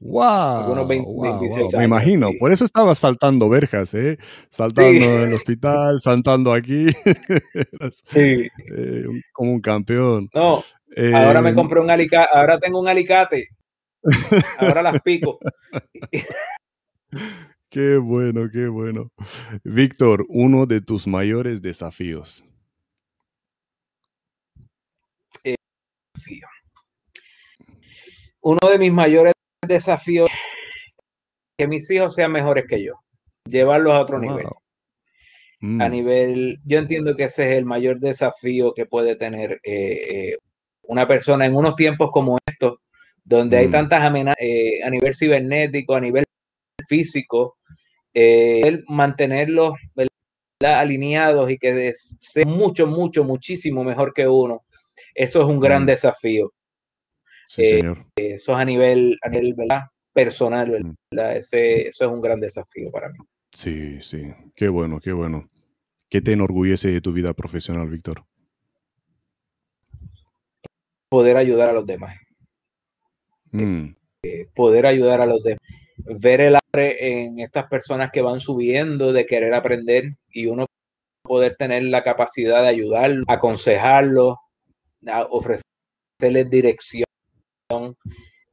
¡Wow! 0.00 0.22
Algunos 0.22 0.86
20, 0.88 1.06
wow, 1.08 1.22
26 1.40 1.62
wow. 1.62 1.70
Me 1.72 1.78
años, 1.78 1.86
imagino, 1.86 2.28
sí. 2.28 2.36
por 2.38 2.52
eso 2.52 2.64
estabas 2.64 2.98
saltando 2.98 3.48
verjas, 3.48 3.94
¿eh? 3.94 4.18
Saltando 4.50 4.90
en 5.04 5.28
el 5.28 5.34
hospital, 5.34 6.00
saltando 6.00 6.52
aquí. 6.52 6.86
Eras, 7.54 8.02
Sí, 8.04 8.48
eh, 8.76 9.04
como 9.32 9.52
un 9.52 9.60
campeón. 9.60 10.28
no, 10.34 10.62
ahora 11.14 11.42
me 11.42 11.50
Eh, 11.50 11.54
compré 11.54 11.80
un 11.80 11.90
alicate, 11.90 12.28
ahora 12.32 12.58
tengo 12.58 12.80
un 12.80 12.88
alicate, 12.88 13.48
ahora 14.58 14.82
las 14.82 15.00
pico. 15.02 15.38
Qué 17.70 17.96
bueno, 17.96 18.48
qué 18.52 18.68
bueno. 18.68 19.10
Víctor, 19.64 20.24
uno 20.28 20.64
de 20.64 20.80
tus 20.80 21.08
mayores 21.08 21.60
desafíos. 21.60 22.44
desafío. 25.42 26.46
Uno 28.40 28.58
de 28.70 28.78
mis 28.78 28.92
mayores 28.92 29.32
desafíos 29.66 30.30
es 30.30 30.38
que 31.58 31.66
mis 31.66 31.90
hijos 31.90 32.14
sean 32.14 32.30
mejores 32.30 32.66
que 32.68 32.84
yo, 32.84 32.92
llevarlos 33.44 33.94
a 33.94 34.00
otro 34.02 34.20
nivel. 34.20 34.44
Wow. 34.44 34.58
Mm, 35.60 35.80
A 35.80 35.88
nivel, 35.88 36.60
yo 36.64 36.78
entiendo 36.78 37.16
que 37.16 37.24
ese 37.24 37.50
es 37.50 37.58
el 37.58 37.64
mayor 37.64 37.98
desafío 37.98 38.72
que 38.72 38.86
puede 38.86 39.16
tener 39.16 39.60
eh, 39.64 40.30
eh, 40.32 40.38
una 40.88 41.06
persona 41.06 41.46
en 41.46 41.54
unos 41.54 41.76
tiempos 41.76 42.10
como 42.10 42.38
estos, 42.46 42.78
donde 43.24 43.56
hay 43.58 43.68
Mm. 43.68 43.72
tantas 43.72 44.02
amenazas 44.02 44.40
eh, 44.40 44.82
a 44.82 44.90
nivel 44.90 45.14
cibernético, 45.14 45.94
a 45.94 46.00
nivel 46.00 46.24
físico, 46.88 47.56
eh, 48.12 48.82
mantenerlos 48.88 49.74
alineados 50.60 51.50
y 51.50 51.58
que 51.58 51.92
sean 51.94 52.48
mucho, 52.48 52.86
mucho, 52.86 53.24
muchísimo 53.24 53.84
mejor 53.84 54.14
que 54.14 54.26
uno. 54.26 54.62
Eso 55.14 55.40
es 55.40 55.46
un 55.46 55.60
gran 55.60 55.82
mm. 55.82 55.86
desafío. 55.86 56.52
Sí, 57.46 57.78
Eso 58.16 58.52
es 58.52 58.58
a 58.58 58.64
nivel, 58.64 59.18
a 59.22 59.28
nivel 59.28 59.54
personal, 60.12 60.82
mm. 60.82 61.18
Ese, 61.36 61.88
eso 61.88 62.04
es 62.06 62.10
un 62.10 62.20
gran 62.20 62.40
desafío 62.40 62.90
para 62.90 63.10
mí. 63.10 63.18
Sí, 63.52 64.00
sí. 64.00 64.32
Qué 64.56 64.68
bueno, 64.68 65.00
qué 65.00 65.12
bueno. 65.12 65.48
¿Qué 66.08 66.20
te 66.20 66.32
enorgullece 66.32 66.90
de 66.90 67.00
tu 67.00 67.12
vida 67.12 67.32
profesional, 67.34 67.88
Víctor? 67.88 68.24
Poder 71.14 71.36
ayudar 71.36 71.70
a 71.70 71.72
los 71.72 71.86
demás. 71.86 72.18
Mm. 73.52 73.94
Eh, 74.24 74.48
poder 74.52 74.84
ayudar 74.84 75.20
a 75.20 75.26
los 75.26 75.44
demás. 75.44 75.60
Ver 75.96 76.40
el 76.40 76.56
hambre 76.56 77.22
en 77.22 77.38
estas 77.38 77.68
personas 77.68 78.10
que 78.10 78.20
van 78.20 78.40
subiendo, 78.40 79.12
de 79.12 79.24
querer 79.24 79.54
aprender 79.54 80.16
y 80.32 80.46
uno 80.46 80.66
poder 81.22 81.54
tener 81.54 81.84
la 81.84 82.02
capacidad 82.02 82.62
de 82.62 82.68
ayudarlo, 82.68 83.24
aconsejarlo, 83.28 84.40
ofrecerles 85.30 86.50
dirección, 86.50 87.06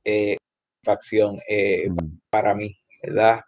eh, 0.06 0.38
facción 0.86 1.40
eh, 1.50 1.90
mm. 1.90 2.20
para 2.30 2.54
mí, 2.54 2.78
¿verdad? 3.02 3.42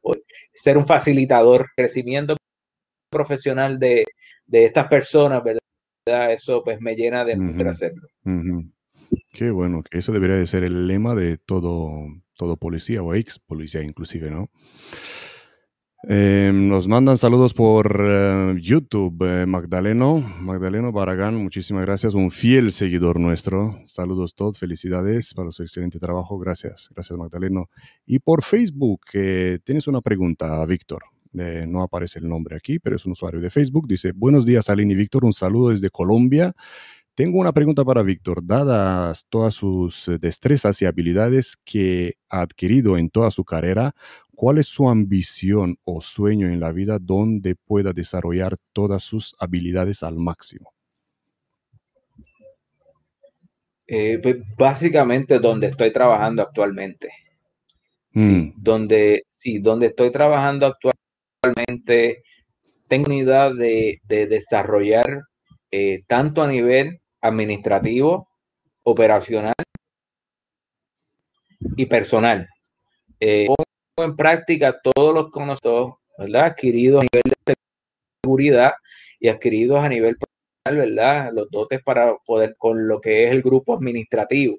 Ser 0.51 0.76
un 0.76 0.88
facilitador, 0.88 1.68
crecimiento 1.76 2.36
profesional 3.11 3.78
de, 3.78 4.05
estas 4.51 4.88
personas, 4.88 5.43
¿verdad? 5.43 6.34
Eso 6.34 6.64
pues 6.64 6.82
me 6.82 6.95
llena 6.95 7.24
de 7.24 7.38
uh 7.38 7.70
hacerlo. 7.70 8.07
Qué 9.32 9.51
bueno, 9.51 9.84
eso 9.91 10.11
debería 10.11 10.36
de 10.36 10.47
ser 10.47 10.64
el 10.64 10.88
lema 10.88 11.16
de 11.16 11.38
todo, 11.38 12.07
todo 12.36 12.57
policía 12.57 13.01
o 13.01 13.14
ex 13.14 13.39
policía 13.39 13.84
inclusive, 13.84 14.30
¿no? 14.30 14.49
Em, 16.05 16.68
nos 16.68 16.89
mandan 16.89 17.16
saludos 17.16 17.53
por 17.53 18.05
eh, 18.05 18.55
YouTube, 18.61 19.24
eh, 19.26 19.45
Magdaleno, 19.45 20.20
Magdaleno 20.41 20.91
Baragán, 20.91 21.36
muchísimas 21.36 21.86
gracias, 21.86 22.14
un 22.14 22.30
fiel 22.30 22.74
seguidor 22.74 23.22
nuestro. 23.22 23.80
Saludos 23.86 24.36
todos, 24.36 24.59
felicidades 24.59 25.34
para 25.34 25.53
su 25.53 25.64
excelente 25.64 25.99
trabajo, 25.99 26.38
gracias, 26.38 26.89
gracias 26.93 27.18
Magdaleno. 27.18 27.70
Y 28.05 28.20
por 28.20 28.43
Facebook, 28.43 28.99
tienes 29.64 29.88
una 29.88 30.01
pregunta, 30.01 30.66
Víctor. 30.66 31.03
no 31.32 31.82
aparece 31.82 32.20
el 32.20 32.28
nombre 32.28 32.57
aquí, 32.57 32.80
pero 32.80 32.97
es 32.97 33.05
un 33.05 33.14
usuario 33.14 33.39
de 33.39 33.49
Facebook. 33.49 33.88
Dice, 33.88 34.11
buenos 34.14 34.45
días, 34.45 34.70
Aline 34.70 34.91
y 34.91 34.95
Víctor, 34.97 35.24
un 35.24 35.34
saludo 35.34 35.70
desde 35.70 35.89
Colombia. 35.89 36.53
Tengo 37.16 37.39
una 37.39 37.51
pregunta 37.51 37.86
para 37.86 38.01
Víctor. 38.01 38.43
Dadas 38.43 39.28
todas 39.30 39.53
sus 39.53 40.07
eh, 40.07 40.18
destrezas 40.18 40.82
y 40.82 40.86
habilidades 40.86 41.57
que 41.64 42.16
ha 42.28 42.41
adquirido 42.41 42.97
en 42.97 43.11
toda 43.11 43.30
su 43.30 43.45
carrera, 43.45 43.93
¿cuál 44.34 44.57
es 44.57 44.68
su 44.68 44.89
ambición 44.89 45.78
o 45.84 46.01
sueño 46.01 46.47
en 46.47 46.59
la 46.59 46.72
vida 46.72 46.97
donde 46.99 47.55
pueda 47.55 47.93
desarrollar 47.93 48.57
todas 48.74 49.03
sus 49.03 49.36
habilidades 49.38 50.01
al 50.01 50.16
máximo? 50.16 50.74
Eh, 53.86 54.18
pues, 54.18 54.38
básicamente 54.57 55.38
donde 55.38 55.68
estoy 55.68 55.93
trabajando 55.93 56.41
actualmente. 56.41 57.09
Mm. 58.16 58.53
donde, 58.57 59.24
sí, 59.38 59.57
donde 59.57 59.88
estoy 59.88 60.11
trabajando 60.11 60.68
actualmente, 60.68 62.22
tengo 62.88 63.05
una 63.07 63.16
idea 63.16 63.51
de, 63.51 63.99
desarrollar 64.07 65.24
eh, 65.72 66.03
tanto 66.05 66.43
a 66.43 66.47
nivel 66.47 67.01
administrativo, 67.24 68.28
operacional 68.84 69.55
y 71.78 71.86
personal. 71.86 72.47
Eh, 73.19 73.47
pongo 73.47 74.09
en 74.09 74.15
práctica 74.15 74.80
todos 74.82 75.13
los 75.13 75.32
conocimientos 75.32 75.93
¿verdad? 76.17 76.45
adquiridos 76.45 77.01
a 77.01 77.07
nivel 77.11 77.34
de 77.45 77.53
seguridad 78.21 78.74
y 79.19 79.30
adquiridos 79.30 79.82
a 79.82 79.89
nivel 79.89 80.17
personal, 80.17 80.89
¿verdad? 80.89 81.32
Los 81.34 81.49
dotes 81.49 81.82
para 81.82 82.15
poder 82.26 82.55
con 82.57 82.88
lo 82.88 82.99
que 82.99 83.26
es 83.26 83.32
el 83.32 83.41
grupo 83.41 83.76
administrativo. 83.76 84.57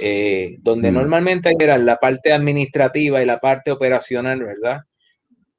Eh, 0.00 0.56
donde 0.60 0.90
mm. 0.90 0.94
normalmente 0.94 1.52
eran 1.58 1.86
la 1.86 1.96
parte 1.96 2.32
administrativa 2.32 3.22
y 3.22 3.26
la 3.26 3.38
parte 3.38 3.70
operacional, 3.70 4.42
¿verdad? 4.42 4.80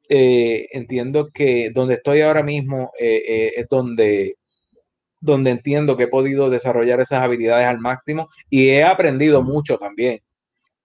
Eh, 0.07 0.67
entiendo 0.73 1.29
que 1.33 1.71
donde 1.73 1.95
estoy 1.95 2.21
ahora 2.21 2.43
mismo 2.43 2.91
es 2.99 3.67
donde 3.69 4.35
donde 5.21 5.51
entiendo 5.51 5.95
que 5.95 6.03
he 6.03 6.07
podido 6.07 6.49
desarrollar 6.49 6.99
esas 6.99 7.21
habilidades 7.21 7.67
al 7.67 7.79
máximo 7.79 8.29
y 8.49 8.69
he 8.69 8.83
aprendido 8.83 9.43
mucho 9.43 9.77
también. 9.77 10.19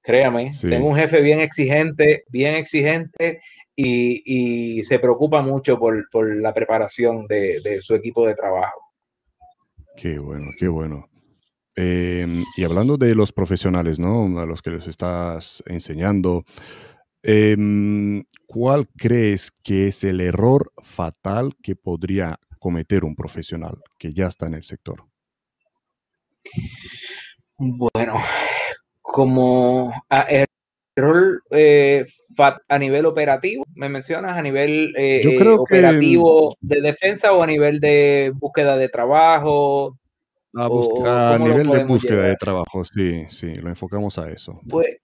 Créame, 0.02 0.50
tengo 0.60 0.88
un 0.88 0.94
jefe 0.94 1.20
bien 1.20 1.40
exigente, 1.40 2.22
bien 2.28 2.54
exigente 2.54 3.40
y, 3.74 4.84
se 4.84 5.00
preocupa 5.00 5.42
mucho 5.42 5.78
por, 5.78 6.36
la 6.36 6.54
preparación 6.54 7.26
de, 7.26 7.80
su 7.80 7.94
equipo 7.94 8.26
de 8.26 8.34
trabajo. 8.34 8.80
Qué 9.96 10.18
bueno, 10.18 10.44
qué 10.60 10.68
bueno. 10.68 11.08
Em, 11.74 12.44
y 12.56 12.64
hablando 12.64 12.96
de 12.96 13.14
los 13.14 13.32
profesionales, 13.32 13.98
¿no? 13.98 14.38
A 14.38 14.46
los 14.46 14.62
que 14.62 14.70
les 14.70 14.86
estás 14.86 15.62
enseñando, 15.66 16.44
em, 17.22 18.22
¿cuál 18.46 18.88
crees 18.96 19.50
que 19.50 19.88
es 19.88 20.04
el 20.04 20.20
error 20.20 20.72
fatal 20.82 21.54
que 21.62 21.74
podría 21.74 22.38
cometer 22.66 23.04
un 23.04 23.14
profesional 23.14 23.78
que 23.96 24.12
ya 24.12 24.26
está 24.26 24.48
en 24.48 24.54
el 24.54 24.64
sector? 24.64 25.04
Bueno, 27.58 28.14
como 29.00 29.92
a, 30.10 30.26
rol 30.96 31.42
eh, 31.50 32.04
a 32.68 32.78
nivel 32.80 33.06
operativo, 33.06 33.64
¿me 33.76 33.88
mencionas 33.88 34.36
a 34.36 34.42
nivel 34.42 34.92
eh, 34.96 35.20
eh, 35.22 35.48
operativo 35.48 36.56
de 36.60 36.80
defensa 36.80 37.32
o 37.32 37.40
a 37.40 37.46
nivel 37.46 37.78
de 37.78 38.32
búsqueda 38.34 38.76
de 38.76 38.88
trabajo? 38.88 39.96
A, 40.52 41.38
nivel 41.38 41.68
de 41.68 41.84
búsqueda 41.84 42.24
de 42.24 42.34
trabajo, 42.34 42.82
sí, 42.82 43.26
sí, 43.28 43.54
lo 43.54 43.68
enfocamos 43.68 44.18
a 44.18 44.28
eso. 44.28 44.60
Pues, 44.68 44.96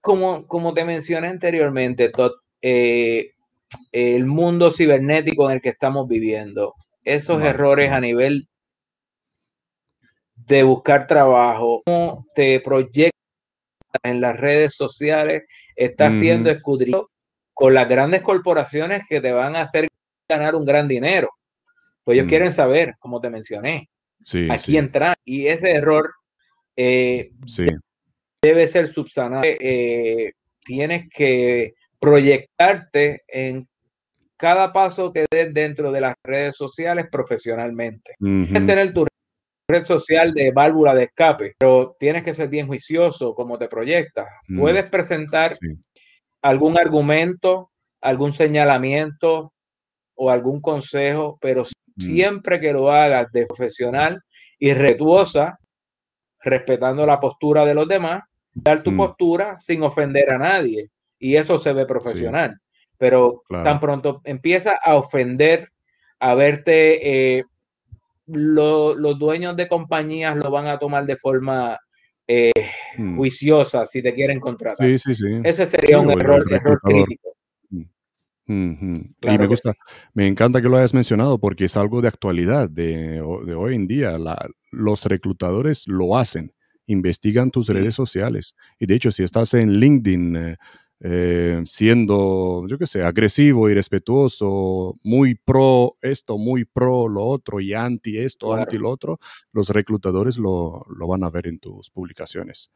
como, 0.00 0.46
como 0.46 0.72
te 0.72 0.84
mencioné 0.84 1.26
anteriormente, 1.26 2.12
el 2.62 4.24
mundo 4.24 4.70
cibernético 4.70 5.50
en 5.50 5.56
el 5.56 5.60
que 5.60 5.70
estamos 5.70 6.06
viviendo 6.06 6.76
esos 7.08 7.42
errores 7.42 7.90
a 7.90 8.00
nivel 8.00 8.48
de 10.34 10.62
buscar 10.62 11.06
trabajo, 11.06 11.82
cómo 11.84 12.26
te 12.34 12.60
proyectas 12.60 13.12
en 14.02 14.20
las 14.20 14.36
redes 14.36 14.74
sociales, 14.74 15.44
está 15.76 16.10
siendo 16.12 16.50
escudriñado 16.50 17.10
con 17.54 17.74
las 17.74 17.88
grandes 17.88 18.22
corporaciones 18.22 19.02
que 19.08 19.20
te 19.20 19.32
van 19.32 19.56
a 19.56 19.62
hacer 19.62 19.88
ganar 20.28 20.54
un 20.54 20.64
gran 20.64 20.86
dinero. 20.86 21.28
Pues 22.04 22.16
ellos 22.16 22.26
mm. 22.26 22.28
quieren 22.28 22.52
saber, 22.52 22.94
como 22.98 23.20
te 23.20 23.30
mencioné, 23.30 23.90
aquí 24.50 24.76
entrar. 24.76 25.16
Y 25.24 25.48
ese 25.48 25.72
error 25.72 26.14
eh, 26.76 27.32
debe 28.40 28.66
ser 28.68 28.86
subsanado. 28.88 29.42
Eh, 29.44 30.32
tienes 30.64 31.08
que 31.10 31.74
proyectarte 31.98 33.22
en 33.26 33.68
cada 34.38 34.72
paso 34.72 35.12
que 35.12 35.26
des 35.30 35.52
dentro 35.52 35.90
de 35.90 36.00
las 36.00 36.14
redes 36.22 36.56
sociales 36.56 37.06
profesionalmente. 37.10 38.14
Tienes 38.18 38.52
que 38.52 38.60
tener 38.60 38.94
tu 38.94 39.06
red 39.68 39.84
social 39.84 40.32
de 40.32 40.52
válvula 40.52 40.94
de 40.94 41.04
escape, 41.04 41.54
pero 41.58 41.96
tienes 41.98 42.22
que 42.22 42.32
ser 42.32 42.48
bien 42.48 42.68
juicioso 42.68 43.34
como 43.34 43.58
te 43.58 43.68
proyectas. 43.68 44.28
Mm, 44.46 44.60
Puedes 44.60 44.88
presentar 44.88 45.50
algún 46.40 46.78
argumento, 46.78 47.70
algún 48.00 48.32
señalamiento 48.32 49.52
o 50.14 50.30
algún 50.30 50.60
consejo, 50.60 51.36
pero 51.40 51.64
mm. 51.64 52.00
siempre 52.00 52.60
que 52.60 52.72
lo 52.72 52.90
hagas 52.90 53.30
de 53.32 53.44
profesional 53.44 54.22
y 54.58 54.72
respetuosa, 54.72 55.58
respetando 56.40 57.04
la 57.04 57.18
postura 57.18 57.64
de 57.64 57.74
los 57.74 57.88
demás, 57.88 58.22
dar 58.54 58.84
tu 58.84 58.92
mm. 58.92 58.96
postura 58.96 59.60
sin 59.60 59.82
ofender 59.82 60.30
a 60.30 60.38
nadie. 60.38 60.90
Y 61.18 61.34
eso 61.34 61.58
se 61.58 61.72
ve 61.72 61.84
profesional 61.84 62.56
pero 62.98 63.44
tan 63.48 63.80
pronto 63.80 64.20
empieza 64.24 64.78
a 64.84 64.96
ofender, 64.96 65.70
a 66.18 66.34
verte, 66.34 67.38
eh, 67.38 67.44
los 68.26 69.18
dueños 69.18 69.56
de 69.56 69.68
compañías 69.68 70.36
lo 70.36 70.50
van 70.50 70.66
a 70.66 70.78
tomar 70.78 71.06
de 71.06 71.16
forma 71.16 71.78
eh, 72.26 72.52
hmm. 72.98 73.16
juiciosa 73.16 73.86
si 73.86 74.02
te 74.02 74.12
quieren 74.14 74.38
contratar. 74.38 74.86
Sí, 74.86 74.98
sí, 74.98 75.14
sí. 75.14 75.40
Ese 75.44 75.64
sería 75.64 75.98
un 75.98 76.10
error, 76.10 76.44
crítico. 76.82 77.34
Hmm. 78.50 78.94
y 79.20 79.38
me 79.38 79.46
gusta, 79.46 79.74
me 80.14 80.26
encanta 80.26 80.62
que 80.62 80.70
lo 80.70 80.78
hayas 80.78 80.94
mencionado 80.94 81.38
porque 81.38 81.66
es 81.66 81.76
algo 81.76 82.00
de 82.00 82.08
actualidad, 82.08 82.70
de, 82.70 83.20
hoy 83.20 83.74
en 83.74 83.86
día. 83.86 84.16
los 84.70 85.04
reclutadores 85.04 85.86
lo 85.86 86.16
hacen, 86.16 86.54
investigan 86.86 87.50
tus 87.50 87.68
redes 87.68 87.94
sociales. 87.94 88.56
Y 88.78 88.86
de 88.86 88.94
hecho, 88.94 89.10
si 89.10 89.22
estás 89.22 89.52
en 89.52 89.74
LinkedIn, 89.74 90.36
eh, 90.36 90.56
eh, 91.00 91.62
siendo, 91.64 92.66
yo 92.66 92.76
qué 92.76 92.86
sé, 92.86 93.02
agresivo, 93.02 93.70
irrespetuoso, 93.70 94.96
muy 95.04 95.36
pro 95.36 95.96
esto, 96.02 96.38
muy 96.38 96.64
pro 96.64 97.08
lo 97.08 97.24
otro 97.24 97.60
y 97.60 97.72
anti 97.72 98.18
esto, 98.18 98.52
anti 98.52 98.78
lo 98.78 98.90
otro, 98.90 99.20
los 99.52 99.68
reclutadores 99.68 100.38
lo, 100.38 100.84
lo, 100.88 101.06
van 101.06 101.22
a 101.22 101.30
ver 101.30 101.46
en 101.46 101.60
tus 101.60 101.90
publicaciones. 101.90 102.70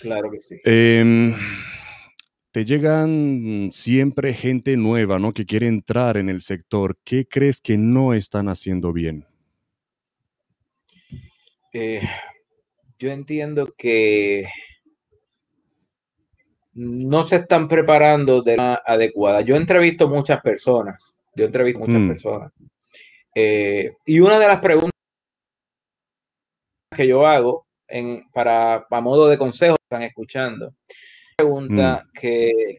Claro 0.00 0.30
que 0.32 0.40
sí. 0.40 0.56
Em, 0.64 1.34
te 2.50 2.64
llegan 2.64 3.70
siempre 3.72 4.34
gente 4.34 4.76
nueva, 4.76 5.20
¿no? 5.20 5.32
Que 5.32 5.46
quiere 5.46 5.68
entrar 5.68 6.16
en 6.16 6.28
el 6.28 6.42
sector. 6.42 6.96
¿Qué 7.04 7.26
crees 7.26 7.60
que 7.60 7.76
no 7.76 8.14
están 8.14 8.48
haciendo 8.48 8.92
bien? 8.92 9.26
Eh, 11.72 12.02
yo 12.98 13.10
entiendo 13.10 13.74
que 13.76 14.46
no 16.74 17.22
se 17.22 17.36
están 17.36 17.68
preparando 17.68 18.42
de 18.42 18.56
manera 18.56 18.82
adecuada. 18.84 19.40
Yo 19.42 19.56
entrevisto 19.56 20.08
muchas 20.08 20.40
personas, 20.40 21.14
yo 21.36 21.44
entrevisto 21.44 21.80
muchas 21.80 22.00
mm. 22.00 22.08
personas. 22.08 22.52
Eh, 23.34 23.92
y 24.04 24.20
una 24.20 24.38
de 24.38 24.46
las 24.46 24.60
preguntas 24.60 24.90
que 26.94 27.06
yo 27.06 27.26
hago 27.26 27.66
en, 27.88 28.22
para, 28.32 28.86
a 28.88 29.00
modo 29.00 29.28
de 29.28 29.38
consejo, 29.38 29.76
están 29.82 30.02
escuchando, 30.02 30.74
pregunta 31.36 32.04
mm. 32.04 32.18
que 32.18 32.78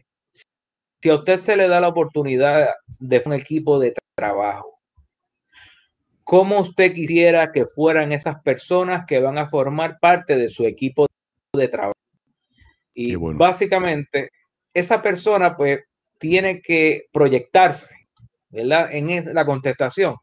si 1.02 1.10
a 1.10 1.14
usted 1.14 1.36
se 1.36 1.56
le 1.56 1.68
da 1.68 1.80
la 1.80 1.88
oportunidad 1.88 2.70
de 2.98 3.22
un 3.24 3.32
equipo 3.34 3.78
de 3.78 3.94
trabajo, 4.16 4.80
¿cómo 6.24 6.60
usted 6.60 6.92
quisiera 6.92 7.52
que 7.52 7.66
fueran 7.66 8.12
esas 8.12 8.42
personas 8.42 9.04
que 9.06 9.20
van 9.20 9.38
a 9.38 9.46
formar 9.46 9.98
parte 10.00 10.36
de 10.36 10.48
su 10.48 10.64
equipo 10.64 11.06
de 11.54 11.68
trabajo? 11.68 11.92
Y 12.98 13.14
básicamente, 13.14 14.30
esa 14.72 15.02
persona 15.02 15.54
pues 15.54 15.80
tiene 16.18 16.62
que 16.62 17.04
proyectarse, 17.12 17.94
¿verdad? 18.48 18.88
En 18.90 19.34
la 19.34 19.44
contestación. 19.44 20.16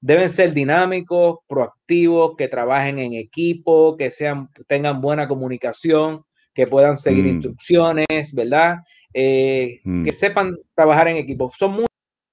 Deben 0.00 0.30
ser 0.30 0.54
dinámicos, 0.54 1.40
proactivos, 1.48 2.36
que 2.36 2.46
trabajen 2.46 3.00
en 3.00 3.14
equipo, 3.14 3.96
que 3.96 4.12
sean, 4.12 4.48
tengan 4.68 5.00
buena 5.00 5.26
comunicación, 5.26 6.24
que 6.54 6.68
puedan 6.68 6.96
seguir 6.96 7.24
mm. 7.24 7.28
instrucciones, 7.28 8.32
¿verdad? 8.32 8.76
Eh, 9.12 9.80
mm. 9.82 10.04
Que 10.04 10.12
sepan 10.12 10.56
trabajar 10.76 11.08
en 11.08 11.16
equipo. 11.16 11.50
Son 11.58 11.84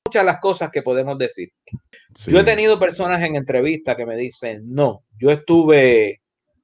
muchas 0.06 0.24
las 0.24 0.40
cosas 0.40 0.70
que 0.70 0.84
podemos 0.84 1.18
decir. 1.18 1.52
Yo 2.28 2.40
he 2.40 2.44
tenido 2.44 2.80
personas 2.80 3.24
en 3.24 3.36
entrevista 3.36 3.96
que 3.96 4.06
me 4.06 4.16
dicen, 4.16 4.64
no, 4.66 5.04
yo 5.18 5.32
estuve 5.32 6.22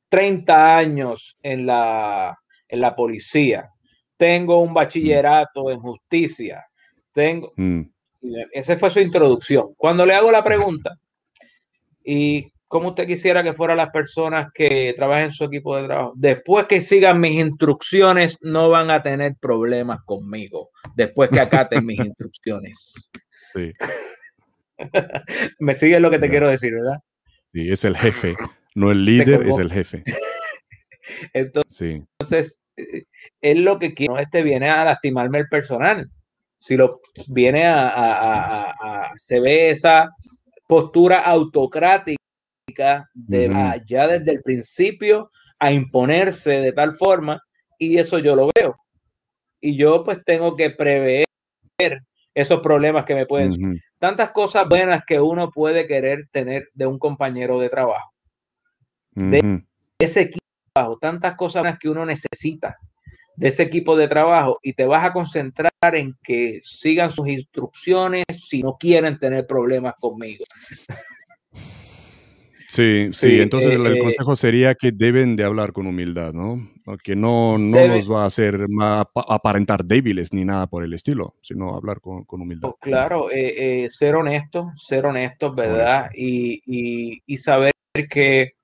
30 0.10 0.78
años 0.78 1.38
en 1.42 1.66
la, 1.66 2.38
en 2.76 2.82
la 2.82 2.96
policía, 2.96 3.72
tengo 4.18 4.62
un 4.62 4.74
bachillerato 4.74 5.72
en 5.72 5.80
justicia, 5.80 6.66
tengo... 7.12 7.52
Mm. 7.56 7.82
Esa 8.52 8.78
fue 8.80 8.90
su 8.90 9.00
introducción. 9.00 9.76
Cuando 9.78 10.04
le 10.04 10.16
hago 10.16 10.32
la 10.32 10.44
pregunta, 10.44 10.98
¿y 12.04 12.52
cómo 12.68 12.90
usted 12.90 13.06
quisiera 13.06 13.44
que 13.44 13.54
fueran 13.54 13.78
las 13.78 13.92
personas 13.92 14.52
que 14.54 14.94
trabajen 14.96 15.26
en 15.26 15.32
su 15.32 15.44
equipo 15.44 15.76
de 15.78 15.86
trabajo? 15.86 16.14
Después 16.16 16.66
que 16.66 16.82
sigan 16.82 17.20
mis 17.20 17.34
instrucciones, 17.34 18.38
no 18.42 18.70
van 18.70 18.90
a 18.90 19.04
tener 19.04 19.36
problemas 19.40 20.00
conmigo. 20.06 20.72
Después 20.96 21.30
que 21.30 21.40
acaten 21.40 21.86
mis 21.86 22.00
instrucciones. 22.06 22.94
Sí. 23.54 23.72
Me 25.60 25.74
sigue 25.76 26.00
lo 26.00 26.10
que 26.10 26.20
te 26.20 26.30
quiero 26.30 26.50
decir, 26.50 26.74
¿verdad? 26.74 27.00
Sí, 27.54 27.72
es 27.72 27.86
el 27.86 27.96
jefe, 27.96 28.36
no 28.76 28.92
el 28.92 29.06
líder, 29.06 29.48
es 29.48 29.58
el 29.60 29.72
jefe. 29.72 30.04
Entonces, 31.34 32.02
eh, 32.32 32.65
él 33.42 33.64
lo 33.64 33.80
que 33.80 33.94
quiere, 33.94 34.22
este 34.22 34.44
viene 34.44 34.70
a 34.70 34.86
lastimarme 34.86 35.40
el 35.40 35.48
personal. 35.48 36.10
Si 36.58 36.78
lo 36.78 37.02
viene 37.28 37.66
a, 37.68 39.12
se 39.18 39.40
ve 39.40 39.70
esa 39.70 40.10
postura 40.68 41.20
autocrática 41.20 42.18
de 43.14 43.82
ya 43.88 44.08
desde 44.08 44.32
el 44.32 44.42
principio 44.42 45.30
a 45.60 45.72
imponerse 45.72 46.52
de 46.62 46.72
tal 46.72 46.94
forma 46.94 47.42
y 47.78 47.98
eso 47.98 48.20
yo 48.20 48.36
lo 48.36 48.50
veo. 48.56 48.76
Y 49.62 49.78
yo 49.78 50.04
pues 50.04 50.20
tengo 50.26 50.56
que 50.56 50.72
prever 50.72 51.26
esos 52.34 52.60
problemas 52.62 53.06
que 53.06 53.16
me 53.16 53.26
pueden... 53.26 53.82
Tantas 53.98 54.32
cosas 54.32 54.68
buenas 54.68 55.04
que 55.08 55.20
uno 55.20 55.50
puede 55.52 55.88
querer 55.88 56.28
tener 56.32 56.68
de 56.74 56.86
un 56.86 57.00
compañero 57.00 57.60
de 57.60 57.70
trabajo. 57.70 58.12
De 59.12 59.64
ese 60.00 60.22
equipo 60.22 60.45
tantas 61.00 61.36
cosas 61.36 61.78
que 61.80 61.90
uno 61.90 62.06
necesita 62.06 62.78
de 63.36 63.50
ese 63.50 63.64
equipo 63.64 63.98
de 63.98 64.08
trabajo 64.08 64.60
y 64.62 64.74
te 64.74 64.86
vas 64.86 65.06
a 65.06 65.14
concentrar 65.14 65.72
en 65.94 66.16
que 66.24 66.62
sigan 66.64 67.12
sus 67.12 67.28
instrucciones 67.28 68.26
si 68.48 68.62
no 68.62 68.78
quieren 68.78 69.20
tener 69.20 69.46
problemas 69.46 69.94
conmigo. 70.00 70.46
Sí, 72.68 73.08
sí, 73.12 73.40
entonces 73.40 73.74
el, 73.74 73.86
eh, 73.86 74.00
consejo 74.00 74.36
sería 74.36 74.74
que 74.74 74.92
deben 74.92 75.36
de 75.36 75.44
hablar 75.44 75.72
con 75.72 75.86
humildad, 75.86 76.34
¿no? 76.34 76.68
Que 77.04 77.16
no, 77.16 77.58
no 77.58 77.88
nos 77.88 78.12
va 78.12 78.24
a 78.24 78.26
hacer 78.26 78.66
aparentar 79.14 79.86
débiles 79.86 80.34
ni 80.34 80.44
nada 80.44 80.68
por 80.68 80.84
el 80.84 80.94
estilo, 80.94 81.36
sino 81.42 81.76
hablar 81.76 82.02
con, 82.02 82.26
humildad. 82.28 82.70
Oh, 82.70 82.78
claro, 82.82 83.32
eh, 83.32 83.84
eh, 83.84 83.90
ser 83.90 84.16
honesto, 84.16 84.72
ser 84.76 85.06
honesto, 85.06 85.54
¿verdad? 85.54 86.10
Y, 86.16 87.22
y, 87.26 87.38
saber 87.38 87.72
que 88.10 88.56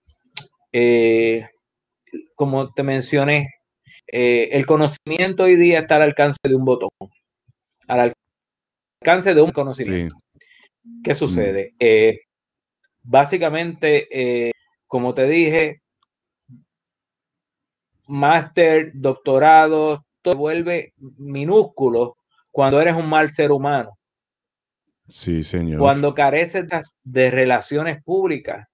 como 2.41 2.73
te 2.73 2.81
mencioné, 2.81 3.53
eh, 4.07 4.49
el 4.53 4.65
conocimiento 4.65 5.43
hoy 5.43 5.55
día 5.57 5.81
está 5.81 5.97
al 5.97 6.01
alcance 6.01 6.39
de 6.41 6.55
un 6.55 6.65
botón, 6.65 6.89
al 7.87 8.13
alcance 8.99 9.35
de 9.35 9.41
un 9.43 9.51
conocimiento. 9.51 10.15
¿Qué 11.03 11.13
sucede? 11.13 11.75
Eh, 11.77 12.21
básicamente, 13.03 14.07
eh, 14.09 14.53
como 14.87 15.13
te 15.13 15.27
dije, 15.27 15.83
máster, 18.07 18.89
doctorado, 18.95 20.03
todo 20.23 20.35
vuelve 20.35 20.95
minúsculo 20.97 22.17
cuando 22.49 22.81
eres 22.81 22.95
un 22.95 23.07
mal 23.07 23.29
ser 23.29 23.51
humano. 23.51 23.99
Sí, 25.07 25.43
señor. 25.43 25.77
Cuando 25.77 26.15
careces 26.15 26.65
de 27.03 27.29
relaciones 27.29 28.03
públicas. 28.03 28.67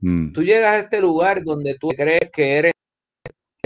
Mm. 0.00 0.32
Tú 0.32 0.42
llegas 0.42 0.72
a 0.72 0.78
este 0.78 1.02
lugar 1.02 1.44
donde 1.44 1.76
tú 1.78 1.88
crees 1.88 2.30
que 2.32 2.56
eres 2.56 2.72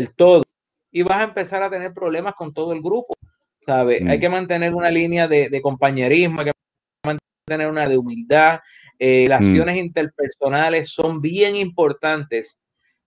el 0.01 0.15
todo 0.15 0.43
y 0.91 1.03
vas 1.03 1.19
a 1.19 1.25
empezar 1.25 1.63
a 1.63 1.71
tener 1.71 1.93
problemas 1.93 2.35
con 2.35 2.53
todo 2.53 2.73
el 2.73 2.81
grupo, 2.81 3.15
¿sabes? 3.65 4.03
Hay 4.07 4.19
mm. 4.19 4.21
que 4.21 4.29
mantener 4.29 4.75
una 4.75 4.91
línea 4.91 5.29
de, 5.29 5.61
compañerismo, 5.63 6.41
hay 6.41 6.47
que 6.47 6.53
mantener 7.05 7.71
una 7.71 7.87
de 7.87 7.97
humildad. 7.97 8.61
Eh, 8.99 9.27
las 9.29 9.43
mm. 9.43 9.69
interpersonales 9.77 10.91
son 10.91 11.21
bien 11.21 11.57
importantes 11.57 12.59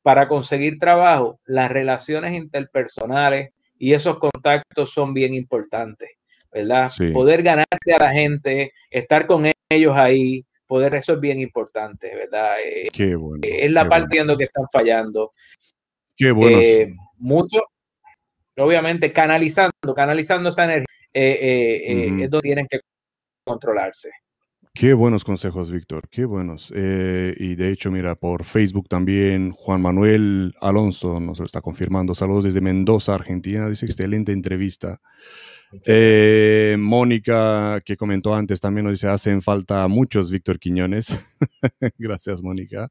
para 0.02 0.28
conseguir 0.28 0.80
trabajo. 0.80 1.40
Las 1.46 1.72
relaciones 1.72 2.34
interpersonales 2.34 3.52
y 3.78 3.94
esos 3.94 4.18
contactos 4.18 4.92
son 4.92 5.14
bien 5.14 5.34
importantes, 5.34 6.12
¿verdad? 6.52 6.90
Poder 7.14 7.44
ganarte 7.44 7.94
a 7.94 8.00
la 8.00 8.14
gente, 8.14 8.72
estar 8.90 9.28
con 9.28 9.52
ellos 9.70 9.96
ahí, 9.96 10.46
poder, 10.68 10.96
eso 10.96 11.14
es 11.14 11.20
bien 11.20 11.40
importante, 11.40 12.16
¿verdad? 12.16 12.56
Eh, 12.64 12.88
qué 12.94 13.16
bueno, 13.16 13.42
es 13.44 13.72
la 13.72 13.88
parte 13.88 14.20
bueno. 14.20 14.38
que 14.38 14.46
están 14.46 14.66
fallando. 14.72 15.34
Qué 16.16 16.32
bueno. 16.32 16.60
Eh, 16.62 16.96
mucho, 17.18 17.60
obviamente, 18.58 19.12
canalizando, 19.12 19.94
canalizando 19.96 20.50
esa 20.50 20.66
energía, 20.66 20.86
eh, 21.14 21.82
eh, 21.88 22.24
es 22.24 22.30
donde 22.30 22.42
tienen 22.42 22.68
que 22.70 22.80
controlarse. 23.44 24.10
Qué 24.76 24.94
buenos 24.94 25.24
consejos, 25.24 25.72
Víctor, 25.72 26.10
qué 26.10 26.26
buenos. 26.26 26.72
y 26.72 27.56
de 27.56 27.70
hecho, 27.70 27.92
mira, 27.92 28.16
por 28.16 28.44
Facebook 28.44 28.90
también 28.90 29.52
Juan 29.52 29.82
Manuel 29.82 30.56
Alonso 30.62 31.20
nos 31.20 31.40
lo 31.40 31.46
está 31.46 31.62
confirmando. 31.62 32.16
Saludos 32.16 32.46
desde 32.46 32.60
Mendoza, 32.60 33.14
Argentina. 33.14 33.70
Dice 33.70 33.86
excelente 33.86 34.32
entrevista. 34.32 35.00
Mónica, 36.80 37.82
que 37.86 37.98
comentó 37.98 38.34
antes, 38.34 38.62
también 38.62 38.86
nos 38.86 38.94
dice, 38.94 39.10
hacen 39.10 39.44
falta 39.44 39.88
muchos 39.88 40.32
Víctor 40.32 40.60
Quiñones. 40.60 41.20
Gracias, 42.00 42.42
Mónica. 42.42 42.90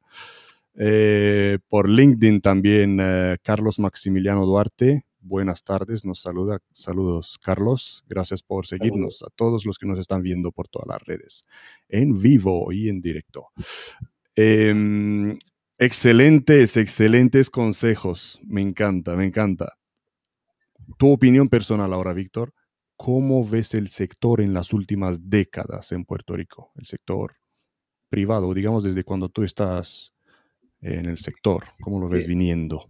Eh, 0.75 1.59
por 1.69 1.87
LinkedIn 1.87 2.41
también 2.41 2.97
eh, 2.99 3.37
Carlos 3.43 3.79
Maximiliano 3.79 4.45
Duarte. 4.45 5.05
Buenas 5.19 5.63
tardes, 5.63 6.03
nos 6.03 6.19
saluda. 6.19 6.59
Saludos, 6.73 7.39
Carlos. 7.41 8.03
Gracias 8.07 8.41
por 8.41 8.65
seguirnos 8.65 9.23
a 9.23 9.29
todos 9.35 9.65
los 9.65 9.77
que 9.77 9.85
nos 9.85 9.99
están 9.99 10.21
viendo 10.21 10.51
por 10.51 10.67
todas 10.67 10.87
las 10.87 11.01
redes, 11.01 11.45
en 11.87 12.21
vivo 12.21 12.71
y 12.73 12.89
en 12.89 13.01
directo. 13.01 13.47
Em, 14.35 15.37
excelentes, 15.77 16.75
excelentes 16.75 17.49
consejos. 17.49 18.39
Me 18.43 18.61
encanta, 18.61 19.15
me 19.15 19.25
encanta. 19.25 19.77
Tu 20.97 21.11
opinión 21.11 21.47
personal 21.47 21.93
ahora, 21.93 22.13
Víctor. 22.13 22.53
¿Cómo 22.97 23.47
ves 23.47 23.73
el 23.73 23.89
sector 23.89 24.41
en 24.41 24.53
las 24.53 24.73
últimas 24.73 25.29
décadas 25.29 25.91
en 25.91 26.05
Puerto 26.05 26.35
Rico? 26.35 26.71
El 26.75 26.85
sector 26.85 27.35
privado, 28.09 28.53
digamos 28.53 28.83
desde 28.83 29.03
cuando 29.03 29.29
tú 29.29 29.43
estás 29.43 30.12
en 30.83 31.05
el 31.05 31.17
sector? 31.17 31.63
¿Cómo 31.81 31.99
lo 31.99 32.09
ves 32.09 32.27
viniendo? 32.27 32.89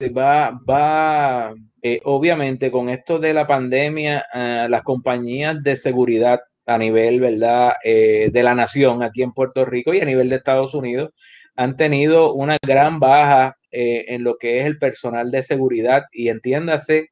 Va, 0.00 0.50
va, 0.68 1.54
eh, 1.82 2.00
obviamente 2.04 2.70
con 2.70 2.88
esto 2.88 3.18
de 3.18 3.34
la 3.34 3.46
pandemia, 3.46 4.24
ah, 4.32 4.68
las 4.70 4.82
compañías 4.82 5.60
de 5.62 5.74
seguridad 5.74 6.40
a 6.66 6.78
nivel, 6.78 7.18
¿verdad?, 7.18 7.72
eh, 7.82 8.28
de 8.30 8.42
la 8.42 8.54
nación 8.54 9.02
aquí 9.02 9.22
en 9.22 9.32
Puerto 9.32 9.64
Rico 9.64 9.92
y 9.94 10.00
a 10.00 10.04
nivel 10.04 10.28
de 10.28 10.36
Estados 10.36 10.74
Unidos 10.74 11.10
han 11.56 11.76
tenido 11.76 12.34
una 12.34 12.56
gran 12.64 13.00
baja 13.00 13.56
eh, 13.72 14.04
en 14.08 14.22
lo 14.22 14.36
que 14.36 14.60
es 14.60 14.66
el 14.66 14.78
personal 14.78 15.30
de 15.32 15.42
seguridad 15.42 16.04
y 16.12 16.28
entiéndase 16.28 17.10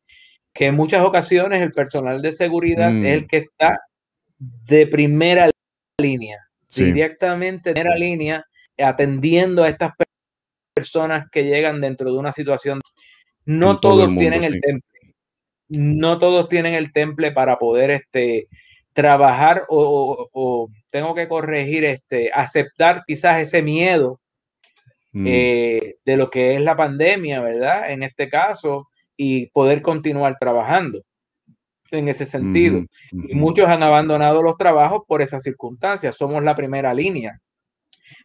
que 0.54 0.66
en 0.66 0.76
muchas 0.76 1.02
ocasiones 1.04 1.60
el 1.62 1.72
personal 1.72 2.22
de 2.22 2.32
seguridad 2.32 2.96
es 3.04 3.14
el 3.14 3.24
mm. 3.24 3.26
que 3.26 3.36
está 3.38 3.80
de 4.38 4.86
primera 4.86 5.50
línea, 6.00 6.38
directamente 6.68 7.70
de 7.70 7.74
primera 7.74 7.96
línea, 7.96 8.46
atendiendo 8.78 9.64
a 9.64 9.68
estas 9.68 9.92
personas 10.74 11.28
que 11.30 11.44
llegan 11.44 11.80
dentro 11.80 12.12
de 12.12 12.18
una 12.18 12.32
situación. 12.32 12.80
No 13.44 13.80
todos 13.80 14.14
tienen 14.16 14.44
el 14.44 14.60
temple, 14.60 15.14
no 15.68 16.18
todos 16.18 16.48
tienen 16.48 16.74
el 16.74 16.92
temple 16.92 17.32
para 17.32 17.58
poder 17.58 17.90
este, 17.90 18.48
trabajar 18.92 19.64
o, 19.68 20.68
tengo 20.90 21.14
que 21.14 21.28
corregir, 21.28 21.84
este, 21.84 22.30
aceptar 22.32 23.04
quizás 23.06 23.40
ese 23.40 23.62
miedo 23.62 24.20
mm. 25.12 25.26
eh, 25.26 25.96
de 26.04 26.16
lo 26.16 26.30
que 26.30 26.54
es 26.54 26.60
la 26.60 26.76
pandemia, 26.76 27.40
¿verdad? 27.40 27.90
En 27.90 28.02
este 28.02 28.28
caso, 28.28 28.88
y 29.16 29.46
poder 29.46 29.80
continuar 29.82 30.36
trabajando 30.38 31.02
en 31.90 32.08
ese 32.08 32.26
sentido. 32.26 32.84
Y 33.12 33.34
muchos 33.34 33.68
han 33.68 33.82
abandonado 33.82 34.42
los 34.42 34.56
trabajos 34.56 35.02
por 35.06 35.22
esas 35.22 35.42
circunstancias. 35.42 36.16
Somos 36.16 36.42
la 36.42 36.54
primera 36.54 36.92
línea 36.92 37.40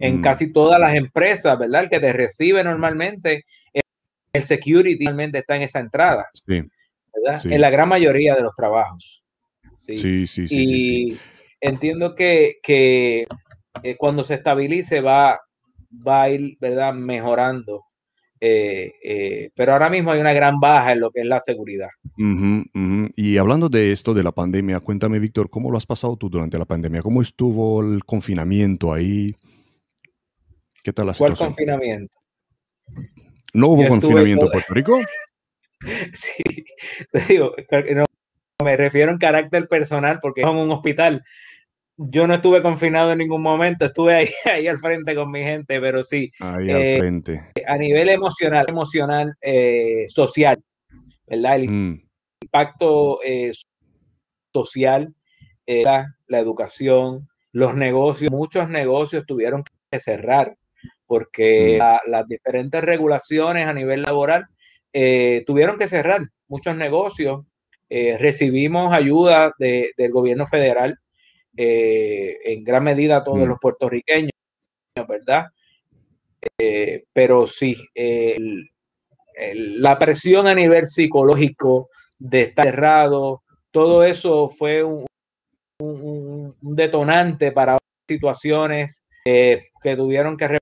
en 0.02 0.20
mm. 0.20 0.22
casi 0.22 0.52
todas 0.52 0.80
las 0.80 0.96
empresas, 0.96 1.58
¿verdad? 1.58 1.84
El 1.84 1.90
que 1.90 2.00
te 2.00 2.12
recibe 2.12 2.64
normalmente, 2.64 3.46
el 4.34 4.44
security 4.44 5.06
normalmente 5.06 5.40
está 5.40 5.56
en 5.56 5.62
esa 5.64 5.80
entrada. 5.80 6.28
Sí. 6.34 6.62
¿verdad? 7.14 7.42
En 7.46 7.62
la 7.62 7.70
gran 7.70 7.90
mayoría 7.90 8.36
de 8.36 8.44
los 8.44 8.56
trabajos. 8.56 9.24
Sí, 9.80 10.28
sí, 10.28 10.48
sí. 10.48 10.56
y 10.58 11.20
entiendo 11.60 12.16
que, 12.16 12.60
que 12.64 13.26
eh, 13.84 13.96
cuando 13.98 14.24
se 14.24 14.36
estabilice 14.36 15.02
va, 15.02 15.40
va 16.08 16.24
a 16.24 16.30
ir, 16.30 16.58
¿verdad? 16.60 16.94
Mejorando 16.94 17.86
eh, 18.44 18.96
eh, 19.04 19.52
pero 19.56 19.74
ahora 19.74 19.92
mismo 19.92 20.12
hay 20.12 20.20
una 20.20 20.34
gran 20.34 20.60
baja 20.60 20.94
en 20.94 21.00
lo 21.00 21.12
que 21.12 21.22
es 21.22 21.28
la 21.28 21.40
seguridad. 21.40 21.90
Y 23.16 23.38
hablando 23.38 23.70
de 23.70 23.92
esto, 23.92 24.16
de 24.16 24.24
la 24.24 24.32
pandemia, 24.32 24.80
cuéntame, 24.80 25.20
Víctor, 25.20 25.52
¿cómo 25.52 25.70
lo 25.70 25.78
has 25.78 25.86
pasado 25.86 26.18
tú 26.18 26.28
durante 26.28 26.58
la 26.58 26.66
pandemia? 26.66 27.04
¿Cómo 27.04 27.22
estuvo 27.22 27.82
el 27.84 28.04
confinamiento 28.04 28.92
ahí? 28.92 29.36
¿Qué 30.84 30.94
tal 30.94 31.08
la 31.08 31.14
¿Cuál 31.14 31.38
confinamiento? 31.38 32.18
¿No 33.54 33.68
hubo 33.68 33.88
confinamiento 33.88 34.46
en 34.46 34.52
Puerto 34.52 34.74
Rico? 34.74 35.00
sí, 36.14 36.44
te 37.12 37.20
digo, 37.22 37.54
no, 37.96 38.06
me 38.64 38.78
refiero 38.78 39.12
en 39.12 39.18
carácter 39.18 39.68
personal 39.68 40.20
porque 40.22 40.42
es 40.42 40.48
en 40.48 40.56
un 40.56 40.72
hospital 40.72 41.24
yo 42.10 42.26
no 42.26 42.34
estuve 42.34 42.64
confinado 42.64 43.12
en 43.12 43.20
ningún 43.20 43.42
momento, 43.42 43.86
estuve 43.86 44.16
ahí, 44.16 44.28
ahí 44.46 44.68
al 44.68 44.80
frente 44.80 45.14
con 45.14 45.30
mi 45.30 45.44
gente, 45.44 45.80
pero 45.80 46.02
sí. 46.02 46.32
Ahí 46.40 46.72
al 46.72 46.82
eh, 46.82 46.98
frente. 46.98 47.52
A 47.68 47.78
nivel 47.78 48.10
emocional, 48.10 48.66
emocional, 48.68 49.36
eh, 49.42 50.06
social, 50.08 50.64
¿verdad? 51.28 51.56
El 51.58 51.70
mm. 51.70 52.04
impacto 52.42 53.20
eh, 53.24 53.52
social, 54.52 55.14
la, 55.68 56.16
la 56.28 56.40
educación, 56.40 57.30
los 57.52 57.76
negocios, 57.76 58.32
muchos 58.32 58.68
negocios 58.68 59.24
tuvieron 59.26 59.64
que 59.90 60.00
cerrar 60.00 60.58
porque 61.12 61.78
mm. 61.78 62.10
las 62.10 62.26
diferentes 62.26 62.82
regulaciones 62.82 63.68
a 63.68 63.74
nivel 63.74 64.04
laboral 64.04 64.46
tuvieron 65.46 65.78
que 65.78 65.90
cerrar 65.90 66.22
muchos 66.48 66.74
negocios. 66.76 67.42
recibimos 67.90 68.94
ayuda 68.94 69.54
del 69.60 70.12
gobierno 70.12 70.48
federal 70.48 70.98
eh, 71.58 72.38
en 72.46 72.64
gran 72.64 72.84
medida 72.84 73.26
todos 73.26 73.40
mm. 73.40 73.44
los 73.46 73.60
puertorriqueños, 73.60 74.32
¿verdad? 75.06 75.48
Eh, 76.58 77.04
pero 77.12 77.46
sí, 77.46 77.76
la 79.54 80.00
presión 80.00 80.48
a 80.48 80.56
nivel 80.56 80.88
psicológico 80.88 81.90
de 82.18 82.44
estar 82.44 82.66
cerrado, 82.66 83.44
todo 83.72 84.04
eso 84.04 84.50
fue 84.50 84.84
un, 84.84 85.06
detonante 86.62 87.52
para 87.52 87.78
situaciones 88.08 89.04
eh, 89.26 89.64
que 89.82 89.96
tuvieron 89.96 90.38
que 90.38 90.61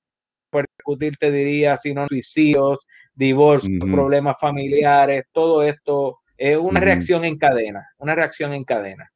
repercutir, 0.52 1.18
te 1.18 1.32
diría, 1.32 1.78
sino 1.78 2.08
suicidios, 2.08 2.80
divorcios, 3.14 3.80
problemas 3.80 4.36
familiares, 4.40 5.26
todo 5.32 5.64
esto 5.64 6.20
es 6.38 6.58
una 6.58 6.80
reacción 6.80 7.26
en 7.26 7.38
cadena, 7.38 7.88
una 7.98 8.16
reacción 8.16 8.54
en 8.54 8.64
cadena. 8.64 9.12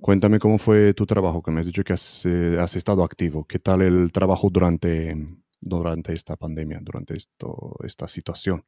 Cuéntame 0.00 0.38
cómo 0.38 0.58
fue 0.58 0.92
tu 0.92 1.06
trabajo, 1.06 1.42
que 1.42 1.50
me 1.50 1.60
has 1.60 1.66
dicho 1.66 1.84
que 1.84 1.92
has, 1.92 2.26
eh, 2.26 2.56
estado 2.74 3.04
activo. 3.04 3.44
¿Qué 3.44 3.58
tal 3.58 3.82
el 3.82 4.10
trabajo 4.12 4.50
durante, 4.50 5.16
durante 5.60 6.12
esta 6.12 6.36
pandemia, 6.36 6.80
durante 6.82 7.16
esto, 7.16 7.76
esta 7.84 8.08
situación 8.08 8.64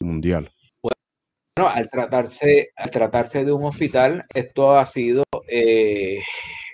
mundial? 0.00 0.50
Bueno, 0.80 1.70
al 1.70 1.90
tratarse, 1.90 2.70
al 2.74 2.90
tratarse 2.90 3.44
de 3.44 3.52
un 3.52 3.64
hospital, 3.64 4.24
esto 4.32 4.76
ha 4.76 4.86
sido 4.86 5.22
eh, 5.46 6.18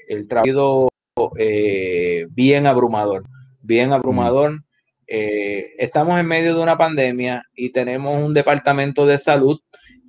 el 0.07 0.29
trabajo 0.29 0.89
eh, 1.37 2.27
bien 2.31 2.67
abrumador, 2.67 3.25
bien 3.69 3.93
abrumador. 3.93 4.53
Mm. 4.53 4.65
estamos 5.79 6.21
en 6.21 6.27
medio 6.27 6.55
de 6.55 6.63
una 6.63 6.77
pandemia 6.77 7.43
y 7.55 7.71
tenemos 7.71 8.21
un 8.23 8.35
departamento 8.35 9.07
de 9.07 9.17
salud 9.17 9.59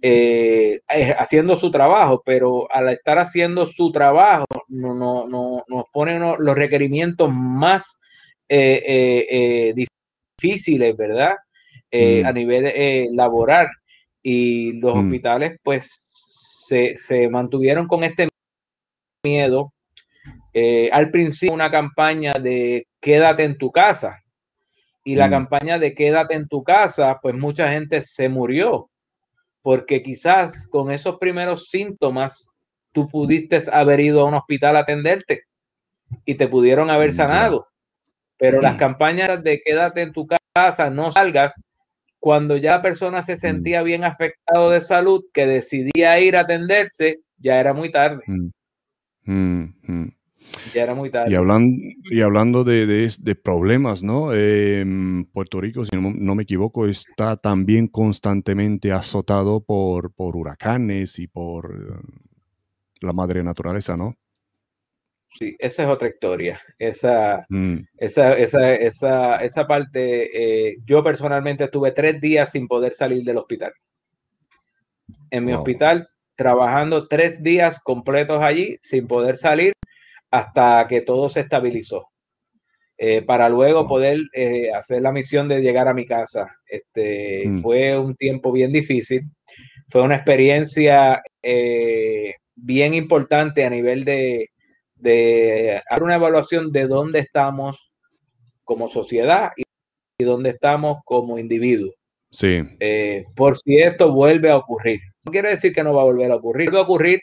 eh, 0.01 0.79
eh, 0.89 1.15
haciendo 1.17 1.57
su 1.57 1.71
trabajo, 1.71 2.21
pero 2.25 2.71
al 2.71 2.87
estar 2.89 3.17
haciendo 3.19 3.65
su 3.65 3.91
trabajo 3.91 4.45
no, 4.69 4.93
no, 4.93 5.27
no 5.27 5.65
nos 5.67 5.85
ponen 5.91 6.21
los 6.21 6.55
requerimientos 6.55 7.29
más 7.29 7.99
eh, 8.47 9.73
difíciles, 9.75 10.95
¿verdad? 10.95 11.35
Mm. 11.91 12.25
A 12.25 12.31
nivel 12.31 13.15
laboral. 13.15 13.67
Y 14.23 14.73
los 14.79 14.95
mm. 14.95 14.99
hospitales 14.99 15.57
pues 15.63 15.99
se, 16.67 16.95
se, 16.95 17.27
mantuvieron 17.27 17.87
con 17.87 18.03
este 18.05 18.29
miedo. 19.25 19.73
Al 20.91 21.11
principio 21.11 21.53
una 21.53 21.71
campaña 21.71 22.33
de 22.33 22.87
quédate 22.99 23.43
en 23.43 23.57
tu 23.57 23.71
casa. 23.71 24.23
Y 25.03 25.15
la 25.15 25.27
mm. 25.27 25.31
campaña 25.31 25.79
de 25.79 25.95
quédate 25.95 26.35
en 26.35 26.47
tu 26.47 26.63
casa, 26.63 27.19
pues 27.21 27.35
mucha 27.35 27.69
gente 27.71 28.01
se 28.01 28.29
murió 28.29 28.89
porque 29.61 30.01
quizás 30.01 30.67
con 30.67 30.91
esos 30.91 31.17
primeros 31.17 31.69
síntomas 31.69 32.57
tú 32.91 33.07
pudiste 33.07 33.61
haber 33.71 33.99
ido 33.99 34.21
a 34.21 34.25
un 34.25 34.33
hospital 34.33 34.75
a 34.75 34.79
atenderte 34.79 35.43
y 36.25 36.35
te 36.35 36.47
pudieron 36.47 36.89
haber 36.89 37.13
sanado. 37.13 37.67
Pero 38.37 38.61
las 38.61 38.75
campañas 38.77 39.43
de 39.43 39.61
quédate 39.61 40.01
en 40.01 40.13
tu 40.13 40.27
casa, 40.27 40.89
no 40.89 41.11
salgas, 41.11 41.61
cuando 42.19 42.57
ya 42.57 42.71
la 42.71 42.81
persona 42.81 43.21
se 43.21 43.35
mm. 43.35 43.39
sentía 43.39 43.83
bien 43.83 44.03
afectado 44.03 44.71
de 44.71 44.81
salud, 44.81 45.23
que 45.33 45.45
decidía 45.45 46.19
ir 46.19 46.35
a 46.35 46.41
atenderse, 46.41 47.19
ya 47.37 47.59
era 47.59 47.73
muy 47.73 47.91
tarde. 47.91 48.23
Mm. 48.27 48.49
Mm, 49.25 50.11
ya 50.73 50.83
era 50.83 50.95
muy 50.95 51.09
tarde. 51.09 51.31
Y 51.31 51.35
hablando, 51.35 51.83
y 52.11 52.21
hablando 52.21 52.63
de, 52.63 53.35
problemas, 53.43 54.03
¿no? 54.03 54.33
Em, 54.33 55.25
Puerto 55.25 55.61
Rico, 55.61 55.85
si 55.85 55.95
no, 55.95 56.35
me 56.35 56.43
equivoco, 56.43 56.85
está 56.87 57.37
también 57.37 57.87
constantemente 57.87 58.91
azotado 58.91 59.61
por, 59.61 60.13
por 60.13 60.35
huracanes 60.35 61.19
y 61.19 61.27
por 61.27 61.75
eh, 61.75 62.19
la 63.01 63.13
madre 63.13 63.43
naturaleza, 63.43 63.95
¿no? 63.95 64.15
Sí, 65.27 65.55
esa 65.59 65.83
es 65.83 65.89
otra 65.89 66.07
historia. 66.07 66.59
Esa, 66.77 67.45
mm. 67.49 67.77
esa, 67.97 68.37
esa, 68.37 68.73
esa, 68.73 69.35
esa, 69.43 69.67
parte, 69.67 70.69
eh, 70.69 70.77
yo 70.85 71.03
personalmente 71.03 71.65
estuve 71.65 71.91
tres 71.91 72.19
días 72.19 72.51
sin 72.51 72.67
poder 72.67 72.93
salir 72.93 73.23
del 73.23 73.37
hospital. 73.37 73.73
En 75.29 75.45
mi 75.45 75.53
hospital, 75.53 76.09
trabajando 76.35 77.07
tres 77.07 77.43
días 77.43 77.79
completos 77.79 78.41
allí, 78.41 78.77
sin 78.81 79.07
poder 79.07 79.37
salir 79.37 79.73
hasta 80.31 80.87
que 80.87 81.01
todo 81.01 81.29
se 81.29 81.41
estabilizó. 81.41 82.09
Eh, 83.01 83.21
para 83.21 83.47
luego 83.47 83.87
poder 83.87 84.19
eh, 84.33 84.73
hacer 84.73 85.01
la 85.01 85.13
misión 85.13 85.47
de 85.47 85.61
llegar 85.61 85.87
a 85.87 85.93
mi 85.93 86.05
casa. 86.05 86.53
Este, 86.65 87.47
mm. 87.47 87.61
Fue 87.61 87.97
un 87.97 88.13
tiempo 88.13 88.51
bien 88.51 88.73
difícil, 88.73 89.23
fue 89.87 90.01
una 90.01 90.15
experiencia 90.15 91.21
eh, 91.41 92.35
bien 92.55 92.93
importante 92.93 93.63
a 93.63 93.69
nivel 93.69 94.03
de, 94.03 94.49
de 94.95 95.81
hacer 95.89 96.03
una 96.03 96.15
evaluación 96.15 96.73
de 96.73 96.87
dónde 96.87 97.19
estamos 97.19 97.89
como 98.65 98.89
sociedad 98.89 99.51
y, 99.55 99.63
dónde 100.25 100.49
estamos 100.49 100.97
como 101.05 101.39
individuos. 101.39 101.95
Sí. 102.31 102.61
por 103.33 103.57
si 103.57 103.77
esto 103.77 104.11
vuelve 104.11 104.49
a 104.49 104.57
ocurrir. 104.57 104.99
No 105.23 105.31
quiere 105.31 105.51
decir 105.51 105.71
que 105.71 105.83
no 105.83 105.93
va 105.93 106.01
a 106.01 106.05
volver 106.05 106.29
a 106.29 106.35
ocurrir. 106.35 106.69
Vuelve 106.69 106.79
a 106.79 106.83
ocurrir, 106.83 107.21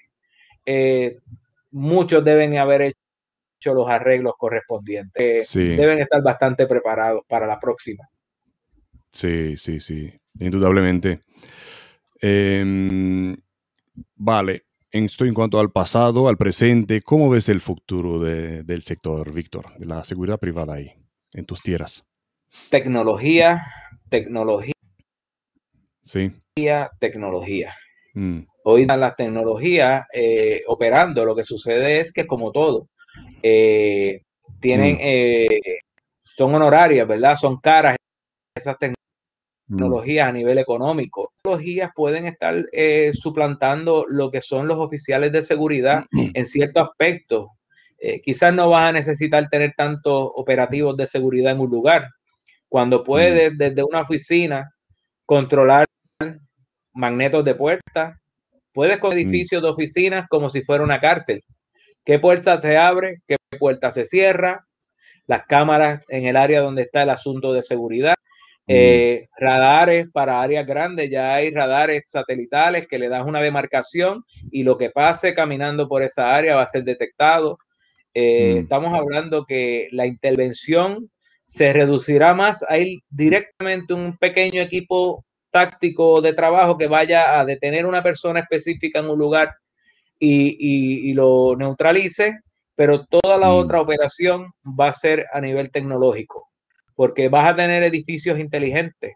muchos 1.76 2.24
deben 2.24 2.56
haber 2.56 2.82
hecho 3.60 3.74
los 3.74 3.88
arreglos 3.88 4.34
correspondientes. 4.38 5.52
Deben 5.52 5.98
estar 5.98 6.22
bastante 6.22 6.66
preparados 6.66 7.22
para 7.28 7.46
la 7.46 7.60
próxima. 7.60 8.08
Sí, 9.10 9.56
sí, 9.56 9.80
sí, 9.80 10.12
indudablemente. 10.40 11.20
Em, 12.20 13.36
vale, 14.14 14.64
esto 14.90 15.24
en 15.24 15.34
cuanto 15.34 15.60
al 15.60 15.70
pasado, 15.70 16.28
al 16.28 16.38
presente, 16.38 17.02
¿cómo 17.02 17.28
ves 17.28 17.48
el 17.50 17.60
futuro 17.60 18.20
del 18.20 18.82
sector, 18.82 19.32
Víctor, 19.32 19.76
de 19.78 19.86
la 19.86 20.02
seguridad 20.04 20.38
privada 20.38 20.74
ahí, 20.74 20.92
en 21.32 21.44
tus 21.44 21.62
tierras? 21.62 22.06
Tecnología, 22.70 23.66
tecnología. 24.08 24.72
Sí. 26.02 26.32
Tecnología. 26.98 27.74
Mm. 28.14 28.40
Hoy 28.68 28.84
las 28.84 29.14
tecnologías 29.14 30.08
eh, 30.12 30.64
operando, 30.66 31.24
lo 31.24 31.36
que 31.36 31.44
sucede 31.44 32.00
es 32.00 32.12
que 32.12 32.26
como 32.26 32.50
todo, 32.50 32.88
eh, 33.40 34.22
tienen, 34.58 34.96
mm. 34.96 35.00
eh, 35.02 35.60
son 36.20 36.52
honorarias, 36.52 37.06
¿verdad? 37.06 37.36
Son 37.36 37.58
caras 37.60 37.94
esas 38.56 38.76
tecnologías 39.68 40.26
a 40.26 40.32
nivel 40.32 40.58
económico. 40.58 41.32
Tecnologías 41.36 41.92
pueden 41.94 42.26
estar 42.26 42.56
suplantando 43.12 44.04
lo 44.08 44.32
que 44.32 44.40
son 44.40 44.66
los 44.66 44.78
oficiales 44.78 45.30
de 45.30 45.42
seguridad 45.42 46.04
en 46.34 46.44
ciertos 46.44 46.88
aspectos. 46.88 47.46
quizás 48.24 48.52
no 48.52 48.70
vas 48.70 48.88
a 48.88 48.92
necesitar 48.92 49.48
tener 49.48 49.74
tantos 49.76 50.28
operativos 50.34 50.96
de 50.96 51.06
seguridad 51.06 51.52
en 51.52 51.60
un 51.60 51.70
lugar. 51.70 52.08
Cuando 52.68 53.04
puedes 53.04 53.56
desde 53.56 53.84
una 53.84 54.00
oficina 54.00 54.74
controlar 55.24 55.86
magnetos 56.92 57.44
de 57.44 57.54
puertas, 57.54 58.16
puedes 58.76 58.98
con 58.98 59.14
mm. 59.14 59.18
edificios 59.18 59.62
de 59.62 59.70
oficinas 59.70 60.28
como 60.28 60.50
si 60.50 60.60
fuera 60.60 60.84
una 60.84 61.00
cárcel. 61.00 61.42
¿Qué 62.04 62.18
puerta 62.18 62.60
se 62.60 62.76
abre? 62.76 63.22
¿Qué 63.26 63.38
puerta 63.58 63.90
se 63.90 64.04
cierra? 64.04 64.66
Las 65.26 65.46
cámaras 65.46 66.04
en 66.08 66.26
el 66.26 66.36
área 66.36 66.60
donde 66.60 66.82
está 66.82 67.02
el 67.02 67.08
asunto 67.08 67.54
de 67.54 67.62
seguridad. 67.62 68.14
Mm. 68.66 68.74
Eh, 68.76 69.28
radares 69.38 70.08
para 70.12 70.42
áreas 70.42 70.66
grandes, 70.66 71.10
ya 71.10 71.34
hay 71.34 71.50
radares 71.54 72.02
satelitales 72.10 72.86
que 72.86 72.98
le 72.98 73.08
das 73.08 73.24
una 73.24 73.40
demarcación 73.40 74.24
y 74.50 74.62
lo 74.62 74.76
que 74.76 74.90
pase 74.90 75.32
caminando 75.32 75.88
por 75.88 76.02
esa 76.02 76.36
área 76.36 76.56
va 76.56 76.62
a 76.62 76.66
ser 76.66 76.84
detectado. 76.84 77.58
Eh, 78.12 78.56
mm. 78.56 78.58
Estamos 78.58 78.92
hablando 78.92 79.46
que 79.46 79.88
la 79.90 80.06
intervención 80.06 81.10
se 81.44 81.72
reducirá 81.72 82.34
más 82.34 82.62
a 82.68 82.76
ir 82.76 82.98
directamente 83.08 83.94
un 83.94 84.18
pequeño 84.18 84.60
equipo 84.60 85.24
táctico 85.56 86.20
de 86.20 86.34
trabajo 86.34 86.76
que 86.76 86.86
vaya 86.86 87.40
a 87.40 87.44
detener 87.46 87.86
una 87.86 88.02
persona 88.02 88.40
específica 88.40 89.00
en 89.00 89.08
un 89.08 89.18
lugar 89.18 89.54
y, 90.18 91.14
lo 91.14 91.56
neutralice, 91.56 92.40
pero 92.74 93.06
toda 93.06 93.38
la 93.38 93.48
mm. 93.48 93.54
otra 93.54 93.80
operación 93.80 94.52
va 94.62 94.88
a 94.88 94.94
ser 94.94 95.24
a 95.32 95.40
nivel 95.40 95.70
tecnológico, 95.70 96.50
porque 96.94 97.30
vas 97.30 97.48
a 97.48 97.56
tener 97.56 97.82
edificios 97.84 98.38
inteligentes. 98.38 99.14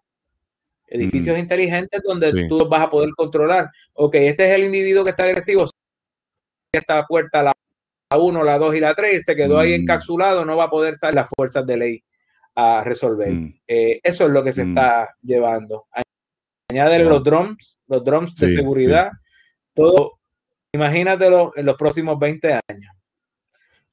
Edificios 0.86 1.36
mm. 1.36 1.40
inteligentes 1.40 2.00
donde 2.02 2.48
tú 2.48 2.66
vas 2.70 2.80
a 2.80 2.88
poder 2.88 3.10
controlar. 3.14 3.68
Ok, 3.92 4.14
este 4.14 4.48
es 4.48 4.54
el 4.54 4.64
individuo 4.64 5.04
que 5.04 5.10
está 5.10 5.24
agresivo. 5.24 5.66
Esta 6.72 7.04
puerta, 7.04 7.42
la 7.42 7.52
1, 8.16 8.44
la 8.44 8.56
2 8.56 8.76
y 8.76 8.80
la 8.80 8.94
3, 8.94 9.22
se 9.26 9.36
quedó 9.36 9.58
ahí 9.58 9.72
mm. 9.72 9.82
encapsulado, 9.82 10.46
no 10.46 10.56
va 10.56 10.64
a 10.64 10.70
poder 10.70 10.96
salir 10.96 11.16
las 11.16 11.28
fuerzas 11.36 11.66
de 11.66 11.76
ley 11.76 12.04
a 12.54 12.82
resolver. 12.82 13.30
Eh, 13.68 14.00
eso 14.02 14.24
es 14.24 14.30
lo 14.30 14.42
que 14.42 14.52
se 14.52 14.62
está 14.62 15.14
llevando. 15.22 15.86
Añádele 16.70 17.04
los 17.04 17.24
drums, 17.24 17.78
los 17.88 18.04
drums 18.04 18.34
de 18.36 18.48
seguridad, 18.48 19.10
todo. 19.74 20.18
Imagínatelo 20.72 21.52
en 21.56 21.66
los 21.66 21.76
próximos 21.76 22.16
20 22.16 22.60
años. 22.68 22.92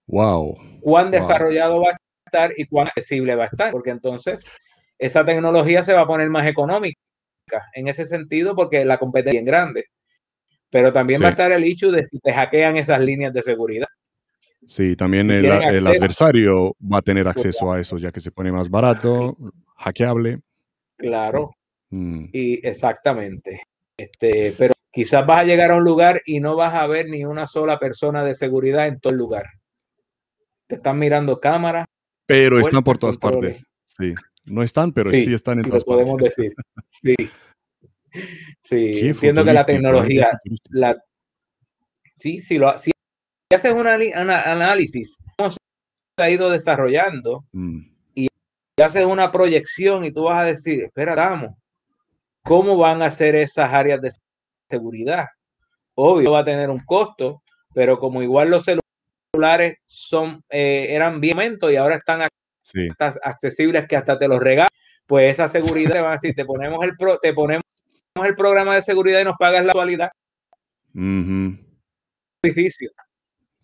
Wow. 0.06 0.56
Cuán 0.82 1.10
desarrollado 1.10 1.82
va 1.82 1.90
a 1.90 1.98
estar 2.26 2.54
y 2.56 2.68
cuán 2.68 2.88
accesible 2.88 3.34
va 3.34 3.46
a 3.46 3.48
estar, 3.48 3.72
porque 3.72 3.90
entonces 3.90 4.46
esa 5.00 5.26
tecnología 5.26 5.84
se 5.84 5.94
va 5.94 6.02
a 6.02 6.08
poner 6.08 6.30
más 6.30 6.46
económica 6.46 7.00
en 7.74 7.88
ese 7.88 8.06
sentido, 8.06 8.56
porque 8.56 8.86
la 8.86 9.00
competencia 9.00 9.40
es 9.40 9.46
grande. 9.46 9.86
Pero 10.70 10.94
también 10.94 11.22
va 11.22 11.28
a 11.28 11.32
estar 11.32 11.52
el 11.52 11.64
hecho 11.64 11.90
de 11.90 12.06
si 12.06 12.20
te 12.20 12.32
hackean 12.32 12.78
esas 12.78 13.00
líneas 13.00 13.34
de 13.34 13.42
seguridad. 13.42 13.88
Sí, 14.66 14.96
también 14.96 15.32
el, 15.32 15.50
adversario 15.50 16.76
va 16.80 17.00
a 17.00 17.02
tener 17.02 17.28
acceso 17.28 17.72
a 17.72 17.80
eso, 17.80 17.98
ya 17.98 18.12
que 18.12 18.20
se 18.20 18.32
pone 18.32 18.52
más 18.52 18.70
barato, 18.70 19.36
hackeable. 19.78 20.42
Claro, 20.98 21.57
Mm. 21.90 22.26
Y 22.32 22.68
exactamente. 22.68 23.62
Este, 23.98 24.54
pero 24.58 24.74
quizás 24.92 25.26
vas 25.26 25.40
a 25.40 25.44
llegar 25.44 25.72
a 25.72 25.76
un 25.76 25.84
lugar 25.84 26.22
y 26.26 26.40
no 26.40 26.56
vas 26.56 26.74
a 26.74 26.88
ver 26.88 27.08
ni 27.08 27.26
una 27.26 27.48
sola 27.48 27.80
persona 27.80 28.24
de 28.24 28.36
seguridad 28.36 28.88
en 28.88 29.00
todo 29.00 29.14
el 29.14 29.20
lugar. 29.20 29.46
Te 30.68 30.76
están 30.76 31.00
mirando 31.00 31.40
cámaras. 31.40 31.86
Pero 32.26 32.60
están 32.60 32.84
por 32.84 32.98
todas 32.98 33.18
partes. 33.18 33.64
Sí. 33.86 34.14
No 34.46 34.64
están, 34.64 34.92
pero 34.92 35.12
sí, 35.12 35.34
están 35.34 35.60
en 35.60 35.66
todas 35.66 35.84
partes. 35.84 36.06
podemos 36.06 36.22
decir. 36.22 36.54
Sí. 36.92 37.16
Sí, 38.64 39.10
entiendo 39.10 39.44
que 39.46 39.54
la 39.54 39.66
tecnología, 39.66 40.40
la, 40.70 40.98
sí, 42.18 42.40
sí, 42.40 42.58
lo, 42.58 42.76
si 42.78 42.92
haces 43.54 43.74
un 43.74 43.88
análisis, 43.88 45.22
cómo 45.38 45.52
se 45.52 45.58
ha 46.18 46.30
ido 46.30 46.50
desarrollando 46.50 47.46
mm. 47.52 47.80
y 48.16 48.28
haces 48.82 49.06
una 49.06 49.32
proyección 49.32 50.04
y 50.04 50.12
tú 50.12 50.24
vas 50.24 50.40
a 50.40 50.46
decir, 50.46 50.86
espera, 50.86 51.16
vamos, 51.16 51.52
¿Cómo 52.48 52.78
van 52.78 53.02
a 53.02 53.12
ser 53.12 53.36
esas 53.36 53.74
áreas 53.74 54.02
de 54.02 54.12
seguridad? 54.70 55.26
Obvio, 55.96 56.32
va 56.32 56.40
a 56.40 56.46
tener 56.46 56.70
un 56.70 56.80
costo, 56.86 57.44
pero 57.74 58.00
como 58.00 58.24
igual 58.24 58.50
los 58.50 58.64
celulares 58.64 59.80
son, 59.86 60.42
eh, 60.50 60.88
eran 60.90 61.20
bien 61.20 61.60
y 61.70 61.76
ahora 61.76 61.96
están 61.96 62.22
accesibles 63.22 63.86
que 63.88 63.98
hasta 63.98 64.18
te 64.18 64.30
los 64.30 64.40
regalan, 64.40 64.70
pues 65.06 65.34
esa 65.34 65.50
seguridad 65.50 65.92
te 65.92 66.00
van 66.00 66.12
a 66.12 66.14
decir, 66.14 66.34
te 66.36 66.46
ponemos 66.46 66.82
el 66.86 66.96
pro, 66.96 67.20
te 67.20 67.34
ponemos 67.34 67.66
el 68.16 68.36
programa 68.36 68.76
de 68.76 68.82
seguridad 68.82 69.20
y 69.20 69.26
nos 69.26 69.36
pagas 69.38 69.66
la 69.66 69.72
actualidad. 69.72 70.10
Difícil. 72.42 72.92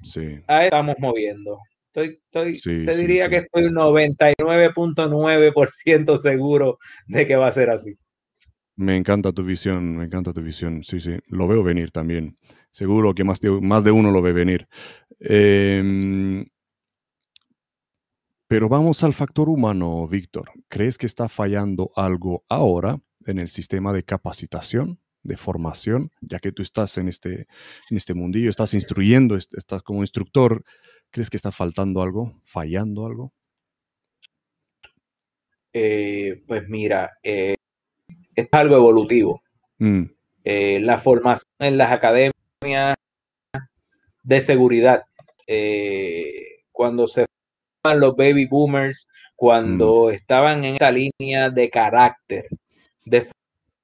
Sí. 0.02 0.44
Ahí 0.46 0.66
estamos 0.66 0.98
moviendo. 1.00 1.58
Estoy, 1.88 2.20
estoy 2.26 2.60
te 2.86 2.98
diría 2.98 3.30
que 3.30 3.38
estoy 3.38 3.64
un 3.66 3.76
99.9% 3.76 6.18
seguro 6.18 6.80
de 7.08 7.26
que 7.26 7.38
va 7.38 7.48
a 7.48 7.52
ser 7.54 7.70
así. 7.70 7.96
Me 8.76 8.96
encanta 8.98 9.32
tu 9.32 9.44
visión, 9.44 9.98
me 9.98 10.06
encanta 10.06 10.34
tu 10.34 10.42
visión. 10.42 10.84
Sí, 10.84 11.00
sí, 11.00 11.12
lo 11.28 11.48
veo 11.48 11.64
venir 11.64 11.92
también. 11.92 12.38
Seguro 12.72 13.14
que 13.14 13.24
más 13.24 13.40
de, 13.40 13.50
uno 13.92 14.12
lo 14.12 14.22
ve 14.22 14.34
venir. 14.34 14.68
Em, 15.20 16.46
pero 18.48 18.70
vamos 18.70 19.04
al 19.04 19.14
factor 19.14 19.48
humano, 19.50 20.08
Víctor. 20.08 20.52
¿Crees 20.70 20.98
que 20.98 21.06
está 21.06 21.30
fallando 21.30 21.92
algo 21.96 22.46
ahora 22.50 23.00
en 23.26 23.38
el 23.40 23.50
sistema 23.50 23.94
de 23.94 24.04
capacitación, 24.04 25.00
de 25.22 25.38
formación, 25.38 26.12
ya 26.22 26.40
que 26.40 26.52
tú 26.52 26.64
estás 26.64 26.98
en 26.98 27.08
este, 27.10 27.48
en 27.90 27.98
este 27.98 28.14
mundillo, 28.16 28.50
estás 28.50 28.74
instruyendo, 28.74 29.36
estás 29.38 29.84
como 29.84 30.02
instructor? 30.02 30.64
¿Crees 31.12 31.30
que 31.30 31.38
está 31.38 31.52
faltando 31.52 32.02
algo, 32.02 32.42
fallando 32.44 33.06
algo? 33.06 33.34
Eh, 35.74 36.44
pues 36.48 36.68
mira, 36.70 37.12
eh, 37.24 37.56
es 38.36 38.48
algo 38.52 38.76
evolutivo. 38.76 39.42
Mm. 39.80 40.04
Eh, 40.44 40.80
la 40.82 40.98
formación 40.98 41.52
en 41.60 41.78
las 41.78 41.92
academias 41.92 42.96
de 44.24 44.42
seguridad, 44.42 45.04
eh, 45.48 46.62
cuando 46.72 47.08
se 47.08 47.26
forman 47.82 48.00
los 48.00 48.16
baby 48.16 48.46
boomers, 48.46 49.08
cuando 49.36 50.08
mm. 50.08 50.12
estaban 50.12 50.64
en 50.64 50.74
esta 50.76 50.92
línea 50.92 51.50
de 51.50 51.70
carácter, 51.70 52.48
de 53.06 53.28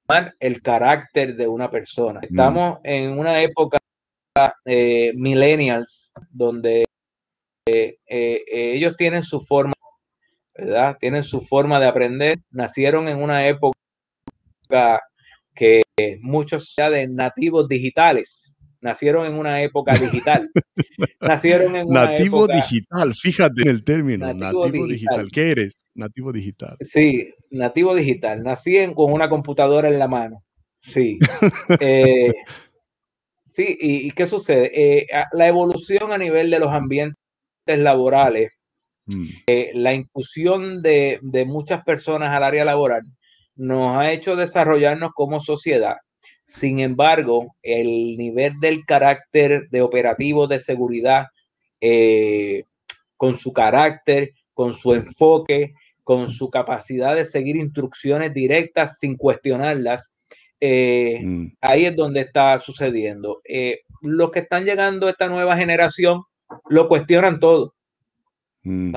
formar 0.06 0.34
el 0.40 0.62
carácter 0.62 1.36
de 1.36 1.48
una 1.48 1.70
persona. 1.70 2.20
Mm. 2.20 2.24
Estamos 2.24 2.78
en 2.84 3.18
una 3.18 3.40
época 3.42 3.78
eh, 4.64 5.12
millennials 5.16 6.12
donde 6.30 6.84
ellos 8.06 8.96
tienen 8.96 9.22
su 9.22 9.40
forma, 9.40 9.74
¿verdad? 10.54 10.96
Tienen 10.98 11.22
su 11.22 11.40
forma 11.40 11.78
de 11.78 11.86
aprender, 11.86 12.38
nacieron 12.50 13.06
en 13.06 13.22
una 13.22 13.46
época 13.46 13.79
que 15.54 15.82
muchos 16.22 16.74
ya 16.76 16.88
de 16.88 17.06
nativos 17.08 17.68
digitales 17.68 18.50
nacieron 18.80 19.26
en 19.26 19.34
una 19.34 19.62
época 19.62 19.94
digital. 19.94 20.48
nacieron 21.20 21.76
en 21.76 21.88
una 21.88 22.06
Nativo 22.06 22.46
digital, 22.46 23.14
fíjate 23.14 23.62
en 23.62 23.68
el 23.68 23.84
término, 23.84 24.32
nativo, 24.32 24.86
digital. 24.86 25.28
¿Qué 25.30 25.50
eres? 25.50 25.78
Nativo 25.94 26.32
digital. 26.32 26.76
Sí, 26.80 27.32
nativo 27.50 27.94
digital. 27.94 28.42
Nací 28.42 28.76
con 28.94 29.12
una 29.12 29.28
computadora 29.28 29.88
en 29.88 29.98
la 29.98 30.08
mano. 30.08 30.42
Sí. 30.80 31.18
Eh, 31.80 32.32
sí, 33.46 33.76
y, 33.80 34.10
qué 34.12 34.26
sucede? 34.26 34.70
Eh, 34.74 35.06
la 35.32 35.46
evolución 35.46 36.12
a 36.12 36.18
nivel 36.18 36.50
de 36.50 36.58
los 36.58 36.70
ambientes 36.70 37.16
laborales, 37.66 38.52
mm. 39.06 39.26
eh, 39.46 39.70
la 39.74 39.94
inclusión 39.94 40.82
de, 40.82 41.18
de 41.22 41.44
muchas 41.44 41.84
personas 41.84 42.30
al 42.30 42.42
área 42.42 42.64
laboral, 42.64 43.02
nos 43.60 43.98
ha 43.98 44.10
hecho 44.10 44.36
desarrollarnos 44.36 45.12
como 45.14 45.40
sociedad. 45.40 45.96
Sin 46.44 46.80
embargo, 46.80 47.56
el 47.62 48.16
nivel 48.16 48.58
del 48.58 48.86
carácter 48.86 49.68
de 49.70 49.82
operativo 49.82 50.46
de 50.46 50.60
seguridad, 50.60 51.26
eh, 51.80 52.64
con 53.18 53.36
su 53.36 53.52
carácter, 53.52 54.30
con 54.54 54.72
su 54.72 54.94
enfoque, 54.94 55.74
con 56.02 56.30
su 56.30 56.48
capacidad 56.48 57.14
de 57.14 57.26
seguir 57.26 57.56
instrucciones 57.56 58.32
directas 58.32 58.98
sin 58.98 59.16
cuestionarlas, 59.16 60.10
eh, 60.58 61.20
mm. 61.22 61.46
ahí 61.60 61.84
es 61.84 61.94
donde 61.94 62.22
está 62.22 62.58
sucediendo. 62.60 63.42
Eh, 63.44 63.80
los 64.00 64.30
que 64.30 64.40
están 64.40 64.64
llegando 64.64 65.06
a 65.06 65.10
esta 65.10 65.28
nueva 65.28 65.54
generación 65.56 66.22
lo 66.70 66.88
cuestionan 66.88 67.38
todo. 67.38 67.74
Mm. 68.62 68.94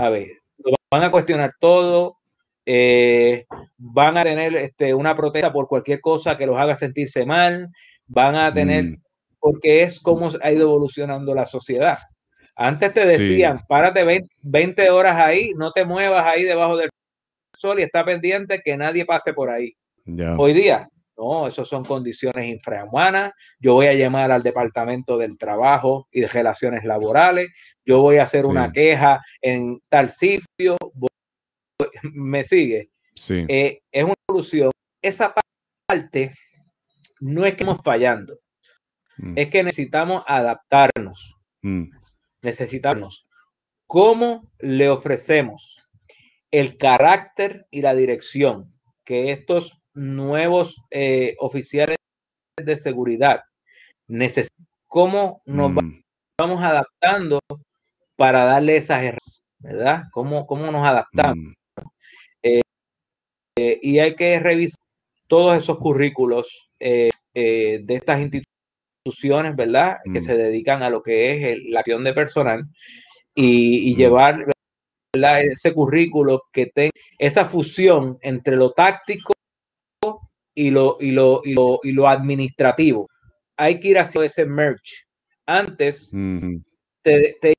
Lo 0.57 0.75
van 0.89 1.03
a 1.03 1.11
cuestionar 1.11 1.51
todo, 1.59 2.17
eh, 2.65 3.45
van 3.77 4.17
a 4.17 4.23
tener 4.23 4.55
este, 4.55 4.93
una 4.93 5.15
protesta 5.15 5.51
por 5.51 5.67
cualquier 5.67 5.99
cosa 6.01 6.37
que 6.37 6.45
los 6.45 6.57
haga 6.57 6.75
sentirse 6.75 7.25
mal, 7.25 7.67
van 8.07 8.35
a 8.35 8.53
tener, 8.53 8.83
Mm. 8.85 9.01
porque 9.39 9.83
es 9.83 9.99
como 9.99 10.29
ha 10.41 10.51
ido 10.51 10.63
evolucionando 10.63 11.33
la 11.35 11.45
sociedad. 11.45 11.97
Antes 12.55 12.93
te 12.93 13.05
decían, 13.05 13.61
párate 13.67 14.03
20, 14.03 14.29
20 14.41 14.89
horas 14.91 15.15
ahí, 15.17 15.51
no 15.55 15.71
te 15.71 15.85
muevas 15.85 16.23
ahí 16.25 16.43
debajo 16.43 16.77
del 16.77 16.89
sol 17.57 17.79
y 17.79 17.83
está 17.83 18.05
pendiente 18.05 18.61
que 18.63 18.77
nadie 18.77 19.05
pase 19.05 19.33
por 19.33 19.49
ahí. 19.49 19.73
Hoy 20.37 20.53
día, 20.53 20.87
no, 21.17 21.47
eso 21.47 21.65
son 21.65 21.83
condiciones 21.85 22.45
infrahumanas. 22.47 23.33
Yo 23.59 23.73
voy 23.73 23.87
a 23.87 23.93
llamar 23.93 24.31
al 24.31 24.43
departamento 24.43 25.17
del 25.17 25.37
trabajo 25.37 26.07
y 26.11 26.21
de 26.21 26.27
relaciones 26.27 26.83
laborales. 26.83 27.51
Yo 27.85 28.01
voy 28.01 28.17
a 28.17 28.23
hacer 28.23 28.41
Sí. 28.41 28.47
una 28.47 28.71
queja 28.71 29.21
en 29.41 29.79
tal 29.89 30.09
sitio. 30.11 30.75
Voy- 30.93 31.09
me 32.13 32.43
sigue. 32.43 32.89
Sí. 33.15 33.45
Eh, 33.47 33.81
es 33.91 34.03
una 34.03 34.13
solución. 34.27 34.71
Esa 35.01 35.33
parte 35.87 36.31
no 37.19 37.45
es 37.45 37.53
que 37.55 37.63
estamos 37.63 37.81
fallando, 37.83 38.37
Mm. 39.17 39.37
es 39.37 39.49
que 39.49 39.63
necesitamos 39.63 40.23
adaptarnos. 40.27 41.35
Mm. 41.61 41.83
Necesitamos. 42.41 43.27
¿Cómo 43.85 44.49
le 44.57 44.89
ofrecemos 44.89 45.77
el 46.49 46.77
carácter 46.77 47.67
y 47.69 47.81
la 47.81 47.93
dirección 47.93 48.73
que 49.05 49.31
estos 49.31 49.79
nuevos 49.93 50.81
eh, 50.89 51.35
oficiales 51.39 51.97
de 52.57 52.75
seguridad 52.75 53.41
necesitan? 54.07 54.65
¿Cómo 54.87 55.41
nos 55.45 55.71
Mm. 55.71 56.01
vamos 56.39 56.63
adaptando 56.63 57.39
para 58.15 58.45
darle 58.45 58.77
esas 58.77 58.97
herramientas? 58.97 59.43
¿Verdad? 59.59 60.03
¿Cómo, 60.11 60.45
cómo 60.47 60.71
nos 60.71 60.85
adaptamos? 60.85 61.53
Eh, 63.57 63.79
y 63.81 63.99
hay 63.99 64.15
que 64.15 64.39
revisar 64.39 64.79
todos 65.27 65.55
esos 65.57 65.77
currículos 65.77 66.69
eh, 66.79 67.09
eh, 67.33 67.79
de 67.83 67.95
estas 67.95 68.19
instituciones, 68.19 69.55
¿verdad? 69.55 69.97
Que 70.03 70.19
Mm. 70.19 70.23
se 70.23 70.35
dedican 70.37 70.83
a 70.83 70.89
lo 70.89 71.01
que 71.01 71.31
es 71.31 71.43
el- 71.43 71.71
la 71.71 71.79
acción 71.79 72.03
de 72.03 72.13
personal 72.13 72.65
y, 73.33 73.89
y 73.89 73.93
Mm. 73.93 73.97
llevar 73.97 74.45
¿verdad? 75.15 75.43
ese 75.43 75.71
currículo 75.73 76.41
que 76.51 76.65
tenga 76.67 76.91
esa 77.19 77.47
fusión 77.47 78.17
entre 78.21 78.55
lo 78.55 78.71
táctico 78.71 79.33
y 80.55 80.69
lo, 80.71 80.97
y 80.99 81.11
lo, 81.11 81.41
y 81.43 81.53
lo, 81.53 81.79
y 81.83 81.91
lo 81.91 82.07
administrativo. 82.07 83.07
Hay 83.57 83.79
que 83.79 83.89
ir 83.89 83.99
haciendo 83.99 84.25
ese 84.25 84.45
merge. 84.45 85.05
Antes 85.45 86.09
Mm. 86.13 86.57
te, 87.03 87.37
te 87.39 87.53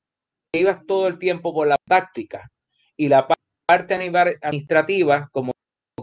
ibas 0.53 0.85
todo 0.85 1.07
el 1.07 1.17
tiempo 1.17 1.53
por 1.53 1.67
la 1.67 1.77
táctica 1.87 2.49
y 2.97 3.07
la 3.07 3.27
pa- 3.27 3.35
parte 3.67 3.95
administrativa 3.95 5.27
como 5.31 5.51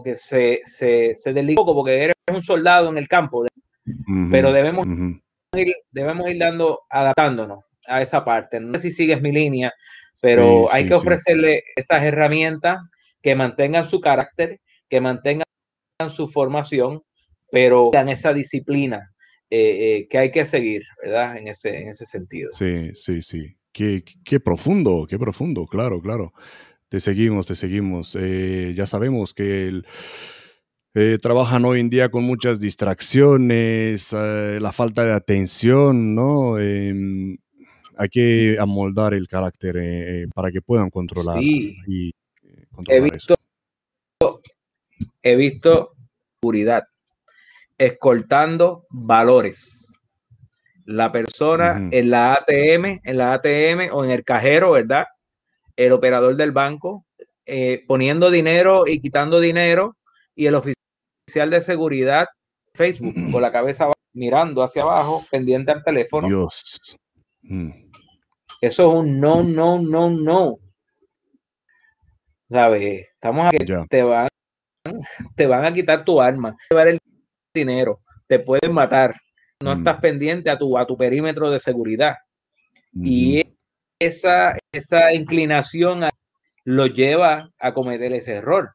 que 0.03 0.15
se, 0.15 0.61
se, 0.65 1.13
se 1.15 1.33
deslizó 1.33 1.55
poco 1.55 1.73
porque 1.75 2.03
eres 2.03 2.15
un 2.33 2.41
soldado 2.43 2.89
en 2.89 2.97
el 2.97 3.07
campo, 3.07 3.45
Ujú. 3.85 4.29
Pero 4.31 4.51
debemos- 4.53 4.85
Ujú. 4.85 5.19
ir- 5.55 5.75
debemos 5.91 6.29
ir 6.29 6.37
dando, 6.39 6.81
adaptándonos 6.89 7.59
a 7.87 8.01
esa 8.01 8.23
parte. 8.23 8.59
No 8.59 8.73
sé 8.75 8.79
si 8.81 8.91
sigues 8.91 9.21
mi 9.21 9.31
línea, 9.31 9.73
pero 10.21 10.65
Sí, 10.67 10.75
hay 10.75 10.83
sí, 10.83 10.89
que 10.89 10.93
sí. 10.95 10.99
ofrecerle 10.99 11.63
esas 11.75 12.03
herramientas 12.03 12.79
que 13.21 13.35
mantengan 13.35 13.85
su 13.89 13.99
carácter, 13.99 14.59
que 14.89 15.01
mantengan 15.01 15.45
su 16.09 16.27
formación, 16.27 17.01
pero 17.51 17.89
dan 17.91 18.09
esa 18.09 18.33
disciplina 18.33 19.09
eh, 19.49 19.97
eh, 19.97 20.07
que 20.09 20.17
hay 20.17 20.31
que 20.31 20.45
seguir, 20.45 20.81
¿verdad? 21.03 21.37
En 21.37 21.47
ese, 21.47 21.77
en 21.83 21.89
ese 21.89 22.05
sentido. 22.05 22.49
Sí, 22.51 22.89
sí, 22.95 23.21
sí. 23.21 23.55
Qué, 23.71 24.03
qué 24.25 24.39
profundo, 24.39 25.05
qué 25.07 25.19
profundo, 25.19 25.65
claro, 25.67 25.99
claro. 26.01 26.33
Te 26.93 26.99
seguimos, 26.99 27.47
te 27.47 27.55
seguimos. 27.55 28.15
Eh, 28.19 28.73
ya 28.75 28.85
sabemos 28.85 29.33
que 29.33 29.65
el- 29.65 29.83
eh, 30.93 31.17
trabajan 31.19 31.65
hoy 31.65 31.79
en 31.79 31.89
día 31.89 32.09
con 32.09 32.23
muchas 32.23 32.59
distracciones, 32.59 34.13
eh, 34.15 34.59
la 34.61 34.71
falta 34.71 35.03
de 35.03 35.11
atención, 35.13 36.13
¿no? 36.13 36.59
Em, 36.59 37.35
hay 37.97 38.09
que 38.09 38.57
amoldar 38.59 39.15
el 39.15 39.27
carácter 39.27 39.75
eh, 39.79 40.27
para 40.35 40.51
que 40.51 40.61
puedan 40.61 40.91
controlar 40.91 41.39
Sí. 41.39 41.75
y 41.87 42.09
He 42.43 42.67
controlar 42.71 43.15
eso. 43.15 43.33
visto, 44.21 44.41
he 45.23 45.35
visto 45.35 45.93
seguridad 46.39 46.83
escoltando 47.75 48.85
valores. 48.91 49.97
La 50.85 51.11
persona 51.11 51.89
en 51.89 52.11
la 52.11 52.35
ATM, 52.35 53.01
en 53.03 53.17
la 53.17 53.33
ATM 53.33 53.89
o 53.91 54.05
en 54.05 54.11
el 54.11 54.23
cajero, 54.23 54.73
¿verdad? 54.73 55.05
El 55.75 55.91
operador 55.91 56.35
del 56.35 56.51
banco, 56.51 57.05
eh, 57.45 57.83
poniendo 57.87 58.29
dinero 58.31 58.83
y 58.87 59.01
quitando 59.01 59.39
dinero, 59.39 59.97
y 60.35 60.45
el 60.47 60.55
oficial 60.55 61.49
de 61.49 61.61
seguridad, 61.61 62.27
Facebook, 62.73 63.13
con 63.31 63.41
la 63.41 63.51
cabeza 63.51 63.91
mirando 64.13 64.63
hacia 64.63 64.83
abajo, 64.83 65.23
pendiente 65.31 65.71
al 65.71 65.83
teléfono. 65.83 66.27
Dios. 66.27 66.79
Mm, 67.41 67.69
Eso 68.61 68.91
es 68.91 68.99
un 68.99 69.19
no, 69.19 69.43
no, 69.43 69.81
no, 69.81 70.09
no. 70.09 70.57
¿Sabes? 72.49 73.07
Estamos 73.13 73.47
aquí, 73.47 73.65
ya. 73.65 73.85
te 73.89 74.03
van, 74.03 74.27
te 75.35 75.47
van 75.47 75.65
a 75.65 75.73
quitar 75.73 76.05
tu 76.05 76.21
arma, 76.21 76.55
llevar 76.69 76.87
el 76.89 76.99
dinero, 77.53 78.01
te 78.27 78.39
pueden 78.39 78.73
matar. 78.73 79.15
No 79.61 79.73
Mm. 79.73 79.77
estás 79.79 79.99
pendiente 80.01 80.49
a 80.49 80.57
tu, 80.57 80.77
a 80.77 80.85
tu 80.85 80.95
perímetro 80.97 81.49
de 81.49 81.59
seguridad. 81.59 82.15
Y. 82.93 83.43
esa, 84.05 84.57
esa 84.71 85.13
inclinación 85.13 86.03
a- 86.03 86.09
lo 86.65 86.87
lleva 86.87 87.49
a 87.59 87.73
cometer 87.73 88.13
ese 88.13 88.33
error. 88.33 88.71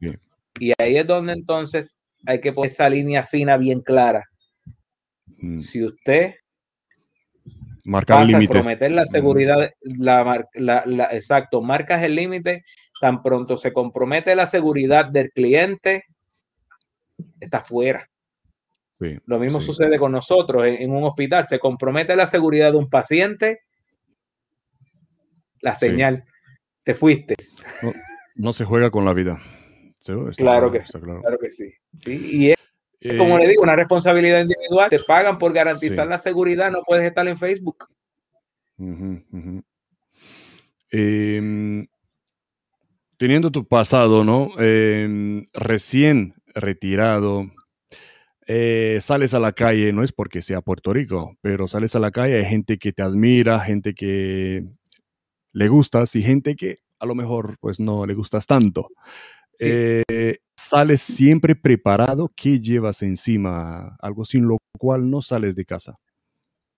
Sí. 0.00 0.12
Y 0.60 0.72
ahí 0.78 0.96
es 0.96 1.06
donde 1.06 1.32
entonces 1.34 1.98
hay 2.26 2.40
que 2.40 2.52
poner 2.52 2.70
esa 2.70 2.88
línea 2.88 3.24
fina 3.24 3.56
bien 3.56 3.80
clara. 3.80 4.24
Mm. 5.38 5.60
Si 5.60 5.84
usted 5.84 6.34
Marcar 7.84 8.18
pasa 8.18 8.32
límites. 8.32 8.50
prometer 8.50 8.90
la 8.90 9.06
seguridad, 9.06 9.70
la, 9.82 10.44
la- 10.54 10.82
la- 10.86 11.08
exacto, 11.12 11.62
marcas 11.62 12.02
el 12.02 12.14
límite, 12.16 12.64
tan 13.00 13.22
pronto 13.22 13.56
se 13.56 13.72
compromete 13.72 14.34
la 14.34 14.46
seguridad 14.46 15.06
del 15.06 15.30
cliente, 15.30 16.04
está 17.40 17.62
fuera. 17.62 18.06
Sí, 18.98 19.16
Lo 19.26 19.38
mismo 19.38 19.60
sí. 19.60 19.66
sucede 19.66 19.96
con 19.98 20.10
nosotros 20.12 20.66
en, 20.66 20.74
en 20.82 20.90
un 20.90 21.04
hospital, 21.04 21.46
se 21.46 21.60
compromete 21.60 22.16
la 22.16 22.26
seguridad 22.26 22.72
de 22.72 22.78
un 22.78 22.90
paciente, 22.90 23.60
la 25.60 25.74
Sí. 25.74 25.86
señal, 25.86 26.24
te 26.82 26.94
fuiste. 26.94 27.34
No 28.34 28.52
se 28.52 28.64
juega 28.64 28.90
con 28.90 29.04
la 29.04 29.12
vida. 29.12 29.40
Sí, 29.98 30.12
Claro 30.36 30.70
que 30.70 30.82
sí. 30.82 30.92
claro. 31.00 31.20
Claro 31.20 31.38
que 31.38 31.50
sí. 31.50 31.70
Y 32.06 32.50
es, 32.50 32.56
Eh, 33.00 33.16
como 33.16 33.38
le 33.38 33.46
digo, 33.48 33.62
una 33.62 33.76
responsabilidad 33.76 34.40
individual, 34.42 34.90
te 34.90 34.98
pagan 35.00 35.38
por 35.38 35.52
garantizar 35.52 36.06
la 36.08 36.18
seguridad, 36.18 36.70
no 36.70 36.82
puedes 36.84 37.06
estar 37.06 37.26
en 37.28 37.36
Facebook. 37.38 37.86
Em, 40.90 41.86
teniendo 43.16 43.50
tu 43.50 43.66
pasado, 43.66 44.24
¿no? 44.24 44.48
Em, 44.58 45.44
recién 45.52 46.34
retirado, 46.54 47.50
eh, 48.46 48.98
sales 49.00 49.34
a 49.34 49.40
la 49.40 49.52
calle, 49.52 49.92
no 49.92 50.02
es 50.02 50.12
porque 50.12 50.40
sea 50.42 50.60
Puerto 50.62 50.92
Rico, 50.92 51.36
pero 51.42 51.68
sales 51.68 51.94
a 51.94 52.00
la 52.00 52.10
calle, 52.10 52.38
hay 52.38 52.44
gente 52.46 52.78
que 52.78 52.92
te 52.92 53.02
admira, 53.02 53.60
gente 53.60 53.94
que 53.94 54.64
le 55.52 55.68
gustas 55.68 56.14
y 56.16 56.22
gente 56.22 56.56
que 56.56 56.78
a 56.98 57.06
lo 57.06 57.14
mejor 57.14 57.56
pues 57.60 57.80
no 57.80 58.06
le 58.06 58.14
gustas 58.14 58.46
tanto. 58.46 58.88
Sí. 59.58 59.66
Eh, 60.08 60.38
sales 60.56 61.00
siempre 61.00 61.54
preparado, 61.56 62.30
¿qué 62.36 62.60
llevas 62.60 63.02
encima? 63.02 63.96
Algo 64.00 64.24
sin 64.24 64.46
lo 64.46 64.58
cual 64.78 65.10
no 65.10 65.22
sales 65.22 65.54
de 65.56 65.64
casa. 65.64 65.98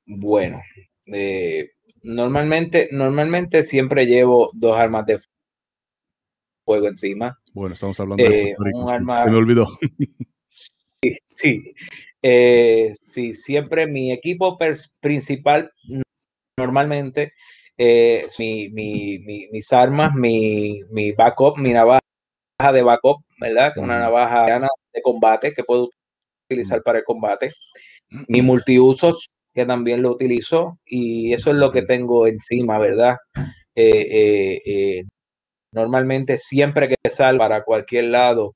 Bueno, 0.06 0.60
eh, 1.06 1.70
normalmente, 2.02 2.88
normalmente 2.92 3.62
siempre 3.62 4.06
llevo 4.06 4.51
dos 4.55 4.76
armas 4.76 5.06
de 5.06 5.20
fuego 6.64 6.88
encima. 6.88 7.38
Bueno, 7.52 7.74
estamos 7.74 7.98
hablando 8.01 8.22
de 8.24 8.30
Eh, 8.30 8.55
Puerto 8.56 8.64
Rico, 8.64 8.78
un 8.78 8.88
sí, 8.88 8.94
arma- 8.94 9.22
se 9.24 9.30
me 9.30 9.36
olvidó. 9.36 9.68
Sí, 11.34 11.72
eh, 12.22 12.92
sí, 13.09 13.34
siempre 13.34 13.86
mi 13.86 14.12
equipo 14.12 14.59
principal 15.01 15.72
normalmente 16.59 17.32
eh, 17.81 18.28
mi, 18.39 18.69
mi- 18.70 19.19
mi- 19.20 19.48
mis 19.51 19.73
armas, 19.73 20.15
mi, 20.15 20.82
mi 20.90 21.12
backup, 21.12 21.59
mi 21.59 21.73
navaja 21.73 22.01
de 22.73 22.82
backup, 22.82 23.23
¿verdad? 23.40 23.73
Que 23.74 23.81
es 23.81 23.85
una 23.85 23.98
navaja 24.01 24.47
de 24.94 25.02
combate 25.02 25.52
que 25.55 25.65
puedo 25.65 25.90
utilizar 26.51 26.82
para 26.82 26.98
el 27.01 27.05
combate. 27.05 27.51
Mi 28.28 28.43
multiusos, 28.43 29.31
que 29.55 29.66
también 29.66 30.02
lo 30.02 30.12
utilizo, 30.12 30.78
y 30.86 31.32
eso 31.35 31.51
es 31.51 31.57
lo 31.57 31.73
que 31.73 31.82
tengo 31.82 32.27
encima, 32.28 32.78
¿verdad? 32.78 33.16
Eh, 33.77 34.09
eh, 34.11 34.62
eh, 34.66 35.05
normalmente 35.73 36.39
siempre 36.39 36.89
que 36.89 37.11
salgo 37.11 37.40
para 37.40 37.65
cualquier 37.65 38.07
lado, 38.07 38.55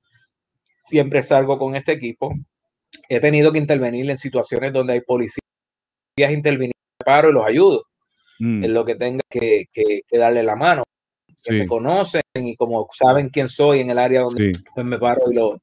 siempre 0.89 1.23
salgo 1.23 1.59
con 1.59 1.77
este 1.77 1.93
equipo. 1.93 2.33
He 3.09 3.21
tenido 3.21 3.53
que 3.53 3.59
intervenir 3.61 4.11
en 4.11 4.19
situaciones 4.19 4.73
donde 4.73 4.95
hay 4.95 5.03
policías 5.03 5.41
interviniendo, 6.31 6.73
paro 7.05 7.31
y 7.31 7.33
los 7.33 7.47
ayudo 7.47 7.83
Mm, 8.39 8.65
en 8.65 8.75
lo 8.75 8.85
que 8.85 8.95
tenga 8.97 9.21
que, 9.29 9.67
que- 9.73 10.03
que 10.07 10.19
darle 10.19 10.43
la 10.43 10.57
mano, 10.57 10.83
que 11.45 11.53
me 11.53 11.67
conocen 11.67 12.23
y 12.35 12.57
como 12.57 12.89
saben 12.93 13.29
quién 13.29 13.49
soy 13.49 13.81
en 13.81 13.91
el 13.91 13.99
área 13.99 14.23
donde 14.23 14.55
sí, 14.55 14.63
pues 14.75 14.87
me 14.87 14.99
paro 14.99 15.31
y 15.31 15.35
lo, 15.35 15.61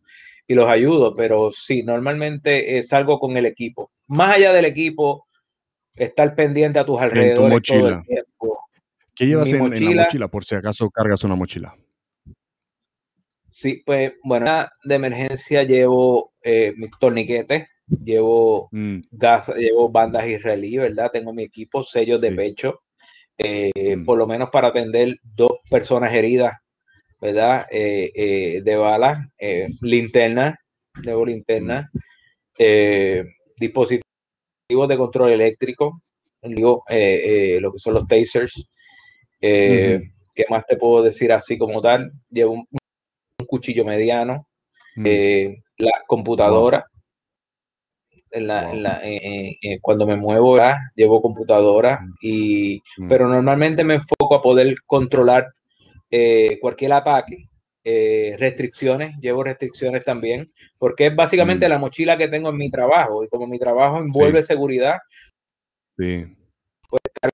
y 0.48 0.53
los 0.53 0.68
ayudo, 0.68 1.14
pero 1.15 1.52
sí, 1.52 1.84
normalmente 1.84 2.77
es 2.77 2.91
algo 2.93 3.19
con 3.19 3.35
el 3.38 3.45
equipo. 3.45 3.91
Más 4.07 4.35
allá 4.35 4.53
del 4.53 4.65
equipo, 4.65 5.27
estar 5.95 6.35
pendiente 6.35 6.80
a 6.80 6.85
tus 6.85 6.99
alrededores 6.99 7.61
todo 7.64 7.88
el 7.89 8.03
tiempo. 8.03 8.60
¿Qué 9.14 9.27
llevas 9.27 9.52
en, 9.53 9.73
en, 9.73 9.85
la 9.85 10.03
mochila 10.03 10.27
por 10.27 10.45
si 10.45 10.56
acaso 10.56 10.89
cargas 10.89 11.23
una 11.23 11.35
mochila? 11.35 11.76
Sí, 13.52 13.84
pues 13.85 14.14
bueno, 14.23 14.65
de 14.84 14.95
emergencia 14.95 15.64
llevo 15.64 16.34
eh, 16.41 16.73
mis 16.77 16.89
torniquetes, 16.99 17.68
llevo 18.03 18.69
mm. 18.72 18.99
gas, 19.11 19.49
llevo 19.55 19.89
bandas 19.89 20.27
israelí, 20.27 20.77
¿verdad? 20.77 21.11
Tengo 21.11 21.34
mi 21.34 21.43
equipo, 21.43 21.84
sellos 21.84 22.22
de 22.22 22.31
pecho, 22.31 22.81
eh, 23.38 23.97
mm. 23.97 24.05
por 24.05 24.18
lo 24.18 24.27
menos 24.27 24.49
para 24.49 24.69
atender 24.69 25.18
dos 25.23 25.51
personas 25.69 26.13
heridas, 26.13 26.55
¿verdad? 27.19 27.68
Eh, 27.72 28.61
de 28.63 28.76
balas, 28.76 29.19
linterna, 29.81 30.57
llevo 31.01 31.26
linterna, 31.26 31.89
mm. 31.93 33.27
dispositivos 33.57 34.88
de 34.88 34.97
control 34.97 35.31
eléctrico, 35.31 36.01
digo, 36.41 36.84
lo 36.88 37.72
que 37.73 37.80
son 37.80 37.93
los 37.93 38.07
tasers. 38.07 38.65
¿Qué 40.34 40.45
más 40.49 40.65
te 40.65 40.77
puedo 40.77 41.03
decir 41.03 41.31
así 41.34 41.57
como 41.57 41.81
tal? 41.81 42.11
Llevo 42.30 42.53
un, 42.53 42.68
cuchillo 43.47 43.84
mediano, 43.84 44.47
eh, 45.03 45.61
la 45.77 45.91
computadora. 46.07 46.85
En 48.34 48.48
la, 48.48 49.02
cuando 49.82 50.08
me 50.08 50.16
muevo, 50.16 50.58
llevo 50.95 51.22
computadora, 51.22 51.99
y, 52.22 52.82
pero 53.10 53.28
normalmente 53.28 53.84
me 53.84 53.95
enfoco 53.95 54.36
a 54.36 54.41
poder 54.41 54.74
controlar 54.86 55.52
eh, 56.10 56.58
cualquier 56.62 56.94
ataque, 56.94 57.49
eh, 57.84 58.36
restricciones, 58.40 59.18
llevo 59.20 59.44
restricciones 59.44 60.06
también, 60.06 60.52
porque 60.78 61.08
es 61.08 61.16
básicamente 61.16 61.68
la 61.68 61.78
mochila 61.78 62.18
que 62.18 62.28
tengo 62.30 62.49
en 62.49 62.58
mi 62.58 62.72
trabajo, 62.72 63.24
y 63.24 63.28
como 63.28 63.48
mi 63.48 63.60
trabajo 63.60 63.98
envuelve 63.98 64.44
seguridad, 64.44 64.99
sí. 65.98 66.26
pues 66.90 67.02
cargo 67.20 67.32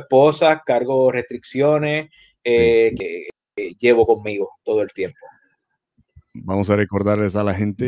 esposas, 0.00 0.60
cargo 0.64 1.12
restricciones, 1.12 2.10
que, 2.42 3.28
llevo 3.78 4.06
conmigo 4.06 4.50
todo 4.64 4.82
el 4.82 4.92
tiempo. 4.92 5.18
Vamos 6.34 6.70
a 6.70 6.76
recordarles 6.76 7.36
a 7.36 7.44
la 7.44 7.54
gente 7.54 7.84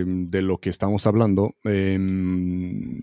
eh, 0.00 0.04
de 0.06 0.42
lo 0.42 0.58
que 0.58 0.70
estamos 0.70 1.06
hablando, 1.06 1.54
em, 1.64 3.00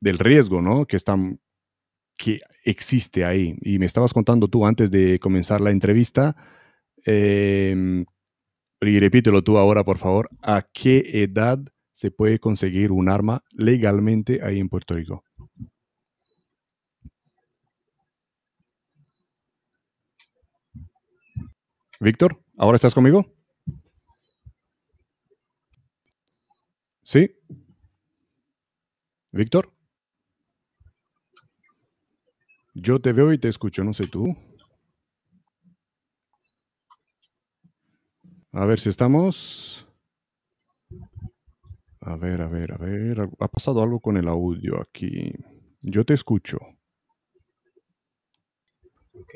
del 0.00 0.18
riesgo, 0.18 0.60
¿no? 0.60 0.86
Que, 0.86 0.96
están, 0.96 1.40
que 2.16 2.40
existe 2.64 3.24
ahí. 3.24 3.56
Y 3.62 3.78
me 3.78 3.86
estabas 3.86 4.12
contando 4.12 4.48
tú 4.48 4.66
antes 4.66 4.90
de 4.90 5.18
comenzar 5.18 5.60
la 5.60 5.70
entrevista, 5.70 6.36
em, 7.04 8.04
y 8.82 9.00
repítelo 9.00 9.42
tú 9.42 9.58
ahora, 9.58 9.84
por 9.84 9.98
favor, 9.98 10.28
¿a 10.42 10.62
qué 10.72 11.02
edad 11.22 11.60
se 11.92 12.10
puede 12.10 12.38
conseguir 12.38 12.92
un 12.92 13.08
arma 13.08 13.44
legalmente 13.52 14.40
ahí 14.42 14.58
en 14.60 14.68
Puerto 14.68 14.94
Rico? 14.94 15.24
Víctor, 22.00 22.40
¿ahora 22.60 22.76
estás 22.76 22.94
conmigo? 22.94 23.24
¿Sí? 27.02 27.34
Víctor. 29.32 29.72
Yo 32.74 33.00
te 33.00 33.12
veo 33.12 33.32
y 33.32 33.38
te 33.38 33.48
escucho, 33.48 33.82
no 33.82 33.94
sé 33.94 34.06
tú. 34.06 34.36
A 38.52 38.64
ver 38.66 38.78
si 38.78 38.90
estamos. 38.90 39.88
A 42.00 42.16
ver, 42.16 42.42
a 42.42 42.48
ver, 42.48 42.72
a 42.72 42.76
ver. 42.76 43.28
Ha 43.38 43.48
pasado 43.48 43.82
algo 43.82 44.00
con 44.00 44.16
el 44.18 44.28
audio 44.28 44.80
aquí. 44.80 45.32
Yo 45.80 46.04
te 46.04 46.14
escucho. 46.14 46.58
Ok. 49.14 49.34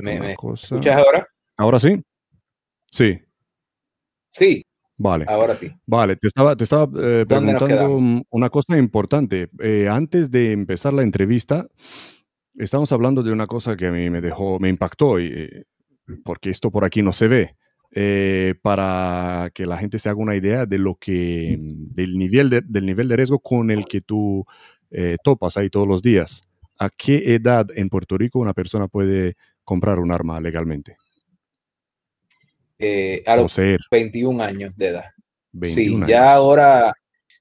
¿Me, 0.00 0.32
escuchas 0.32 0.96
ahora? 0.96 1.28
¿Ahora 1.56 1.78
sí? 1.78 2.02
Sí. 2.90 3.18
Sí. 4.30 4.62
Vale. 4.98 5.26
Ahora 5.28 5.54
sí. 5.54 5.70
Vale, 5.86 6.16
te 6.16 6.26
estaba, 6.26 6.56
te 6.56 6.64
estaba 6.64 6.88
eh, 7.02 7.26
preguntando 7.28 8.24
una 8.30 8.50
cosa 8.50 8.78
importante. 8.78 9.48
Eh, 9.60 9.88
antes 9.88 10.30
de 10.30 10.52
empezar 10.52 10.94
la 10.94 11.02
entrevista, 11.02 11.66
estamos 12.54 12.92
hablando 12.92 13.22
de 13.22 13.32
una 13.32 13.46
cosa 13.46 13.76
que 13.76 13.86
a 13.86 13.92
mí 13.92 14.08
me 14.08 14.20
dejó, 14.20 14.58
me 14.58 14.68
impactó, 14.68 15.20
y, 15.20 15.64
porque 16.24 16.50
esto 16.50 16.70
por 16.70 16.84
aquí 16.84 17.02
no 17.02 17.12
se 17.12 17.28
ve. 17.28 17.56
Eh, 17.98 18.54
para 18.62 19.50
que 19.54 19.64
la 19.64 19.78
gente 19.78 19.98
se 19.98 20.08
haga 20.08 20.18
una 20.18 20.36
idea 20.36 20.66
de 20.66 20.78
lo 20.78 20.96
que, 20.96 21.56
del 21.58 22.18
nivel 22.18 22.50
de, 22.50 22.62
del 22.62 22.84
nivel 22.84 23.08
de 23.08 23.16
riesgo 23.16 23.38
con 23.38 23.70
el 23.70 23.86
que 23.86 24.00
tú 24.00 24.44
topas 25.22 25.56
ahí 25.56 25.68
todos 25.68 25.86
los 25.86 26.00
días. 26.00 26.42
¿a 26.78 26.90
qué 26.90 27.34
edad 27.34 27.66
en 27.74 27.88
Puerto 27.88 28.18
Rico 28.18 28.38
una 28.38 28.54
persona 28.54 28.88
puede 28.88 29.36
comprar 29.64 29.98
un 29.98 30.12
arma 30.12 30.40
legalmente? 30.40 30.96
Eh, 32.78 33.22
a 33.24 33.36
los 33.36 33.58
21 33.90 34.42
años 34.42 34.76
de 34.76 34.88
edad. 34.88 35.06
sí, 35.62 35.98
ya 36.06 36.34
ahora, 36.34 36.92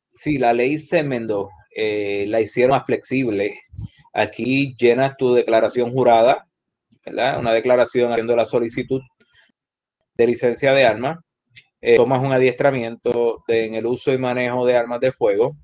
sí, 0.08 0.38
la 0.38 0.54
ley 0.54 0.80
se 0.80 1.00
enmendó, 1.00 1.50
eh, 1.76 2.26
la 2.30 2.40
hicieron 2.40 2.78
más 2.78 2.86
flexible. 2.86 3.60
Aquí 4.14 4.76
llenas 4.78 5.18
tu 5.18 5.34
declaración 5.34 5.92
jurada, 5.92 6.48
¿verdad? 7.06 7.40
Una 7.40 7.54
declaración 7.54 8.14
haciendo 8.14 8.36
la 8.36 8.46
solicitud 8.46 9.02
de 10.18 10.28
licencia 10.28 10.74
de 10.74 10.86
armas, 10.86 11.20
eh, 11.82 11.98
tomas 11.98 12.24
un 12.24 12.32
adiestramiento 12.32 13.44
en 13.50 13.76
el 13.76 13.86
uso 13.86 14.14
y 14.14 14.18
manejo 14.18 14.66
de 14.66 14.78
armas 14.78 15.02
de 15.02 15.12
fuego, 15.12 15.58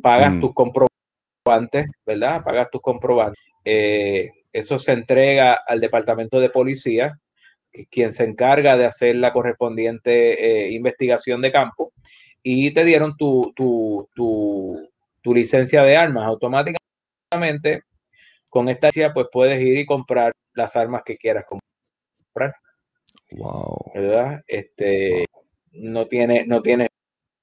pagas 0.00 0.34
mm. 0.34 0.40
tus 0.40 0.54
compromisos 0.54 0.92
antes, 1.44 1.86
¿verdad? 2.06 2.44
Pagas 2.44 2.70
tus 2.70 2.80
comprobantes. 2.80 3.42
Eso 3.64 4.78
se 4.78 4.92
entrega 4.92 5.58
al 5.66 5.80
departamento 5.80 6.38
de 6.38 6.50
policía, 6.50 7.18
quien 7.90 8.12
se 8.12 8.24
encarga 8.24 8.76
de 8.76 8.86
hacer 8.86 9.16
la 9.16 9.32
correspondiente 9.32 10.66
eh, 10.66 10.70
investigación 10.72 11.40
de 11.40 11.52
campo, 11.52 11.92
y 12.42 12.70
te 12.70 12.84
dieron 12.84 13.16
tu, 13.16 13.52
tu, 13.56 14.08
tu, 14.14 15.34
licencia 15.34 15.82
de 15.82 15.96
armas. 15.96 16.26
Automáticamente, 16.26 17.82
con 18.48 18.68
esta 18.68 18.86
licencia, 18.86 19.12
pues 19.12 19.26
puedes 19.32 19.60
ir 19.60 19.78
y 19.78 19.86
comprar 19.86 20.32
las 20.54 20.76
armas 20.76 21.02
que 21.04 21.16
quieras 21.16 21.44
comprar. 21.44 22.54
Wow. 23.32 23.92
¿Verdad? 23.94 24.44
Este, 24.46 25.26
no 25.72 26.06
tiene, 26.06 26.46
no 26.46 26.62
tiene 26.62 26.86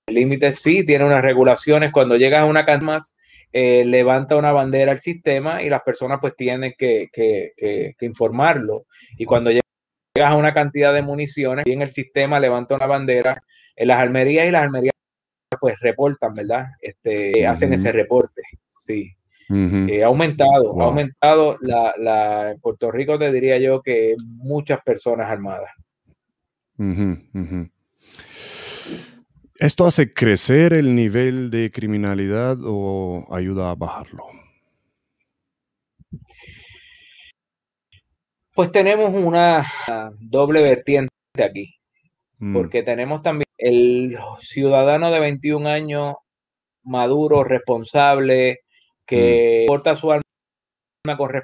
límites, 0.07 0.61
sí, 0.61 0.85
tiene 0.85 1.05
unas 1.05 1.21
regulaciones. 1.21 1.91
Cuando 1.91 2.15
llegas 2.15 2.41
a 2.41 2.45
una 2.45 2.65
casa 2.65 2.85
más, 2.85 3.15
eh, 3.51 3.85
levanta 3.85 4.35
una 4.35 4.51
bandera 4.51 4.93
al 4.93 4.99
sistema 4.99 5.61
y 5.61 5.69
las 5.69 5.83
personas 5.83 6.19
pues 6.19 6.35
tienen 6.35 6.73
que, 6.77 7.95
informarlo. 8.01 8.85
Y 9.17 9.25
cuando 9.25 9.51
llegas 10.15 10.31
a 10.31 10.35
una 10.35 10.53
cantidad 10.53 10.93
de 10.93 11.01
municiones, 11.01 11.65
bien 11.65 11.81
el 11.81 11.89
sistema 11.89 12.39
levanta 12.39 12.75
una 12.75 12.85
bandera, 12.85 13.43
en 13.75 13.87
las 13.87 13.99
almerías 13.99 14.47
y 14.47 14.51
las 14.51 14.63
almerías 14.63 14.93
pues 15.59 15.79
reportan, 15.79 16.35
¿verdad? 16.35 16.67
Este, 16.81 17.47
Hacen 17.47 17.73
ese 17.73 17.91
reporte, 17.91 18.41
sí. 18.79 19.11
Eh, 19.49 20.03
ha 20.03 20.07
aumentado, 20.07 20.81
ha 20.81 20.85
aumentado 20.85 21.57
la, 21.61 21.93
la, 21.97 22.51
en 22.51 22.59
Puerto 22.59 22.91
Rico 22.91 23.19
te 23.19 23.31
diría 23.31 23.59
yo 23.59 23.81
que 23.81 24.15
muchas 24.19 24.81
personas 24.83 25.29
armadas. 25.29 25.69
¿Esto 29.59 29.85
hace 29.85 30.13
crecer 30.13 30.73
el 30.73 30.95
nivel 30.95 31.51
de 31.51 31.71
criminalidad 31.71 32.57
o 32.63 33.27
ayuda 33.31 33.71
a 33.71 33.75
bajarlo? 33.75 34.23
Pues 38.53 38.71
tenemos 38.71 39.11
una 39.13 39.65
doble 40.19 40.61
vertiente 40.61 41.09
aquí, 41.43 41.75
mm. 42.39 42.53
porque 42.53 42.83
tenemos 42.83 43.21
también 43.21 43.47
el 43.57 44.17
ciudadano 44.39 45.11
de 45.11 45.19
21 45.19 45.67
años 45.67 46.15
maduro, 46.83 47.43
responsable, 47.43 48.59
que 49.05 49.63
mm. 49.63 49.67
porta 49.67 49.95
su 49.95 50.11
alma 50.11 50.23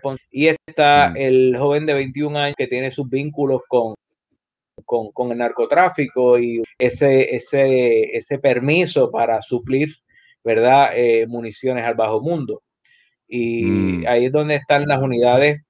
con 0.01 0.17
Y 0.29 0.47
está 0.47 1.09
mm. 1.09 1.17
el 1.17 1.57
joven 1.57 1.85
de 1.85 1.93
21 1.95 2.37
años 2.37 2.55
que 2.57 2.67
tiene 2.67 2.91
sus 2.91 3.09
vínculos 3.09 3.61
con 3.67 3.95
con, 4.85 5.31
el 5.31 5.37
narcotráfico 5.37 6.39
y 6.39 6.63
ese, 6.77 7.35
ese, 7.35 8.17
ese 8.17 8.39
permiso 8.39 9.11
para 9.11 9.41
suplir, 9.41 9.89
¿verdad?, 10.43 10.91
eh, 10.95 11.27
municiones 11.27 11.83
al 11.85 11.95
bajo 11.95 12.21
mundo. 12.21 12.63
Y 13.27 14.05
ahí 14.07 14.25
es 14.25 14.31
donde 14.31 14.55
están 14.55 14.85
las 14.85 15.01
unidades 15.01 15.61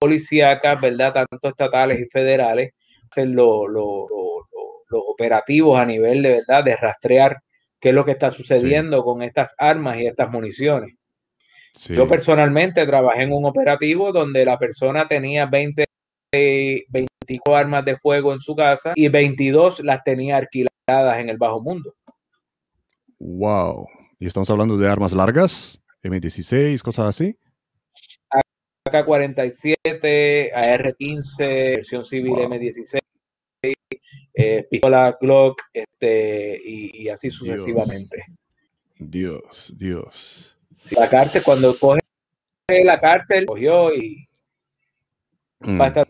policíacas, 0.00 0.80
¿verdad?, 0.80 1.12
tanto 1.12 1.48
estatales 1.48 2.00
y 2.00 2.06
federales, 2.06 2.72
hacen 3.10 3.34
los 3.34 3.68
operativos 4.90 5.78
a 5.78 5.86
nivel 5.86 6.22
de, 6.22 6.30
¿verdad?, 6.30 6.64
de 6.64 6.76
rastrear 6.76 7.42
qué 7.78 7.90
es 7.90 7.94
lo 7.94 8.04
que 8.04 8.12
está 8.12 8.30
sucediendo 8.30 9.04
con 9.04 9.22
estas 9.22 9.54
armas 9.58 9.98
y 9.98 10.06
estas 10.06 10.30
municiones. 10.30 10.96
Yo 11.88 12.08
personalmente 12.08 12.84
trabajé 12.84 13.22
en 13.22 13.32
un 13.32 13.44
operativo 13.44 14.12
donde 14.12 14.44
la 14.44 14.58
persona 14.58 15.06
tenía 15.06 15.46
20, 15.46 15.84
20 16.32 17.10
25 17.30 17.56
armas 17.56 17.84
de 17.84 17.96
fuego 17.96 18.32
en 18.32 18.40
su 18.40 18.56
casa 18.56 18.92
y 18.96 19.08
22 19.08 19.80
las 19.80 20.02
tenía 20.02 20.36
alquiladas 20.36 21.18
en 21.18 21.28
el 21.28 21.38
bajo 21.38 21.62
mundo. 21.62 21.94
Wow. 23.18 23.86
¿Y 24.18 24.26
estamos 24.26 24.50
hablando 24.50 24.76
de 24.76 24.88
armas 24.88 25.12
largas? 25.12 25.80
M16, 26.02 26.82
cosas 26.82 27.06
así. 27.06 27.36
AK-47, 28.92 30.52
AR-15, 30.54 31.38
versión 31.76 32.04
civil 32.04 32.32
M16, 32.34 33.00
eh, 34.34 34.66
pistola 34.70 35.16
Glock, 35.20 35.62
este, 35.72 36.60
y, 36.64 37.08
así 37.08 37.30
sucesivamente. 37.30 38.24
Dios, 38.98 39.72
Dios. 39.76 40.56
La 40.92 41.08
cárcel, 41.08 41.42
cuando 41.44 41.78
coge 41.78 42.00
la 42.84 43.00
cárcel, 43.00 43.46
cogió 43.46 43.94
y 43.94 44.28
va 45.62 45.68
a 45.68 45.72
mm. 45.72 45.82
estar 45.82 46.08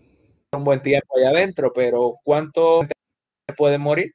un 0.53 0.65
buen 0.65 0.83
tiempo 0.83 1.17
allá 1.17 1.31
adentro, 1.31 1.73
pero 1.73 2.17
¿cuánto 2.23 2.87
puede 3.57 3.79
morir? 3.79 4.15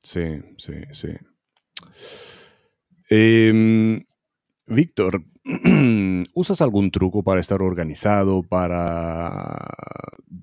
Sí, 0.00 0.40
sí, 0.58 0.74
sí. 0.92 1.08
Eh, 3.10 4.02
Víctor, 4.66 5.22
¿usas 6.34 6.60
algún 6.62 6.90
truco 6.90 7.22
para 7.22 7.40
estar 7.40 7.60
organizado, 7.60 8.42
para 8.42 9.70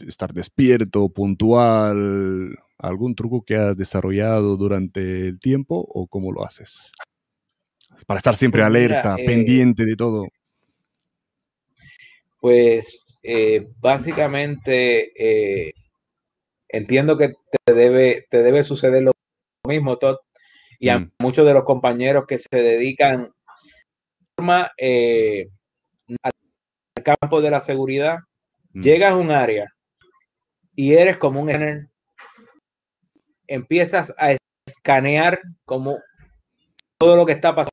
estar 0.07 0.34
despierto, 0.34 1.10
puntual? 1.10 2.57
¿Algún 2.78 3.15
truco 3.15 3.44
que 3.44 3.56
has 3.56 3.78
desarrollado 3.78 4.57
durante 4.57 5.28
el 5.28 5.40
tiempo 5.40 5.86
o 5.88 6.07
cómo 6.07 6.32
lo 6.32 6.45
haces? 6.45 6.91
Para 8.07 8.18
estar 8.18 8.36
siempre 8.36 8.61
pues 8.61 8.68
alerta, 8.68 9.15
eh, 9.18 9.26
pendiente 9.26 9.86
de 9.86 9.95
todo. 9.95 10.28
Pues 12.40 12.99
eh, 13.23 13.68
básicamente 13.80 15.11
eh, 15.15 15.73
entiendo 16.69 17.18
que 17.18 17.34
te 17.65 17.73
debe, 17.73 18.26
te 18.30 18.41
debe 18.41 18.64
suceder 18.64 19.03
lo 19.03 19.11
mismo, 19.68 19.98
Todd, 19.98 20.18
y 20.80 20.90
a 20.90 20.98
mm. 20.98 21.11
muchos 21.19 21.45
de 21.45 21.53
los 21.53 21.64
compañeros 21.64 22.26
que 22.28 22.40
se 22.40 22.49
dedican 22.52 23.32
eh, 24.77 25.49
al 26.23 26.31
campo 27.03 27.41
de 27.41 27.51
la 27.51 27.61
seguridad, 27.61 28.19
mm. 28.73 28.81
llegas 28.81 29.11
a 29.11 29.18
un 29.18 29.31
área 29.31 29.73
y 30.76 30.93
eres 30.93 31.18
como 31.18 31.41
un 31.41 31.89
empiezas 33.47 34.13
a 34.18 34.35
escanear 34.65 35.39
como 35.65 35.99
todo 36.97 37.15
lo 37.15 37.26
que 37.26 37.34
está 37.34 37.53
pasando. 37.53 37.72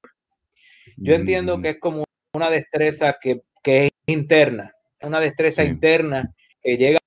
Yo 0.96 1.14
entiendo 1.14 1.58
mm. 1.58 1.62
que 1.62 1.68
es 1.70 1.78
como 1.78 2.04
una 2.34 2.50
destreza 2.50 3.16
que, 3.20 3.42
es 3.64 3.90
interna, 4.06 4.72
una 5.02 5.20
destreza 5.20 5.62
interna 5.62 6.34
que 6.62 6.76
llega 6.76 6.98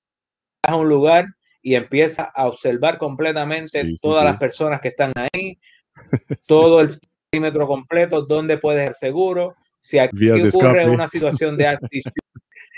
a 0.63 0.75
un 0.75 0.88
lugar 0.88 1.25
y 1.61 1.75
empieza 1.75 2.31
a 2.35 2.47
observar 2.47 2.97
completamente 2.97 3.95
todas 4.01 4.23
las 4.23 4.38
personas 4.38 4.79
que 4.79 4.89
están 4.89 5.11
ahí, 5.15 5.59
todo 6.47 6.81
el 6.81 6.99
perímetro 7.31 7.65
completo, 7.65 8.23
dónde 8.23 8.57
puede 8.57 8.87
ser 8.87 8.93
seguro, 8.93 9.55
si 9.79 9.97
aquí 9.97 10.29
ocurre 10.29 10.89
una 10.89 11.07
situación 11.07 11.55
de 11.55 11.67
actitud, 11.67 12.11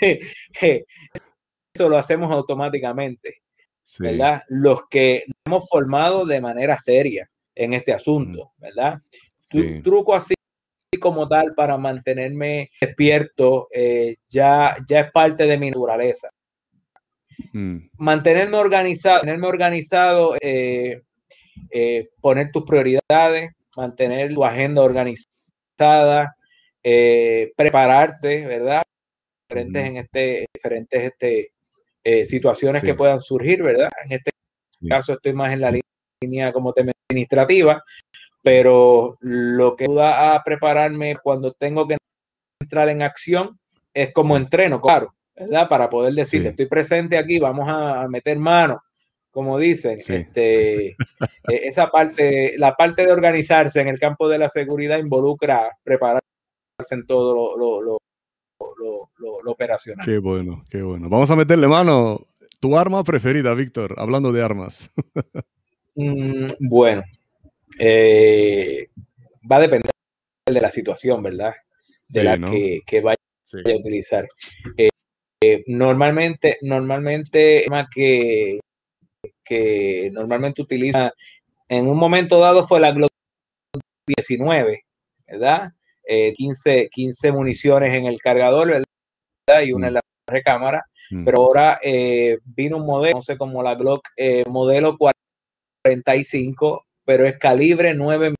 eso 0.00 1.88
lo 1.88 1.98
hacemos 1.98 2.30
automáticamente, 2.30 3.42
¿verdad? 3.98 4.42
Los 4.48 4.88
que 4.88 5.24
hemos 5.44 5.68
formado 5.68 6.24
de 6.24 6.40
manera 6.40 6.78
seria 6.78 7.28
en 7.54 7.74
este 7.74 7.92
asunto, 7.92 8.52
mm. 8.56 8.62
¿verdad? 8.62 9.00
Un 9.52 9.82
truco 9.82 10.14
así 10.14 10.34
como 11.00 11.28
tal 11.28 11.54
para 11.54 11.76
mantenerme 11.76 12.70
despierto 12.80 13.68
eh, 13.72 14.16
ya, 14.28 14.76
ya 14.88 15.00
es 15.00 15.12
parte 15.12 15.46
de 15.46 15.58
mi 15.58 15.70
naturaleza. 15.70 16.30
Mm. 17.52 17.78
Mantenerme 17.98 18.56
organizado, 18.56 19.20
tenerme 19.20 19.48
organizado, 19.48 20.36
eh, 20.40 21.02
eh, 21.70 22.08
poner 22.20 22.52
tus 22.52 22.62
prioridades, 22.64 23.52
mantener 23.76 24.34
tu 24.34 24.44
agenda 24.44 24.82
organizada, 24.82 26.36
eh, 26.82 27.52
prepararte, 27.56 28.46
¿verdad? 28.46 28.82
Diferentes 29.48 29.84
en 29.84 29.96
este, 29.96 30.46
diferentes 30.52 31.02
este, 31.02 31.52
eh, 32.02 32.24
situaciones 32.26 32.82
que 32.82 32.94
puedan 32.94 33.20
surgir, 33.20 33.62
¿verdad? 33.62 33.90
En 34.04 34.12
este 34.12 34.30
caso 34.88 35.14
estoy 35.14 35.32
más 35.32 35.52
en 35.52 35.60
la 35.60 35.72
línea 36.22 36.52
como 36.52 36.72
tema 36.72 36.92
administrativa, 37.08 37.82
pero 38.42 39.16
lo 39.20 39.76
que 39.76 39.84
ayuda 39.84 40.34
a 40.34 40.42
prepararme 40.42 41.16
cuando 41.22 41.52
tengo 41.52 41.86
que 41.88 41.96
entrar 42.60 42.88
en 42.88 43.02
acción 43.02 43.58
es 43.92 44.12
como 44.12 44.36
entreno, 44.36 44.80
claro, 44.80 45.14
¿verdad? 45.34 45.68
Para 45.68 45.88
poder 45.88 46.12
decir, 46.14 46.46
estoy 46.46 46.66
presente 46.66 47.16
aquí, 47.16 47.38
vamos 47.38 47.66
a 47.68 48.06
meter 48.08 48.38
mano, 48.38 48.82
como 49.34 49.58
dicen, 49.58 49.98
este, 49.98 50.86
e, 50.86 50.96
esa 51.48 51.90
parte, 51.90 52.54
la 52.56 52.74
parte 52.76 53.04
de 53.04 53.12
organizarse 53.12 53.80
en 53.80 53.88
el 53.88 53.98
campo 53.98 54.28
de 54.28 54.38
la 54.38 54.48
seguridad 54.48 54.98
involucra 54.98 55.76
prepararse 55.82 56.24
en 56.90 57.04
todo 57.04 57.56
lo, 57.56 57.82
lo, 57.82 58.00
lo, 58.78 59.50
operacional. 59.50 60.06
Qué 60.06 60.18
bueno, 60.18 60.62
qué 60.70 60.82
bueno. 60.82 61.08
Vamos 61.08 61.30
a 61.30 61.36
meterle 61.36 61.66
mano. 61.68 62.20
Tu 62.60 62.78
arma 62.78 63.04
preferida, 63.04 63.52
Víctor, 63.54 63.94
hablando 63.98 64.32
de 64.32 64.42
armas. 64.42 64.90
Mm, 65.96 66.48
bueno, 66.58 67.04
eh, 67.78 68.88
va 69.48 69.58
a 69.58 69.60
depender 69.60 69.92
de 70.44 70.60
la 70.60 70.72
situación, 70.72 71.22
¿verdad? 71.22 71.54
De 72.08 72.24
la 72.24 72.36
que, 72.36 72.80
que, 72.84 73.00
vaya 73.00 73.16
a 73.54 73.76
utilizar. 73.76 74.26
Eh, 74.76 74.88
eh, 75.40 75.62
normalmente, 75.66 76.58
normalmente, 76.62 77.66
que 77.94 78.58
que 79.44 80.10
normalmente 80.12 80.62
utiliza 80.62 81.12
en 81.68 81.88
un 81.88 81.96
momento 81.96 82.38
dado 82.38 82.66
fue 82.66 82.80
la 82.80 82.92
Glock 82.92 83.10
19, 84.06 84.84
¿verdad? 85.26 85.72
15, 86.36 86.80
eh, 86.80 86.88
15 86.90 87.32
municiones 87.32 87.94
en 87.94 88.06
el 88.06 88.20
cargador, 88.20 88.68
¿verdad? 88.68 89.64
Y 89.64 89.72
una 89.72 89.88
en 89.88 89.94
la 89.94 90.00
recámara. 90.26 90.84
Mm. 91.10 91.24
Pero 91.24 91.38
ahora 91.38 91.78
eh, 91.82 92.38
vino 92.44 92.76
un 92.76 92.86
modelo, 92.86 93.16
no 93.16 93.22
sé, 93.22 93.36
como 93.36 93.62
la 93.62 93.74
Glock 93.74 94.08
eh, 94.16 94.44
modelo 94.48 94.96
45, 94.98 96.86
pero 97.04 97.26
es 97.26 97.38
calibre 97.38 97.94
9. 97.94 98.34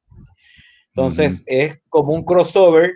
Entonces 0.88 1.42
es 1.46 1.80
como 1.88 2.12
un 2.12 2.24
crossover 2.24 2.92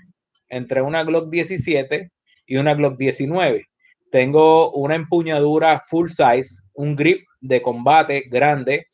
entre 0.48 0.82
una 0.82 1.02
Glock 1.04 1.30
17 1.30 2.10
y 2.46 2.56
una 2.56 2.74
Glock 2.74 2.96
19. 2.96 3.66
Tengo 4.10 4.72
una 4.72 4.94
empuñadura 4.94 5.82
full 5.86 6.08
size, 6.08 6.62
un 6.74 6.96
grip 6.96 7.26
de 7.40 7.62
combate 7.62 8.24
grande, 8.28 8.86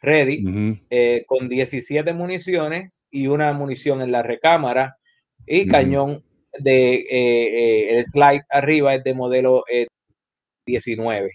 ready, 0.00 0.78
eh, 0.90 1.24
con 1.26 1.48
17 1.48 2.12
municiones 2.12 3.04
y 3.10 3.26
una 3.26 3.52
munición 3.52 4.02
en 4.02 4.12
la 4.12 4.22
recámara 4.22 4.96
y 5.46 5.66
cañón 5.66 6.24
de 6.58 6.94
eh, 6.94 7.06
eh, 7.10 7.98
el 7.98 8.04
slide 8.04 8.44
arriba 8.50 8.94
es 8.94 9.04
de 9.04 9.14
modelo 9.14 9.64
19. 10.66 11.30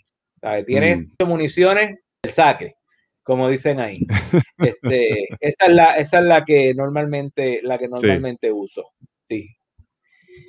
Tiene 0.65 0.95
mm. 0.97 1.27
municiones, 1.27 1.99
el 2.23 2.31
saque, 2.31 2.75
como 3.23 3.49
dicen 3.49 3.79
ahí. 3.79 3.95
Este, 4.61 5.27
esa, 5.39 5.65
es 5.65 5.73
la, 5.73 5.95
esa 5.95 6.19
es 6.19 6.25
la 6.25 6.45
que 6.45 6.75
normalmente, 6.75 7.61
la 7.63 7.79
que 7.79 7.87
normalmente 7.87 8.51
uso. 8.51 8.91
Sí. 9.27 9.49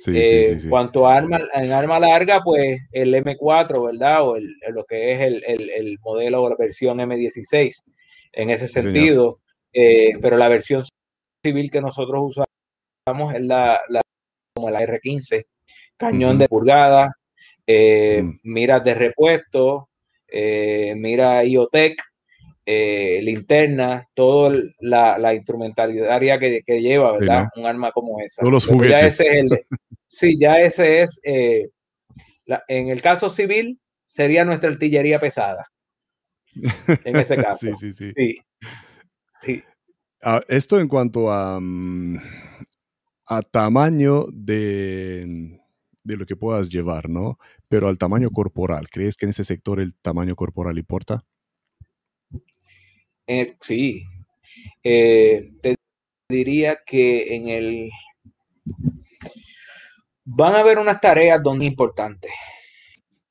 Eh, 0.07 0.57
cuanto 0.69 1.07
a 1.07 1.17
arma, 1.17 1.39
en 1.53 1.71
arma 1.71 1.99
larga, 1.99 2.41
pues 2.43 2.81
el 2.91 3.13
M4, 3.13 3.85
¿verdad? 3.85 4.27
O 4.27 4.35
el, 4.35 4.55
lo 4.71 4.85
que 4.85 5.13
es 5.13 5.21
el, 5.21 5.43
el, 5.45 5.99
modelo 5.99 6.43
o 6.43 6.49
la 6.49 6.55
versión 6.55 6.99
M16 6.99 7.83
en 8.33 8.49
ese 8.49 8.67
sentido. 8.67 9.39
Eh, 9.73 10.13
pero 10.21 10.37
la 10.37 10.49
versión 10.49 10.83
civil 11.43 11.71
que 11.71 11.81
nosotros 11.81 12.37
usamos 13.05 13.33
es 13.33 13.41
la, 13.41 13.79
como 14.53 14.69
la 14.69 14.81
R15, 14.81 15.45
cañón 15.97 16.37
de 16.37 16.47
pulgada, 16.47 17.17
eh, 17.65 18.21
mm. 18.21 18.39
miras 18.43 18.83
de 18.83 18.93
repuesto, 18.93 19.89
mira 20.31 21.43
IOTEC, 21.43 22.01
eh, 22.65 23.19
linterna, 23.23 24.07
toda 24.13 24.57
la, 24.79 25.17
la 25.17 25.33
instrumentalidad 25.33 26.39
que, 26.39 26.61
que 26.65 26.81
lleva, 26.81 27.17
¿verdad? 27.17 27.47
Un 27.55 27.65
arma 27.65 27.91
como 27.91 28.19
esa. 28.21 28.41
Todos 28.41 28.53
los 28.53 28.65
juguetes. 28.65 28.89
Ya 28.89 28.99
ese 29.01 29.39
es 29.39 29.45
sí, 30.07 30.37
ya 30.39 30.61
ese 30.61 31.01
es, 31.01 31.19
eh, 31.23 31.69
en 32.67 32.89
el 32.89 33.01
caso 33.01 33.29
civil, 33.29 33.79
sería 34.07 34.45
nuestra 34.45 34.69
artillería 34.69 35.19
pesada. 35.19 35.65
En 37.03 37.15
ese 37.17 37.35
caso. 37.43 37.75
sí, 37.75 37.91
sí, 37.91 38.13
sí. 39.41 39.63
Ah, 40.21 40.41
esto 40.47 40.79
en 40.79 40.87
cuanto 40.87 41.29
a, 41.29 41.59
mm, 41.59 42.17
a 43.25 43.41
tamaño 43.41 44.27
de, 44.31 45.59
de 46.03 46.17
lo 46.17 46.25
que 46.25 46.37
puedas 46.37 46.69
llevar, 46.69 47.09
¿no? 47.09 47.37
Pero 47.67 47.89
al 47.89 47.97
tamaño 47.97 48.29
corporal, 48.29 48.87
¿crees 48.89 49.17
que 49.17 49.25
en 49.25 49.31
ese 49.31 49.43
sector 49.43 49.81
el 49.81 49.95
tamaño 49.95 50.37
corporal 50.37 50.77
importa? 50.77 51.25
Eh, 53.27 53.55
sí, 53.61 54.03
eh, 54.83 55.51
te 55.61 55.75
diría 56.29 56.79
que 56.85 57.35
en 57.35 57.49
el... 57.49 57.89
Van 60.25 60.55
a 60.55 60.59
haber 60.59 60.79
unas 60.79 61.01
tareas 61.01 61.41
donde 61.43 61.65
es 61.65 61.71
importante. 61.71 62.29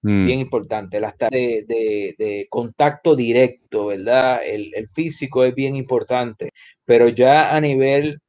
mm. 0.02 0.26
bien 0.26 0.40
importante, 0.40 1.00
las 1.00 1.16
de, 1.18 1.64
de, 1.66 2.14
de, 2.18 2.46
contacto 2.50 3.16
directo, 3.16 3.86
¿verdad? 3.86 4.40
El, 4.44 4.72
el, 4.74 4.88
físico 4.88 5.44
es 5.44 5.54
bien 5.54 5.76
importante, 5.76 6.50
pero 6.84 7.08
ya 7.08 7.54
a 7.54 7.60
nivel, 7.60 8.20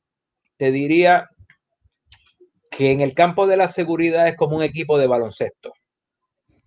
te 0.57 0.71
diría 0.71 1.29
que 2.69 2.91
en 2.91 3.01
el 3.01 3.13
campo 3.13 3.47
de 3.47 3.57
la 3.57 3.67
seguridad 3.67 4.27
es 4.27 4.35
como 4.35 4.57
un 4.57 4.63
equipo 4.63 4.97
de 4.97 5.07
baloncesto. 5.07 5.73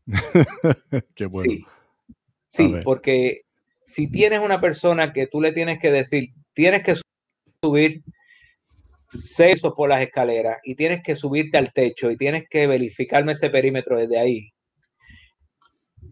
Qué 1.14 1.26
bueno. 1.26 1.52
Sí, 1.52 1.66
sí 2.48 2.74
porque 2.84 3.45
si 3.86 4.10
tienes 4.10 4.40
una 4.40 4.60
persona 4.60 5.12
que 5.12 5.26
tú 5.26 5.40
le 5.40 5.52
tienes 5.52 5.78
que 5.78 5.90
decir, 5.90 6.28
tienes 6.52 6.82
que 6.82 6.96
subir 7.62 8.02
seis 9.08 9.62
por 9.74 9.88
las 9.88 10.02
escaleras 10.02 10.58
y 10.64 10.74
tienes 10.74 11.02
que 11.02 11.14
subirte 11.14 11.56
al 11.56 11.72
techo 11.72 12.10
y 12.10 12.16
tienes 12.16 12.44
que 12.50 12.66
verificarme 12.66 13.32
ese 13.32 13.48
perímetro 13.50 13.96
desde 13.96 14.18
ahí. 14.18 14.50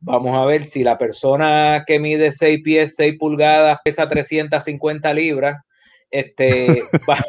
Vamos 0.01 0.37
a 0.37 0.45
ver 0.45 0.65
si 0.65 0.85
la 0.85 0.99
persona 0.99 1.83
que 1.87 1.99
mide 1.99 2.31
6 2.31 2.61
pies, 2.63 2.95
6 2.97 3.17
pulgadas, 3.19 3.79
pesa 3.83 4.07
350 4.07 5.15
libras, 5.15 5.63
este, 6.11 6.83
va, 7.09 7.25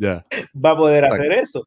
va 0.64 0.70
a 0.70 0.76
poder 0.76 1.04
hacer 1.04 1.32
eso. 1.32 1.62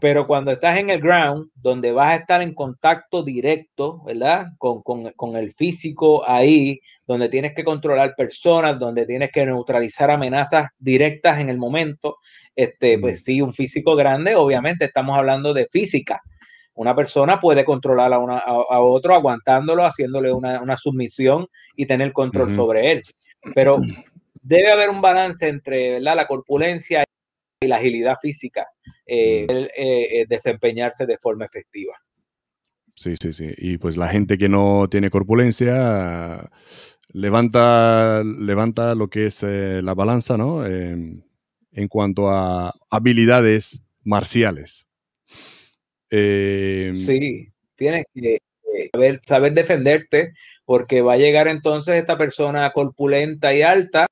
Pero 0.00 0.26
cuando 0.26 0.52
estás 0.52 0.76
en 0.78 0.90
el 0.90 1.00
ground, 1.00 1.48
donde 1.54 1.92
vas 1.92 2.10
a 2.10 2.16
estar 2.16 2.42
en 2.42 2.54
contacto 2.54 3.22
directo, 3.22 4.02
¿verdad? 4.04 4.48
Con, 4.58 4.82
con, 4.82 5.10
con, 5.12 5.36
el 5.36 5.52
físico 5.54 6.28
ahí, 6.28 6.80
donde 7.06 7.28
tienes 7.28 7.54
que 7.54 7.64
controlar 7.64 8.14
personas, 8.16 8.78
donde 8.78 9.06
tienes 9.06 9.30
que 9.32 9.46
neutralizar 9.46 10.10
amenazas 10.10 10.68
directas 10.78 11.40
en 11.40 11.48
el 11.48 11.58
momento, 11.58 12.18
este, 12.54 12.98
pues 12.98 13.24
sí, 13.24 13.40
un 13.40 13.52
físico 13.52 13.96
grande, 13.96 14.36
obviamente 14.36 14.84
estamos 14.84 15.16
hablando 15.16 15.54
de 15.54 15.66
física. 15.70 16.20
Una 16.74 16.94
persona 16.94 17.38
puede 17.38 17.64
controlar 17.64 18.12
a, 18.12 18.18
una, 18.18 18.38
a, 18.38 18.80
otro 18.80 19.14
aguantándolo, 19.14 19.84
haciéndole 19.84 20.32
una, 20.32 20.60
una, 20.60 20.76
sumisión 20.76 21.46
y 21.76 21.86
tener 21.86 22.12
control 22.12 22.52
sobre 22.52 22.92
él. 22.92 23.02
Pero 23.54 23.78
debe 24.42 24.72
haber 24.72 24.90
un 24.90 25.00
balance 25.00 25.46
entre 25.46 25.92
¿verdad? 25.92 26.16
la 26.16 26.26
corpulencia 26.26 27.04
y 27.64 27.68
la 27.68 27.76
agilidad 27.76 28.16
física, 28.20 28.66
eh, 29.06 29.46
mm. 29.48 29.66
eh, 29.76 30.26
desempeñarse 30.28 31.06
de 31.06 31.18
forma 31.18 31.44
efectiva. 31.44 31.94
Sí, 32.94 33.14
sí, 33.20 33.32
sí. 33.32 33.48
Y 33.58 33.78
pues 33.78 33.96
la 33.96 34.08
gente 34.08 34.38
que 34.38 34.48
no 34.48 34.88
tiene 34.88 35.10
corpulencia 35.10 36.50
levanta, 37.12 38.22
levanta 38.22 38.94
lo 38.94 39.08
que 39.08 39.26
es 39.26 39.42
eh, 39.42 39.80
la 39.82 39.94
balanza, 39.94 40.36
¿no? 40.36 40.64
en 40.66 41.88
cuanto 41.88 42.30
a 42.30 42.72
habilidades 42.88 43.82
marciales. 44.04 44.86
sí, 46.08 47.48
tienes 47.74 48.04
que 48.14 48.38
saber, 48.92 49.20
saber 49.26 49.54
defenderte 49.54 50.34
porque 50.64 51.00
va 51.02 51.14
a 51.14 51.18
llegar 51.18 51.48
entonces 51.48 51.96
esta 51.96 52.16
persona 52.16 52.70
corpulenta 52.70 53.52
y 53.52 53.62
alta 53.62 54.06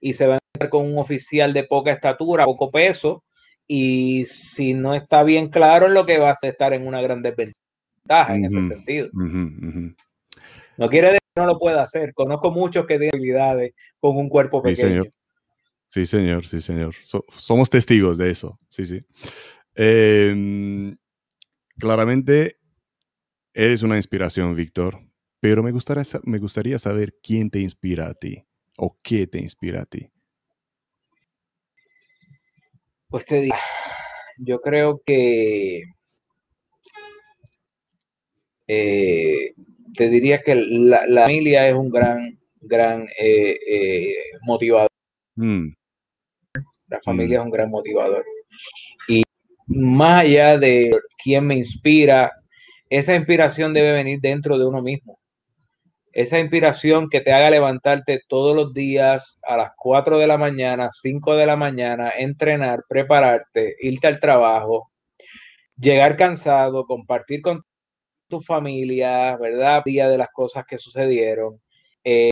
y 0.00 0.14
se 0.14 0.26
va 0.26 0.39
con 0.70 0.84
un 0.84 0.98
oficial 0.98 1.52
de 1.52 1.64
poca 1.64 1.92
estatura, 1.92 2.44
poco 2.44 2.70
peso, 2.70 3.24
y 3.66 4.26
si 4.26 4.74
no 4.74 4.94
está 4.94 5.22
bien 5.22 5.48
claro 5.48 5.86
en 5.86 5.94
lo 5.94 6.04
que 6.04 6.18
va 6.18 6.30
a 6.30 6.36
estar 6.42 6.72
en 6.72 6.86
una 6.86 7.00
gran 7.00 7.22
desventaja 7.22 8.34
en 8.34 8.44
ese 8.44 8.62
sentido. 8.64 9.08
No 10.76 10.88
quiere 10.88 11.08
decir 11.08 11.20
que 11.34 11.40
no 11.40 11.46
lo 11.46 11.58
pueda 11.58 11.82
hacer. 11.82 12.12
Conozco 12.14 12.50
muchos 12.50 12.86
que 12.86 12.98
tienen 12.98 13.14
habilidades 13.14 13.74
con 14.00 14.16
un 14.16 14.28
cuerpo 14.28 14.62
pequeño. 14.62 14.88
Señor. 14.88 15.12
Sí, 15.88 16.06
señor, 16.06 16.46
sí, 16.46 16.60
señor. 16.60 16.94
somos 17.02 17.68
testigos 17.68 18.16
de 18.18 18.30
eso. 18.30 18.58
Sí, 18.68 18.84
sí. 18.84 19.00
Em, 19.74 20.96
claramente 21.78 22.58
eres 23.52 23.82
una 23.82 23.96
inspiración, 23.96 24.54
Víctor, 24.54 25.00
pero 25.40 25.62
me 25.62 25.72
gustaría, 25.72 26.04
me 26.24 26.38
gustaría 26.38 26.78
saber 26.78 27.14
quién 27.22 27.50
te 27.50 27.60
inspira 27.60 28.08
a 28.08 28.14
ti 28.14 28.44
o 28.78 28.98
qué 29.02 29.26
te 29.26 29.38
inspira 29.38 29.82
a 29.82 29.86
ti? 29.86 30.10
Pues 33.10 33.24
te 33.24 33.40
digo, 33.40 33.56
yo 34.38 34.60
creo 34.60 35.02
que 35.04 35.82
eh, 38.68 39.52
te 39.96 40.08
diría 40.08 40.42
que 40.42 40.54
la, 40.54 41.24
familia 41.24 41.68
es 41.68 41.74
un 41.74 41.90
gran, 41.90 42.38
gran 42.60 43.08
eh, 43.18 43.58
eh, 43.68 44.14
motivador. 44.42 44.88
Mm. 45.34 45.70
La 46.86 47.00
familia 47.02 47.38
mm. 47.38 47.40
es 47.40 47.44
un 47.46 47.50
gran 47.50 47.70
motivador. 47.70 48.24
Y 49.08 49.24
más 49.66 50.22
allá 50.22 50.56
de 50.56 50.96
quién 51.22 51.46
me 51.46 51.56
inspira, 51.56 52.30
esa 52.88 53.16
inspiración 53.16 53.74
debe 53.74 53.92
venir 53.92 54.20
dentro 54.20 54.56
de 54.56 54.66
uno 54.66 54.80
mismo 54.82 55.19
esa 56.12 56.38
inspiración 56.40 57.08
que 57.08 57.20
te 57.20 57.32
haga 57.32 57.50
levantarte 57.50 58.20
todos 58.26 58.54
los 58.56 58.74
días 58.74 59.38
a 59.42 59.56
las 59.56 59.72
4 59.76 60.18
de 60.18 60.26
la 60.26 60.38
mañana, 60.38 60.90
5 60.92 61.36
de 61.36 61.46
la 61.46 61.56
mañana, 61.56 62.10
entrenar, 62.16 62.84
prepararte, 62.88 63.76
irte 63.80 64.08
al 64.08 64.18
trabajo, 64.18 64.90
llegar 65.78 66.16
cansado, 66.16 66.84
compartir 66.86 67.42
con 67.42 67.64
tu 68.28 68.40
familia, 68.40 69.36
¿verdad? 69.36 69.82
Día 69.84 70.08
de 70.08 70.18
las 70.18 70.30
cosas 70.30 70.64
que 70.66 70.78
sucedieron. 70.78 71.60
Eh, 72.02 72.30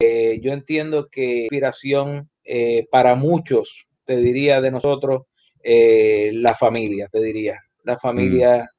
eh, 0.00 0.38
yo 0.42 0.52
entiendo 0.52 1.08
que 1.10 1.42
inspiración 1.42 2.28
eh, 2.44 2.86
para 2.90 3.14
muchos, 3.14 3.86
te 4.04 4.16
diría 4.16 4.60
de 4.60 4.70
nosotros, 4.70 5.22
la 5.64 6.54
familia, 6.54 7.08
te 7.10 7.20
diría. 7.20 7.60
La 7.82 7.98
familia, 7.98 8.70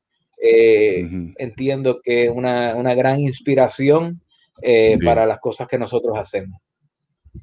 mm. 0.42 1.34
entiendo 1.38 2.00
que 2.02 2.30
una, 2.30 2.76
una 2.76 2.96
gran 2.96 3.20
inspiración 3.20 4.22
eh, 4.62 4.98
para 5.04 5.26
las 5.26 5.40
cosas 5.40 5.68
que 5.68 5.78
nosotros 5.78 6.18
hacemos. 6.18 6.60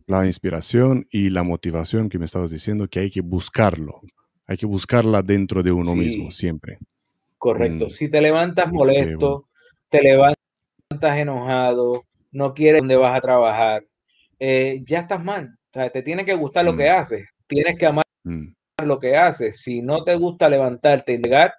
La 0.07 0.27
inspiración 0.27 1.07
y 1.11 1.31
la 1.31 1.43
motivación 1.43 2.09
que 2.09 2.19
me 2.19 2.25
estabas 2.25 2.51
diciendo, 2.51 2.89
que 2.89 3.01
hay 3.01 3.11
que 3.11 3.21
buscarlo, 3.21 4.01
hay 4.47 4.57
que 4.57 4.67
buscarla 4.67 5.23
dentro 5.23 5.63
de 5.63 5.73
uno 5.73 5.95
mismo 5.95 6.31
siempre. 6.31 6.79
Correcto. 7.39 7.87
Mm. 7.87 7.91
Si 7.91 8.09
te 8.11 8.21
levantas 8.21 8.73
molesto, 8.73 9.45
te 9.89 10.03
levantas 10.03 10.37
enojado, 11.01 12.05
no 12.33 12.55
quieres 12.55 12.81
dónde 12.81 12.97
vas 12.97 13.17
a 13.17 13.21
trabajar, 13.21 13.85
eh, 14.39 14.83
ya 14.87 15.01
estás 15.01 15.23
mal. 15.23 15.57
O 15.71 15.73
sea, 15.73 15.91
te 15.91 16.03
tiene 16.03 16.25
que 16.25 16.35
gustar 16.35 16.65
lo 16.65 16.77
que 16.77 16.91
mm. 16.91 16.95
haces, 16.95 17.29
tienes 17.47 17.79
que 17.79 17.87
amar 17.87 18.05
mm. 18.25 18.49
lo 18.85 18.99
que 18.99 19.17
haces. 19.17 19.61
Si 19.61 19.83
no 19.83 20.05
te 20.05 20.17
gusta 20.17 20.49
levantarte 20.49 21.15
y 21.15 21.19
llegar, 21.19 21.55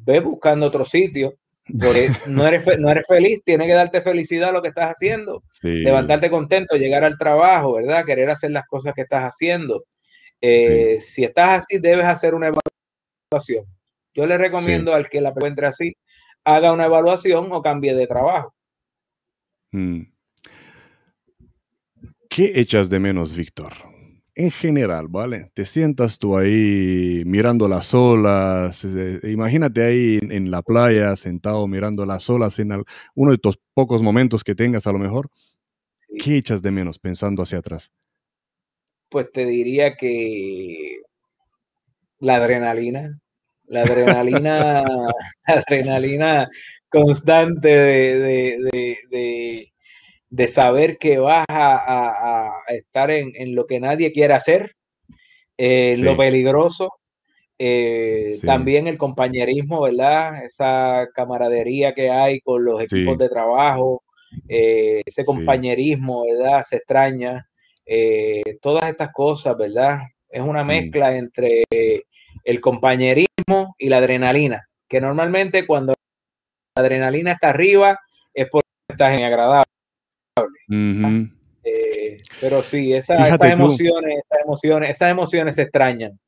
ve 0.00 0.20
buscando 0.20 0.66
otro 0.66 0.84
sitio 0.84 1.34
porque 1.66 2.08
no 2.28 2.46
eres, 2.46 2.78
no 2.78 2.90
eres 2.90 3.06
feliz, 3.06 3.42
tiene 3.44 3.66
que 3.66 3.72
darte 3.72 4.00
felicidad 4.00 4.52
lo 4.52 4.62
que 4.62 4.68
estás 4.68 4.92
haciendo, 4.92 5.42
levantarte 5.62 6.30
contento, 6.30 6.76
llegar 6.76 7.04
al 7.04 7.18
trabajo, 7.18 7.74
¿verdad? 7.74 8.04
Querer 8.04 8.30
hacer 8.30 8.50
las 8.50 8.66
cosas 8.66 8.94
que 8.94 9.02
estás 9.02 9.24
haciendo. 9.24 9.84
Eh, 10.40 10.98
si 11.00 11.24
estás 11.24 11.64
así, 11.64 11.78
debes 11.78 12.04
hacer 12.04 12.34
una 12.34 12.48
evaluación. 12.48 13.64
Yo 14.14 14.26
le 14.26 14.38
recomiendo 14.38 14.94
al 14.94 15.08
que 15.08 15.20
la 15.20 15.30
encuentre 15.30 15.66
así, 15.66 15.94
haga 16.44 16.72
una 16.72 16.84
evaluación 16.84 17.48
o 17.50 17.62
cambie 17.62 17.94
de 17.94 18.06
trabajo. 18.06 18.54
Mm. 19.72 20.02
¿Qué 22.30 22.52
echas 22.54 22.88
de 22.88 22.98
menos, 22.98 23.34
Víctor? 23.34 23.72
En 24.36 24.50
general, 24.50 25.08
¿vale? 25.08 25.50
Te 25.54 25.64
sientas 25.64 26.18
tú 26.18 26.36
ahí 26.36 27.22
mirando 27.24 27.68
las 27.68 27.94
olas, 27.94 28.84
eh, 28.84 29.18
imagínate 29.24 29.82
ahí 29.82 30.18
en, 30.22 30.50
la 30.50 30.60
playa 30.60 31.16
sentado 31.16 31.66
mirando 31.66 32.04
las 32.04 32.28
olas 32.28 32.58
en 32.58 32.84
uno 33.14 33.30
de 33.30 33.38
tus 33.38 33.58
pocos 33.72 34.02
momentos 34.02 34.44
que 34.44 34.54
tengas 34.54 34.86
a 34.86 34.92
lo 34.92 34.98
mejor. 34.98 35.30
¿Qué 36.22 36.36
echas 36.36 36.60
de 36.60 36.70
menos 36.70 36.98
pensando 36.98 37.42
hacia 37.42 37.58
atrás? 37.58 37.90
Pues 39.08 39.32
te 39.32 39.46
diría 39.46 39.96
que 39.96 41.00
la 42.18 42.36
adrenalina, 42.36 43.18
la 43.64 43.80
adrenalina, 43.80 44.84
la 45.46 45.54
adrenalina 45.54 46.48
constante 46.90 47.68
de 47.68 48.58
de 49.10 49.72
saber 50.48 50.98
que 50.98 51.18
vas 51.18 51.44
a, 51.48 52.62
estar 52.68 53.10
en, 53.10 53.54
lo 53.54 53.66
que 53.66 53.80
nadie 53.80 54.12
quiere 54.12 54.34
hacer, 54.34 54.72
eh, 55.56 55.96
lo 55.98 56.16
peligroso, 56.16 56.92
eh, 57.58 58.32
también 58.44 58.86
el 58.86 58.98
compañerismo, 58.98 59.82
¿verdad? 59.82 60.44
Esa 60.44 61.08
camaradería 61.14 61.94
que 61.94 62.10
hay 62.10 62.40
con 62.40 62.64
los 62.64 62.82
equipos 62.82 63.16
de 63.18 63.28
trabajo, 63.28 64.02
eh, 64.48 65.02
ese 65.06 65.24
compañerismo, 65.24 66.24
¿verdad? 66.26 66.62
Se 66.68 66.76
extraña. 66.76 67.46
todas 68.60 68.90
estas 68.90 69.12
cosas, 69.12 69.56
¿verdad? 69.56 70.00
Es 70.28 70.42
una 70.42 70.64
mm. 70.64 70.66
mezcla 70.66 71.16
entre 71.16 71.64
el 72.44 72.60
compañerismo 72.60 73.74
y 73.78 73.88
la 73.88 73.98
adrenalina, 73.98 74.68
que 74.88 75.00
normalmente 75.00 75.66
cuando 75.66 75.94
la 76.76 76.82
adrenalina 76.82 77.32
está 77.32 77.50
arriba 77.50 77.98
es 78.34 78.48
porque 78.50 78.68
estás 78.88 79.18
en 79.18 79.24
agradable. 79.24 79.75
Eh, 81.64 82.18
pero 82.40 82.62
sí, 82.62 82.92
esas 82.92 83.40
emociones, 83.42 84.22
esas 84.24 84.44
emociones, 84.44 84.90
esas 84.90 85.10
emociones 85.10 85.54
se 85.54 85.62
extrañan. 85.62 86.18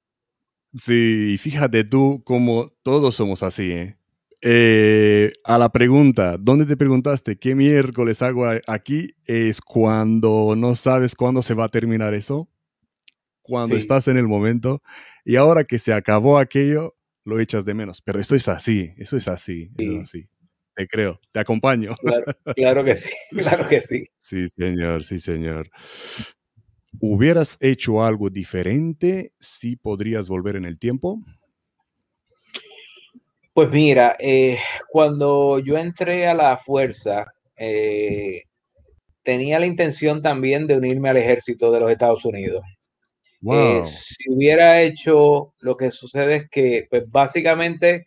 Sí, 0.75 1.37
fíjate 1.39 1.85
tú 1.85 2.23
como 2.25 2.71
todos 2.83 3.15
somos 3.15 3.43
así, 3.43 3.73
¿eh? 3.73 3.97
eh, 4.43 5.33
a 5.45 5.59
la 5.59 5.71
pregunta, 5.71 6.37
¿dónde 6.39 6.67
te 6.67 6.77
preguntaste 6.77 7.39
qué 7.39 7.55
miércoles 7.55 8.23
hago 8.23 8.45
aquí? 8.67 9.15
Es 9.25 9.61
cuando 9.61 10.55
no 10.57 10.77
sabes 10.77 11.15
cuándo 11.15 11.43
se 11.43 11.55
va 11.55 11.65
a 11.65 11.71
terminar 11.71 12.15
eso, 12.15 12.49
cuando 13.43 13.77
estás 13.77 14.09
en 14.09 14.19
el 14.19 14.29
momento, 14.29 14.83
y 15.25 15.37
ahora 15.37 15.65
que 15.65 15.79
se 15.79 15.93
acabó 15.93 16.39
aquello, 16.39 16.97
lo 17.25 17.41
echas 17.41 17.65
de 17.65 17.75
menos. 17.75 18.03
Pero 18.03 18.21
eso 18.21 18.35
es 18.35 18.47
así, 18.49 18.93
eso 18.99 19.17
es 19.17 19.27
así, 19.27 19.71
así. 20.01 20.29
Te 20.79 20.87
creo, 20.87 21.21
te 21.33 21.41
acompaño. 21.41 21.91
Claro, 22.55 22.85
que 22.85 22.95
sí, 22.95 23.11
claro 23.37 23.69
que 23.69 23.81
sí. 23.81 24.05
Sí, 24.21 24.47
señor, 24.47 25.03
sí, 25.03 25.19
señor. 25.19 25.69
¿Hubieras 27.01 27.59
hecho 27.61 28.05
algo 28.05 28.31
diferente 28.31 29.33
si 29.41 29.75
podrías 29.75 30.29
volver 30.29 30.55
en 30.55 30.67
el 30.67 30.79
tiempo? 30.79 31.21
Pues 33.53 33.71
mira, 33.71 34.15
eh, 34.21 34.61
cuando 34.89 35.59
yo 35.59 35.77
entré 35.79 36.29
a 36.29 36.35
la 36.35 36.57
fuerza, 36.57 37.25
eh, 37.57 38.45
tenía 39.25 39.59
la 39.59 39.67
intención 39.67 40.23
también 40.23 40.69
de 40.69 40.77
unirme 40.77 41.09
al 41.09 41.17
ejército 41.17 41.73
de 41.73 41.81
los 41.81 41.91
Estados 41.91 42.25
Unidos. 42.25 42.63
Eh, 43.51 43.83
si 43.85 44.31
hubiera 44.31 44.83
hecho, 44.83 45.55
lo 45.61 45.77
que 45.77 45.91
sucede 45.91 46.37
es 46.37 46.51
que, 46.51 46.87
pues 46.91 47.05
básicamente 47.09 48.05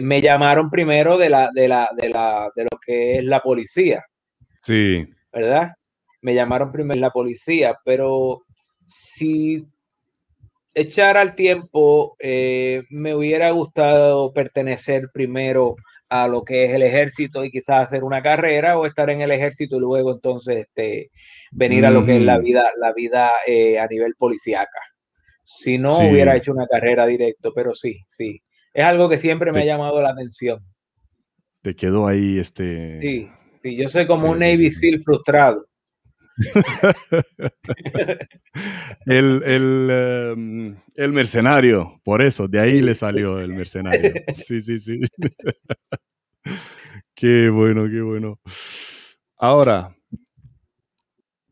me 0.00 0.20
llamaron 0.20 0.70
primero 0.70 1.16
de 1.16 1.28
la, 1.28 1.50
de 1.54 1.68
la, 1.68 1.88
de 1.96 2.08
la, 2.08 2.50
de 2.56 2.64
lo 2.64 2.78
que 2.84 3.18
es 3.18 3.24
la 3.24 3.40
policía. 3.40 4.04
Sí. 4.60 5.06
¿Verdad? 5.32 5.72
Me 6.20 6.34
llamaron 6.34 6.72
primero 6.72 7.00
la 7.00 7.10
policía, 7.10 7.78
pero 7.84 8.42
si 8.86 9.64
echar 10.74 11.16
al 11.16 11.34
tiempo, 11.34 12.16
eh, 12.18 12.82
me 12.90 13.14
hubiera 13.14 13.50
gustado 13.50 14.32
pertenecer 14.32 15.10
primero 15.12 15.76
a 16.08 16.26
lo 16.26 16.42
que 16.42 16.64
es 16.64 16.72
el 16.72 16.82
ejército 16.82 17.44
y 17.44 17.50
quizás 17.50 17.84
hacer 17.84 18.04
una 18.04 18.22
carrera 18.22 18.78
o 18.78 18.86
estar 18.86 19.10
en 19.10 19.20
el 19.20 19.30
ejército 19.30 19.76
y 19.76 19.80
luego 19.80 20.12
entonces 20.12 20.66
este, 20.66 21.10
venir 21.50 21.86
a 21.86 21.90
lo 21.90 22.04
que 22.04 22.16
es 22.16 22.22
la 22.22 22.38
vida, 22.38 22.70
la 22.76 22.92
vida 22.92 23.32
eh, 23.46 23.78
a 23.78 23.86
nivel 23.86 24.14
policíaca. 24.16 24.80
Si 25.44 25.78
no 25.78 25.96
hubiera 25.98 26.36
hecho 26.36 26.52
una 26.52 26.66
carrera 26.66 27.06
directo, 27.06 27.52
pero 27.54 27.74
sí, 27.74 28.04
sí. 28.06 28.42
Es 28.72 28.84
algo 28.84 29.08
que 29.08 29.18
siempre 29.18 29.50
me 29.50 29.62
ha 29.62 29.64
llamado 29.64 30.00
la 30.02 30.10
atención. 30.10 30.60
Te 31.62 31.74
quedó 31.74 32.06
ahí 32.06 32.38
este. 32.38 33.00
Sí, 33.00 33.28
sí, 33.62 33.76
yo 33.76 33.88
soy 33.88 34.06
como 34.06 34.30
un 34.30 34.38
Navy 34.38 34.70
SEAL 34.70 35.00
frustrado. 35.00 35.67
El, 39.06 39.42
em, 39.90 40.76
el, 40.94 41.12
mercenario, 41.12 42.00
por 42.04 42.22
eso, 42.22 42.48
de 42.48 42.60
ahí 42.60 42.80
le 42.80 42.94
salió 42.94 43.40
el 43.40 43.52
mercenario. 43.52 44.12
Sí, 44.34 44.62
sí, 44.62 44.78
sí. 44.78 45.00
qué 47.14 47.50
bueno, 47.50 47.88
qué 47.90 48.00
bueno. 48.00 48.40
Ahora, 49.36 49.96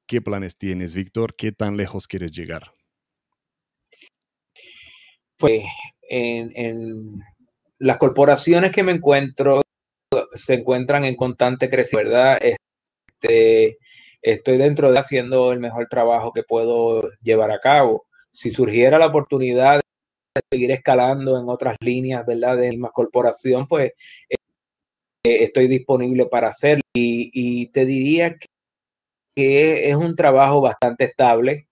¿qué 0.07 0.21
planes 0.21 0.57
tienes, 0.57 0.95
Víctor? 0.95 1.35
¿Qué 1.37 1.53
tan 1.53 1.77
lejos 1.77 2.07
quieres 2.07 2.33
llegar? 2.33 2.73
Pues 5.37 5.63
en, 6.09 6.53
en 6.55 7.21
las 7.79 7.99
corporaciones 7.99 8.73
que 8.73 8.83
me 8.83 8.93
encuentro 8.93 9.61
se 10.35 10.55
encuentran 10.55 11.05
en 11.05 11.17
constante 11.17 11.69
crecimiento, 11.69 12.11
¿verdad? 12.11 12.39
Este, 12.41 13.79
estoy 14.23 14.59
dentro 14.59 14.93
de 14.93 14.99
haciendo 14.99 15.53
el 15.53 15.61
mejor 15.61 15.87
trabajo 15.89 16.33
que 16.33 16.43
puedo 16.43 17.11
llevar 17.23 17.51
a 17.51 17.61
cabo. 17.61 18.07
Si 18.31 18.51
surgiera 18.51 18.99
la 18.99 19.07
oportunidad 19.07 19.77
de 19.77 20.41
seguir 20.51 20.71
escalando 20.73 21.39
en 21.39 21.49
otras 21.49 21.77
líneas, 21.81 22.27
¿verdad? 22.27 22.57
De 22.57 22.71
misma 22.71 22.91
corporación, 22.91 23.67
pues 23.67 23.93
eh, 24.29 25.45
estoy 25.45 25.69
disponible 25.69 26.27
para 26.27 26.49
hacerlo. 26.49 26.83
Y, 26.95 27.67
te 27.69 27.85
diría 27.85 28.37
que, 29.35 29.91
es 29.91 29.97
un 29.97 30.17
trabajo 30.17 30.61
bastante 30.61 31.05
estable, 31.05 31.69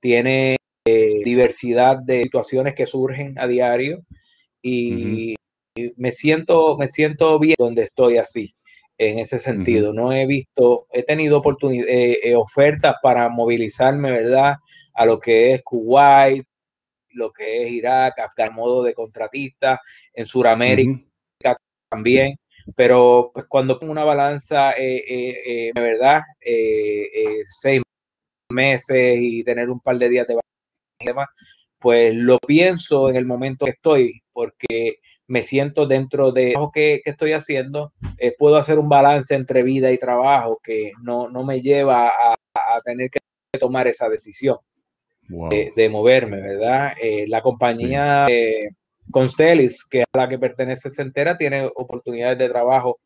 tiene 0.00 0.56
eh, 0.86 1.20
diversidad 1.24 1.98
de 1.98 2.22
situaciones 2.22 2.74
que 2.74 2.86
surgen 2.86 3.38
a 3.38 3.46
diario 3.48 4.04
y 4.62 5.34
me 5.96 6.12
siento, 6.12 6.76
me 6.78 6.88
siento 6.88 7.38
bien 7.38 7.56
donde 7.58 7.84
estoy 7.84 8.18
así 8.18 8.54
en 8.98 9.18
ese 9.20 9.38
sentido. 9.38 9.92
No 9.92 10.12
he 10.12 10.26
visto, 10.26 10.86
he 10.92 11.02
tenido 11.04 11.38
oportunidades, 11.38 11.94
eh, 11.94 12.20
eh, 12.24 12.34
ofertas 12.34 12.96
para 13.02 13.28
movilizarme, 13.28 14.10
¿verdad? 14.10 14.56
A 14.94 15.06
lo 15.06 15.20
que 15.20 15.54
es 15.54 15.62
Kuwait, 15.62 16.44
lo 17.10 17.32
que 17.32 17.64
es 17.64 17.72
Irak, 17.72 18.18
Afgan, 18.18 18.54
modo 18.54 18.82
de 18.82 18.94
contratista, 18.94 19.80
en 20.12 20.26
Sudamérica 20.26 21.56
también. 21.88 22.36
Pero 22.76 23.30
pues, 23.32 23.46
cuando 23.48 23.78
pongo 23.78 23.92
una 23.92 24.04
balanza, 24.04 24.72
eh, 24.76 25.72
de 25.74 25.80
verdad, 25.80 26.22
seis 27.46 27.82
meses 28.50 29.18
y 29.20 29.44
tener 29.44 29.70
un 29.70 29.80
par 29.80 29.96
de 29.98 30.08
días 30.08 30.26
de 30.26 30.34
vacaciones 30.34 31.28
pues 31.78 32.14
lo 32.14 32.38
pienso 32.38 33.08
en 33.08 33.16
el 33.16 33.26
momento 33.26 33.64
que 33.64 33.72
estoy, 33.72 34.22
porque 34.32 34.98
me 35.28 35.42
siento 35.42 35.86
dentro 35.86 36.32
de 36.32 36.54
lo 36.54 36.70
que, 36.72 37.02
que 37.04 37.10
estoy 37.10 37.32
haciendo, 37.32 37.92
eh, 38.16 38.34
puedo 38.36 38.56
hacer 38.56 38.78
un 38.78 38.88
balance 38.88 39.34
entre 39.34 39.62
vida 39.62 39.92
y 39.92 39.98
trabajo 39.98 40.58
que 40.62 40.92
no, 41.02 41.28
no 41.28 41.44
me 41.44 41.60
lleva 41.60 42.08
a, 42.08 42.34
a, 42.54 42.80
tener 42.82 43.10
que 43.10 43.20
tomar 43.60 43.86
esa 43.86 44.08
decisión 44.08 44.56
de, 45.28 45.88
moverme, 45.90 46.40
¿verdad? 46.40 46.94
Eh, 47.00 47.26
la 47.28 47.42
compañía 47.42 48.24
eh, 48.28 48.70
Constellis, 49.10 49.84
que 49.84 50.02
a 50.02 50.18
la 50.18 50.28
que 50.28 50.38
pertenece 50.38 50.88
Centera, 50.88 51.36
tiene 51.36 51.70
oportunidades 51.76 52.38
de 52.38 52.48
trabajo 52.48 52.98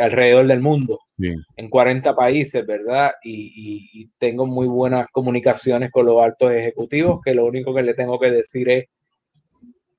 alrededor 0.00 0.44
del 0.48 0.60
mundo, 0.60 0.98
en 1.16 1.70
40 1.70 2.16
países, 2.16 2.66
¿verdad? 2.66 3.12
Y, 3.22 3.88
y, 3.92 4.10
tengo 4.18 4.44
muy 4.44 4.66
buenas 4.66 5.06
comunicaciones 5.12 5.92
con 5.92 6.04
los 6.04 6.20
altos 6.20 6.50
ejecutivos, 6.50 7.20
que 7.24 7.32
lo 7.32 7.46
único 7.46 7.72
que 7.72 7.82
le 7.82 7.94
tengo 7.94 8.18
que 8.18 8.32
decir 8.32 8.68
es, 8.68 8.86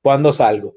¿cuándo 0.01 0.33
salgo? 0.33 0.73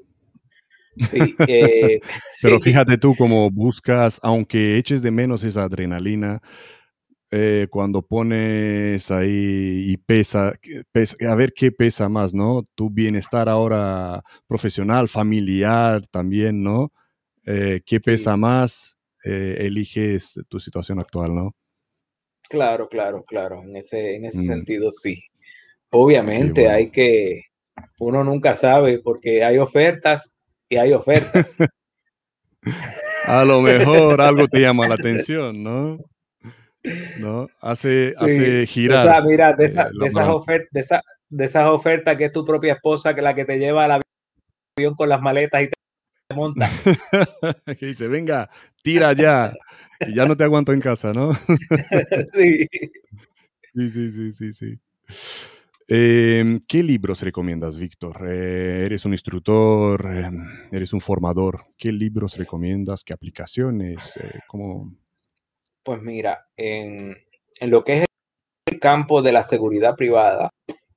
Eh, 1.47 1.99
Pero 2.41 2.59
fíjate 2.59 2.97
tú 2.97 3.15
cómo 3.15 3.49
buscas, 3.49 4.19
aunque 4.23 4.77
eches 4.77 5.01
de 5.01 5.11
menos 5.11 5.43
esa 5.43 5.63
adrenalina, 5.63 6.41
eh, 7.31 7.67
cuando 7.69 8.03
pones 8.03 9.09
ahí 9.09 9.85
y 9.87 9.97
pesa, 9.97 10.53
a 11.27 11.35
ver 11.35 11.53
qué 11.55 11.71
pesa 11.71 12.07
más, 12.09 12.33
¿no? 12.33 12.67
Tu 12.75 12.89
bienestar 12.91 13.49
ahora 13.49 14.21
profesional, 14.47 15.09
familiar 15.09 16.05
también, 16.07 16.61
¿no? 16.61 16.91
Eh, 17.45 17.81
¿Qué 17.85 17.99
pesa 17.99 18.37
más? 18.37 18.97
eliges 19.25 20.37
tu 20.49 20.59
situación 20.59 20.99
actual, 20.99 21.33
¿no? 21.33 21.55
Claro, 22.49 22.89
claro, 22.89 23.23
claro. 23.23 23.63
En 23.63 23.77
ese, 23.77 24.15
en 24.15 24.25
ese 24.25 24.39
mm. 24.39 24.45
sentido, 24.45 24.91
sí. 24.91 25.23
Obviamente 25.91 26.69
hay 26.69 26.89
que, 26.89 27.45
uno 27.99 28.23
nunca 28.23 28.53
sabe 28.53 28.99
porque 28.99 29.43
hay 29.43 29.57
ofertas 29.59 30.32
hay 30.77 30.93
ofertas. 30.93 31.55
A 33.25 33.45
lo 33.45 33.61
mejor 33.61 34.21
algo 34.21 34.47
te 34.47 34.59
llama 34.59 34.87
la 34.87 34.95
atención, 34.95 35.63
¿no? 35.63 35.99
¿No? 37.19 37.47
Hace, 37.61 38.13
hace 38.17 38.65
girar. 38.67 39.23
mira, 39.23 39.53
de, 39.53 39.65
esas 39.65 39.89
ofertas, 40.27 41.01
de, 41.29 41.45
esas 41.45 41.65
ofertas 41.67 42.17
que 42.17 42.25
es 42.25 42.31
tu 42.33 42.45
propia 42.45 42.73
esposa, 42.73 43.15
que 43.15 43.21
la 43.21 43.33
que 43.33 43.45
te 43.45 43.57
lleva 43.57 43.85
al 43.85 44.01
avión 44.77 44.95
con 44.95 45.07
las 45.07 45.21
maletas 45.21 45.63
y 45.63 45.67
te 45.67 46.35
monta. 46.35 46.69
que 47.79 47.85
dice, 47.85 48.09
venga, 48.09 48.49
tira 48.81 49.13
ya. 49.13 49.53
Y 50.01 50.13
ya 50.13 50.25
no 50.25 50.35
te 50.35 50.43
aguanto 50.43 50.73
en 50.73 50.81
casa, 50.81 51.13
¿no? 51.13 51.33
sí. 52.33 52.67
Sí, 53.75 53.89
sí, 53.89 54.11
sí, 54.11 54.33
sí, 54.33 54.53
sí. 54.53 54.79
Em, 55.95 56.59
¿Qué 56.67 56.81
libros 56.81 57.21
recomiendas, 57.21 57.77
Víctor? 57.77 58.27
Eh, 58.27 58.85
eres 58.87 59.05
un 59.05 59.11
instructor, 59.11 60.03
em, 60.07 60.43
eres 60.71 60.91
un 60.91 60.99
formador. 60.99 61.65
¿Qué 61.77 61.91
libros 61.91 62.35
recomiendas? 62.35 63.03
¿Qué 63.03 63.13
aplicaciones? 63.13 64.17
Eh, 64.17 64.39
pues 65.83 66.01
mira, 66.01 66.47
en, 66.57 67.15
lo 67.61 67.83
que 67.83 67.99
es 67.99 68.05
el 68.65 68.79
campo 68.79 69.21
de 69.21 69.33
la 69.33 69.43
seguridad 69.43 69.95
privada, 69.95 70.49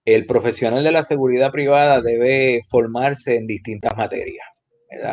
el 0.03 0.25
profesional 0.25 0.83
de 0.83 0.93
la 0.93 1.03
seguridad 1.03 1.53
privada 1.53 2.01
debe 2.01 2.63
formarse 2.71 3.37
en 3.37 3.47
distintas 3.47 3.95
materias. 3.99 4.47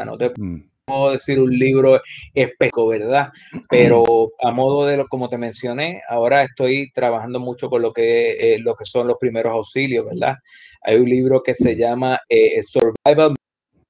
No 0.06 0.18
te 0.18 0.32
mm 0.38 0.73
puedo 0.86 1.12
decir 1.12 1.40
un 1.40 1.52
libro 1.52 2.02
espejo, 2.34 2.88
¿verdad? 2.88 3.30
Pero 3.70 4.32
a 4.42 4.52
modo 4.52 4.86
de 4.86 4.98
lo 4.98 5.08
como 5.08 5.30
te 5.30 5.38
mencioné, 5.38 6.02
ahora 6.10 6.44
estoy 6.44 6.92
trabajando 6.92 7.40
mucho 7.40 7.70
con 7.70 7.82
lo 7.82 7.94
que, 7.94 8.56
eh, 8.56 8.60
lo 8.60 8.76
que 8.76 8.86
son 8.86 9.08
los 9.08 9.18
primeros 9.20 9.54
auxilios, 9.54 10.06
¿verdad? 10.06 10.36
Hay 10.82 10.98
un 10.98 11.10
libro 11.10 11.42
que 11.42 11.56
se 11.56 11.76
llama 11.76 12.20
eh, 12.28 12.62
Survival 12.64 13.36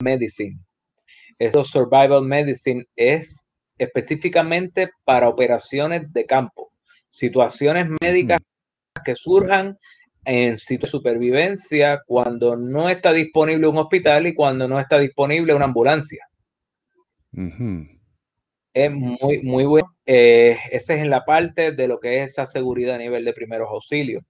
Medicine. 0.04 0.60
Eso 1.40 1.64
Survival 1.64 2.24
Medicine 2.24 2.86
es 2.96 3.48
específicamente 3.78 4.92
para 5.04 5.30
operaciones 5.30 6.14
de 6.14 6.26
campo, 6.26 6.72
situaciones 7.10 7.88
médicas 8.02 8.40
que 9.04 9.16
surjan 9.16 9.78
en 10.26 10.58
sitio 10.58 10.86
de 10.86 10.92
supervivencia 10.92 12.02
cuando 12.06 12.56
no 12.56 12.88
está 12.88 13.12
disponible 13.12 13.68
un 13.68 13.78
hospital 13.78 14.28
y 14.28 14.36
cuando 14.36 14.68
no 14.68 14.80
está 14.80 15.00
disponible 15.00 15.54
una 15.54 15.66
ambulancia. 15.66 16.26
Es 18.74 18.92
muy, 18.92 19.42
muy 19.44 19.66
bueno. 19.66 19.96
Eh, 20.06 20.58
ese 20.72 20.96
es 20.96 21.02
en 21.02 21.10
la 21.10 21.24
parte 21.26 21.72
de 21.72 21.88
lo 21.88 22.00
que 22.00 22.24
es 22.24 22.32
esa 22.32 22.46
seguridad 22.46 22.96
a 22.96 23.00
nivel 23.00 23.24
de 23.24 23.34
primeros 23.34 23.70
auxilios. 23.70 24.24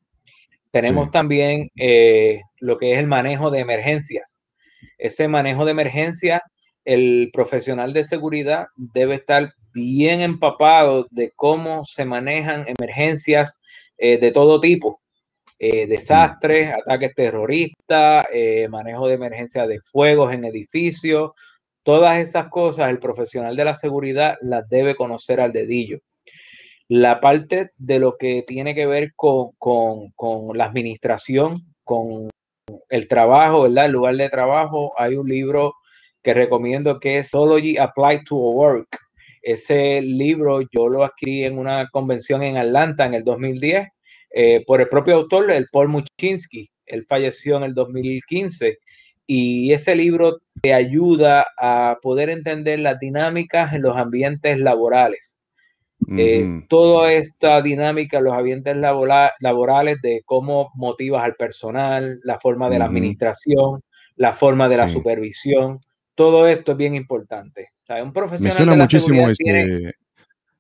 Tenemos 0.71 1.11
también 1.11 1.69
eh, 1.77 2.41
lo 2.59 2.77
que 2.77 2.93
es 2.93 2.99
el 2.99 3.07
manejo 3.07 3.51
de 3.51 3.59
emergencias. 3.59 4.45
Ese 4.97 5.27
manejo 5.27 5.65
de 5.65 5.71
emergencia, 5.71 6.41
el 6.83 7.29
profesional 7.31 7.93
de 7.93 8.03
seguridad 8.03 8.65
debe 8.75 9.15
estar 9.15 9.53
bien 9.73 10.21
empapado 10.21 11.07
de 11.11 11.31
cómo 11.35 11.85
se 11.85 12.05
manejan 12.05 12.65
emergencias 12.67 13.61
eh, 13.97 14.17
de 14.17 14.31
todo 14.31 14.59
tipo. 14.59 14.99
desastres, 15.59 16.73
ataques 16.73 17.13
terroristas, 17.15 18.25
manejo 18.69 19.07
de 19.07 19.13
emergencia 19.13 19.65
de 19.65 19.79
fuegos 19.79 20.33
en 20.33 20.43
edificios, 20.43 21.31
Todas 21.83 22.19
esas 22.19 22.47
cosas 22.47 22.89
el 22.89 22.99
profesional 22.99 23.57
de 23.57 23.65
la 23.65 23.75
seguridad 23.75 24.37
las 24.41 24.67
debe 24.69 24.95
conocer 24.95 25.41
al 25.41 25.51
dedillo. 25.51 25.99
La 26.87 27.19
parte 27.19 27.71
de 27.77 27.99
lo 27.99 28.17
que 28.17 28.43
tiene 28.47 28.73
que 28.73 28.85
ver 28.85 29.13
con, 29.15 29.51
la 30.55 30.65
administración, 30.65 31.61
con 31.83 32.29
el 32.89 33.07
trabajo, 33.09 33.63
¿verdad? 33.63 33.87
El 33.87 33.91
lugar 33.91 34.15
de 34.15 34.29
trabajo, 34.29 34.93
hay 34.97 35.15
un 35.15 35.27
libro 35.27 35.73
que 36.21 36.33
recomiendo 36.33 36.99
que 36.99 37.17
es 37.17 37.27
Psychology 37.27 37.77
Applied 37.77 38.21
to 38.25 38.35
Work. 38.35 38.97
Ese 39.41 40.01
libro 40.01 40.61
yo 40.61 40.87
lo 40.87 41.03
adquirí 41.03 41.43
en 41.43 41.57
una 41.57 41.89
convención 41.89 42.43
en 42.43 42.55
Atlanta 42.55 43.05
en 43.05 43.13
el 43.13 43.25
2010 43.25 43.89
eh, 44.31 44.63
por 44.65 44.79
el 44.79 44.87
propio 44.87 45.15
autor, 45.15 45.51
el 45.51 45.67
Paul 45.69 45.89
Muchinsky. 45.89 46.69
Él 46.85 47.05
falleció 47.07 47.57
en 47.57 47.63
el 47.63 47.73
2015 47.73 48.77
y 49.27 49.71
ese 49.71 49.95
libro 49.95 50.39
te 50.61 50.73
ayuda 50.73 51.45
a 51.57 51.97
poder 52.01 52.29
entender 52.29 52.79
las 52.79 52.99
dinámicas 52.99 53.73
en 53.73 53.81
los 53.81 53.97
ambientes 53.97 54.59
laborales. 54.59 55.39
Eh, 56.17 56.65
toda 56.67 57.13
esta 57.13 57.61
dinámica 57.61 58.17
en 58.17 58.25
los 58.25 58.33
ambientes 58.33 58.75
laborales 58.75 60.01
de 60.01 60.21
cómo 60.25 60.69
motivas 60.75 61.23
al 61.23 61.35
personal, 61.35 62.19
la 62.23 62.39
forma 62.39 62.69
de 62.69 62.79
la 62.79 62.85
administración, 62.85 63.81
la 64.17 64.33
forma 64.33 64.67
de 64.67 64.77
la 64.77 64.89
supervisión, 64.89 65.79
todo 66.13 66.47
esto 66.47 66.73
es 66.73 66.77
bien 66.77 66.95
importante. 66.95 67.69
un 68.03 68.11
profesional 68.11 68.51
me 68.51 68.51
suena 68.51 68.75
muchísimo 68.75 69.29
este, 69.29 69.93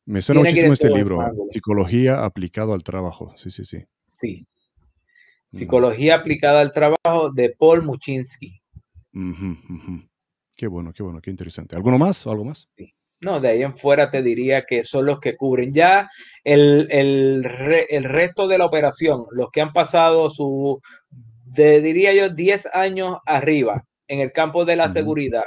me 0.05 0.21
suena 0.21 0.41
muchísimo 0.41 0.73
este 0.73 0.89
libro, 0.89 1.19
Psicología 1.49 2.23
aplicado 2.23 2.73
al 2.73 2.83
trabajo. 2.83 3.33
Sí, 3.35 3.51
sí, 3.51 3.65
sí. 3.65 3.85
Sí, 4.07 4.47
Psicología 5.53 6.15
aplicada 6.15 6.61
al 6.61 6.71
trabajo 6.71 7.29
de 7.31 7.53
Paul 7.57 7.83
Muchinsky. 7.83 8.59
Qué 10.55 10.67
bueno, 10.67 10.91
qué 10.93 11.03
bueno, 11.03 11.21
qué 11.21 11.29
interesante. 11.29 11.75
¿Alguno 11.75 11.99
más 11.99 12.25
o 12.25 12.31
algo 12.31 12.45
más? 12.45 12.67
No, 13.21 13.39
de 13.39 13.49
ahí 13.49 13.61
en 13.61 13.77
fuera 13.77 14.09
te 14.09 14.23
diría 14.23 14.63
que 14.63 14.83
son 14.83 15.05
los 15.05 15.19
que 15.19 15.35
cubren 15.35 15.71
ya 15.71 16.09
el, 16.43 16.87
el, 16.89 17.43
resto 18.03 18.47
de 18.47 18.57
la 18.57 18.65
operación, 18.65 19.25
los 19.31 19.49
que 19.51 19.61
han 19.61 19.71
pasado 19.73 20.29
su, 20.31 20.81
diría 21.45 22.13
yo, 22.13 22.29
10 22.29 22.69
años 22.73 23.17
arriba 23.25 23.85
en 24.07 24.19
el 24.19 24.31
campo 24.31 24.65
de 24.65 24.75
la 24.75 24.89
seguridad, 24.89 25.45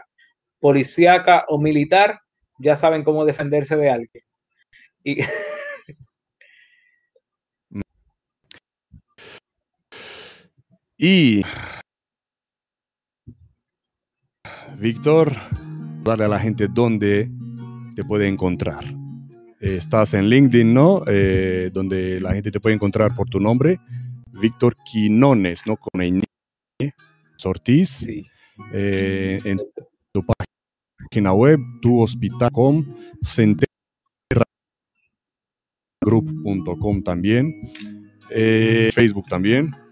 policíaca 0.61 1.45
o 1.49 1.59
militar, 1.59 2.21
ya 2.59 2.77
saben 2.77 3.03
cómo 3.03 3.25
defenderse 3.25 3.77
de 3.77 3.91
alguien. 3.91 4.25
Y 5.05 5.19
Y 10.99 11.43
Víctor, 14.79 15.33
darle 16.03 16.25
a 16.25 16.29
la 16.29 16.41
gente 16.41 16.69
dónde 16.69 17.31
te 17.95 18.03
puede 18.03 18.29
encontrar. 18.29 18.85
estás 19.61 20.15
en 20.15 20.29
LinkedIn, 20.29 20.73
¿no? 20.73 21.03
Eh, 21.07 21.71
donde 21.73 22.21
la 22.21 22.33
gente 22.33 22.51
te 22.51 22.61
puede 22.61 22.75
encontrar 22.75 23.15
por 23.15 23.29
tu 23.29 23.41
nombre, 23.41 23.79
Víctor 24.41 24.75
Quinones, 24.91 25.67
¿no? 25.67 25.77
Con 25.77 26.01
E. 26.01 26.23
Ortiz. 27.45 27.91
Sí. 27.91 28.25
Eh, 28.73 29.39
en 29.45 29.59
tu 30.13 30.25
página 31.05 31.33
web, 31.35 31.61
tu 31.83 32.01
hospital.com, 32.01 32.87
group.com 36.03 37.03
también, 37.03 37.55
eh, 38.31 38.91
Facebook 38.95 39.27
también. 39.29 39.86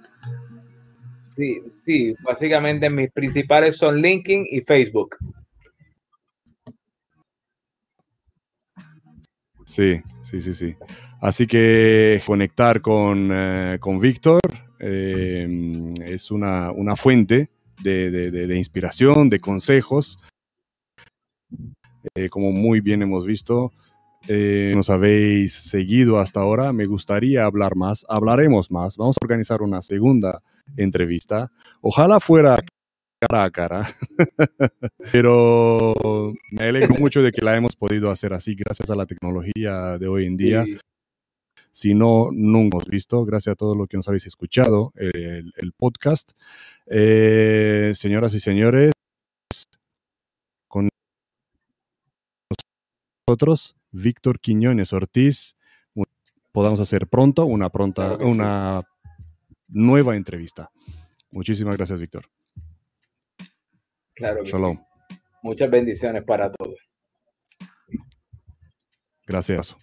Sí, 1.36 1.60
sí, 1.84 2.14
básicamente 2.22 2.88
mis 2.88 3.10
principales 3.10 3.76
son 3.76 4.00
LinkedIn 4.00 4.46
y 4.50 4.60
Facebook. 4.60 5.16
Sí, 9.64 10.00
sí, 10.22 10.40
sí, 10.40 10.54
sí. 10.54 10.76
Así 11.20 11.46
que 11.46 12.22
conectar 12.24 12.80
con, 12.80 13.30
eh, 13.32 13.78
Víctor 13.98 14.40
eh, 14.78 15.94
es 16.04 16.30
una, 16.30 16.72
fuente 16.96 17.48
de, 17.82 18.54
inspiración, 18.56 19.28
de 19.28 19.40
consejos. 19.40 20.18
Eh, 22.14 22.28
como 22.28 22.52
muy 22.52 22.80
bien 22.80 23.02
hemos 23.02 23.24
visto, 23.24 23.72
eh, 24.28 24.72
nos 24.74 24.90
habéis 24.90 25.52
seguido 25.52 26.18
hasta 26.18 26.40
ahora. 26.40 26.72
Me 26.72 26.86
gustaría 26.86 27.44
hablar 27.44 27.76
más, 27.76 28.04
hablaremos 28.08 28.70
más. 28.70 28.96
Vamos 28.96 29.16
a 29.16 29.24
organizar 29.24 29.62
una 29.62 29.82
segunda 29.82 30.40
entrevista. 30.76 31.50
Ojalá 31.80 32.20
fuera 32.20 32.58
cara 33.20 33.44
a 33.44 33.50
cara, 33.50 33.88
pero 35.12 36.32
me 36.50 36.68
alegro 36.68 36.94
mucho 36.96 37.22
de 37.22 37.32
que 37.32 37.42
la 37.42 37.56
hemos 37.56 37.76
podido 37.76 38.10
hacer 38.10 38.32
así 38.34 38.54
gracias 38.54 38.90
a 38.90 38.96
la 38.96 39.06
tecnología 39.06 39.98
de 39.98 40.06
hoy 40.08 40.26
en 40.26 40.36
día. 40.36 40.64
Si 41.70 41.92
no, 41.92 42.28
nunca 42.32 42.76
hemos 42.76 42.88
visto. 42.88 43.24
Gracias 43.24 43.54
a 43.54 43.56
todos 43.56 43.76
los 43.76 43.88
que 43.88 43.96
nos 43.96 44.08
habéis 44.08 44.26
escuchado 44.26 44.92
el, 44.96 45.72
podcast. 45.76 46.32
Eh, 46.86 47.92
señoras 47.94 48.32
y 48.34 48.40
señores, 48.40 48.92
con 50.68 50.88
nosotros 53.26 53.76
Víctor 53.90 54.38
Quiñones 54.38 54.92
Ortiz, 54.92 55.56
podamos 56.52 56.78
hacer 56.80 57.06
pronto 57.06 57.46
una, 57.46 57.70
pronta, 57.70 58.16
una 58.16 58.82
nueva 59.68 60.14
entrevista. 60.14 60.70
Muchísimas 61.30 61.76
gracias, 61.76 61.98
Víctor. 61.98 62.26
Claro. 64.14 64.44
Shalom. 64.44 64.78
Muchas 65.42 65.70
bendiciones 65.70 66.22
para 66.24 66.52
todos. 66.52 66.78
Gracias. 69.26 69.74